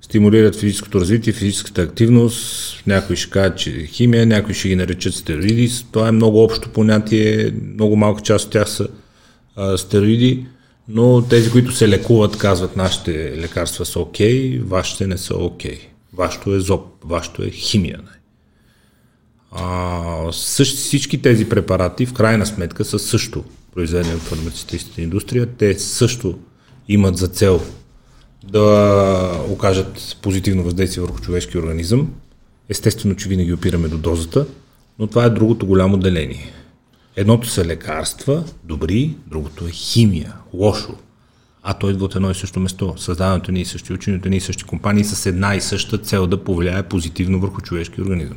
стимулират 0.00 0.56
физическото 0.56 1.00
развитие, 1.00 1.32
физическата 1.32 1.82
активност. 1.82 2.82
Някои 2.86 3.16
ще 3.16 3.30
кажат, 3.30 3.58
че 3.58 3.70
е 3.70 3.86
химия, 3.86 4.26
някои 4.26 4.54
ще 4.54 4.68
ги 4.68 4.76
наречат 4.76 5.14
стероиди. 5.14 5.70
Това 5.92 6.08
е 6.08 6.12
много 6.12 6.44
общо 6.44 6.68
понятие, 6.68 7.52
много 7.74 7.96
малка 7.96 8.22
част 8.22 8.46
от 8.46 8.52
тях 8.52 8.70
са 8.70 8.88
а, 9.56 9.78
стероиди, 9.78 10.46
но 10.88 11.22
тези, 11.22 11.50
които 11.50 11.72
се 11.72 11.88
лекуват, 11.88 12.36
казват 12.36 12.76
нашите 12.76 13.36
лекарства 13.38 13.86
са 13.86 14.00
окей, 14.00 14.60
вашите 14.64 15.06
не 15.06 15.18
са 15.18 15.36
окей. 15.36 15.76
Okay. 15.76 15.80
Вашето 16.12 16.54
е 16.54 16.60
зоб, 16.60 16.86
вашето 17.04 17.42
е 17.42 17.50
химия. 17.50 17.98
Не. 17.98 18.17
А, 19.52 20.32
същи, 20.32 20.76
всички 20.76 21.22
тези 21.22 21.48
препарати 21.48 22.06
в 22.06 22.12
крайна 22.12 22.46
сметка 22.46 22.84
са 22.84 22.98
също 22.98 23.44
произведени 23.74 24.14
от 24.14 24.20
фармацевтичната 24.20 25.02
индустрия. 25.02 25.46
Те 25.46 25.78
също 25.78 26.38
имат 26.88 27.16
за 27.16 27.28
цел 27.28 27.60
да 28.44 29.44
окажат 29.48 30.16
позитивно 30.22 30.62
въздействие 30.62 31.02
върху 31.02 31.20
човешкия 31.20 31.60
организъм. 31.60 32.12
Естествено, 32.68 33.16
че 33.16 33.28
винаги 33.28 33.52
опираме 33.52 33.88
до 33.88 33.98
дозата, 33.98 34.46
но 34.98 35.06
това 35.06 35.24
е 35.24 35.30
другото 35.30 35.66
голямо 35.66 35.96
деление. 35.96 36.52
Едното 37.16 37.48
са 37.48 37.64
лекарства, 37.64 38.44
добри, 38.64 39.16
другото 39.26 39.66
е 39.66 39.70
химия, 39.70 40.34
лошо. 40.54 40.94
А 41.62 41.74
той 41.74 41.92
идва 41.92 42.04
от 42.04 42.14
едно 42.14 42.30
и 42.30 42.34
също 42.34 42.60
место. 42.60 42.94
Създаването 42.96 43.52
ни 43.52 43.60
и 43.60 43.64
същи 43.64 43.92
учени 43.92 44.16
едни 44.16 44.36
и 44.36 44.40
същи 44.40 44.64
компании 44.64 45.04
с 45.04 45.26
една 45.26 45.54
и 45.54 45.60
съща 45.60 45.98
цел 45.98 46.26
да 46.26 46.44
повлияе 46.44 46.82
позитивно 46.82 47.40
върху 47.40 47.60
човешкия 47.60 48.04
организъм. 48.04 48.36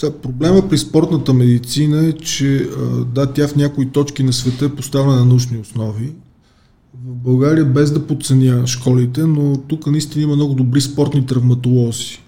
Сега, 0.00 0.12
проблема 0.12 0.68
при 0.68 0.78
спортната 0.78 1.34
медицина 1.34 2.06
е, 2.06 2.12
че 2.12 2.68
да, 3.14 3.32
тя 3.32 3.48
в 3.48 3.56
някои 3.56 3.90
точки 3.90 4.22
на 4.22 4.32
света 4.32 4.64
е 4.64 4.74
поставена 4.74 5.16
на 5.16 5.24
научни 5.24 5.58
основи. 5.58 6.12
В 7.04 7.14
България, 7.14 7.64
без 7.64 7.92
да 7.92 8.06
подценя 8.06 8.66
школите, 8.66 9.26
но 9.26 9.56
тук 9.56 9.86
наистина 9.86 10.22
има 10.22 10.36
много 10.36 10.54
добри 10.54 10.80
спортни 10.80 11.26
травматолози. 11.26 12.18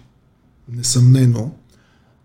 Несъмнено. 0.72 1.50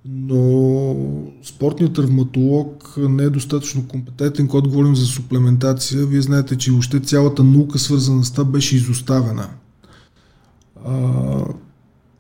Но 0.05 0.95
спортният 1.43 1.93
травматолог 1.93 2.93
не 2.97 3.23
е 3.23 3.29
достатъчно 3.29 3.87
компетентен, 3.87 4.47
когато 4.47 4.69
говорим 4.69 4.95
за 4.95 5.05
суплементация. 5.05 6.05
Вие 6.05 6.21
знаете, 6.21 6.57
че 6.57 6.71
въобще 6.71 6.99
цялата 6.99 7.43
наука, 7.43 7.79
свързана 7.79 8.23
с 8.23 8.31
това, 8.31 8.43
беше 8.43 8.75
изоставена. 8.75 9.49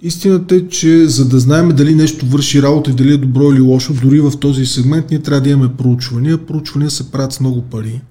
Истината 0.01 0.55
е, 0.55 0.67
че 0.67 1.07
за 1.07 1.29
да 1.29 1.39
знаем 1.39 1.69
дали 1.69 1.95
нещо 1.95 2.25
върши 2.25 2.61
работа 2.61 2.91
и 2.91 2.93
дали 2.93 3.13
е 3.13 3.17
добро 3.17 3.51
или 3.51 3.59
лошо, 3.59 3.93
дори 3.93 4.19
в 4.19 4.31
този 4.39 4.65
сегмент 4.65 5.11
ние 5.11 5.19
трябва 5.19 5.41
да 5.41 5.49
имаме 5.49 5.73
проучвания. 5.77 6.45
Проучвания 6.45 6.91
се 6.91 7.11
правят 7.11 7.33
с 7.33 7.39
много 7.39 7.61
пари. 7.61 8.01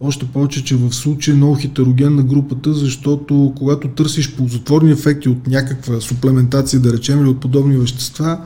Още 0.00 0.26
повече, 0.26 0.64
че 0.64 0.76
в 0.76 0.92
случай 0.92 1.34
е 1.34 1.36
много 1.36 1.54
хетерогенна 1.54 2.22
групата, 2.22 2.74
защото 2.74 3.52
когато 3.56 3.88
търсиш 3.88 4.34
ползотворни 4.34 4.90
ефекти 4.90 5.28
от 5.28 5.46
някаква 5.46 6.00
суплементация, 6.00 6.80
да 6.80 6.92
речем, 6.92 7.20
или 7.20 7.28
от 7.28 7.40
подобни 7.40 7.76
вещества, 7.76 8.40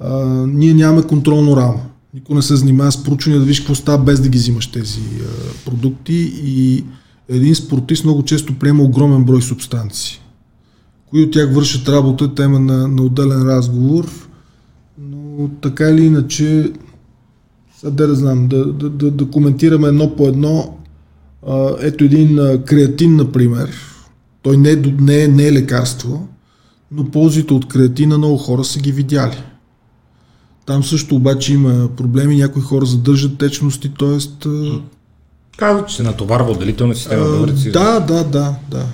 а, 0.00 0.26
ние 0.46 0.74
нямаме 0.74 1.02
контролно 1.02 1.56
рамо. 1.56 1.80
Никой 2.14 2.36
не 2.36 2.42
се 2.42 2.56
занимава 2.56 2.92
с 2.92 3.02
проучвания 3.02 3.40
да 3.40 3.46
видиш 3.46 3.60
какво 3.60 3.74
става 3.74 4.04
без 4.04 4.20
да 4.20 4.28
ги 4.28 4.38
взимаш 4.38 4.66
тези 4.66 5.00
а, 5.00 5.24
продукти 5.64 6.32
и 6.44 6.84
един 7.28 7.54
спортист 7.54 8.04
много 8.04 8.22
често 8.22 8.58
приема 8.58 8.82
огромен 8.82 9.24
брой 9.24 9.42
субстанции. 9.42 10.20
Кои 11.10 11.22
от 11.22 11.32
тях 11.32 11.54
вършат 11.54 11.88
работа 11.88 12.34
тема 12.34 12.60
на, 12.60 12.88
на 12.88 13.02
отделен 13.02 13.42
разговор, 13.42 14.28
но 14.98 15.48
така 15.48 15.90
или 15.90 16.04
иначе, 16.04 16.72
сега 17.78 17.90
да, 17.90 18.06
да 18.06 18.14
знам, 18.14 18.48
да, 18.48 18.72
да, 18.72 18.90
да, 18.90 19.10
да 19.10 19.30
коментираме 19.30 19.88
едно 19.88 20.16
по 20.16 20.28
едно. 20.28 20.78
А, 21.48 21.76
ето 21.80 22.04
един 22.04 22.38
а, 22.38 22.64
креатин, 22.64 23.16
например. 23.16 23.70
Той 24.42 24.56
не 24.56 24.70
е, 24.70 24.76
не, 24.76 25.22
е, 25.22 25.28
не 25.28 25.46
е 25.46 25.52
лекарство, 25.52 26.28
но 26.92 27.10
ползите 27.10 27.54
от 27.54 27.68
креатина 27.68 28.18
много 28.18 28.36
хора 28.36 28.64
са 28.64 28.78
ги 28.78 28.92
видяли. 28.92 29.42
Там 30.66 30.84
също 30.84 31.16
обаче 31.16 31.52
има 31.54 31.88
проблеми, 31.96 32.36
някои 32.36 32.62
хора 32.62 32.86
задържат 32.86 33.38
течности, 33.38 33.94
т.е. 33.98 34.48
Казва, 35.56 35.86
че 35.86 35.96
се 35.96 36.02
натоварва 36.02 36.50
отделителна 36.50 36.94
система. 36.94 37.24
А, 37.24 37.46
да, 37.70 38.00
да, 38.00 38.24
да, 38.24 38.54
да. 38.70 38.86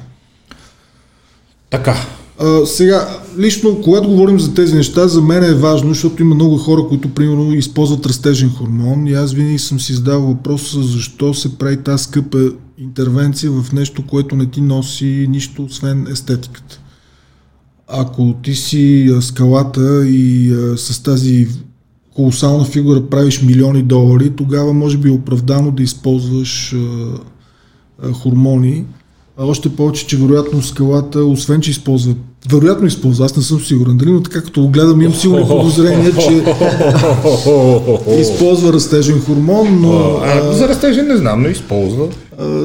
Така. 1.73 1.97
А, 2.41 2.67
сега, 2.67 3.09
лично, 3.39 3.81
когато 3.83 4.09
говорим 4.09 4.41
за 4.41 4.55
тези 4.55 4.75
неща, 4.75 5.09
за 5.09 5.23
мен 5.23 5.45
е 5.45 5.55
важно, 5.55 5.89
защото 5.89 6.23
има 6.23 6.35
много 6.35 6.59
хора, 6.59 6.83
които, 6.89 7.15
примерно, 7.15 7.55
използват 7.55 8.07
растежен 8.07 8.51
хормон 8.51 9.07
и 9.07 9.13
аз 9.13 9.33
винаги 9.33 9.59
съм 9.59 9.81
си 9.81 9.93
задавал 9.93 10.23
въпроса 10.23 10.83
защо 10.83 11.35
се 11.35 11.59
прави 11.59 11.77
тази 11.77 12.05
скъпа 12.05 12.39
интервенция 12.79 13.51
в 13.51 13.73
нещо, 13.73 14.07
което 14.07 14.37
не 14.37 14.47
ти 14.47 14.61
носи 14.61 15.27
нищо, 15.31 15.65
освен 15.65 16.07
естетиката. 16.13 16.81
Ако 17.89 18.35
ти 18.43 18.55
си 18.55 19.15
скалата 19.21 20.09
и 20.09 20.53
а, 20.53 20.77
с 20.77 21.03
тази 21.03 21.49
колосална 22.15 22.65
фигура 22.65 23.07
правиш 23.11 23.43
милиони 23.43 23.83
долари, 23.83 24.31
тогава 24.31 24.73
може 24.73 24.99
би 24.99 25.09
е 25.09 25.13
оправдано 25.13 25.71
да 25.71 25.83
използваш 25.83 26.73
а, 26.73 26.79
а, 28.03 28.13
хормони. 28.13 28.85
А 29.39 29.47
още 29.47 29.69
повече, 29.69 30.07
че 30.07 30.17
вероятно 30.17 30.63
скалата, 30.63 31.25
освен 31.25 31.61
че 31.61 31.71
използва, 31.71 32.15
вероятно 32.51 32.87
използва, 32.87 33.25
аз 33.25 33.37
не 33.37 33.43
съм 33.43 33.61
сигурен 33.61 33.97
дали, 33.97 34.11
но 34.11 34.23
така 34.23 34.43
като 34.43 34.61
го 34.63 34.69
гледам 34.69 35.03
имам 35.03 35.15
сигурно 35.15 35.49
подозрение, 35.49 36.13
че 36.13 36.33
използва 38.21 38.73
растежен 38.73 39.21
хормон, 39.21 39.81
но... 39.81 40.21
А, 40.25 40.53
за 40.53 40.69
растежен 40.69 41.09
не 41.09 41.17
знам, 41.17 41.43
но 41.43 41.49
използва. 41.49 42.09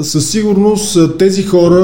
Със 0.01 0.29
сигурност 0.29 1.17
тези 1.17 1.43
хора 1.43 1.81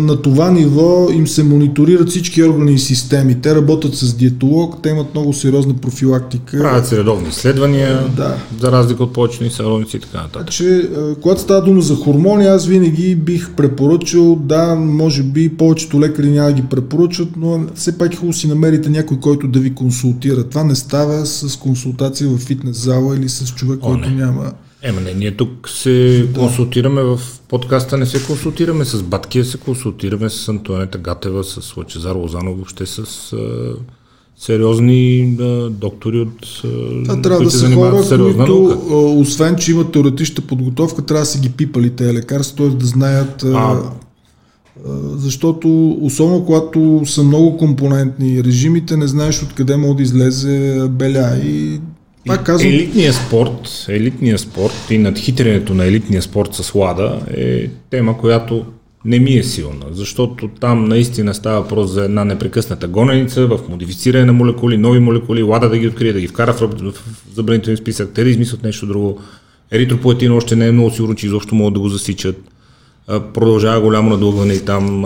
на 0.00 0.22
това 0.22 0.50
ниво 0.50 1.08
им 1.12 1.26
се 1.26 1.42
мониторират 1.42 2.08
всички 2.08 2.42
органи 2.42 2.72
и 2.72 2.78
системи. 2.78 3.40
Те 3.40 3.54
работят 3.54 3.94
с 3.94 4.14
диетолог, 4.14 4.76
те 4.82 4.88
имат 4.88 5.14
много 5.14 5.32
сериозна 5.32 5.74
профилактика. 5.74 6.58
Правят 6.58 6.86
се 6.86 6.98
редовни 6.98 7.28
изследвания, 7.28 8.08
да. 8.16 8.36
за 8.60 8.72
разлика 8.72 9.02
от 9.02 9.12
повечето 9.12 9.50
съровници 9.50 9.96
и 9.96 10.00
така 10.00 10.22
нататък. 10.22 10.50
Че, 10.50 10.90
когато 11.22 11.40
става 11.40 11.62
дума 11.62 11.80
за 11.80 11.94
хормони, 11.94 12.46
аз 12.46 12.66
винаги 12.66 13.16
бих 13.16 13.50
препоръчал, 13.50 14.36
да, 14.36 14.74
може 14.74 15.22
би 15.22 15.48
повечето 15.48 16.00
лекари 16.00 16.30
няма 16.30 16.48
да 16.48 16.52
ги 16.52 16.62
препоръчат, 16.70 17.28
но 17.36 17.60
все 17.74 17.98
пак 17.98 18.12
е 18.12 18.16
хубаво 18.16 18.32
си 18.32 18.48
намерите 18.48 18.90
някой, 18.90 19.20
който 19.20 19.48
да 19.48 19.60
ви 19.60 19.74
консултира. 19.74 20.44
Това 20.44 20.64
не 20.64 20.74
става 20.74 21.26
с 21.26 21.56
консултация 21.56 22.28
в 22.28 22.38
фитнес 22.38 22.84
зала 22.84 23.16
или 23.16 23.28
с 23.28 23.54
човек, 23.54 23.78
О, 23.82 23.86
който 23.86 24.08
не. 24.08 24.14
няма 24.14 24.52
Ема 24.82 25.00
не, 25.00 25.14
ние 25.14 25.30
тук 25.30 25.68
се 25.68 26.26
да. 26.32 26.40
консултираме 26.40 27.02
в 27.02 27.20
подкаста, 27.48 27.98
не 27.98 28.06
се 28.06 28.26
консултираме 28.26 28.84
с 28.84 29.02
Баткия, 29.02 29.44
се 29.44 29.58
консултираме 29.58 30.30
с 30.30 30.48
Антуанета 30.48 30.98
Гатева, 30.98 31.44
с 31.44 31.76
Лачезар 31.76 32.14
Лозанов, 32.14 32.56
въобще 32.56 32.86
с 32.86 32.98
а, 33.32 33.36
сериозни 34.36 35.36
а, 35.40 35.70
доктори 35.70 36.20
от 36.20 36.62
а, 37.08 37.22
трябва 37.22 37.44
да 37.44 37.50
са 37.50 37.74
хора, 37.74 38.02
които 38.08 38.36
наука. 38.36 38.94
освен, 38.94 39.56
че 39.56 39.70
имат 39.70 39.92
теоретична 39.92 40.44
подготовка, 40.46 41.02
трябва 41.02 41.22
да 41.22 41.26
си 41.26 41.38
ги 41.38 41.50
пипали 41.50 41.90
тези 41.90 42.14
лекарства, 42.14 42.56
т.е. 42.56 42.76
да 42.76 42.86
знаят 42.86 43.42
а, 43.42 43.82
защото 45.16 45.98
особено 46.00 46.44
когато 46.44 47.02
са 47.04 47.22
много 47.22 47.56
компонентни 47.56 48.44
режимите, 48.44 48.96
не 48.96 49.06
знаеш 49.06 49.42
откъде 49.42 49.76
може 49.76 49.96
да 49.96 50.02
излезе 50.02 50.88
беля 50.90 51.38
и 51.44 51.80
пак 52.26 52.42
казвам... 52.42 52.72
Елитният 52.72 53.14
спорт, 53.14 53.86
елитният 53.88 54.40
спорт 54.40 54.90
и 54.90 54.98
надхитрянето 54.98 55.74
на 55.74 55.84
елитния 55.86 56.22
спорт 56.22 56.54
с 56.54 56.74
лада 56.74 57.20
е 57.36 57.68
тема, 57.90 58.18
която 58.18 58.66
не 59.04 59.18
ми 59.18 59.32
е 59.32 59.42
силна, 59.42 59.86
защото 59.90 60.48
там 60.48 60.84
наистина 60.84 61.34
става 61.34 61.60
въпрос 61.60 61.90
за 61.90 62.04
една 62.04 62.24
непрекъсната 62.24 62.88
гоненица 62.88 63.46
в 63.46 63.58
модифициране 63.68 64.24
на 64.24 64.32
молекули, 64.32 64.76
нови 64.76 64.98
молекули, 64.98 65.42
лада 65.42 65.68
да 65.68 65.78
ги 65.78 65.88
открие, 65.88 66.12
да 66.12 66.20
ги 66.20 66.28
вкара 66.28 66.52
в, 66.52 66.68
в 66.92 66.94
забранителен 67.34 67.76
списък, 67.76 68.10
те 68.14 68.24
да 68.24 68.30
измислят 68.30 68.62
нещо 68.62 68.86
друго. 68.86 69.18
Еритропоетин 69.70 70.32
още 70.32 70.56
не 70.56 70.68
е 70.68 70.72
много 70.72 70.90
сигурно, 70.90 71.14
че 71.14 71.26
изобщо 71.26 71.54
могат 71.54 71.74
да 71.74 71.80
го 71.80 71.88
засичат. 71.88 72.36
Продължава 73.34 73.80
голямо 73.80 74.10
надългване 74.10 74.54
и 74.54 74.64
там 74.64 75.04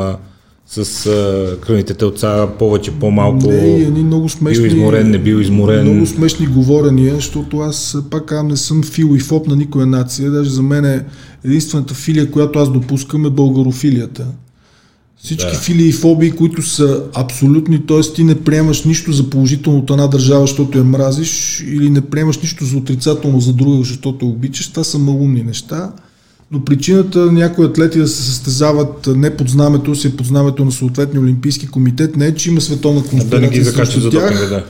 с 0.66 1.06
а, 1.06 1.60
кръвните 1.60 1.94
телца, 1.94 2.48
повече, 2.58 2.90
по-малко. 2.90 3.46
Не, 3.46 3.82
едни 3.82 4.02
много 4.02 4.28
смешни. 4.28 4.62
Бил 4.62 4.68
изморен, 4.68 5.10
не 5.10 5.18
бил 5.18 5.36
изморен. 5.36 5.90
Много 5.90 6.06
смешни 6.06 6.46
говорения, 6.46 7.14
защото 7.14 7.58
аз 7.58 7.96
пак 8.10 8.26
казвам, 8.26 8.48
не 8.48 8.56
съм 8.56 8.82
фил 8.82 9.16
и 9.16 9.20
фоп 9.20 9.46
на 9.46 9.56
никоя 9.56 9.86
нация. 9.86 10.30
Даже 10.30 10.50
за 10.50 10.62
мен 10.62 10.84
е 10.84 11.04
единствената 11.44 11.94
филия, 11.94 12.30
която 12.30 12.58
аз 12.58 12.72
допускам 12.72 13.26
е 13.26 13.30
българофилията. 13.30 14.26
Всички 15.24 15.50
да. 15.50 15.58
филии 15.58 15.88
и 15.88 15.92
фобии, 15.92 16.30
които 16.30 16.62
са 16.62 17.02
абсолютни, 17.14 17.86
т.е. 17.86 18.00
ти 18.00 18.24
не 18.24 18.40
приемаш 18.40 18.84
нищо 18.84 19.12
за 19.12 19.30
положително 19.30 19.78
от 19.78 19.90
една 19.90 20.06
държава, 20.06 20.40
защото 20.40 20.78
я 20.78 20.84
мразиш, 20.84 21.60
или 21.66 21.90
не 21.90 22.00
приемаш 22.00 22.38
нищо 22.38 22.64
за 22.64 22.76
отрицателно 22.76 23.40
за 23.40 23.52
друга, 23.52 23.78
защото 23.78 24.26
обичаш, 24.26 24.68
това 24.68 24.84
са 24.84 24.98
малумни 24.98 25.42
неща. 25.42 25.92
Но 26.50 26.64
причината 26.64 27.32
някои 27.32 27.66
атлети 27.66 27.98
да 27.98 28.08
се 28.08 28.22
състезават 28.22 29.06
не 29.06 29.36
под 29.36 29.48
знамето 29.48 29.94
си, 29.94 30.16
под 30.16 30.26
знамето 30.26 30.64
на 30.64 30.72
съответния 30.72 31.22
олимпийски 31.22 31.66
комитет, 31.66 32.16
не 32.16 32.26
е, 32.26 32.34
че 32.34 32.50
има 32.50 32.60
световна 32.60 33.04
конспирация 33.04 33.64
да 33.64 33.70
срещу 33.70 34.00
за 34.00 34.10
тях, 34.10 34.48
да. 34.48 34.64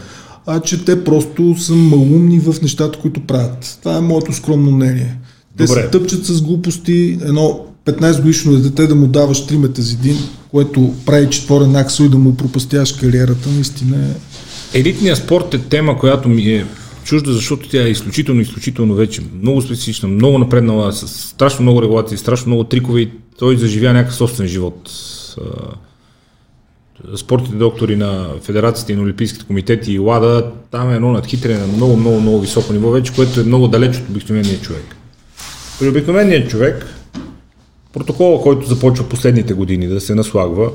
а 0.46 0.60
че 0.60 0.84
те 0.84 1.04
просто 1.04 1.56
са 1.58 1.72
малумни 1.72 2.40
в 2.40 2.62
нещата, 2.62 2.98
които 2.98 3.20
правят. 3.20 3.78
Това 3.82 3.96
е 3.96 4.00
моето 4.00 4.32
скромно 4.32 4.70
мнение. 4.70 5.16
Те 5.56 5.64
Добре. 5.64 5.82
се 5.82 5.88
тъпчат 5.88 6.26
с 6.26 6.42
глупости, 6.42 7.18
едно 7.22 7.60
15 7.86 8.20
годишно 8.20 8.56
дете 8.56 8.86
да 8.86 8.94
му 8.94 9.06
даваш 9.06 9.46
3 9.46 9.56
метазидин, 9.56 10.16
което 10.50 10.94
прави 11.06 11.30
четворен 11.30 11.76
аксо 11.76 12.04
и 12.04 12.08
да 12.08 12.18
му 12.18 12.36
пропастяваш 12.36 12.92
кариерата, 12.92 13.48
наистина 13.48 13.96
е... 13.96 14.78
Елитният 14.78 15.18
спорт 15.18 15.54
е 15.54 15.58
тема, 15.58 15.98
която 15.98 16.28
ми 16.28 16.42
е 16.42 16.66
чужда, 17.04 17.32
защото 17.32 17.68
тя 17.68 17.82
е 17.82 17.90
изключително, 17.90 18.40
изключително 18.40 18.94
вече 18.94 19.22
много 19.42 19.62
специфична, 19.62 20.08
много 20.08 20.38
напреднала, 20.38 20.92
с 20.92 21.08
страшно 21.08 21.62
много 21.62 21.82
регулации, 21.82 22.18
страшно 22.18 22.46
много 22.46 22.64
трикове 22.64 23.00
и 23.00 23.10
той 23.38 23.56
заживя 23.56 23.92
някакъв 23.92 24.14
собствен 24.14 24.46
живот. 24.46 24.90
Спортните 27.16 27.56
доктори 27.56 27.96
на 27.96 28.28
Федерацията 28.42 28.92
и 28.92 28.96
на 28.96 29.02
Олимпийските 29.02 29.44
комитети 29.44 29.92
и 29.92 29.98
ЛАДА, 29.98 30.50
там 30.70 30.90
е 30.90 30.94
едно 30.94 31.12
надхитрене 31.12 31.58
на 31.60 31.66
много, 31.66 31.96
много, 31.96 32.20
много 32.20 32.40
високо 32.40 32.72
ниво 32.72 32.90
вече, 32.90 33.14
което 33.14 33.40
е 33.40 33.44
много 33.44 33.68
далеч 33.68 33.96
от 33.96 34.08
обикновения 34.08 34.60
човек. 34.60 34.96
При 35.78 35.88
обикновения 35.88 36.48
човек, 36.48 36.86
протокола, 37.92 38.42
който 38.42 38.66
започва 38.66 39.08
последните 39.08 39.54
години 39.54 39.86
да 39.86 40.00
се 40.00 40.14
наслагва, 40.14 40.70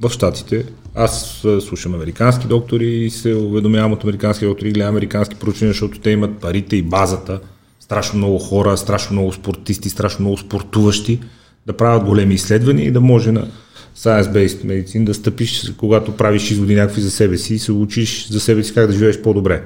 в 0.00 0.10
Штатите. 0.10 0.64
Аз 0.94 1.42
слушам 1.60 1.94
американски 1.94 2.46
доктори 2.46 3.04
и 3.04 3.10
се 3.10 3.34
уведомявам 3.34 3.92
от 3.92 4.04
американски 4.04 4.44
доктори, 4.44 4.72
гледам 4.72 4.94
американски 4.94 5.34
проучвания, 5.34 5.72
защото 5.72 6.00
те 6.00 6.10
имат 6.10 6.38
парите 6.38 6.76
и 6.76 6.82
базата, 6.82 7.40
страшно 7.80 8.18
много 8.18 8.38
хора, 8.38 8.76
страшно 8.76 9.12
много 9.12 9.32
спортисти, 9.32 9.90
страшно 9.90 10.22
много 10.22 10.38
спортуващи, 10.38 11.20
да 11.66 11.72
правят 11.72 12.04
големи 12.04 12.34
изследвания 12.34 12.86
и 12.86 12.90
да 12.90 13.00
може 13.00 13.32
на 13.32 13.48
science-based 13.96 14.64
медицин 14.64 15.04
да 15.04 15.14
стъпиш, 15.14 15.72
когато 15.76 16.16
правиш 16.16 16.50
изводи 16.50 16.74
някакви 16.74 17.00
за 17.00 17.10
себе 17.10 17.38
си 17.38 17.54
и 17.54 17.58
се 17.58 17.72
учиш 17.72 18.28
за 18.28 18.40
себе 18.40 18.64
си 18.64 18.74
как 18.74 18.86
да 18.86 18.92
живееш 18.92 19.20
по-добре. 19.20 19.62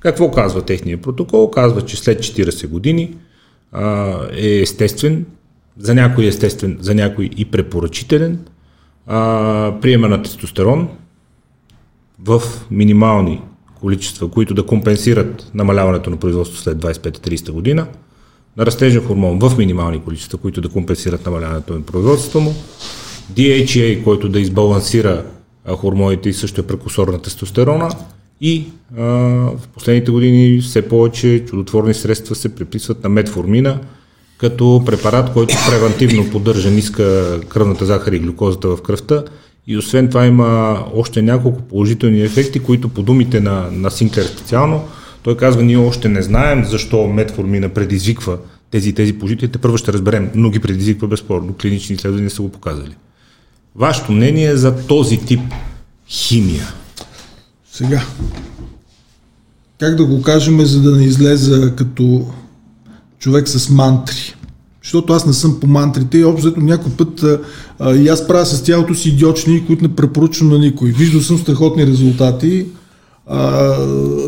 Какво 0.00 0.30
казва 0.30 0.62
техния 0.62 0.98
протокол? 0.98 1.50
Казва, 1.50 1.82
че 1.82 1.96
след 1.96 2.18
40 2.18 2.66
години 2.66 3.16
а, 3.72 4.14
е 4.32 4.60
естествен, 4.60 5.26
за 5.78 5.94
някой 5.94 6.24
е 6.24 6.28
естествен, 6.28 6.78
за 6.80 6.94
някой 6.94 7.30
и 7.36 7.44
препоръчителен, 7.44 8.38
а, 9.06 9.74
приема 9.80 10.08
на 10.08 10.22
тестостерон 10.22 10.88
в 12.24 12.42
минимални 12.70 13.40
количества, 13.80 14.30
които 14.30 14.54
да 14.54 14.66
компенсират 14.66 15.50
намаляването 15.54 16.10
на 16.10 16.16
производство 16.16 16.58
след 16.58 16.78
25-30 16.78 17.50
година, 17.50 17.86
на 18.56 18.66
растежен 18.66 19.02
хормон 19.02 19.38
в 19.38 19.58
минимални 19.58 20.00
количества, 20.00 20.38
които 20.38 20.60
да 20.60 20.68
компенсират 20.68 21.26
намаляването 21.26 21.74
на 21.74 21.82
производството 21.82 22.40
му, 22.40 22.54
DHA, 23.32 24.04
който 24.04 24.28
да 24.28 24.40
избалансира 24.40 25.24
хормоните 25.76 26.28
и 26.28 26.32
също 26.32 26.60
е 26.60 26.66
прекусор 26.66 27.08
на 27.08 27.22
тестостерона 27.22 27.90
и 28.40 28.64
а, 28.98 29.02
в 29.56 29.68
последните 29.74 30.10
години 30.10 30.60
все 30.60 30.88
повече 30.88 31.44
чудотворни 31.48 31.94
средства 31.94 32.34
се 32.34 32.54
приписват 32.54 33.02
на 33.02 33.08
метформина, 33.08 33.80
като 34.40 34.82
препарат, 34.86 35.32
който 35.32 35.54
превентивно 35.70 36.30
поддържа 36.30 36.70
ниска 36.70 37.40
кръвната 37.48 37.86
захар 37.86 38.12
и 38.12 38.18
глюкозата 38.18 38.68
в 38.68 38.82
кръвта. 38.82 39.24
И 39.66 39.76
освен 39.76 40.08
това 40.08 40.26
има 40.26 40.82
още 40.94 41.22
няколко 41.22 41.62
положителни 41.62 42.22
ефекти, 42.22 42.60
които 42.60 42.88
по 42.88 43.02
думите 43.02 43.40
на, 43.40 43.68
на 43.72 43.90
Синклер 43.90 44.24
специално, 44.24 44.84
той 45.22 45.36
казва, 45.36 45.62
ние 45.62 45.76
още 45.76 46.08
не 46.08 46.22
знаем 46.22 46.64
защо 46.64 47.06
метформина 47.06 47.68
предизвиква 47.68 48.38
тези 48.70 48.92
тези 48.92 49.12
положителите. 49.12 49.58
Първо 49.58 49.76
ще 49.76 49.92
разберем, 49.92 50.30
но 50.34 50.50
ги 50.50 50.58
предизвиква 50.60 51.08
безспорно. 51.08 51.54
Клинични 51.60 51.94
изследвания 51.94 52.30
са 52.30 52.42
го 52.42 52.48
показали. 52.48 52.94
Вашето 53.76 54.12
мнение 54.12 54.48
е 54.48 54.56
за 54.56 54.86
този 54.86 55.16
тип 55.16 55.40
химия? 56.08 56.68
Сега, 57.72 58.02
как 59.78 59.96
да 59.96 60.04
го 60.04 60.22
кажем, 60.22 60.60
за 60.60 60.82
да 60.82 60.96
не 60.96 61.04
излезе 61.04 61.72
като 61.76 62.26
човек 63.20 63.48
с 63.48 63.70
мантри. 63.70 64.34
Защото 64.82 65.12
аз 65.12 65.26
не 65.26 65.32
съм 65.32 65.60
по 65.60 65.66
мантрите 65.66 66.18
и 66.18 66.24
общо 66.24 66.54
някой 66.56 66.92
път 66.92 67.24
а, 67.78 67.94
и 67.94 68.08
аз 68.08 68.26
правя 68.26 68.46
с 68.46 68.62
тялото 68.62 68.94
си 68.94 69.08
идиочни, 69.08 69.66
които 69.66 69.82
не 69.82 69.96
препоръчвам 69.96 70.50
на 70.50 70.58
никой. 70.58 70.90
Виждал 70.90 71.20
съм 71.20 71.38
страхотни 71.38 71.86
резултати, 71.86 72.66
а, 73.26 73.74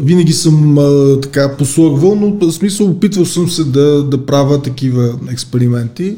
винаги 0.03 0.33
съм 0.33 0.79
а, 0.79 1.21
така 1.21 1.57
послъгвал, 1.57 2.15
но 2.15 2.47
в 2.47 2.53
смисъл 2.53 2.87
опитвал 2.87 3.27
съм 3.27 3.51
се 3.51 3.65
да, 3.65 4.03
да 4.03 4.27
правя 4.27 4.63
такива 4.63 5.19
експерименти. 5.31 6.17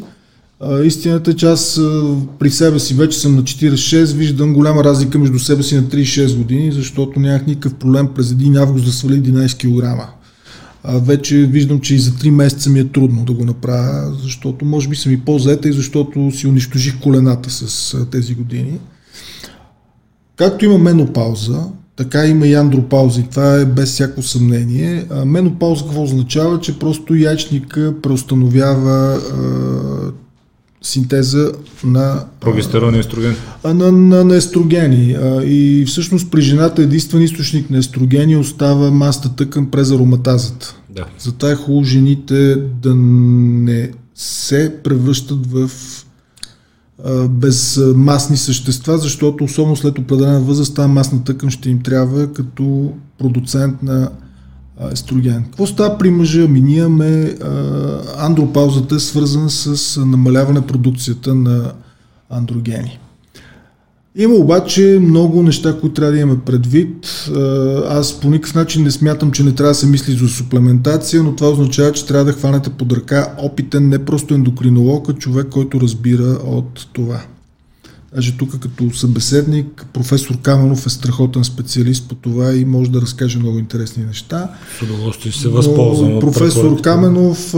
А, 0.61 0.83
истината 0.83 1.31
е, 1.31 1.35
че 1.35 1.47
аз 1.47 1.79
а, 1.79 2.17
при 2.39 2.51
себе 2.51 2.79
си 2.79 2.95
вече 2.95 3.19
съм 3.19 3.37
на 3.37 3.43
46, 3.43 4.05
виждам 4.05 4.55
голяма 4.55 4.85
разлика 4.85 5.19
между 5.19 5.39
себе 5.39 5.63
си 5.63 5.77
на 5.77 5.83
36 5.83 6.37
години, 6.37 6.73
защото 6.73 7.21
нямах 7.21 7.47
никакъв 7.47 7.75
проблем 7.75 8.09
през 8.15 8.27
1 8.27 8.61
август 8.61 8.85
да 8.85 8.93
сваля 8.93 9.15
11 9.15 9.57
кг 9.57 10.24
вече 10.85 11.37
виждам, 11.37 11.81
че 11.81 11.95
и 11.95 11.99
за 11.99 12.11
3 12.11 12.31
месеца 12.31 12.71
ми 12.71 12.79
е 12.79 12.89
трудно 12.89 13.25
да 13.25 13.33
го 13.33 13.45
направя, 13.45 14.15
защото 14.23 14.65
може 14.65 14.89
би 14.89 14.97
съм 14.97 15.13
и 15.13 15.21
по-зета 15.21 15.69
и 15.69 15.73
защото 15.73 16.31
си 16.31 16.47
унищожих 16.47 17.01
колената 17.01 17.51
с 17.51 17.97
тези 18.11 18.35
години. 18.35 18.79
Както 20.37 20.65
има 20.65 20.79
менопауза, 20.79 21.65
така 21.97 22.27
има 22.27 22.47
и 22.47 22.55
андропауза 22.55 23.21
и 23.21 23.29
това 23.31 23.55
е 23.55 23.65
без 23.65 23.89
всяко 23.91 24.23
съмнение. 24.23 25.07
А, 25.11 25.25
менопауза 25.25 25.85
какво 25.85 26.03
означава? 26.03 26.61
Че 26.61 26.79
просто 26.79 27.15
яйчника 27.15 27.95
преустановява 28.03 29.21
синтеза 30.85 31.53
на... 31.85 32.25
Прогестерон 32.41 32.95
и 32.95 32.99
естроген. 32.99 33.37
А, 33.63 33.75
на, 33.75 33.93
на, 33.93 34.25
на 34.25 34.37
естрогени. 34.37 35.13
А, 35.13 35.43
и 35.45 35.85
всъщност 35.87 36.31
при 36.31 36.41
жената 36.41 36.83
единствен 36.83 37.23
източник 37.23 37.71
на 37.71 37.79
естрогени 37.79 38.37
остава 38.37 38.91
маста 38.91 39.37
тъкан 39.37 39.71
през 39.71 39.91
ароматазата. 39.91 40.77
Да. 40.91 41.05
Затова 41.19 41.53
е 41.53 41.55
хубаво 41.55 41.85
жените 41.85 42.57
да 42.57 42.95
не 42.95 43.91
се 44.15 44.75
превръщат 44.85 45.47
в 45.47 45.71
безмасни 47.29 48.37
същества, 48.37 48.99
защото 48.99 49.45
особено 49.45 49.77
след 49.77 49.99
определена 49.99 50.41
възраст 50.41 50.75
тази 50.75 50.89
масна 50.89 51.25
тъкан 51.25 51.51
ще 51.51 51.71
им 51.71 51.83
трябва 51.83 52.33
като 52.33 52.93
продуцент 53.19 53.83
на 53.83 54.11
естроген. 54.93 55.45
Какво 55.45 55.67
става 55.67 55.99
при 55.99 56.11
мъжа? 56.11 56.43
Ами 56.43 56.61
ние 56.61 56.79
имаме 56.79 57.37
андропаузата 58.19 58.95
е 58.95 58.99
свързана 58.99 59.51
с 59.51 60.01
намаляване 60.01 60.61
продукцията 60.61 61.35
на 61.35 61.73
андрогени. 62.31 62.99
Има 64.17 64.35
обаче 64.35 64.99
много 65.03 65.43
неща, 65.43 65.81
които 65.81 65.95
трябва 65.95 66.13
да 66.13 66.19
имаме 66.19 66.41
предвид. 66.41 67.31
Аз 67.89 68.21
по 68.21 68.31
никакъв 68.31 68.55
начин 68.55 68.83
не 68.83 68.91
смятам, 68.91 69.31
че 69.31 69.45
не 69.45 69.53
трябва 69.53 69.71
да 69.71 69.75
се 69.75 69.87
мисли 69.87 70.13
за 70.13 70.29
суплементация, 70.29 71.23
но 71.23 71.37
това 71.37 71.51
означава, 71.51 71.93
че 71.93 72.07
трябва 72.07 72.25
да 72.25 72.33
хванете 72.33 72.71
под 72.71 72.93
ръка 72.93 73.35
опитен 73.39 73.89
не 73.89 74.05
просто 74.05 74.35
ендокринолог, 74.35 75.09
а 75.09 75.13
човек, 75.13 75.47
който 75.51 75.81
разбира 75.81 76.39
от 76.47 76.87
това. 76.93 77.21
Даже 78.15 78.33
тук 78.33 78.59
като 78.59 78.91
събеседник, 78.95 79.87
професор 79.93 80.39
Каменов 80.43 80.87
е 80.87 80.91
страхотен 80.91 81.45
специалист 81.45 82.09
по 82.09 82.15
това 82.15 82.55
и 82.55 82.65
може 82.65 82.91
да 82.91 83.01
разкаже 83.01 83.39
много 83.39 83.59
интересни 83.59 84.05
неща. 84.05 84.49
С 84.79 84.83
удоволствие 84.83 85.33
се 85.33 85.49
възползвам. 85.49 86.21
професор 86.21 86.81
Каменов 86.81 87.55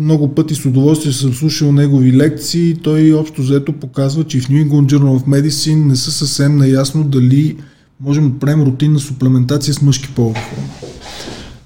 много 0.00 0.34
пъти 0.34 0.54
с 0.54 0.64
удоволствие 0.64 1.12
съм 1.12 1.34
слушал 1.34 1.72
негови 1.72 2.12
лекции. 2.12 2.74
Той 2.82 3.12
общо 3.12 3.42
заето 3.42 3.72
показва, 3.72 4.24
че 4.24 4.40
в 4.40 4.48
New 4.48 4.68
England 4.68 4.94
Journal 4.94 5.20
of 5.20 5.26
Medicine 5.26 5.84
не 5.84 5.96
са 5.96 6.10
съвсем 6.10 6.56
наясно 6.56 7.04
дали 7.04 7.56
можем 8.00 8.32
да 8.32 8.38
правим 8.38 8.62
рутинна 8.62 8.98
суплементация 8.98 9.74
с 9.74 9.82
мъжки 9.82 10.08
полови 10.08 10.40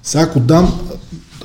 Сега 0.03 0.23
ако 0.23 0.39
дам, 0.39 0.79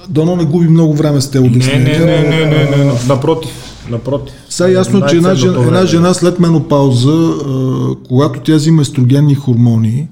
дано 0.08 0.36
не 0.36 0.44
губи 0.44 0.68
много 0.68 0.94
време 0.94 1.20
с 1.20 1.30
те 1.30 1.38
обяснения. 1.38 2.00
Не, 2.00 2.06
не, 2.06 2.22
не, 2.22 2.46
не, 2.46 2.46
не, 2.46 2.76
не, 2.76 2.84
не, 2.84 2.92
напротив. 3.08 3.63
Напротив. 3.90 4.34
Сега 4.50 4.70
ясно, 4.70 5.06
че 5.06 5.16
една, 5.16 5.34
жена, 5.34 5.62
една 5.62 5.86
жена 5.86 6.14
след 6.14 6.40
менопауза, 6.40 7.34
когато 8.08 8.40
тя 8.40 8.54
взима 8.54 8.82
естрогенни 8.82 9.34
хормони, 9.34 10.08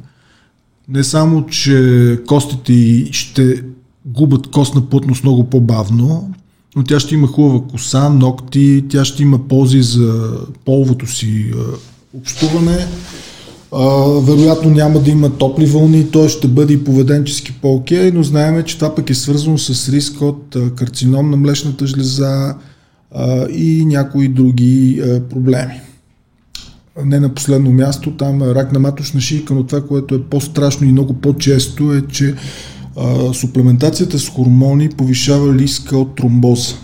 не 0.89 1.05
само, 1.05 1.47
че 1.47 2.19
костите 2.27 3.09
ще 3.13 3.63
губят 4.07 4.51
костна 4.51 4.81
плътност 4.81 5.25
много 5.25 5.45
по-бавно, 5.45 6.31
но 6.77 6.85
тя 6.85 7.01
ще 7.01 7.15
има 7.15 7.27
хубава 7.27 7.61
коса, 7.71 8.09
ногти, 8.09 8.85
тя 8.89 9.05
ще 9.05 9.23
има 9.23 9.39
ползи 9.39 9.83
за 9.83 10.31
половото 10.65 11.07
си 11.07 11.53
общуване. 12.17 12.87
А, 13.75 13.87
вероятно 14.21 14.71
няма 14.71 15.01
да 15.01 15.11
има 15.11 15.31
топли 15.31 15.67
вълни, 15.67 16.11
той 16.11 16.29
ще 16.29 16.49
бъде 16.49 16.73
и 16.73 16.85
поведенчески 16.85 17.53
по-окей, 17.53 18.11
но 18.11 18.23
знаеме, 18.23 18.63
че 18.63 18.77
това 18.77 18.95
пък 18.95 19.11
е 19.11 19.15
свързано 19.15 19.59
с 19.59 19.89
риск 19.89 20.23
от 20.23 20.57
карцином 20.77 21.31
на 21.31 21.37
млечната 21.37 21.87
жлеза 21.87 22.55
и 23.51 23.85
някои 23.87 24.29
други 24.29 25.01
а, 25.01 25.21
проблеми. 25.21 25.81
Не 27.05 27.21
на 27.21 27.35
последно 27.35 27.71
място, 27.71 28.11
там 28.11 28.43
рак 28.43 28.73
на 28.73 28.79
маточна 28.79 29.21
шийка, 29.21 29.55
но 29.55 29.67
това, 29.67 29.87
което 29.87 30.15
е 30.15 30.23
по-страшно 30.23 30.87
и 30.87 30.93
много 30.93 31.13
по-често 31.13 31.93
е, 31.93 32.03
че 32.13 32.35
суплементацията 33.33 34.19
с 34.19 34.29
хормони 34.29 34.89
повишава 34.89 35.55
риска 35.55 35.99
от 35.99 36.17
тромбоза. 36.17 36.75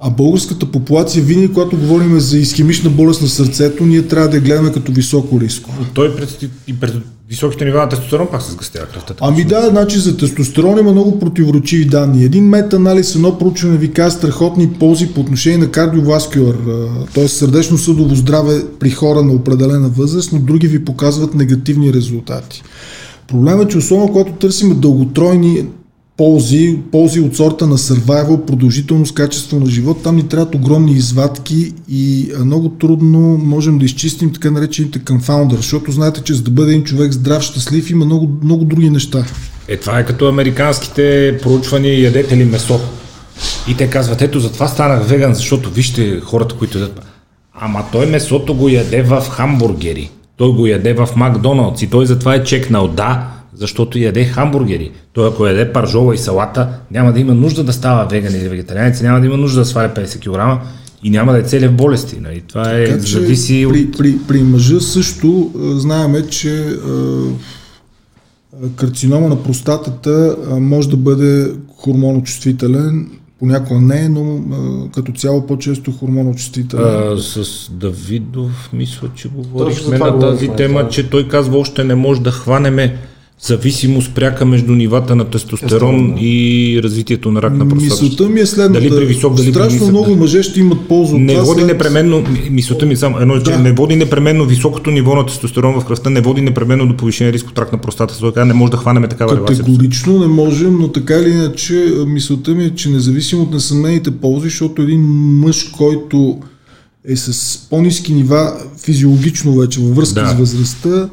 А 0.00 0.10
българската 0.10 0.70
популация, 0.70 1.24
винаги 1.24 1.52
когато 1.52 1.76
говорим 1.76 2.20
за 2.20 2.38
изхемична 2.38 2.90
болест 2.90 3.22
на 3.22 3.28
сърцето, 3.28 3.86
ние 3.86 4.06
трябва 4.06 4.28
да 4.28 4.36
я 4.36 4.42
гледаме 4.42 4.72
като 4.72 4.92
високо 4.92 5.40
риско. 5.40 5.70
Той 5.94 6.16
и 6.66 6.80
пред 6.80 6.94
високите 7.28 7.64
нива 7.64 7.78
на 7.78 7.88
тестостерон 7.88 8.28
пак 8.30 8.42
се 8.42 8.52
сгъстява 8.52 8.86
кръвта. 8.86 9.14
Ами 9.20 9.44
да, 9.44 9.68
значи 9.70 9.98
за 9.98 10.16
тестостерон 10.16 10.78
има 10.78 10.92
много 10.92 11.18
противоречиви 11.18 11.84
данни. 11.84 12.24
Един 12.24 12.44
метаанализ, 12.44 13.14
едно 13.14 13.38
проучване 13.38 13.76
ви 13.76 13.92
казва 13.92 14.18
страхотни 14.18 14.72
ползи 14.72 15.06
по 15.14 15.20
отношение 15.20 15.58
на 15.58 15.70
кардиоваскулар, 15.70 16.54
т.е. 17.14 17.28
сърдечно-съдово 17.28 18.14
здраве 18.14 18.64
при 18.78 18.90
хора 18.90 19.22
на 19.22 19.32
определена 19.32 19.88
възраст, 19.88 20.32
но 20.32 20.38
други 20.38 20.68
ви 20.68 20.84
показват 20.84 21.34
негативни 21.34 21.92
резултати. 21.92 22.62
Проблемът 23.28 23.68
е, 23.68 23.70
че 23.70 23.78
особено 23.78 24.12
когато 24.12 24.32
търсим 24.32 24.80
дълготройни 24.80 25.64
ползи, 26.18 26.78
ползи 26.92 27.20
от 27.20 27.36
сорта 27.36 27.66
на 27.66 27.78
survival, 27.78 28.44
продължителност, 28.44 29.14
качество 29.14 29.60
на 29.60 29.66
живот. 29.66 30.02
Там 30.02 30.16
ни 30.16 30.28
трябват 30.28 30.54
огромни 30.54 30.92
извадки 30.92 31.72
и 31.88 32.32
много 32.44 32.68
трудно 32.68 33.20
можем 33.38 33.78
да 33.78 33.84
изчистим 33.84 34.32
така 34.32 34.50
наречените 34.50 34.98
confounders, 34.98 35.56
защото 35.56 35.92
знаете, 35.92 36.20
че 36.22 36.34
за 36.34 36.42
да 36.42 36.50
бъде 36.50 36.70
един 36.70 36.84
човек 36.84 37.12
здрав, 37.12 37.42
щастлив, 37.42 37.90
има 37.90 38.04
много, 38.04 38.30
много 38.42 38.64
други 38.64 38.90
неща. 38.90 39.24
Е, 39.68 39.76
това 39.76 39.98
е 39.98 40.06
като 40.06 40.28
американските 40.28 41.38
проучвания, 41.42 42.02
ядете 42.02 42.36
ли 42.36 42.44
месо? 42.44 42.80
И 43.68 43.76
те 43.76 43.90
казват, 43.90 44.22
ето 44.22 44.40
затова 44.40 44.68
станах 44.68 45.08
веган, 45.08 45.34
защото 45.34 45.70
вижте 45.70 46.20
хората, 46.20 46.54
които 46.54 46.78
ядат. 46.78 47.06
Ама 47.54 47.84
той 47.92 48.06
месото 48.06 48.54
го 48.54 48.68
яде 48.68 49.02
в 49.02 49.20
хамбургери. 49.20 50.10
Той 50.36 50.52
го 50.52 50.66
яде 50.66 50.94
в 50.94 51.08
Макдоналдс 51.16 51.82
и 51.82 51.86
той 51.86 52.06
затова 52.06 52.34
е 52.34 52.44
чекнал. 52.44 52.88
Да, 52.88 53.28
защото 53.54 53.98
яде 53.98 54.24
хамбургери. 54.24 54.90
Той 55.12 55.28
ако 55.28 55.46
яде 55.46 55.72
паржола 55.72 56.14
и 56.14 56.18
салата, 56.18 56.68
няма 56.90 57.12
да 57.12 57.20
има 57.20 57.34
нужда 57.34 57.64
да 57.64 57.72
става 57.72 58.06
веган 58.06 58.34
или 58.34 58.48
вегетарианец, 58.48 59.02
няма 59.02 59.20
да 59.20 59.26
има 59.26 59.36
нужда 59.36 59.60
да 59.60 59.66
сваля 59.66 59.88
50 59.88 60.20
кг 60.20 60.66
и 61.02 61.10
няма 61.10 61.32
да 61.32 61.38
е 61.38 61.42
целен 61.42 61.70
в 61.70 61.76
болести. 61.76 62.20
Нали? 62.20 62.40
Това 62.40 62.70
е, 62.70 62.84
така, 62.84 62.98
зависи 62.98 63.66
при, 63.70 63.84
от... 63.84 63.98
При, 63.98 64.18
при 64.28 64.42
мъжа 64.42 64.80
също 64.80 65.50
знаеме, 65.56 66.26
че 66.26 66.76
карцинома 68.76 69.28
на 69.28 69.42
простатата 69.42 70.36
може 70.50 70.88
да 70.88 70.96
бъде 70.96 71.52
хормоночувствителен, 71.76 73.10
понякога 73.38 73.80
не, 73.80 74.08
но 74.08 74.40
а, 74.52 74.90
като 74.90 75.12
цяло 75.12 75.46
по-често 75.46 75.92
хормоночувствителен. 75.92 77.18
с 77.18 77.70
Давидов 77.70 78.70
мисля, 78.72 79.08
че 79.14 79.28
говорихме 79.28 79.98
на 79.98 80.18
тази 80.18 80.48
тема, 80.48 80.88
че 80.88 81.10
той 81.10 81.28
казва 81.28 81.58
още 81.58 81.84
не 81.84 81.94
може 81.94 82.20
да 82.20 82.30
хванеме 82.30 82.96
зависимост 83.40 84.14
пряка 84.14 84.46
между 84.46 84.72
нивата 84.72 85.16
на 85.16 85.24
тестостерон 85.24 85.94
Естествено. 85.94 86.16
и 86.20 86.80
развитието 86.82 87.32
на 87.32 87.42
рак 87.42 87.52
на 87.52 87.68
простата. 87.68 88.02
Мисълта 88.02 88.28
ми 88.28 88.40
е 88.40 88.46
следната. 88.46 88.80
Дали 88.80 88.90
при 88.90 89.06
висок, 89.06 89.34
дали 89.34 89.50
Страшно 89.50 89.78
при 89.78 89.90
много 89.90 90.16
мъже 90.16 90.42
ще 90.42 90.60
имат 90.60 90.88
полза 90.88 91.14
от 91.14 91.20
не 91.20 91.32
това. 91.32 91.44
Води 91.44 91.60
след... 91.60 91.72
непременно, 91.72 92.24
мисълта 92.50 92.86
ми 92.86 92.92
е 92.92 92.96
само 92.96 93.18
едно, 93.18 93.38
да. 93.38 93.58
не 93.58 93.72
води 93.72 93.96
непременно 93.96 94.44
високото 94.44 94.90
ниво 94.90 95.14
на 95.14 95.26
тестостерон 95.26 95.80
в 95.80 95.84
кръвта, 95.84 96.10
не 96.10 96.20
води 96.20 96.40
непременно 96.40 96.86
до 96.86 96.96
повишен 96.96 97.30
риск 97.30 97.48
от 97.48 97.58
рак 97.58 97.72
на 97.72 97.78
простата. 97.78 98.20
Така 98.20 98.44
не 98.44 98.54
може 98.54 98.70
да 98.70 98.76
хванеме 98.76 99.08
такава 99.08 99.44
Категорично 99.44 100.18
не 100.18 100.26
можем, 100.26 100.78
но 100.78 100.88
така 100.88 101.14
или 101.14 101.30
иначе 101.30 101.92
мисълта 102.06 102.50
ми 102.50 102.64
е, 102.64 102.74
че 102.74 102.90
независимо 102.90 103.42
от 103.42 103.52
несъмнените 103.52 104.10
ползи, 104.10 104.48
защото 104.48 104.82
един 104.82 105.00
мъж, 105.40 105.64
който 105.64 106.38
е 107.08 107.16
с 107.16 107.58
по-низки 107.70 108.14
нива 108.14 108.52
физиологично 108.84 109.54
вече 109.54 109.80
във 109.80 109.96
връзка 109.96 110.20
да. 110.20 110.28
с 110.28 110.32
възрастта, 110.32 111.08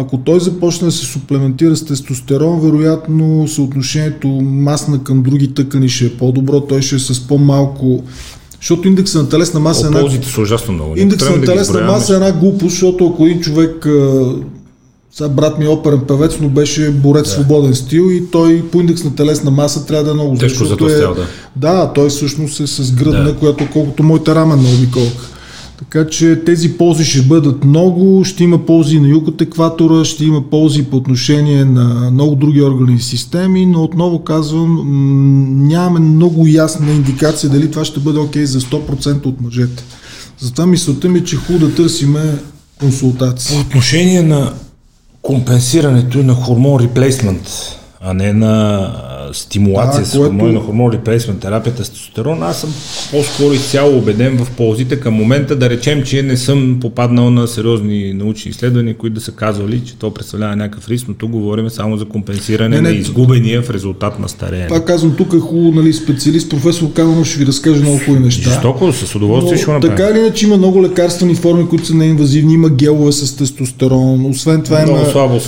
ако 0.00 0.18
той 0.18 0.40
започне 0.40 0.86
да 0.86 0.92
се 0.92 1.04
суплементира 1.04 1.76
с 1.76 1.84
тестостерон, 1.84 2.60
вероятно 2.60 3.48
съотношението 3.48 4.28
масна 4.42 5.04
към 5.04 5.22
други 5.22 5.54
тъкани 5.54 5.88
ще 5.88 6.04
е 6.06 6.16
по-добро, 6.16 6.60
той 6.60 6.82
ще 6.82 6.96
е 6.96 6.98
с 6.98 7.20
по-малко 7.28 8.02
защото 8.60 8.88
индекса 8.88 9.22
на 9.22 9.28
телесна 9.28 9.60
маса 9.60 9.86
е 9.86 9.88
една... 9.88 10.00
Ползите 10.00 10.28
са 10.28 10.40
ужасно 10.40 10.74
много. 10.74 10.98
Индекс 10.98 11.30
на 11.30 11.44
телесна 11.44 11.78
да 11.78 11.84
маса 11.84 12.12
е 12.12 12.16
една 12.16 12.32
глупост, 12.32 12.70
защото 12.70 13.06
ако 13.06 13.26
един 13.26 13.40
човек 13.40 13.86
сега 15.12 15.28
брат 15.28 15.58
ми 15.58 15.64
е 15.64 15.68
оперен 15.68 16.00
певец, 16.00 16.36
но 16.40 16.48
беше 16.48 16.90
борец 16.90 17.24
да. 17.24 17.30
свободен 17.30 17.74
стил 17.74 18.10
и 18.10 18.30
той 18.30 18.62
по 18.72 18.80
индекс 18.80 19.04
на 19.04 19.14
телесна 19.14 19.50
маса 19.50 19.86
трябва 19.86 20.04
да 20.04 20.10
е 20.10 20.14
много 20.14 20.36
Тежко 20.36 20.64
за 20.64 20.74
е, 20.74 20.76
да. 20.76 21.26
Да, 21.56 21.92
той 21.94 22.08
всъщност 22.08 22.60
е 22.60 22.66
с 22.66 22.92
гръдна, 22.92 23.24
да. 23.24 23.34
която 23.34 23.68
колкото 23.72 24.02
моята 24.02 24.34
рамен 24.34 24.62
на 24.62 24.68
обиколка. 24.68 25.37
Така 25.78 26.06
че 26.06 26.42
тези 26.46 26.78
ползи 26.78 27.04
ще 27.04 27.22
бъдат 27.22 27.64
много, 27.64 28.24
ще 28.24 28.44
има 28.44 28.66
ползи 28.66 29.00
на 29.00 29.08
юг 29.08 29.28
от 29.28 29.40
екватора, 29.40 30.04
ще 30.04 30.24
има 30.24 30.50
ползи 30.50 30.84
по 30.84 30.96
отношение 30.96 31.64
на 31.64 32.10
много 32.10 32.34
други 32.34 32.62
органи 32.62 32.94
и 32.94 33.00
системи, 33.00 33.66
но 33.66 33.82
отново 33.82 34.24
казвам, 34.24 34.84
нямаме 35.68 36.00
много 36.00 36.46
ясна 36.46 36.90
индикация 36.90 37.50
дали 37.50 37.70
това 37.70 37.84
ще 37.84 38.00
бъде 38.00 38.18
окей 38.18 38.42
okay 38.42 38.46
за 38.46 38.60
100% 38.60 39.26
от 39.26 39.40
мъжете. 39.40 39.84
Затова 40.38 40.66
мисълта 40.66 41.08
ми 41.08 41.18
е, 41.18 41.24
че 41.24 41.36
хубаво 41.36 41.66
да 41.66 41.74
търсиме 41.74 42.34
консултации. 42.80 43.56
По 43.56 43.60
отношение 43.60 44.22
на 44.22 44.52
компенсирането 45.22 46.18
на 46.18 46.34
хормон 46.34 46.80
реплейсмент, 46.80 47.48
а 48.00 48.14
не 48.14 48.32
на 48.32 48.90
стимулация 49.32 50.00
да, 50.00 50.06
с 50.06 50.12
което... 50.12 50.24
хормони 50.24 50.52
на 50.52 50.60
хормон 50.60 50.92
реплейсмент 50.92 51.40
терапия, 51.40 51.74
тестостерон, 51.74 52.42
аз 52.42 52.60
съм 52.60 52.74
по-скоро 53.10 53.54
изцяло 53.54 53.98
убеден 53.98 54.36
в 54.36 54.50
ползите 54.50 55.00
към 55.00 55.14
момента 55.14 55.56
да 55.56 55.70
речем, 55.70 56.02
че 56.02 56.22
не 56.22 56.36
съм 56.36 56.78
попаднал 56.80 57.30
на 57.30 57.48
сериозни 57.48 58.12
научни 58.14 58.50
изследвания, 58.50 58.96
които 58.96 59.14
да 59.14 59.20
са 59.20 59.32
казвали, 59.32 59.80
че 59.84 59.98
то 59.98 60.14
представлява 60.14 60.56
някакъв 60.56 60.88
риск, 60.88 61.08
но 61.08 61.14
тук 61.14 61.30
говорим 61.30 61.70
само 61.70 61.96
за 61.96 62.04
компенсиране 62.04 62.76
не, 62.76 62.82
не, 62.82 62.90
на 62.90 62.94
изгубения 62.94 63.62
в 63.62 63.70
резултат 63.70 64.18
на 64.18 64.28
стареене. 64.28 64.66
Това 64.66 64.84
казвам, 64.84 65.16
тук 65.16 65.32
е 65.32 65.38
хубаво, 65.38 65.72
нали, 65.72 65.92
специалист, 65.92 66.50
професор 66.50 66.92
Каменов 66.92 67.26
ще 67.26 67.38
ви 67.38 67.46
разкаже 67.46 67.80
много 67.80 67.98
хубави 67.98 68.24
неща. 68.24 68.50
Жестоко, 68.50 68.92
с 68.92 69.14
удоволствие 69.14 69.58
ще 69.58 69.70
направим. 69.70 69.96
Така 69.96 70.10
или 70.10 70.18
иначе 70.18 70.46
има 70.46 70.56
много 70.56 70.82
лекарствени 70.82 71.34
форми, 71.34 71.68
които 71.68 71.86
са 71.86 71.94
неинвазивни, 71.94 72.54
има 72.54 72.70
гелове 72.70 73.12
с 73.12 73.36
тестостерон, 73.36 74.26
освен 74.26 74.62
това 74.62 74.82
много 74.82 74.98
има, 74.98 75.10
слабо 75.10 75.40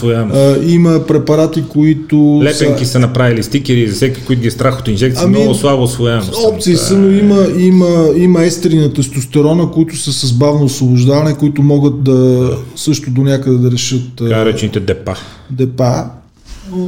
има 0.67 1.07
препарати, 1.07 1.65
които 1.69 2.41
Лепенки 2.43 2.85
са, 2.85 2.91
са 2.91 2.99
направили 2.99 3.43
стики 3.43 3.70
стикери 3.71 3.89
за 3.89 3.95
всеки, 3.95 4.25
които 4.25 4.43
ги 4.43 4.49
е 4.49 4.51
страх 4.51 4.81
от 4.81 4.89
инжекции, 4.89 5.25
ами, 5.25 5.39
много 5.39 5.55
слабо 5.55 5.83
освояемост. 5.83 6.35
Опции 6.49 6.77
са, 6.77 6.99
но 6.99 7.11
има, 7.11 7.47
има, 7.59 8.09
има 8.17 8.45
естери 8.45 8.79
на 8.79 8.93
тестостерона, 8.93 9.71
които 9.71 9.97
са 9.97 10.13
с 10.13 10.33
бавно 10.33 10.65
освобождаване, 10.65 11.35
които 11.35 11.63
могат 11.63 12.05
да 12.05 12.51
също 12.77 13.11
до 13.11 13.23
някъде 13.23 13.59
да 13.59 13.71
решат... 13.71 14.03
Така 14.17 14.45
речените 14.45 14.81
депа. 14.81 15.15
Депа. 15.51 16.05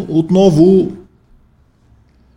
Отново, 0.09 0.89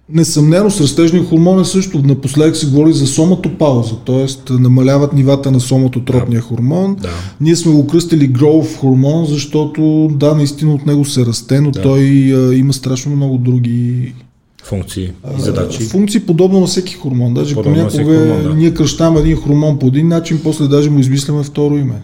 Несъмнено 0.09 0.71
с 0.71 0.81
растежния 0.81 1.23
хормон 1.23 1.59
е 1.59 1.65
също. 1.65 2.01
Напоследък 2.03 2.55
се 2.55 2.67
говори 2.67 2.93
за 2.93 3.07
соматопауза, 3.07 3.95
т.е. 4.05 4.53
намаляват 4.53 5.13
нивата 5.13 5.51
на 5.51 5.59
соматотропния 5.59 6.41
да. 6.41 6.47
хормон. 6.47 6.95
Да. 7.01 7.09
Ние 7.41 7.55
сме 7.55 7.71
го 7.71 7.87
кръстили 7.87 8.33
growth 8.33 8.77
хормон, 8.77 9.25
защото 9.25 10.09
да, 10.11 10.35
наистина 10.35 10.73
от 10.73 10.85
него 10.85 11.05
се 11.05 11.25
расте, 11.25 11.61
но 11.61 11.71
да. 11.71 11.81
той 11.81 12.01
а, 12.35 12.55
има 12.55 12.73
страшно 12.73 13.15
много 13.15 13.37
други 13.37 14.13
функции 14.65 15.11
и 15.37 15.41
задачи. 15.41 15.83
Функции 15.83 16.19
подобно 16.19 16.59
на 16.59 16.67
всеки 16.67 16.93
хормон. 16.93 17.33
Даже 17.33 17.55
подобно 17.55 17.87
понякога 17.89 18.19
хормон, 18.19 18.43
да. 18.43 18.53
ние 18.53 18.73
кръщаваме 18.73 19.19
един 19.19 19.35
хормон 19.37 19.79
по 19.79 19.87
един 19.87 20.07
начин, 20.07 20.39
после 20.43 20.67
даже 20.67 20.89
му 20.89 20.99
измисляме 20.99 21.43
второ 21.43 21.77
име. 21.77 22.01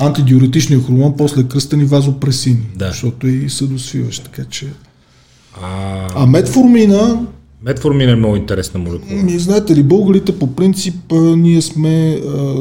антидиуретичния 0.00 0.80
хормон, 0.80 1.14
после 1.16 1.44
кръстени 1.44 1.84
вазопресин, 1.84 2.64
Да. 2.76 2.86
защото 2.88 3.26
е 3.26 3.30
и 3.30 3.50
съдосвиващ, 3.50 4.24
така 4.24 4.44
че... 4.44 4.66
А, 5.62 6.06
А 6.22 6.26
метформина, 6.26 7.26
метформин 7.62 8.08
е 8.08 8.14
много 8.16 8.36
интересна 8.36 8.80
молекула. 8.80 9.22
ми, 9.22 9.38
знаете 9.38 9.76
ли, 9.76 9.82
българите 9.82 10.38
по 10.38 10.54
принцип 10.54 10.94
ние 11.36 11.62
сме 11.62 12.20
а, 12.28 12.54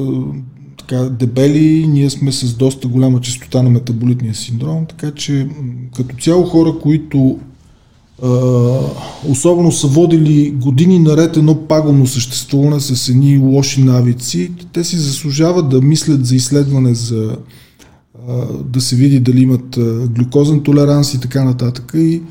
така, 0.78 0.98
дебели, 0.98 1.88
ние 1.88 2.10
сме 2.10 2.32
с 2.32 2.54
доста 2.54 2.88
голяма 2.88 3.22
частота 3.22 3.64
на 3.64 3.70
метаболитния 3.70 4.36
синдром, 4.36 4.86
така 4.86 5.12
че 5.12 5.48
като 5.96 6.16
цяло 6.22 6.44
хора, 6.44 6.74
които 6.82 7.40
особено 9.30 9.72
са 9.72 9.88
водили 9.88 10.50
години 10.50 11.00
наред 11.00 11.38
едно 11.38 11.68
пагубно 11.68 12.08
съществуване 12.08 12.80
с 12.80 13.10
едни 13.10 13.38
лоши 13.38 13.84
навици, 13.84 14.52
те 14.74 14.84
си 14.84 14.98
заслужават 14.98 15.70
да 15.70 15.82
мислят 15.82 16.26
за 16.26 16.36
изследване 16.36 16.94
за 16.94 17.38
да 18.66 18.82
се 18.82 18.96
види 18.96 19.20
дали 19.20 19.42
имат 19.42 19.80
глюкозен 20.10 20.62
толеранс 20.62 21.14
и 21.14 21.20
така 21.20 21.44
нататък. 21.44 21.92
И 21.96 22.22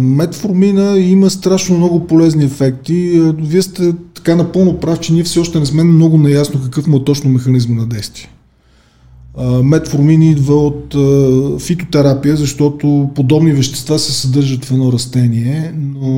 метформина 0.00 0.98
има 0.98 1.30
страшно 1.30 1.76
много 1.76 2.06
полезни 2.06 2.44
ефекти. 2.44 3.22
Вие 3.38 3.62
сте 3.62 3.92
така 4.14 4.36
напълно 4.36 4.80
прав, 4.80 5.00
че 5.00 5.12
ние 5.12 5.24
все 5.24 5.40
още 5.40 5.60
не 5.60 5.66
сме 5.66 5.84
много 5.84 6.18
наясно 6.18 6.62
какъв 6.62 6.86
му 6.86 6.96
е 6.96 7.04
точно 7.04 7.30
механизма 7.30 7.74
на 7.74 7.86
действие. 7.86 8.28
Метформин 9.62 10.22
идва 10.22 10.54
от 10.54 10.96
фитотерапия, 11.60 12.36
защото 12.36 13.10
подобни 13.14 13.52
вещества 13.52 13.98
се 13.98 14.12
съдържат 14.12 14.64
в 14.64 14.70
едно 14.70 14.92
растение, 14.92 15.72
но 15.76 16.10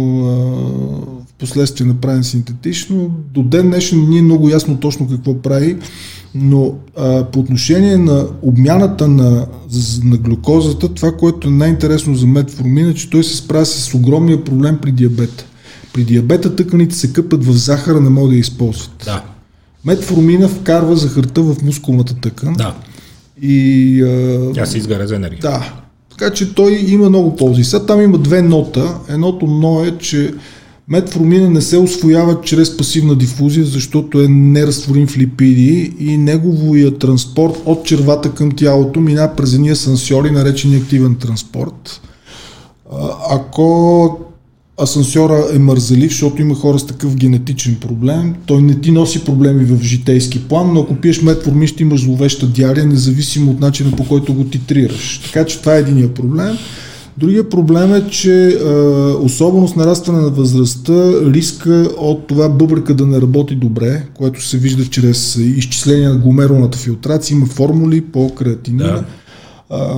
в 1.29 1.33
последствие 1.39 1.87
направен 1.87 2.25
синтетично. 2.25 3.11
До 3.35 3.43
ден 3.43 3.67
днешен 3.67 4.09
ние 4.09 4.23
много 4.23 4.49
ясно 4.49 4.77
точно 4.77 5.09
какво 5.09 5.43
прави, 5.43 5.77
но 6.35 6.75
по 7.33 7.41
отношение 7.41 7.97
на 7.97 8.27
обмяната 8.43 9.09
на, 9.09 9.47
на 10.05 10.17
глюкозата, 10.17 10.89
това, 10.89 11.13
което 11.13 11.49
е 11.49 11.51
най-интересно 11.51 12.15
за 12.15 12.27
метформин 12.27 12.89
е, 12.89 12.95
че 12.95 13.11
той 13.11 13.25
се 13.25 13.37
справя 13.37 13.67
с 13.67 13.95
огромния 13.95 14.45
проблем 14.45 14.79
при 14.83 14.93
диабета. 14.93 15.45
При 15.93 16.05
диабета 16.05 16.57
тъканите 16.57 16.95
се 16.95 17.13
къпят 17.13 17.45
в 17.45 17.53
захара, 17.53 18.01
не 18.01 18.11
могат 18.11 18.31
да 18.31 18.37
я 18.37 18.41
използват. 18.41 19.03
Да, 19.05 19.25
Метформина 19.85 20.49
вкарва 20.49 20.97
захарта 20.97 21.43
в 21.43 21.63
мускулната 21.63 22.15
тъкан. 22.15 22.53
да. 22.53 22.75
И 23.43 24.03
а, 24.03 24.53
Тя 24.53 24.67
се 24.67 24.79
изгаря 24.79 25.07
за 25.07 25.17
енергия. 25.17 25.41
да, 25.41 25.75
така 26.11 26.33
че 26.33 26.55
той 26.55 26.85
има 26.89 27.09
много 27.09 27.37
ползи. 27.37 27.65
Сега 27.65 27.87
там 27.87 28.01
има 28.01 28.19
две 28.19 28.43
нота. 28.43 28.95
Едното 29.09 29.47
но 29.47 29.85
е, 29.85 29.99
че 29.99 30.35
метформина 30.89 31.51
не 31.51 31.61
се 31.61 31.79
освоява 31.79 32.41
чрез 32.41 32.77
пасивна 32.77 33.17
дифузия, 33.17 33.65
защото 33.65 34.21
е 34.21 34.29
неразтворим 34.29 35.07
в 35.07 35.17
липиди 35.19 35.95
и 35.99 36.17
неговия 36.17 36.99
транспорт 36.99 37.63
от 37.65 37.85
червата 37.85 38.31
към 38.31 38.51
тялото 38.51 39.01
мина 39.01 39.37
през 39.37 39.55
едни 39.55 39.71
асансьори, 39.71 40.31
наречени 40.31 40.77
активен 40.77 41.15
транспорт. 41.15 42.01
Ако 43.31 44.30
асансьора 44.83 45.45
е 45.55 45.59
мързелив, 45.59 46.11
защото 46.11 46.43
има 46.43 46.55
хора 46.55 46.79
с 46.79 46.87
такъв 46.87 47.17
генетичен 47.17 47.77
проблем, 47.81 48.35
той 48.47 48.63
не 48.63 48.81
ти 48.81 48.91
носи 48.91 49.25
проблеми 49.25 49.65
в 49.65 49.83
житейски 49.83 50.49
план, 50.49 50.73
но 50.75 50.81
ако 50.81 50.95
пиеш 50.95 51.23
метформин, 51.23 51.69
ще 51.69 51.83
имаш 51.83 52.05
зловеща 52.05 52.47
диария, 52.47 52.87
независимо 52.87 53.51
от 53.51 53.61
начина 53.61 53.97
по 53.97 54.09
който 54.09 54.35
го 54.35 54.45
титрираш. 54.45 55.21
Така 55.25 55.47
че 55.47 55.61
това 55.61 55.77
е 55.77 55.81
единия 55.81 56.15
проблем. 56.15 56.59
Другия 57.19 57.49
проблем 57.49 57.95
е, 57.95 58.11
че 58.11 58.47
а, 58.47 58.71
особено 59.23 59.69
с 59.69 59.77
нарастване 59.77 60.21
на 60.21 60.31
възрастта, 60.31 61.13
риска 61.25 61.89
от 61.99 62.27
това 62.27 62.49
бъбрека 62.49 62.95
да 62.95 63.07
не 63.07 63.21
работи 63.21 63.55
добре, 63.55 64.03
което 64.15 64.47
се 64.47 64.59
вижда 64.59 64.85
чрез 64.85 65.37
изчисление 65.37 66.09
на 66.09 66.17
гломерулната 66.17 66.79
филтрация, 66.79 67.35
има 67.35 67.47
формули 67.47 68.01
по 68.01 68.35
креатинина. 68.35 68.85
Да. 68.85 69.05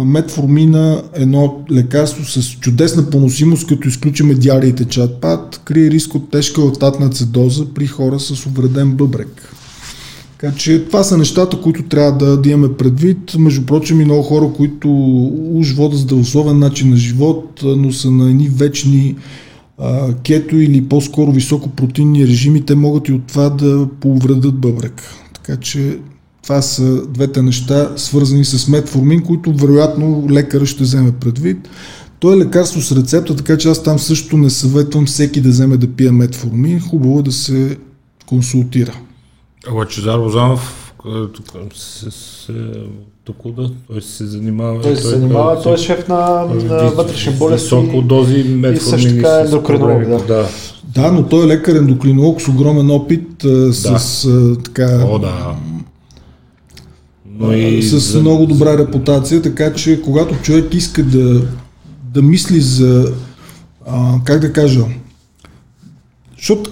Метформина, 0.04 1.02
едно 1.14 1.64
лекарство 1.70 2.24
с 2.24 2.50
чудесна 2.50 3.10
поносимост, 3.10 3.66
като 3.66 3.88
изключиме 3.88 4.34
диариите 4.34 4.84
чатпад, 4.84 5.60
крие 5.64 5.90
риск 5.90 6.14
от 6.14 6.30
тежка 6.30 6.60
лактатна 6.60 7.10
цедоза 7.10 7.66
при 7.74 7.86
хора 7.86 8.20
с 8.20 8.46
увреден 8.46 8.92
бъбрек. 8.92 9.54
Така 10.38 10.54
че 10.54 10.84
това 10.84 11.02
са 11.02 11.18
нещата, 11.18 11.60
които 11.60 11.82
трябва 11.82 12.12
да, 12.12 12.36
да 12.36 12.50
имаме 12.50 12.76
предвид. 12.76 13.34
Между 13.38 13.66
прочим 13.66 14.00
и 14.00 14.04
много 14.04 14.22
хора, 14.22 14.50
които 14.56 14.88
уж 15.52 15.72
водят 15.72 15.98
здравословен 15.98 16.58
начин 16.58 16.90
на 16.90 16.96
живот, 16.96 17.60
но 17.64 17.92
са 17.92 18.10
на 18.10 18.30
едни 18.30 18.48
вечни 18.48 19.16
а, 19.78 20.14
кето 20.14 20.56
или 20.56 20.88
по-скоро 20.88 21.32
високопротeinни 21.32 22.26
режими, 22.26 22.66
те 22.66 22.74
могат 22.74 23.08
и 23.08 23.12
от 23.12 23.26
това 23.26 23.50
да 23.50 23.88
повредят 24.00 24.60
бъбрек. 24.60 25.02
Така 25.34 25.56
че 25.56 25.98
това 26.42 26.62
са 26.62 27.06
двете 27.06 27.42
неща, 27.42 27.92
свързани 27.96 28.44
с 28.44 28.68
метформин, 28.68 29.22
които 29.22 29.52
вероятно 29.52 30.26
лекарът 30.30 30.68
ще 30.68 30.82
вземе 30.82 31.12
предвид. 31.12 31.68
То 32.20 32.32
е 32.32 32.36
лекарство 32.36 32.82
с 32.82 32.96
рецепта, 32.96 33.36
така 33.36 33.58
че 33.58 33.68
аз 33.68 33.82
там 33.82 33.98
също 33.98 34.36
не 34.36 34.50
съветвам 34.50 35.06
всеки 35.06 35.40
да 35.40 35.48
вземе 35.48 35.76
да 35.76 35.86
пие 35.86 36.10
метформин. 36.10 36.80
Хубаво 36.80 37.18
е 37.18 37.22
да 37.22 37.32
се 37.32 37.78
консултира. 38.26 38.92
Лачезар 39.72 40.18
Лозанов 40.18 40.92
се, 41.74 42.10
се, 42.10 42.52
тук 43.24 43.36
да, 43.56 43.70
той 43.88 44.02
се 44.02 44.26
занимава. 44.26 44.80
Той 44.80 44.96
се 44.96 45.08
занимава, 45.08 45.62
той 45.62 45.74
е 45.74 45.78
шеф 45.78 46.08
на, 46.08 46.46
на 46.64 46.90
вътрешни 46.90 47.32
болести. 47.32 47.64
Високо 47.64 48.02
дози 48.02 48.44
метформин 48.44 48.80
също 48.80 49.14
така 49.14 49.38
е 49.38 49.40
ендокринолог, 49.40 49.90
проблеми, 49.90 50.06
да. 50.06 50.34
да. 50.34 50.48
Да, 50.94 51.12
но 51.12 51.28
той 51.28 51.44
е 51.44 51.48
лекар 51.48 51.74
ендокринолог 51.74 52.40
с 52.42 52.48
огромен 52.48 52.90
опит, 52.90 53.44
а, 53.44 53.72
с 53.72 54.24
а, 54.24 54.56
така... 54.62 55.04
О, 55.10 55.18
да. 55.18 55.56
Но 57.38 57.52
и 57.52 57.82
с 57.82 57.98
за- 57.98 58.20
много 58.20 58.46
добра 58.46 58.78
репутация, 58.78 59.42
така 59.42 59.72
че 59.72 60.02
когато 60.02 60.34
човек 60.42 60.74
иска 60.74 61.02
да, 61.04 61.46
да 62.14 62.22
мисли 62.22 62.60
за, 62.60 63.12
а, 63.86 64.14
как 64.24 64.40
да 64.40 64.52
кажа, 64.52 64.84
защото 66.42 66.70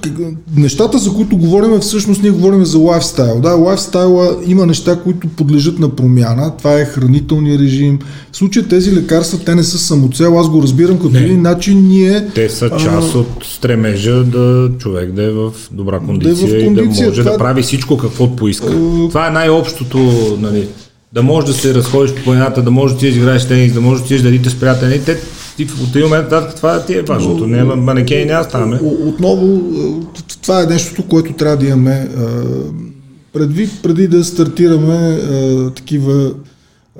нещата, 0.56 0.98
за 0.98 1.12
които 1.12 1.36
говорим, 1.36 1.80
всъщност 1.80 2.22
ние 2.22 2.30
говорим 2.30 2.64
за 2.64 2.78
лайфстайл. 2.78 3.40
Да, 3.40 3.50
лайфстайла 3.50 4.36
има 4.46 4.66
неща, 4.66 5.00
които 5.04 5.28
подлежат 5.28 5.78
на 5.78 5.88
промяна. 5.88 6.56
Това 6.58 6.80
е 6.80 6.84
хранителния 6.84 7.58
режим. 7.58 7.98
В 8.32 8.36
случая 8.36 8.68
тези 8.68 8.92
лекарства, 8.92 9.38
те 9.38 9.54
не 9.54 9.62
са 9.62 9.78
самоцел. 9.78 10.40
Аз 10.40 10.48
го 10.48 10.62
разбирам 10.62 10.96
като 10.96 11.10
Не. 11.10 11.18
един 11.18 11.42
начин 11.42 11.88
ние... 11.88 12.26
Те 12.34 12.48
са 12.48 12.66
а, 12.66 12.76
част 12.78 13.14
от 13.14 13.28
стремежа 13.42 14.24
да 14.24 14.70
човек 14.78 15.12
да 15.12 15.22
е 15.22 15.30
в 15.30 15.50
добра 15.72 15.98
кондиция, 15.98 16.48
и 16.48 16.58
да 16.58 16.64
кондиция, 16.64 17.06
може 17.08 17.20
това- 17.20 17.32
да 17.32 17.38
прави 17.38 17.62
всичко 17.62 17.96
каквото 17.96 18.36
поиска. 18.36 18.66
Е, 18.66 19.08
Това 19.08 19.26
е 19.26 19.30
най-общото, 19.30 19.98
нали, 20.40 20.68
да 21.12 21.22
можеш 21.22 21.50
да 21.50 21.56
се 21.56 21.74
разходиш 21.74 22.12
по 22.14 22.22
планината, 22.22 22.62
да 22.62 22.70
можеш 22.70 22.98
да 22.98 23.06
изиграеш 23.06 23.48
тенис, 23.48 23.72
да 23.72 23.80
можеш 23.80 24.02
да 24.02 24.08
ти 24.08 24.16
да 24.16 24.22
дадите 24.22 24.50
с 24.50 24.54
приятели. 24.54 25.00
Те, 25.06 25.18
ти 25.60 25.66
в 25.66 25.88
един 25.88 26.02
момент 26.02 26.30
нататък 26.30 26.56
това 26.56 26.84
ти 26.84 26.94
е 26.94 27.02
важното. 27.02 27.46
Не, 27.46 27.64
манекени 27.64 28.24
няма 28.24 28.44
ставаме. 28.44 28.76
Отново, 28.82 29.46
е, 29.46 30.36
това 30.42 30.62
е 30.62 30.66
нещото, 30.66 31.02
което 31.02 31.32
трябва 31.32 31.56
да 31.56 31.66
имаме 31.66 31.94
е, 31.94 32.08
предвид, 33.32 33.70
преди 33.82 34.08
да 34.08 34.24
стартираме 34.24 35.14
е, 35.14 35.70
такива 35.70 36.32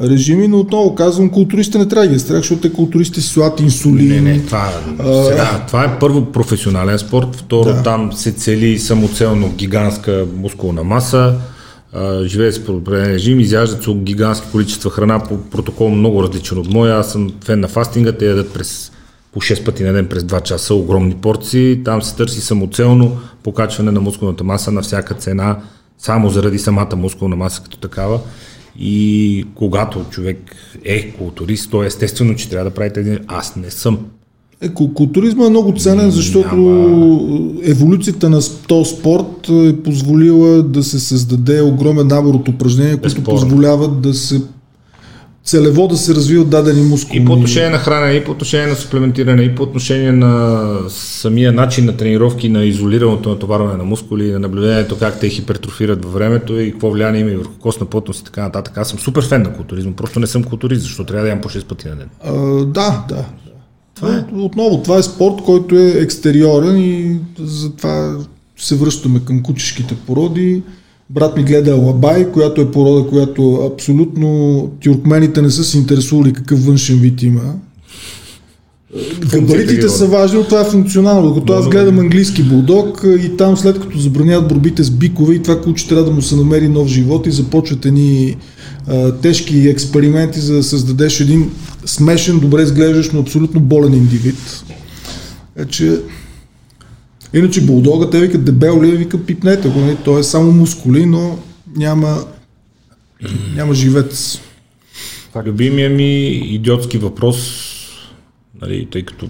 режими, 0.03 0.49
но 0.49 0.59
отново 0.59 0.95
казвам, 0.95 1.31
културистите 1.31 1.79
не 1.79 1.89
трябва 1.89 2.07
да 2.07 2.09
ги 2.09 2.17
е 2.17 2.19
страх, 2.19 2.37
защото 2.37 2.61
те 2.61 2.73
културистите 2.73 3.21
си 3.21 3.29
слагат 3.29 3.61
инсулин. 3.61 4.09
Не, 4.09 4.21
не, 4.21 4.41
това, 4.41 4.73
сега, 5.29 5.65
това 5.67 5.85
е 5.85 5.99
първо 5.99 6.25
професионален 6.33 6.99
спорт, 6.99 7.37
второ 7.37 7.65
Да. 7.65 7.83
там 7.83 8.13
се 8.13 8.33
цели 8.33 8.79
самоцелно 8.79 9.53
гигантска 9.57 10.27
мускулна 10.37 10.85
маса, 10.85 11.35
а, 11.93 12.25
живее 12.25 12.53
с 12.53 12.69
определен 12.69 13.13
режим, 13.13 13.41
изяждат 13.41 13.83
се 13.83 13.95
гигантски 13.95 14.47
количества 14.53 14.91
храна 14.91 15.19
по 15.19 15.41
протокол 15.41 15.91
много 15.91 16.23
различен 16.23 16.59
от 16.59 16.71
моя. 16.71 16.97
Аз 16.97 17.13
съм 17.13 17.33
фен 17.45 17.61
на 17.61 17.69
фастинга, 17.69 18.13
те 18.13 18.27
ядат 18.27 18.53
през 18.55 18.93
по 19.33 19.41
6 19.41 19.65
пъти 19.65 19.85
на 19.85 19.93
ден 19.93 20.07
през 20.07 20.23
2 20.23 20.43
часа 20.43 20.75
огромни 20.75 21.15
порции. 21.15 21.85
Там 21.85 22.03
се 22.03 22.17
търси 22.17 22.41
самоцелно 22.41 23.21
покачване 23.43 23.91
на 23.91 24.01
мускулната 24.01 24.45
маса 24.45 24.73
на 24.73 24.83
всяка 24.83 25.15
цена, 25.15 25.59
само 25.99 26.31
заради 26.31 26.59
самата 26.59 26.97
мускулна 26.97 27.37
маса 27.37 27.63
като 27.63 27.79
такава. 27.79 28.21
И 28.79 29.47
когато 29.55 30.05
човек 30.11 30.39
е 30.85 31.11
културист, 31.11 31.71
то 31.71 31.83
е 31.83 31.87
естествено, 31.87 32.35
че 32.35 32.51
трябва 32.51 32.71
да 32.71 32.75
прави 32.75 32.93
тези. 32.93 33.19
Аз 33.27 33.57
не 33.57 33.71
съм. 33.71 34.07
Е, 34.63 34.69
кул- 34.69 34.93
културизма 34.93 35.47
е 35.47 35.51
много 35.51 35.75
ценен, 35.79 36.11
защото 36.11 36.57
еволюцията 37.65 38.31
на 38.31 38.41
този 38.69 38.91
спорт 38.91 39.49
е 39.49 39.77
позволила 39.83 40.63
да 40.63 40.83
се 40.83 41.01
създаде 41.01 41.63
огромен 41.63 42.07
набор 42.07 42.35
от 42.35 42.49
упражнения, 42.49 42.97
които 42.97 43.21
Безспорно. 43.21 43.41
позволяват 43.41 44.01
да 44.01 44.15
се 44.15 44.43
целево 45.45 45.89
да 45.89 45.97
се 45.97 46.15
развиват 46.15 46.51
дадени 46.51 46.83
мускули. 46.83 47.19
И 47.19 47.25
по 47.25 47.33
отношение 47.33 47.71
на 47.71 47.79
хранене, 47.79 48.13
и 48.13 48.25
по 48.25 48.31
отношение 48.31 48.67
на 48.67 48.75
суплементиране, 48.75 49.43
и 49.43 49.55
по 49.55 49.63
отношение 49.63 50.13
на 50.13 50.69
самия 50.89 51.53
начин 51.53 51.85
на 51.85 51.97
тренировки, 51.97 52.49
на 52.49 52.65
изолираното 52.65 53.29
натоварване 53.29 53.77
на 53.77 53.85
мускули, 53.85 54.33
на 54.33 54.39
наблюдението 54.39 54.99
как 54.99 55.21
те 55.21 55.29
хипертрофират 55.29 56.05
във 56.05 56.13
времето 56.13 56.61
и 56.61 56.73
какво 56.73 56.91
влияние 56.91 57.21
има 57.21 57.31
и 57.31 57.37
върху 57.37 57.53
костна 57.61 57.87
плътност 57.87 58.21
и 58.21 58.25
така 58.25 58.43
нататък. 58.43 58.79
Аз 58.79 58.89
съм 58.89 58.99
супер 58.99 59.29
фен 59.29 59.43
на 59.43 59.53
културизма, 59.53 59.93
просто 59.97 60.21
не 60.21 60.27
съм 60.27 60.45
културист, 60.45 60.83
защото 60.83 61.07
трябва 61.07 61.25
да 61.25 61.31
ям 61.31 61.41
по 61.41 61.49
6 61.49 61.65
пъти 61.65 61.89
на 61.89 61.97
ден. 61.97 62.09
А, 62.25 62.33
да, 62.65 63.05
да. 63.09 63.25
Това 64.01 64.17
е. 64.17 64.35
Отново, 64.35 64.83
това 64.83 64.99
е 64.99 65.03
спорт, 65.03 65.43
който 65.45 65.79
е 65.79 65.89
екстериорен 65.89 66.77
и 66.77 67.17
затова 67.39 68.17
се 68.59 68.77
връщаме 68.77 69.21
към 69.25 69.43
кучешките 69.43 69.95
породи. 70.07 70.63
Брат 71.11 71.37
ми 71.37 71.45
гледа 71.45 71.77
Лабай, 71.77 72.33
която 72.33 72.61
е 72.61 72.71
порода, 72.71 73.09
която 73.09 73.71
абсолютно 73.73 74.71
тюркмените 74.85 75.43
не 75.43 75.51
са 75.51 75.65
се 75.65 75.79
интересували 75.79 76.33
какъв 76.33 76.67
външен 76.67 76.99
вид 76.99 77.23
има. 77.23 77.55
Габаритите 79.31 79.89
са 79.89 80.07
важни, 80.07 80.39
но 80.39 80.45
това 80.45 80.61
е 80.61 80.71
функционално. 80.71 81.35
Докато 81.35 81.53
аз 81.53 81.69
гледам 81.69 81.99
английски 81.99 82.43
булдог 82.43 83.05
и 83.23 83.37
там 83.37 83.57
след 83.57 83.81
като 83.81 83.99
забраняват 83.99 84.49
борбите 84.49 84.83
с 84.83 84.91
бикове 84.91 85.35
и 85.35 85.43
това 85.43 85.61
куче 85.61 85.89
трябва 85.89 86.05
да 86.05 86.11
му 86.11 86.23
се 86.23 86.37
намери 86.37 86.69
нов 86.69 86.89
живот 86.89 87.27
и 87.27 87.31
започват 87.31 87.87
едни 87.87 88.37
а, 88.87 89.13
тежки 89.13 89.69
експерименти 89.69 90.41
за 90.41 90.55
да 90.55 90.63
създадеш 90.63 91.21
един 91.21 91.51
смешен, 91.91 92.39
добре 92.41 92.63
изглеждащ, 92.63 93.13
но 93.13 93.21
абсолютно 93.21 93.61
болен 93.61 93.95
индивид. 93.95 94.65
Значи, 95.57 95.97
иначе 97.35 97.61
булдога, 97.61 98.11
те 98.11 98.21
викат 98.21 98.45
дебел 98.45 98.83
ли, 98.83 98.97
вика 98.97 99.25
пипнете 99.25 99.69
го, 99.69 99.81
нали? 99.81 99.97
той 100.05 100.21
е 100.21 100.23
само 100.23 100.53
мускули, 100.53 101.07
но 101.07 101.39
няма, 101.77 102.25
няма 103.55 103.75
живец. 103.75 104.41
Любимия 105.45 105.91
ми 105.91 106.27
идиотски 106.29 106.99
въпрос, 106.99 107.67
нали, 108.63 108.89
тъй 108.91 109.05
като 109.05 109.29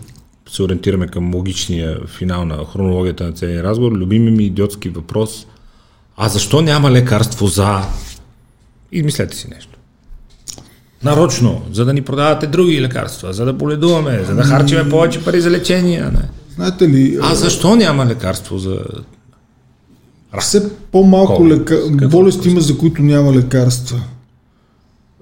се 0.51 0.63
ориентираме 0.63 1.07
към 1.07 1.35
логичния 1.35 2.01
финал 2.07 2.45
на 2.45 2.65
хронологията 2.73 3.25
на 3.25 3.33
целия 3.33 3.63
разговор, 3.63 3.93
любимия 3.93 4.33
ми 4.33 4.45
идиотски 4.45 4.89
въпрос, 4.89 5.47
а 6.17 6.29
защо 6.29 6.61
няма 6.61 6.91
лекарство 6.91 7.47
за... 7.47 7.83
Измислете 8.93 9.37
си 9.37 9.49
нещо. 9.55 9.80
Нарочно, 11.05 11.63
за 11.73 11.85
да 11.85 11.93
ни 11.93 12.03
продавате 12.03 12.47
други 12.47 12.81
лекарства, 12.81 13.33
за 13.33 13.45
да 13.45 13.53
боледуваме, 13.53 14.25
за 14.29 14.35
да 14.35 14.43
харчиме 14.43 14.89
повече 14.89 15.25
пари 15.25 15.41
за 15.41 15.51
лечение. 15.51 16.01
Не. 16.01 16.23
Знаете 16.55 16.89
ли, 16.89 17.19
А 17.23 17.35
защо 17.35 17.77
няма 17.77 18.07
лекарство 18.07 18.59
за... 18.59 18.79
все 20.41 20.71
по-малко 20.93 21.49
лека... 21.49 21.81
Болести 22.11 22.49
има, 22.49 22.61
за 22.61 22.79
които 22.79 23.03
няма 23.03 23.33
лекарства. 23.33 24.01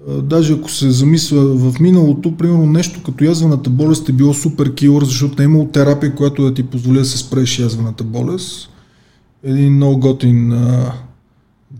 Даже 0.07 0.53
ако 0.53 0.71
се 0.71 0.91
замисля 0.91 1.39
в 1.39 1.79
миналото, 1.79 2.37
примерно 2.37 2.65
нещо 2.65 3.03
като 3.05 3.23
язвената 3.23 3.69
болест 3.69 4.09
е 4.09 4.11
било 4.11 4.33
супер 4.33 4.73
килър, 4.73 5.03
защото 5.05 5.35
не 5.37 5.43
е 5.43 5.45
имало 5.45 5.65
терапия, 5.67 6.15
която 6.15 6.43
да 6.43 6.53
ти 6.53 6.63
позволи 6.63 6.97
да 6.99 7.05
се 7.05 7.17
спреш 7.17 7.59
язвената 7.59 8.03
болест. 8.03 8.69
Един 9.43 9.75
много 9.75 9.97
готин 9.99 10.51
а, 10.51 10.93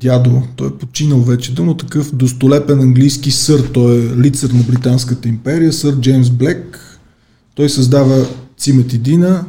дядо, 0.02 0.42
той 0.56 0.68
е 0.68 0.72
починал 0.72 1.20
вече, 1.22 1.54
но 1.60 1.74
такъв 1.78 2.16
достолепен 2.16 2.80
английски 2.80 3.32
сър, 3.32 3.70
той 3.74 3.98
е 3.98 4.18
лицар 4.18 4.50
на 4.50 4.64
Британската 4.64 5.30
империя, 5.30 5.74
сър 5.74 5.96
Джеймс 5.96 6.30
Блек. 6.30 6.80
Той 7.56 7.70
създава 7.70 8.26
циметидина, 8.58 9.46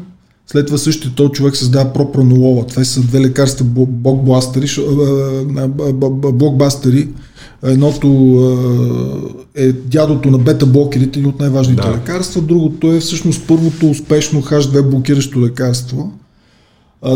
след 0.47 0.67
това 0.67 0.79
същия 0.79 1.13
този 1.15 1.33
човек 1.33 1.57
създава 1.57 1.93
пропранолола. 1.93 2.67
Това 2.67 2.85
са 2.85 3.01
две 3.01 3.21
лекарства 3.21 3.67
бл- 3.67 3.87
блокбастери, 3.87 4.67
блокбастери. 6.33 7.09
Едното 7.63 8.09
е 9.55 9.73
дядото 9.73 10.31
на 10.31 10.39
бета-блокерите, 10.39 11.19
един 11.19 11.27
от 11.27 11.41
най-важните 11.41 11.83
Да. 11.83 11.93
лекарства. 11.93 12.43
Другото 12.43 12.93
е 12.93 13.01
всъщност 13.01 13.43
първото 13.49 13.91
успешно 13.91 14.43
H2 14.43 14.83
блокиращо 14.91 15.41
лекарство. 15.41 16.13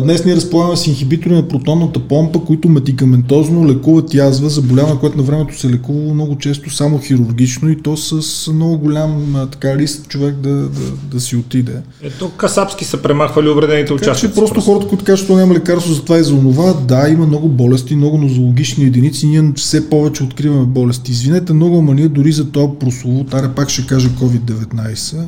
Днес 0.03 0.25
ние 0.25 0.37
разполагаме 0.37 0.77
с 0.77 0.87
инхибитори 0.87 1.35
на 1.35 1.49
протонната 1.49 2.01
помпа, 2.01 2.41
които 2.45 2.69
медикаментозно 2.69 3.69
лекуват 3.69 4.15
язва, 4.15 4.51
заболяване, 4.51 5.01
което 5.01 5.17
на 5.17 5.23
времето 5.23 5.59
се 5.59 5.71
лекувало 5.71 6.15
много 6.15 6.39
често 6.39 6.71
само 6.71 6.99
хирургично 6.99 7.71
и 7.71 7.83
то 7.83 7.97
с 7.97 8.53
много 8.53 8.79
голям 8.79 9.37
така, 9.53 9.77
риск 9.77 10.09
човек 10.09 10.35
да, 10.35 10.55
да, 10.55 10.69
да 11.11 11.21
си 11.21 11.37
отиде. 11.37 11.73
Ето 12.03 12.31
касапски 12.31 12.85
са 12.85 13.03
премахвали 13.03 13.49
увредените 13.49 13.85
Така 13.85 13.95
участници. 13.95 14.35
че 14.35 14.41
просто 14.41 14.61
хората, 14.61 14.89
които 14.89 15.05
кажат, 15.05 15.27
че 15.27 15.33
няма 15.33 15.55
лекарство 15.55 15.93
за 15.93 16.05
това 16.05 16.19
и 16.19 16.25
за 16.25 16.35
онова, 16.35 16.73
да, 16.73 17.09
има 17.09 17.27
много 17.27 17.49
болести, 17.49 17.97
много 17.97 18.19
нозологични 18.19 18.85
единици, 18.85 19.27
ние 19.27 19.53
все 19.57 19.91
повече 19.91 20.23
откриваме 20.23 20.67
болести. 20.67 21.13
Извинете 21.13 21.53
много, 21.53 21.79
ама 21.79 21.95
ние 21.95 22.09
дори 22.09 22.33
за 22.33 22.51
това 22.51 22.79
прословут, 22.79 23.35
аре 23.35 23.49
пак 23.57 23.71
ще 23.71 23.87
кажа 23.87 24.09
COVID-19, 24.09 25.25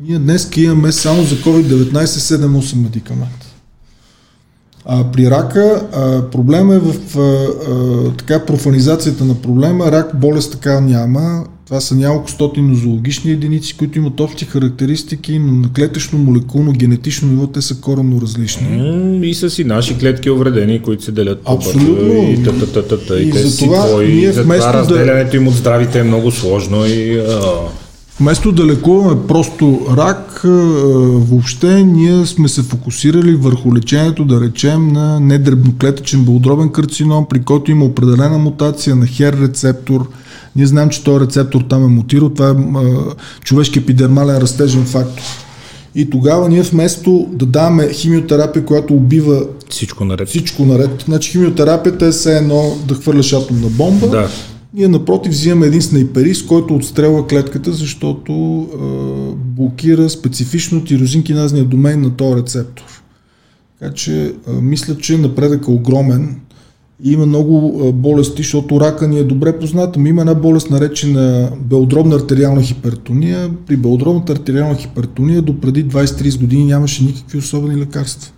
ние 0.00 0.18
днес 0.18 0.50
имаме 0.56 0.92
само 0.92 1.22
за 1.22 1.36
COVID-19 1.36 2.04
7-8 2.04 2.76
медикамента. 2.76 3.51
А 4.86 5.04
при 5.04 5.30
рака 5.30 5.82
а, 5.92 6.22
проблема 6.22 6.74
е 6.74 6.78
в 6.78 6.94
а, 7.16 7.20
а, 7.20 8.10
така 8.10 8.44
профанизацията 8.46 9.24
на 9.24 9.34
проблема. 9.34 9.92
Рак 9.92 10.10
болест 10.14 10.52
така 10.52 10.80
няма. 10.80 11.44
Това 11.66 11.80
са 11.80 11.94
няколко 11.94 12.30
стотин 12.30 12.68
нозологични 12.68 13.30
единици, 13.30 13.76
които 13.76 13.98
имат 13.98 14.20
общи 14.20 14.44
характеристики, 14.44 15.38
но 15.38 15.52
на 15.52 15.72
клетъчно, 15.72 16.18
молекулно, 16.18 16.72
генетично 16.72 17.28
ниво 17.28 17.46
те 17.46 17.62
са 17.62 17.74
коренно 17.74 18.20
различни. 18.20 19.20
И 19.22 19.34
са 19.34 19.50
си 19.50 19.64
наши 19.64 19.98
клетки 19.98 20.30
увредени, 20.30 20.82
които 20.82 21.04
се 21.04 21.12
делят 21.12 21.42
по 21.42 21.52
Абсолютно. 21.52 22.12
и 22.22 22.42
та, 22.44 22.52
та, 22.52 22.66
та, 22.66 22.82
та, 22.82 22.96
та, 22.98 23.16
и, 23.16 23.22
И 23.22 23.30
те 23.30 23.42
си 23.42 23.64
твои. 23.64 24.06
ние 24.06 24.22
И 24.22 24.26
затова 24.26 24.42
вместо 24.44 24.66
да- 24.66 24.78
разделянето 24.78 25.36
им 25.36 25.48
от 25.48 25.54
здравите 25.54 25.98
е 26.00 26.04
много 26.04 26.30
сложно 26.30 26.86
и... 26.86 27.18
А, 27.18 27.40
Вместо 28.20 28.52
да 28.52 28.66
лекуваме 28.66 29.26
просто 29.28 29.80
рак, 29.96 30.40
въобще 31.30 31.82
ние 31.82 32.26
сме 32.26 32.48
се 32.48 32.62
фокусирали 32.62 33.34
върху 33.34 33.74
лечението, 33.74 34.24
да 34.24 34.40
речем, 34.40 34.88
на 34.88 35.20
недребноклетъчен 35.20 36.24
белодробен 36.24 36.68
карцином, 36.68 37.26
при 37.30 37.42
който 37.42 37.70
има 37.70 37.84
определена 37.84 38.38
мутация 38.38 38.96
на 38.96 39.06
хер 39.06 39.38
рецептор. 39.40 40.08
Ние 40.56 40.66
знаем, 40.66 40.88
че 40.88 41.04
този 41.04 41.24
рецептор 41.24 41.60
там 41.60 41.84
е 41.84 41.88
мутирал. 41.88 42.28
Това 42.28 42.50
е 42.50 42.54
човешки 43.44 43.78
епидермален 43.78 44.38
растежен 44.38 44.84
фактор. 44.84 45.22
И 45.94 46.10
тогава 46.10 46.48
ние 46.48 46.62
вместо 46.62 47.26
да 47.32 47.46
даваме 47.46 47.92
химиотерапия, 47.92 48.64
която 48.64 48.94
убива 48.94 49.42
всичко 49.70 50.04
наред. 50.04 50.28
всичко 50.28 50.64
наред, 50.64 51.04
значи 51.06 51.30
химиотерапията 51.30 52.06
е 52.06 52.10
все 52.10 52.36
едно 52.36 52.76
да 52.88 52.94
хвърляш 52.94 53.32
атомна 53.32 53.68
бомба, 53.68 54.06
Да. 54.08 54.28
Ние 54.74 54.88
напротив 54.88 55.32
взимаме 55.32 55.66
един 55.66 55.82
снайперист, 55.82 56.46
който 56.46 56.76
отстрелва 56.76 57.26
клетката, 57.26 57.72
защото 57.72 58.32
е, 58.32 58.76
блокира 59.36 60.10
специфично 60.10 60.84
тирозинкиназния 60.84 61.64
домен 61.64 62.00
на 62.00 62.16
този 62.16 62.36
рецептор. 62.36 63.02
Така 63.80 63.94
че 63.94 64.24
е, 64.24 64.52
мисля, 64.52 64.96
че 64.96 65.18
напредък 65.18 65.68
е 65.68 65.70
огромен. 65.70 66.40
И 67.04 67.12
има 67.12 67.26
много 67.26 67.92
болести, 67.92 68.42
защото 68.42 68.80
рака 68.80 69.08
ни 69.08 69.18
е 69.18 69.24
добре 69.24 69.58
позната. 69.58 70.00
но 70.00 70.06
Има 70.06 70.20
една 70.20 70.34
болест 70.34 70.70
наречена 70.70 71.52
белодробна 71.60 72.16
артериална 72.16 72.62
хипертония. 72.62 73.50
При 73.66 73.76
белодробната 73.76 74.32
артериална 74.32 74.74
хипертония 74.74 75.42
до 75.42 75.60
преди 75.60 75.86
20-30 75.86 76.40
години 76.40 76.64
нямаше 76.64 77.04
никакви 77.04 77.38
особени 77.38 77.76
лекарства. 77.76 78.32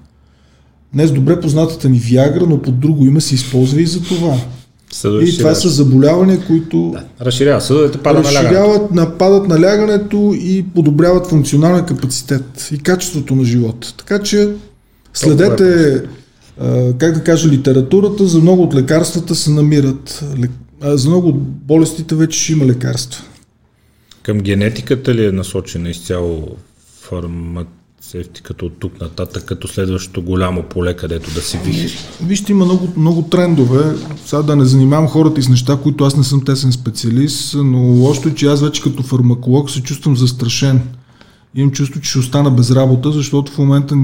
Днес 0.95 1.13
добре 1.13 1.41
познатата 1.41 1.89
ни 1.89 1.99
Виагра, 1.99 2.47
но 2.47 2.63
под 2.63 2.81
друго 2.81 3.07
име 3.07 3.21
се 3.21 3.35
използва 3.35 3.83
и 3.83 3.87
за 3.87 4.03
това. 4.03 4.37
Съдове 4.95 5.25
И 5.25 5.39
това 5.39 5.55
си 5.55 5.61
са 5.63 5.69
заболявания, 5.69 6.47
които 6.47 6.91
Да. 6.95 7.25
Разширява 7.25 7.61
съдовете, 7.61 7.99
пада 7.99 8.19
на 8.19 8.25
лягането. 8.25 8.45
разширяват, 8.45 8.91
нападат 8.91 9.49
на 9.49 9.61
лягането 9.61 10.35
и 10.41 10.65
подобряват 10.75 11.27
функционалния 11.27 11.87
капацитет 11.87 12.69
и 12.73 12.79
качеството 12.79 13.35
на 13.35 13.45
живота. 13.45 13.95
Така 13.97 14.19
че 14.19 14.51
следете, 15.15 16.03
а, 16.61 16.93
как 16.99 17.15
да 17.15 17.25
кажа, 17.25 17.49
литературата, 17.49 18.27
за 18.27 18.39
много 18.39 18.63
от 18.63 18.75
лекарствата 18.75 19.35
се 19.35 19.51
намират. 19.51 20.25
а, 20.83 20.97
За 20.97 21.09
много 21.09 21.29
от 21.29 21.43
болестите 21.43 22.15
вече 22.15 22.43
ще 22.43 22.53
има 22.53 22.67
лекарства. 22.67 23.25
Към 24.23 24.41
генетиката 24.41 25.15
ли 25.15 25.27
е 25.27 25.33
насочена 25.33 25.91
изцяло 25.91 26.49
фармацевтиката 28.05 28.65
от 28.67 28.73
тук 28.79 29.01
нататък, 29.01 29.45
като 29.45 29.69
следващото 29.69 30.23
голямо 30.23 30.63
поле, 30.63 30.97
където 30.97 31.35
да 31.35 31.41
се 31.41 31.59
вихри? 31.59 31.99
Вижте, 32.23 32.53
има 32.53 32.65
много, 32.65 32.89
много 32.97 33.23
трендове. 33.23 33.95
Сега 34.27 34.43
да 34.43 34.57
не 34.57 34.65
занимавам 34.65 35.09
хората 35.09 35.41
и 35.41 35.43
с 35.43 35.49
неща, 35.49 35.79
които 35.83 36.05
аз 36.05 36.17
не 36.17 36.25
съм 36.25 36.45
тесен 36.45 36.73
специалист, 36.73 37.55
но 37.55 37.79
лошото 37.79 38.29
е, 38.29 38.35
че 38.35 38.47
аз 38.47 38.63
вече 38.63 38.83
като 38.83 39.03
фармаколог 39.03 39.71
се 39.71 39.83
чувствам 39.83 40.17
застрашен. 40.17 40.81
Имам 41.55 41.71
чувство, 41.71 42.01
че 42.01 42.11
ще 42.11 42.19
остана 42.19 42.51
без 42.51 42.71
работа, 42.71 43.13
защото 43.13 43.53
в 43.53 43.59
момента 43.59 43.97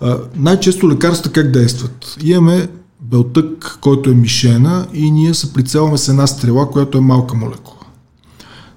а, 0.00 0.18
най-често 0.36 0.90
лекарства 0.90 1.32
как 1.32 1.50
действат? 1.50 2.16
Имаме 2.24 2.68
белтък, 3.00 3.78
който 3.80 4.10
е 4.10 4.14
мишена 4.14 4.86
и 4.94 5.10
ние 5.10 5.34
се 5.34 5.52
прицелваме 5.52 5.98
с 5.98 6.08
една 6.08 6.26
стрела, 6.26 6.70
която 6.70 6.98
е 6.98 7.00
малка 7.00 7.36
молекула. 7.36 7.77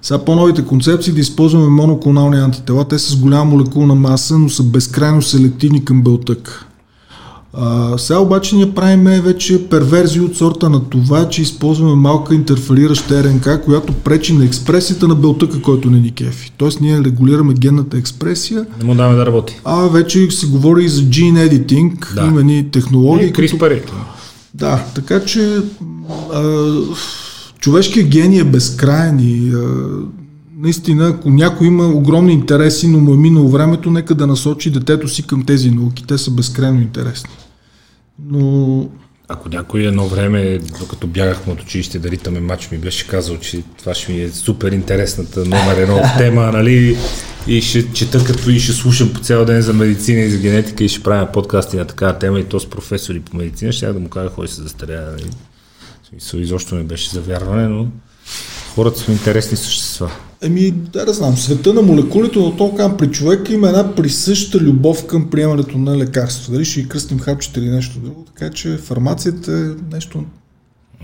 Сега 0.02 0.18
по-новите 0.18 0.64
концепции 0.64 1.12
да 1.12 1.20
използваме 1.20 1.66
моноклонални 1.66 2.38
антитела, 2.38 2.84
те 2.84 2.98
са 2.98 3.10
с 3.10 3.16
голяма 3.16 3.44
молекулна 3.44 3.94
маса, 3.94 4.38
но 4.38 4.48
са 4.48 4.62
безкрайно 4.62 5.22
селективни 5.22 5.84
към 5.84 6.02
белтък. 6.02 6.66
А, 7.54 7.98
сега 7.98 8.18
обаче 8.18 8.56
ние 8.56 8.70
правим 8.70 9.04
вече 9.22 9.68
перверзии 9.68 10.20
от 10.20 10.36
сорта 10.36 10.70
на 10.70 10.80
това, 10.80 11.28
че 11.28 11.42
използваме 11.42 11.94
малка 11.94 12.34
интерферираща 12.34 13.24
РНК, 13.24 13.64
която 13.64 13.92
пречи 13.92 14.32
на 14.32 14.44
експресията 14.44 15.08
на 15.08 15.14
белтъка, 15.14 15.62
който 15.62 15.90
не 15.90 16.00
ни 16.00 16.10
кефи. 16.10 16.52
Тоест 16.56 16.80
ние 16.80 16.98
регулираме 16.98 17.54
генната 17.54 17.96
експресия, 17.96 18.66
Не 18.78 18.84
му 18.84 18.94
даваме 18.94 19.16
да 19.16 19.26
работи. 19.26 19.60
а 19.64 19.76
вече 19.76 20.30
се 20.30 20.46
говори 20.46 20.84
и 20.84 20.88
за 20.88 21.02
gene 21.02 21.48
editing, 21.50 22.14
Да. 22.14 22.26
има 22.26 22.40
едни 22.40 22.70
технологии. 22.70 23.26
И 23.26 23.32
Крис 23.32 23.58
Пари. 23.58 23.82
Да, 24.54 24.84
така 24.94 25.24
че 25.24 25.56
а, 26.34 26.42
човешкият 27.62 28.08
гений 28.08 28.40
е 28.40 28.44
безкрайен 28.44 29.18
и 29.20 29.52
наистина, 30.56 31.08
ако 31.08 31.30
някой 31.30 31.66
има 31.66 31.86
огромни 31.86 32.32
интереси, 32.32 32.88
но 32.88 32.98
му 32.98 33.14
е 33.14 33.16
минало 33.16 33.48
времето, 33.48 33.90
нека 33.90 34.14
да 34.14 34.26
насочи 34.26 34.70
детето 34.70 35.08
си 35.08 35.26
към 35.26 35.44
тези 35.44 35.70
науки. 35.70 36.04
Те 36.06 36.18
са 36.18 36.30
безкрайно 36.30 36.80
интересни. 36.80 37.30
Но 38.26 38.88
Ако 39.28 39.48
някой 39.48 39.80
едно 39.80 40.08
време, 40.08 40.58
докато 40.78 41.06
бягахме 41.06 41.52
от 41.52 41.62
училище 41.62 41.98
да 41.98 42.10
ритаме 42.10 42.40
матч, 42.40 42.70
ми 42.70 42.78
беше 42.78 43.08
казал, 43.08 43.36
че 43.36 43.62
това 43.78 43.94
ще 43.94 44.12
ми 44.12 44.20
е 44.20 44.30
супер 44.30 44.72
интересната 44.72 45.40
номер 45.40 45.76
едно 45.76 46.00
тема, 46.18 46.52
нали? 46.52 46.96
И 47.46 47.60
ще 47.60 47.92
чета 47.92 48.24
като 48.24 48.50
и 48.50 48.60
ще 48.60 48.72
слушам 48.72 49.12
по 49.12 49.20
цял 49.20 49.44
ден 49.44 49.62
за 49.62 49.72
медицина 49.72 50.20
и 50.20 50.30
за 50.30 50.38
генетика 50.38 50.84
и 50.84 50.88
ще 50.88 51.02
правя 51.02 51.32
подкасти 51.32 51.76
на 51.76 51.84
такава 51.84 52.18
тема 52.18 52.40
и 52.40 52.44
то 52.44 52.60
с 52.60 52.70
професори 52.70 53.20
по 53.20 53.36
медицина, 53.36 53.72
ще 53.72 53.92
да 53.92 54.00
му 54.00 54.08
кажа, 54.08 54.28
ходи 54.28 54.48
се 54.48 54.62
застаря. 54.62 55.10
Нали? 55.10 55.30
Смисъл, 56.12 56.38
изобщо 56.38 56.74
не 56.74 56.82
беше 56.82 57.10
завярване, 57.10 57.68
но 57.68 57.86
хората 58.74 59.00
са 59.00 59.12
интересни 59.12 59.56
същества. 59.56 60.10
Еми, 60.42 60.70
да, 60.70 61.04
да 61.04 61.12
знам, 61.12 61.36
света 61.36 61.74
на 61.74 61.82
молекулите, 61.82 62.38
но 62.38 62.56
толкова 62.56 62.96
при 62.96 63.10
човека 63.10 63.52
има 63.52 63.68
една 63.68 63.94
присъща 63.94 64.58
любов 64.58 65.06
към 65.06 65.30
приемането 65.30 65.78
на 65.78 65.98
лекарства. 65.98 66.52
Дали 66.52 66.64
ще 66.64 66.80
и 66.80 66.88
кръстим 66.88 67.18
хапчета 67.18 67.60
или 67.60 67.68
нещо 67.68 67.98
друго. 67.98 68.24
Така 68.24 68.50
че 68.50 68.76
фармацията 68.76 69.52
е 69.52 69.94
нещо, 69.94 70.24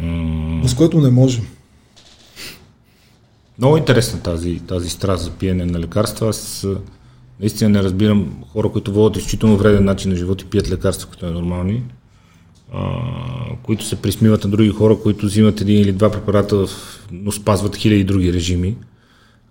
mm. 0.00 0.66
с 0.66 0.74
което 0.74 1.00
не 1.00 1.10
можем. 1.10 1.46
Много 3.58 3.76
интересна 3.76 4.20
тази, 4.20 4.60
тази 4.68 4.90
страст 4.90 5.24
за 5.24 5.30
пиене 5.30 5.66
на 5.66 5.80
лекарства. 5.80 6.28
Аз 6.28 6.66
наистина 7.40 7.70
не 7.70 7.82
разбирам 7.82 8.44
хора, 8.52 8.72
които 8.72 8.92
водят 8.92 9.16
изключително 9.16 9.56
вреден 9.56 9.84
начин 9.84 10.10
на 10.10 10.16
живот 10.16 10.42
и 10.42 10.44
пият 10.44 10.70
лекарства, 10.70 11.08
които 11.08 11.26
е 11.26 11.30
нормални, 11.30 11.82
които 13.62 13.84
се 13.84 13.96
присмиват 13.96 14.44
на 14.44 14.50
други 14.50 14.68
хора, 14.68 14.96
които 15.02 15.26
взимат 15.26 15.60
един 15.60 15.82
или 15.82 15.92
два 15.92 16.10
препарата, 16.10 16.64
но 17.12 17.32
спазват 17.32 17.76
хиляди 17.76 18.04
други 18.04 18.32
режими 18.32 18.76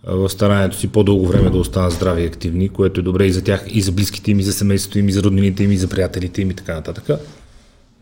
в 0.03 0.30
старанието 0.30 0.77
си 0.77 0.88
по-дълго 0.88 1.27
време 1.27 1.49
да 1.49 1.57
останат 1.57 1.94
здрави 1.94 2.23
и 2.23 2.26
активни, 2.26 2.69
което 2.69 2.99
е 2.99 3.03
добре 3.03 3.26
и 3.26 3.31
за 3.31 3.44
тях, 3.44 3.65
и 3.69 3.81
за 3.81 3.91
близките 3.91 4.31
им, 4.31 4.39
и 4.39 4.44
за 4.44 4.53
семейството 4.53 4.99
им, 4.99 5.10
и 5.10 5.11
за 5.11 5.23
роднините 5.23 5.64
им, 5.64 5.72
и 5.72 5.77
за 5.77 5.88
приятелите 5.88 6.41
им 6.41 6.52
и 6.52 6.53
така 6.53 6.73
нататък. 6.73 7.19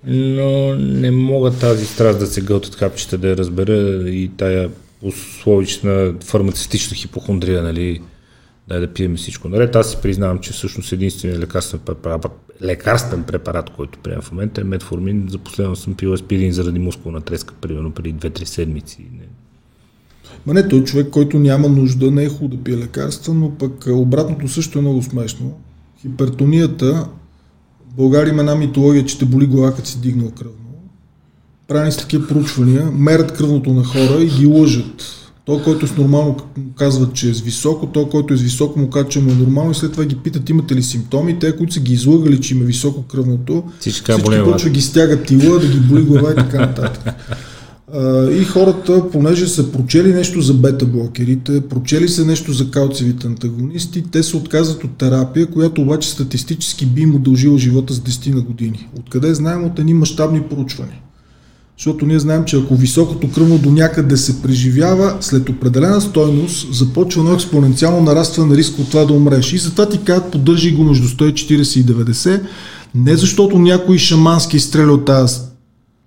Но 0.07 0.75
не 0.75 1.11
мога 1.11 1.51
тази 1.51 1.85
страст 1.85 2.19
да 2.19 2.27
се 2.27 2.41
гълтат 2.41 2.75
хапчета 2.75 3.17
да 3.17 3.29
я 3.29 3.37
разбера 3.37 4.09
и 4.09 4.31
тая 4.37 4.69
условична 5.01 6.13
фармацевтична 6.23 6.97
хипохондрия, 6.97 7.63
нали, 7.63 8.01
дай 8.67 8.79
да 8.79 8.93
пием 8.93 9.15
всичко 9.15 9.49
наред. 9.49 9.75
Аз 9.75 9.91
си 9.91 9.97
признавам, 10.01 10.39
че 10.39 10.53
всъщност 10.53 10.91
единственият 10.91 11.41
лекарствен 11.41 11.79
препарат, 11.79 12.25
лекарствен 12.61 13.23
препарат, 13.23 13.69
който 13.69 13.99
приемам 13.99 14.21
в 14.21 14.31
момента 14.31 14.61
е 14.61 14.63
метформин. 14.63 15.27
За 15.29 15.37
последно 15.37 15.75
съм 15.75 15.95
пил 15.95 16.13
аспирин 16.13 16.51
заради 16.51 16.79
мускулна 16.79 17.21
треска, 17.21 17.53
примерно 17.61 17.91
преди 17.91 18.13
2-3 18.13 18.43
седмици. 18.43 19.05
Ма 20.45 20.53
не, 20.53 20.67
той 20.67 20.83
човек, 20.83 21.09
който 21.09 21.39
няма 21.39 21.69
нужда, 21.69 22.11
не 22.11 22.23
е 22.23 22.29
хубаво 22.29 22.47
да 22.47 22.63
пие 22.63 22.77
лекарства, 22.77 23.33
но 23.33 23.51
пък 23.51 23.85
обратното 23.87 24.47
също 24.47 24.79
е 24.79 24.81
много 24.81 25.03
смешно. 25.03 25.57
Хипертонията, 26.01 27.07
в 27.91 27.95
България 27.95 28.31
има 28.31 28.41
една 28.41 28.55
митология, 28.55 29.05
че 29.05 29.19
те 29.19 29.25
боли 29.25 29.47
глава, 29.47 29.75
като 29.75 29.87
си 29.87 30.01
дигнал 30.01 30.31
кръвно. 30.31 30.59
Правени 31.67 31.91
с 31.91 31.97
такива 31.97 32.27
проучвания, 32.27 32.91
мерят 32.91 33.37
кръвното 33.37 33.73
на 33.73 33.83
хора 33.83 34.23
и 34.23 34.39
ги 34.39 34.45
лъжат. 34.45 35.24
Той, 35.45 35.63
който 35.63 35.88
с 35.88 35.97
нормално 35.97 36.38
казват, 36.76 37.13
че 37.13 37.30
е 37.30 37.34
с 37.34 37.41
високо, 37.41 37.88
той, 37.88 38.09
който 38.09 38.34
е 38.34 38.38
с 38.38 38.41
високо, 38.41 38.80
му 38.80 38.89
казва, 38.89 39.09
че 39.09 39.19
му 39.19 39.31
е 39.31 39.35
нормално 39.35 39.72
и 39.72 39.76
след 39.76 39.91
това 39.91 40.05
ги 40.05 40.15
питат 40.15 40.49
имате 40.49 40.76
ли 40.76 40.84
симптоми. 40.84 41.39
Те, 41.39 41.57
които 41.57 41.73
са 41.73 41.80
ги 41.80 41.93
излъгали, 41.93 42.41
че 42.41 42.53
има 42.53 42.63
високо 42.63 43.01
кръвното, 43.03 43.63
всички, 43.80 44.11
всички 44.11 44.43
почва 44.43 44.69
ги 44.69 44.81
стягат 44.81 45.26
тила, 45.26 45.59
да 45.59 45.67
ги 45.67 45.80
боли 45.80 46.01
глава 46.01 46.31
и 46.31 46.35
така 46.35 46.59
нататък. 46.59 47.15
И 48.41 48.43
хората, 48.43 49.09
понеже 49.11 49.47
са 49.47 49.72
прочели 49.72 50.13
нещо 50.13 50.41
за 50.41 50.53
бета-блокерите, 50.53 51.61
прочели 51.61 52.09
се 52.09 52.26
нещо 52.26 52.53
за 52.53 52.72
калциевите 52.72 53.27
антагонисти, 53.27 54.03
те 54.11 54.23
се 54.23 54.38
отказват 54.38 54.84
от 54.84 54.97
терапия, 54.97 55.47
която 55.47 55.81
обаче 55.81 56.09
статистически 56.09 56.85
би 56.85 57.01
им 57.01 57.15
удължила 57.15 57.57
живота 57.57 57.93
с 57.93 57.99
10 57.99 58.34
на 58.34 58.41
години. 58.41 58.88
Откъде 58.99 59.34
знаем 59.34 59.65
от 59.65 59.80
едни 59.80 59.93
мащабни 59.93 60.41
проучвания? 60.41 60.99
Защото 61.77 62.06
ние 62.06 62.19
знаем, 62.19 62.45
че 62.45 62.57
ако 62.57 62.76
високото 62.76 63.31
кръвно 63.31 63.57
до 63.57 63.72
някъде 63.72 64.18
се 64.18 64.41
преживява, 64.41 65.18
след 65.22 65.49
определена 65.49 66.02
стойност 66.02 66.73
започва 66.73 67.22
едно 67.22 67.34
експоненциално 67.34 68.02
нарастване 68.02 68.49
на 68.49 68.57
риска 68.57 68.81
от 68.81 68.89
това 68.89 69.06
да 69.06 69.14
умреш. 69.14 69.53
И 69.53 69.57
затова 69.57 69.89
ти 69.89 69.97
казват, 69.97 70.31
поддържи 70.31 70.72
го 70.72 70.84
между 70.84 71.07
140 71.07 71.80
и 71.80 71.85
90, 71.85 72.41
не 72.95 73.15
защото 73.15 73.60
някой 73.60 73.97
шамански 73.97 74.57
изстреля 74.57 74.91
от 74.91 75.06
тази 75.06 75.39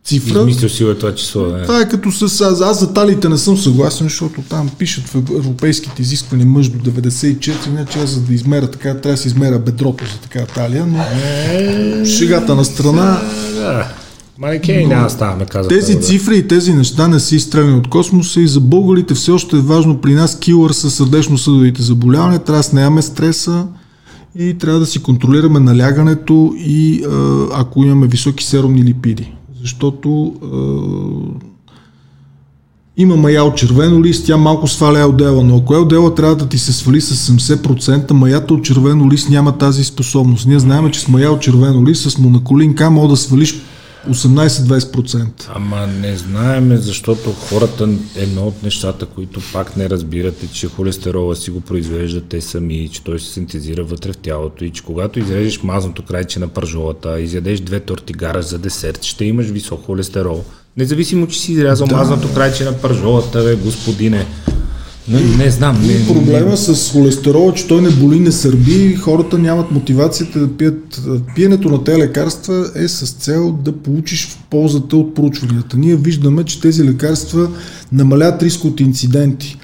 цифра. 0.04 0.38
Измислил 0.38 0.68
си 0.68 0.84
е 0.84 0.94
това 0.94 1.14
число. 1.14 1.42
Да. 1.42 1.62
Това 1.62 1.80
е 1.80 1.88
като 1.88 2.12
с... 2.12 2.40
Аз, 2.40 2.60
аз 2.60 2.80
за 2.80 2.92
талите 2.92 3.28
не 3.28 3.38
съм 3.38 3.58
съгласен, 3.58 4.06
защото 4.06 4.42
там 4.48 4.70
пишат 4.78 5.04
в 5.04 5.14
европейските 5.16 6.02
изисквания 6.02 6.46
мъж 6.46 6.68
до 6.68 6.90
94, 6.90 7.70
не 7.70 7.86
че 7.86 7.98
аз 7.98 8.10
за 8.10 8.20
да 8.20 8.34
измеря 8.34 8.70
така, 8.70 8.94
трябва 8.94 9.10
да 9.10 9.16
се 9.16 9.28
измеря 9.28 9.58
бедрото 9.58 10.04
за 10.04 10.18
така 10.18 10.46
талия, 10.46 10.86
но 10.86 10.98
е... 10.98 12.04
шегата 12.04 12.54
на 12.54 12.64
страна... 12.64 13.20
Да. 13.54 14.07
Манекени 14.38 14.86
няма 14.86 15.10
ставаме, 15.10 15.44
каза. 15.44 15.68
Тези 15.68 15.94
да. 15.94 16.00
цифри 16.00 16.38
и 16.38 16.48
тези 16.48 16.74
неща 16.74 17.08
не 17.08 17.20
са 17.20 17.36
изстреляни 17.36 17.76
от 17.76 17.88
космоса 17.88 18.40
и 18.40 18.46
за 18.48 18.60
българите 18.60 19.14
все 19.14 19.30
още 19.30 19.56
е 19.56 19.60
важно 19.60 20.00
при 20.00 20.14
нас 20.14 20.38
килър 20.38 20.70
с 20.70 20.90
сърдечно-съдовите 20.90 21.82
заболявания, 21.82 22.38
трябва 22.38 22.58
да 22.58 22.62
снемаме 22.62 23.02
стреса 23.02 23.66
и 24.38 24.54
трябва 24.58 24.80
да 24.80 24.86
си 24.86 25.02
контролираме 25.02 25.60
налягането 25.60 26.54
и 26.58 27.04
ако 27.54 27.84
имаме 27.84 28.06
високи 28.06 28.44
серумни 28.44 28.84
липиди 28.84 29.32
защото 29.60 30.32
е, 30.42 30.46
има 33.02 33.16
маял 33.16 33.54
червено 33.54 34.02
лист, 34.02 34.26
тя 34.26 34.36
малко 34.36 34.68
сваля 34.68 34.98
елдела, 34.98 35.44
но 35.44 35.56
ако 35.56 35.74
елдела 35.74 36.14
трябва 36.14 36.36
да 36.36 36.48
ти 36.48 36.58
се 36.58 36.72
свали 36.72 37.00
с 37.00 37.32
70%, 37.32 38.12
маята 38.12 38.54
от 38.54 38.64
червено 38.64 39.10
лист 39.10 39.28
няма 39.30 39.58
тази 39.58 39.84
способност. 39.84 40.46
Ние 40.46 40.58
знаем, 40.58 40.90
че 40.90 41.00
с 41.00 41.08
маял 41.08 41.38
червено 41.38 41.86
лист, 41.86 42.10
с 42.10 42.18
монаколин 42.18 42.74
К 42.74 42.90
мога 42.90 43.08
да 43.08 43.16
свалиш 43.16 43.60
18-20%. 44.10 45.28
Ама 45.54 45.86
не 45.86 46.16
знаеме, 46.16 46.76
защото 46.76 47.32
хората, 47.32 47.88
едно 48.16 48.46
от 48.46 48.62
нещата, 48.62 49.06
които 49.06 49.40
пак 49.52 49.76
не 49.76 49.90
разбирате, 49.90 50.48
че 50.52 50.68
холестерола 50.68 51.36
си 51.36 51.50
го 51.50 51.60
произвеждат 51.60 52.28
те 52.28 52.40
сами, 52.40 52.88
че 52.92 53.04
той 53.04 53.18
се 53.20 53.32
синтезира 53.32 53.84
вътре 53.84 54.12
в 54.12 54.16
тялото 54.16 54.64
и 54.64 54.70
че 54.70 54.82
когато 54.82 55.18
изрежеш 55.18 55.62
мазното 55.62 56.02
крайче 56.02 56.40
на 56.40 56.48
пържолата, 56.48 57.20
изядеш 57.20 57.60
две 57.60 57.80
тортигара 57.80 58.42
за 58.42 58.58
десерт, 58.58 59.04
ще 59.04 59.24
имаш 59.24 59.46
висок 59.46 59.84
холестерол. 59.86 60.44
Независимо, 60.76 61.26
че 61.26 61.40
си 61.40 61.52
изрязал 61.52 61.86
да. 61.86 61.96
мазното 61.96 62.34
крайче 62.34 62.64
на 62.64 62.72
пържолата, 62.72 63.44
бе, 63.44 63.56
господине. 63.56 64.26
Не, 65.10 65.20
не 65.44 65.50
знам. 65.50 65.86
Не, 65.86 66.06
проблема 66.06 66.56
с 66.56 66.92
холестерола, 66.92 67.54
че 67.54 67.66
той 67.66 67.82
не 67.82 67.90
боли, 67.90 68.20
не 68.20 68.32
сърби, 68.32 68.94
хората 68.94 69.38
нямат 69.38 69.70
мотивацията 69.70 70.38
да 70.38 70.56
пият. 70.56 71.00
Пиенето 71.34 71.68
на 71.68 71.84
тези 71.84 71.98
лекарства 71.98 72.70
е 72.74 72.88
с 72.88 73.10
цел 73.10 73.52
да 73.52 73.72
получиш 73.72 74.26
в 74.26 74.38
ползата 74.50 74.96
от 74.96 75.14
проучванията. 75.14 75.76
Ние 75.76 75.96
виждаме, 75.96 76.44
че 76.44 76.60
тези 76.60 76.84
лекарства 76.84 77.50
намалят 77.92 78.42
риск 78.42 78.64
от 78.64 78.80
инциденти. 78.80 79.56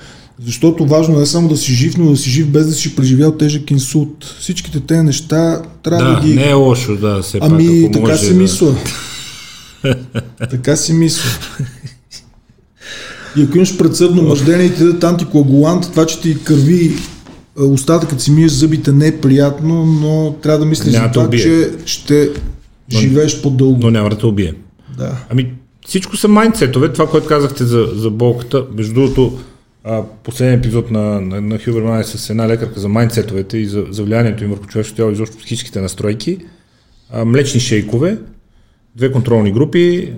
Защото 0.45 0.87
важно 0.87 1.21
е 1.21 1.27
само 1.27 1.49
да 1.49 1.57
си 1.57 1.73
жив, 1.73 1.97
но 1.99 2.11
да 2.11 2.17
си 2.17 2.31
жив 2.31 2.49
без 2.49 2.67
да 2.67 2.73
си 2.73 2.97
преживял 2.97 3.33
тежък 3.33 3.71
инсулт. 3.71 4.37
Всичките 4.41 4.81
тези 4.81 5.03
неща 5.03 5.63
трябва 5.83 6.05
да, 6.05 6.21
да 6.21 6.27
ги... 6.27 6.35
не 6.35 6.49
е 6.49 6.53
лошо, 6.53 6.97
да, 6.97 7.23
все 7.23 7.39
ами, 7.43 7.83
пак, 7.83 7.93
така 7.93 8.07
може, 8.07 8.19
си 8.19 8.33
да... 8.33 8.41
мисля. 8.41 8.75
така 10.51 10.77
си 10.77 10.93
мисля. 10.93 11.31
И 13.37 13.43
ако 13.43 13.57
имаш 13.57 13.79
предсъдно 13.79 14.23
мъждение 14.23 14.67
и 14.67 14.75
ти 14.75 14.85
дадат 14.85 15.05
антикоагулант, 15.05 15.91
това, 15.91 16.07
че 16.07 16.21
ти 16.21 16.45
кърви 16.45 16.93
остатъкът 17.57 18.21
си 18.21 18.31
миеш 18.31 18.53
зъбите 18.53 18.93
не 18.93 19.07
е 19.07 19.21
приятно, 19.21 19.87
но 19.87 20.33
трябва 20.43 20.59
да 20.59 20.65
мислиш 20.65 20.95
за 20.95 21.11
това, 21.13 21.31
че 21.31 21.71
ще 21.85 22.31
но, 22.93 23.01
живееш 23.01 23.43
по-дълго. 23.43 23.79
Но 23.81 23.91
няма 23.91 24.11
да 24.11 24.19
те 24.19 24.27
убие. 24.27 24.55
Да. 24.99 25.17
Ами 25.31 25.53
всичко 25.87 26.17
са 26.17 26.29
майндсетове, 26.29 26.93
това, 26.93 27.11
което 27.11 27.27
казахте 27.27 27.65
за, 27.65 27.89
за 27.95 28.11
болката. 28.11 28.65
Между 28.77 28.95
другото, 28.95 29.39
последния 30.25 30.59
епизод 30.59 30.91
на, 30.91 31.21
на, 31.21 31.41
на 31.41 31.59
Хюберман 31.59 32.01
е 32.01 32.05
с 32.05 32.31
една 32.31 32.49
лекарка 32.49 32.81
за 32.81 32.89
майндсетовете 32.89 33.59
и 33.59 33.67
за, 33.67 33.85
за 33.91 34.03
влиянието 34.03 34.45
им 34.45 34.51
върху 34.51 34.67
човешкото 34.67 34.97
тяло 34.97 35.11
и 35.11 35.13
изобщо 35.13 35.37
психическите 35.37 35.81
настройки. 35.81 36.39
А, 37.11 37.25
млечни 37.25 37.61
шейкове, 37.61 38.19
две 38.97 39.13
контролни 39.13 39.53
групи. 39.53 40.13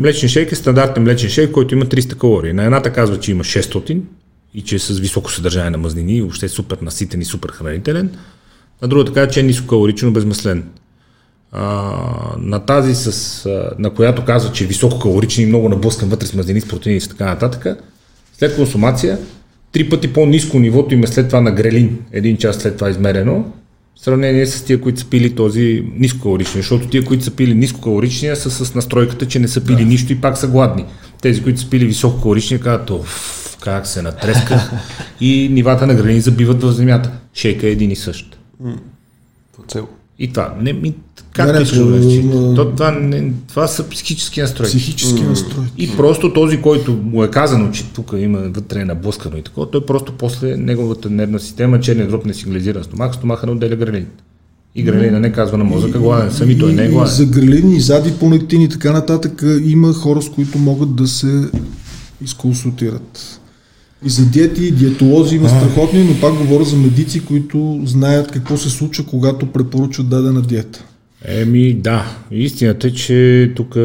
Млечен 0.00 0.28
шейк 0.28 0.52
е 0.52 0.56
стандартен 0.56 1.02
млечен 1.02 1.30
шейк, 1.30 1.50
който 1.50 1.74
има 1.74 1.84
300 1.84 2.16
калории. 2.16 2.52
На 2.52 2.64
едната 2.64 2.92
казва, 2.92 3.20
че 3.20 3.30
има 3.30 3.44
600 3.44 4.00
и 4.54 4.62
че 4.62 4.76
е 4.76 4.78
с 4.78 4.98
високо 4.98 5.32
съдържание 5.32 5.70
на 5.70 5.78
мазнини 5.78 6.16
и 6.16 6.20
въобще 6.20 6.46
е 6.46 6.48
супер 6.48 6.78
наситен 6.82 7.20
и 7.20 7.24
супер 7.24 7.50
хранителен. 7.50 8.10
На 8.82 8.88
другата 8.88 9.12
казва, 9.12 9.32
че 9.32 9.40
е 9.40 9.42
нискокалоричен, 9.42 10.12
безмаслен. 10.12 10.64
А, 11.52 11.94
на 12.38 12.60
тази, 12.60 12.94
с, 12.94 13.48
на 13.78 13.90
която 13.90 14.24
казва, 14.24 14.52
че 14.52 14.64
е 14.64 14.66
висококалоричен 14.66 15.44
и 15.44 15.46
много 15.46 15.68
наблъскан 15.68 16.08
вътре 16.08 16.26
с 16.26 16.34
мазнини, 16.34 16.60
с 16.60 16.68
протеини 16.68 16.98
и 16.98 17.08
така 17.08 17.24
нататък, 17.24 17.78
след 18.38 18.56
консумация, 18.56 19.18
три 19.72 19.88
пъти 19.88 20.12
по-низко 20.12 20.58
нивото 20.58 20.94
им 20.94 21.04
е 21.04 21.06
след 21.06 21.28
това 21.28 21.40
на 21.40 21.52
грелин, 21.52 21.98
един 22.12 22.36
час 22.36 22.56
след 22.56 22.76
това 22.76 22.90
измерено, 22.90 23.44
в 24.00 24.04
сравнение 24.04 24.46
с 24.46 24.64
тия, 24.64 24.80
които 24.80 25.00
са 25.00 25.06
пили 25.06 25.34
този 25.34 25.84
нискокалоричния, 25.96 26.62
защото 26.62 26.88
тия, 26.88 27.04
които 27.04 27.24
са 27.24 27.30
пили 27.30 27.54
нискокалоричния, 27.54 28.36
са 28.36 28.50
с 28.50 28.74
настройката, 28.74 29.28
че 29.28 29.38
не 29.38 29.48
са 29.48 29.64
пили 29.64 29.76
да. 29.76 29.84
нищо 29.84 30.12
и 30.12 30.20
пак 30.20 30.38
са 30.38 30.48
гладни. 30.48 30.84
Тези, 31.22 31.42
които 31.42 31.60
са 31.60 31.70
пили 31.70 31.86
висококалоричния, 31.86 32.60
казват, 32.60 32.90
оф, 32.90 33.56
как 33.60 33.86
се 33.86 34.02
натреска 34.02 34.70
и 35.20 35.48
нивата 35.52 35.86
на 35.86 35.94
грани 35.94 36.20
забиват 36.20 36.62
в 36.62 36.72
земята. 36.72 37.12
Шейка 37.34 37.66
е 37.66 37.70
един 37.70 37.90
и 37.90 37.96
същ. 37.96 38.38
По 39.56 39.62
цел. 39.68 39.88
И 40.20 40.28
това. 40.28 40.54
Не, 40.60 40.72
ми, 40.72 40.94
как 41.32 41.46
Не, 41.46 42.22
го 42.22 42.54
то, 42.54 42.70
това, 42.70 42.90
не, 42.90 43.32
това 43.48 43.66
са 43.66 43.88
психически 43.88 44.40
настройки. 44.40 44.70
Психически 44.76 45.22
настрой. 45.22 45.64
И 45.78 45.96
просто 45.96 46.32
този, 46.32 46.60
който 46.60 46.92
му 46.92 47.24
е 47.24 47.30
казано, 47.30 47.70
че 47.70 47.84
тук 47.92 48.14
има 48.18 48.38
вътре 48.38 48.80
е 48.80 48.84
наблъскано 48.84 49.36
и 49.36 49.42
такова, 49.42 49.70
той 49.70 49.86
просто 49.86 50.12
после 50.12 50.56
неговата 50.56 51.10
нервна 51.10 51.40
система, 51.40 51.80
черният 51.80 52.10
дроб 52.10 52.26
не 52.26 52.34
сигнализира 52.34 52.84
стомах, 52.84 53.14
стомаха 53.14 53.46
не 53.46 53.52
отделя 53.52 53.76
грелин. 53.76 54.06
И 54.74 54.82
грелина 54.82 55.20
не 55.20 55.32
казва 55.32 55.58
на 55.58 55.64
мозъка, 55.64 55.98
гладен 55.98 56.30
съм 56.30 56.50
и 56.50 56.58
той 56.58 56.72
не 56.72 56.84
е 56.84 56.88
гладен. 56.88 57.14
За 57.14 57.26
грелини, 57.26 57.76
и 57.76 57.80
зади 57.80 58.12
понектини 58.12 58.64
и 58.64 58.68
така 58.68 58.92
нататък 58.92 59.44
има 59.64 59.92
хора, 59.92 60.22
с 60.22 60.28
които 60.28 60.58
могат 60.58 60.96
да 60.96 61.08
се 61.08 61.48
изконсултират. 62.24 63.39
И 64.06 64.10
за 64.10 64.26
диети 64.26 64.64
и 64.64 64.70
диетолози 64.70 65.36
има 65.36 65.48
страхотни, 65.48 66.04
но 66.04 66.20
пак 66.20 66.34
говоря 66.34 66.64
за 66.64 66.76
медици, 66.76 67.24
които 67.24 67.80
знаят 67.84 68.30
какво 68.30 68.56
се 68.56 68.70
случва, 68.70 69.04
когато 69.06 69.46
препоръчват 69.46 70.08
дадена 70.08 70.42
диета. 70.42 70.84
Еми 71.24 71.74
да, 71.74 72.04
истината 72.30 72.86
е, 72.86 72.90
че 72.90 73.52
тук 73.56 73.76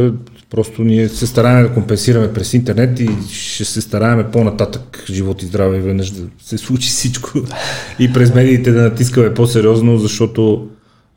просто 0.49 0.83
ние 0.83 1.09
се 1.09 1.27
стараем 1.27 1.67
да 1.67 1.73
компенсираме 1.73 2.33
през 2.33 2.53
интернет 2.53 2.99
и 2.99 3.09
ще 3.31 3.65
се 3.65 3.81
стараем 3.81 4.25
по-нататък 4.31 5.05
живот 5.09 5.43
и 5.43 5.45
здраве 5.45 5.79
веднъж 5.79 6.11
да 6.11 6.27
се 6.43 6.57
случи 6.57 6.89
всичко. 6.89 7.31
И 7.99 8.13
през 8.13 8.33
медиите 8.33 8.71
да 8.71 8.81
натискаме 8.81 9.33
по-сериозно, 9.33 9.97
защото 9.97 10.67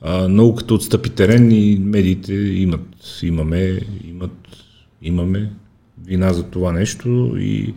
а, 0.03 0.29
науката 0.29 0.75
отстъпи 0.75 1.11
терен 1.11 1.51
и 1.53 1.79
медиите 1.85 2.35
имат, 2.35 3.21
имаме, 3.23 3.81
имат, 4.09 4.37
имаме 5.03 5.51
вина 6.07 6.33
за 6.33 6.43
това 6.43 6.73
нещо 6.73 7.35
и 7.39 7.75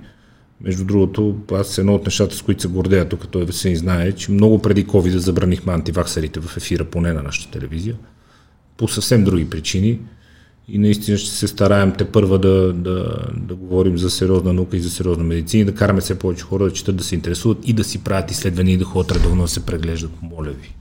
между 0.63 0.85
другото, 0.85 1.35
аз 1.51 1.77
едно 1.77 1.95
от 1.95 2.05
нещата, 2.05 2.35
с 2.35 2.41
които 2.41 2.61
се 2.61 2.67
гордея 2.67 3.09
тук, 3.09 3.27
той 3.27 3.45
Весен 3.45 3.75
знае, 3.75 4.11
че 4.11 4.31
много 4.31 4.61
преди 4.61 4.85
COVID 4.85 5.17
забранихме 5.17 5.73
антиваксерите 5.73 6.39
в 6.39 6.57
ефира, 6.57 6.85
поне 6.85 7.13
на 7.13 7.23
нашата 7.23 7.51
телевизия. 7.51 7.95
По 8.77 8.87
съвсем 8.87 9.23
други 9.23 9.49
причини. 9.49 9.99
И 10.67 10.77
наистина 10.77 11.17
ще 11.17 11.29
се 11.29 11.47
стараем 11.47 11.93
те 11.97 12.05
първа 12.05 12.39
да, 12.39 12.73
да, 12.73 13.27
да 13.37 13.55
говорим 13.55 13.97
за 13.97 14.09
сериозна 14.09 14.53
наука 14.53 14.77
и 14.77 14.81
за 14.81 14.89
сериозна 14.89 15.23
медицина 15.23 15.65
да 15.65 15.75
караме 15.75 16.01
все 16.01 16.19
повече 16.19 16.43
хора 16.43 16.63
да 16.63 16.71
четат, 16.71 16.95
да 16.95 17.03
се 17.03 17.15
интересуват 17.15 17.57
и 17.67 17.73
да 17.73 17.83
си 17.83 18.03
правят 18.03 18.31
изследвания 18.31 18.73
и 18.73 18.77
да 18.77 18.85
ходят 18.85 19.11
редовно 19.11 19.41
да 19.41 19.47
се 19.47 19.65
преглеждат, 19.65 20.11
моля 20.21 20.51
ви. 20.51 20.75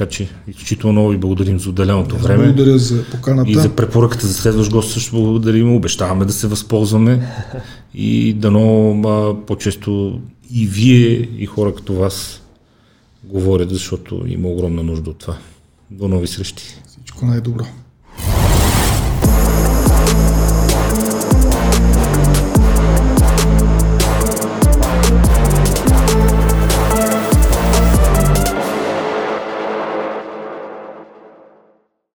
Така 0.00 0.10
че 0.10 0.28
изключително 0.48 0.92
много 0.92 1.08
ви 1.08 1.16
благодарим 1.16 1.58
за 1.58 1.70
отделеното 1.70 2.16
време 2.16 2.44
Благодаря 2.44 2.78
за 2.78 3.04
поканата. 3.04 3.50
и 3.50 3.54
за 3.54 3.76
препоръката 3.76 4.26
за 4.26 4.34
следващ 4.34 4.70
гост 4.70 4.92
също 4.92 5.16
благодарим, 5.16 5.74
обещаваме 5.74 6.24
да 6.24 6.32
се 6.32 6.46
възползваме 6.46 7.28
и 7.94 8.32
дано 8.32 9.42
по-често 9.46 10.20
и 10.52 10.66
вие 10.66 11.28
и 11.38 11.46
хора 11.46 11.74
като 11.74 11.94
вас 11.94 12.42
говорят, 13.24 13.70
защото 13.70 14.24
има 14.26 14.48
огромна 14.48 14.82
нужда 14.82 15.10
от 15.10 15.18
това. 15.18 15.38
До 15.90 16.08
нови 16.08 16.26
срещи! 16.26 16.64
Всичко 16.86 17.26
най-добро. 17.26 17.64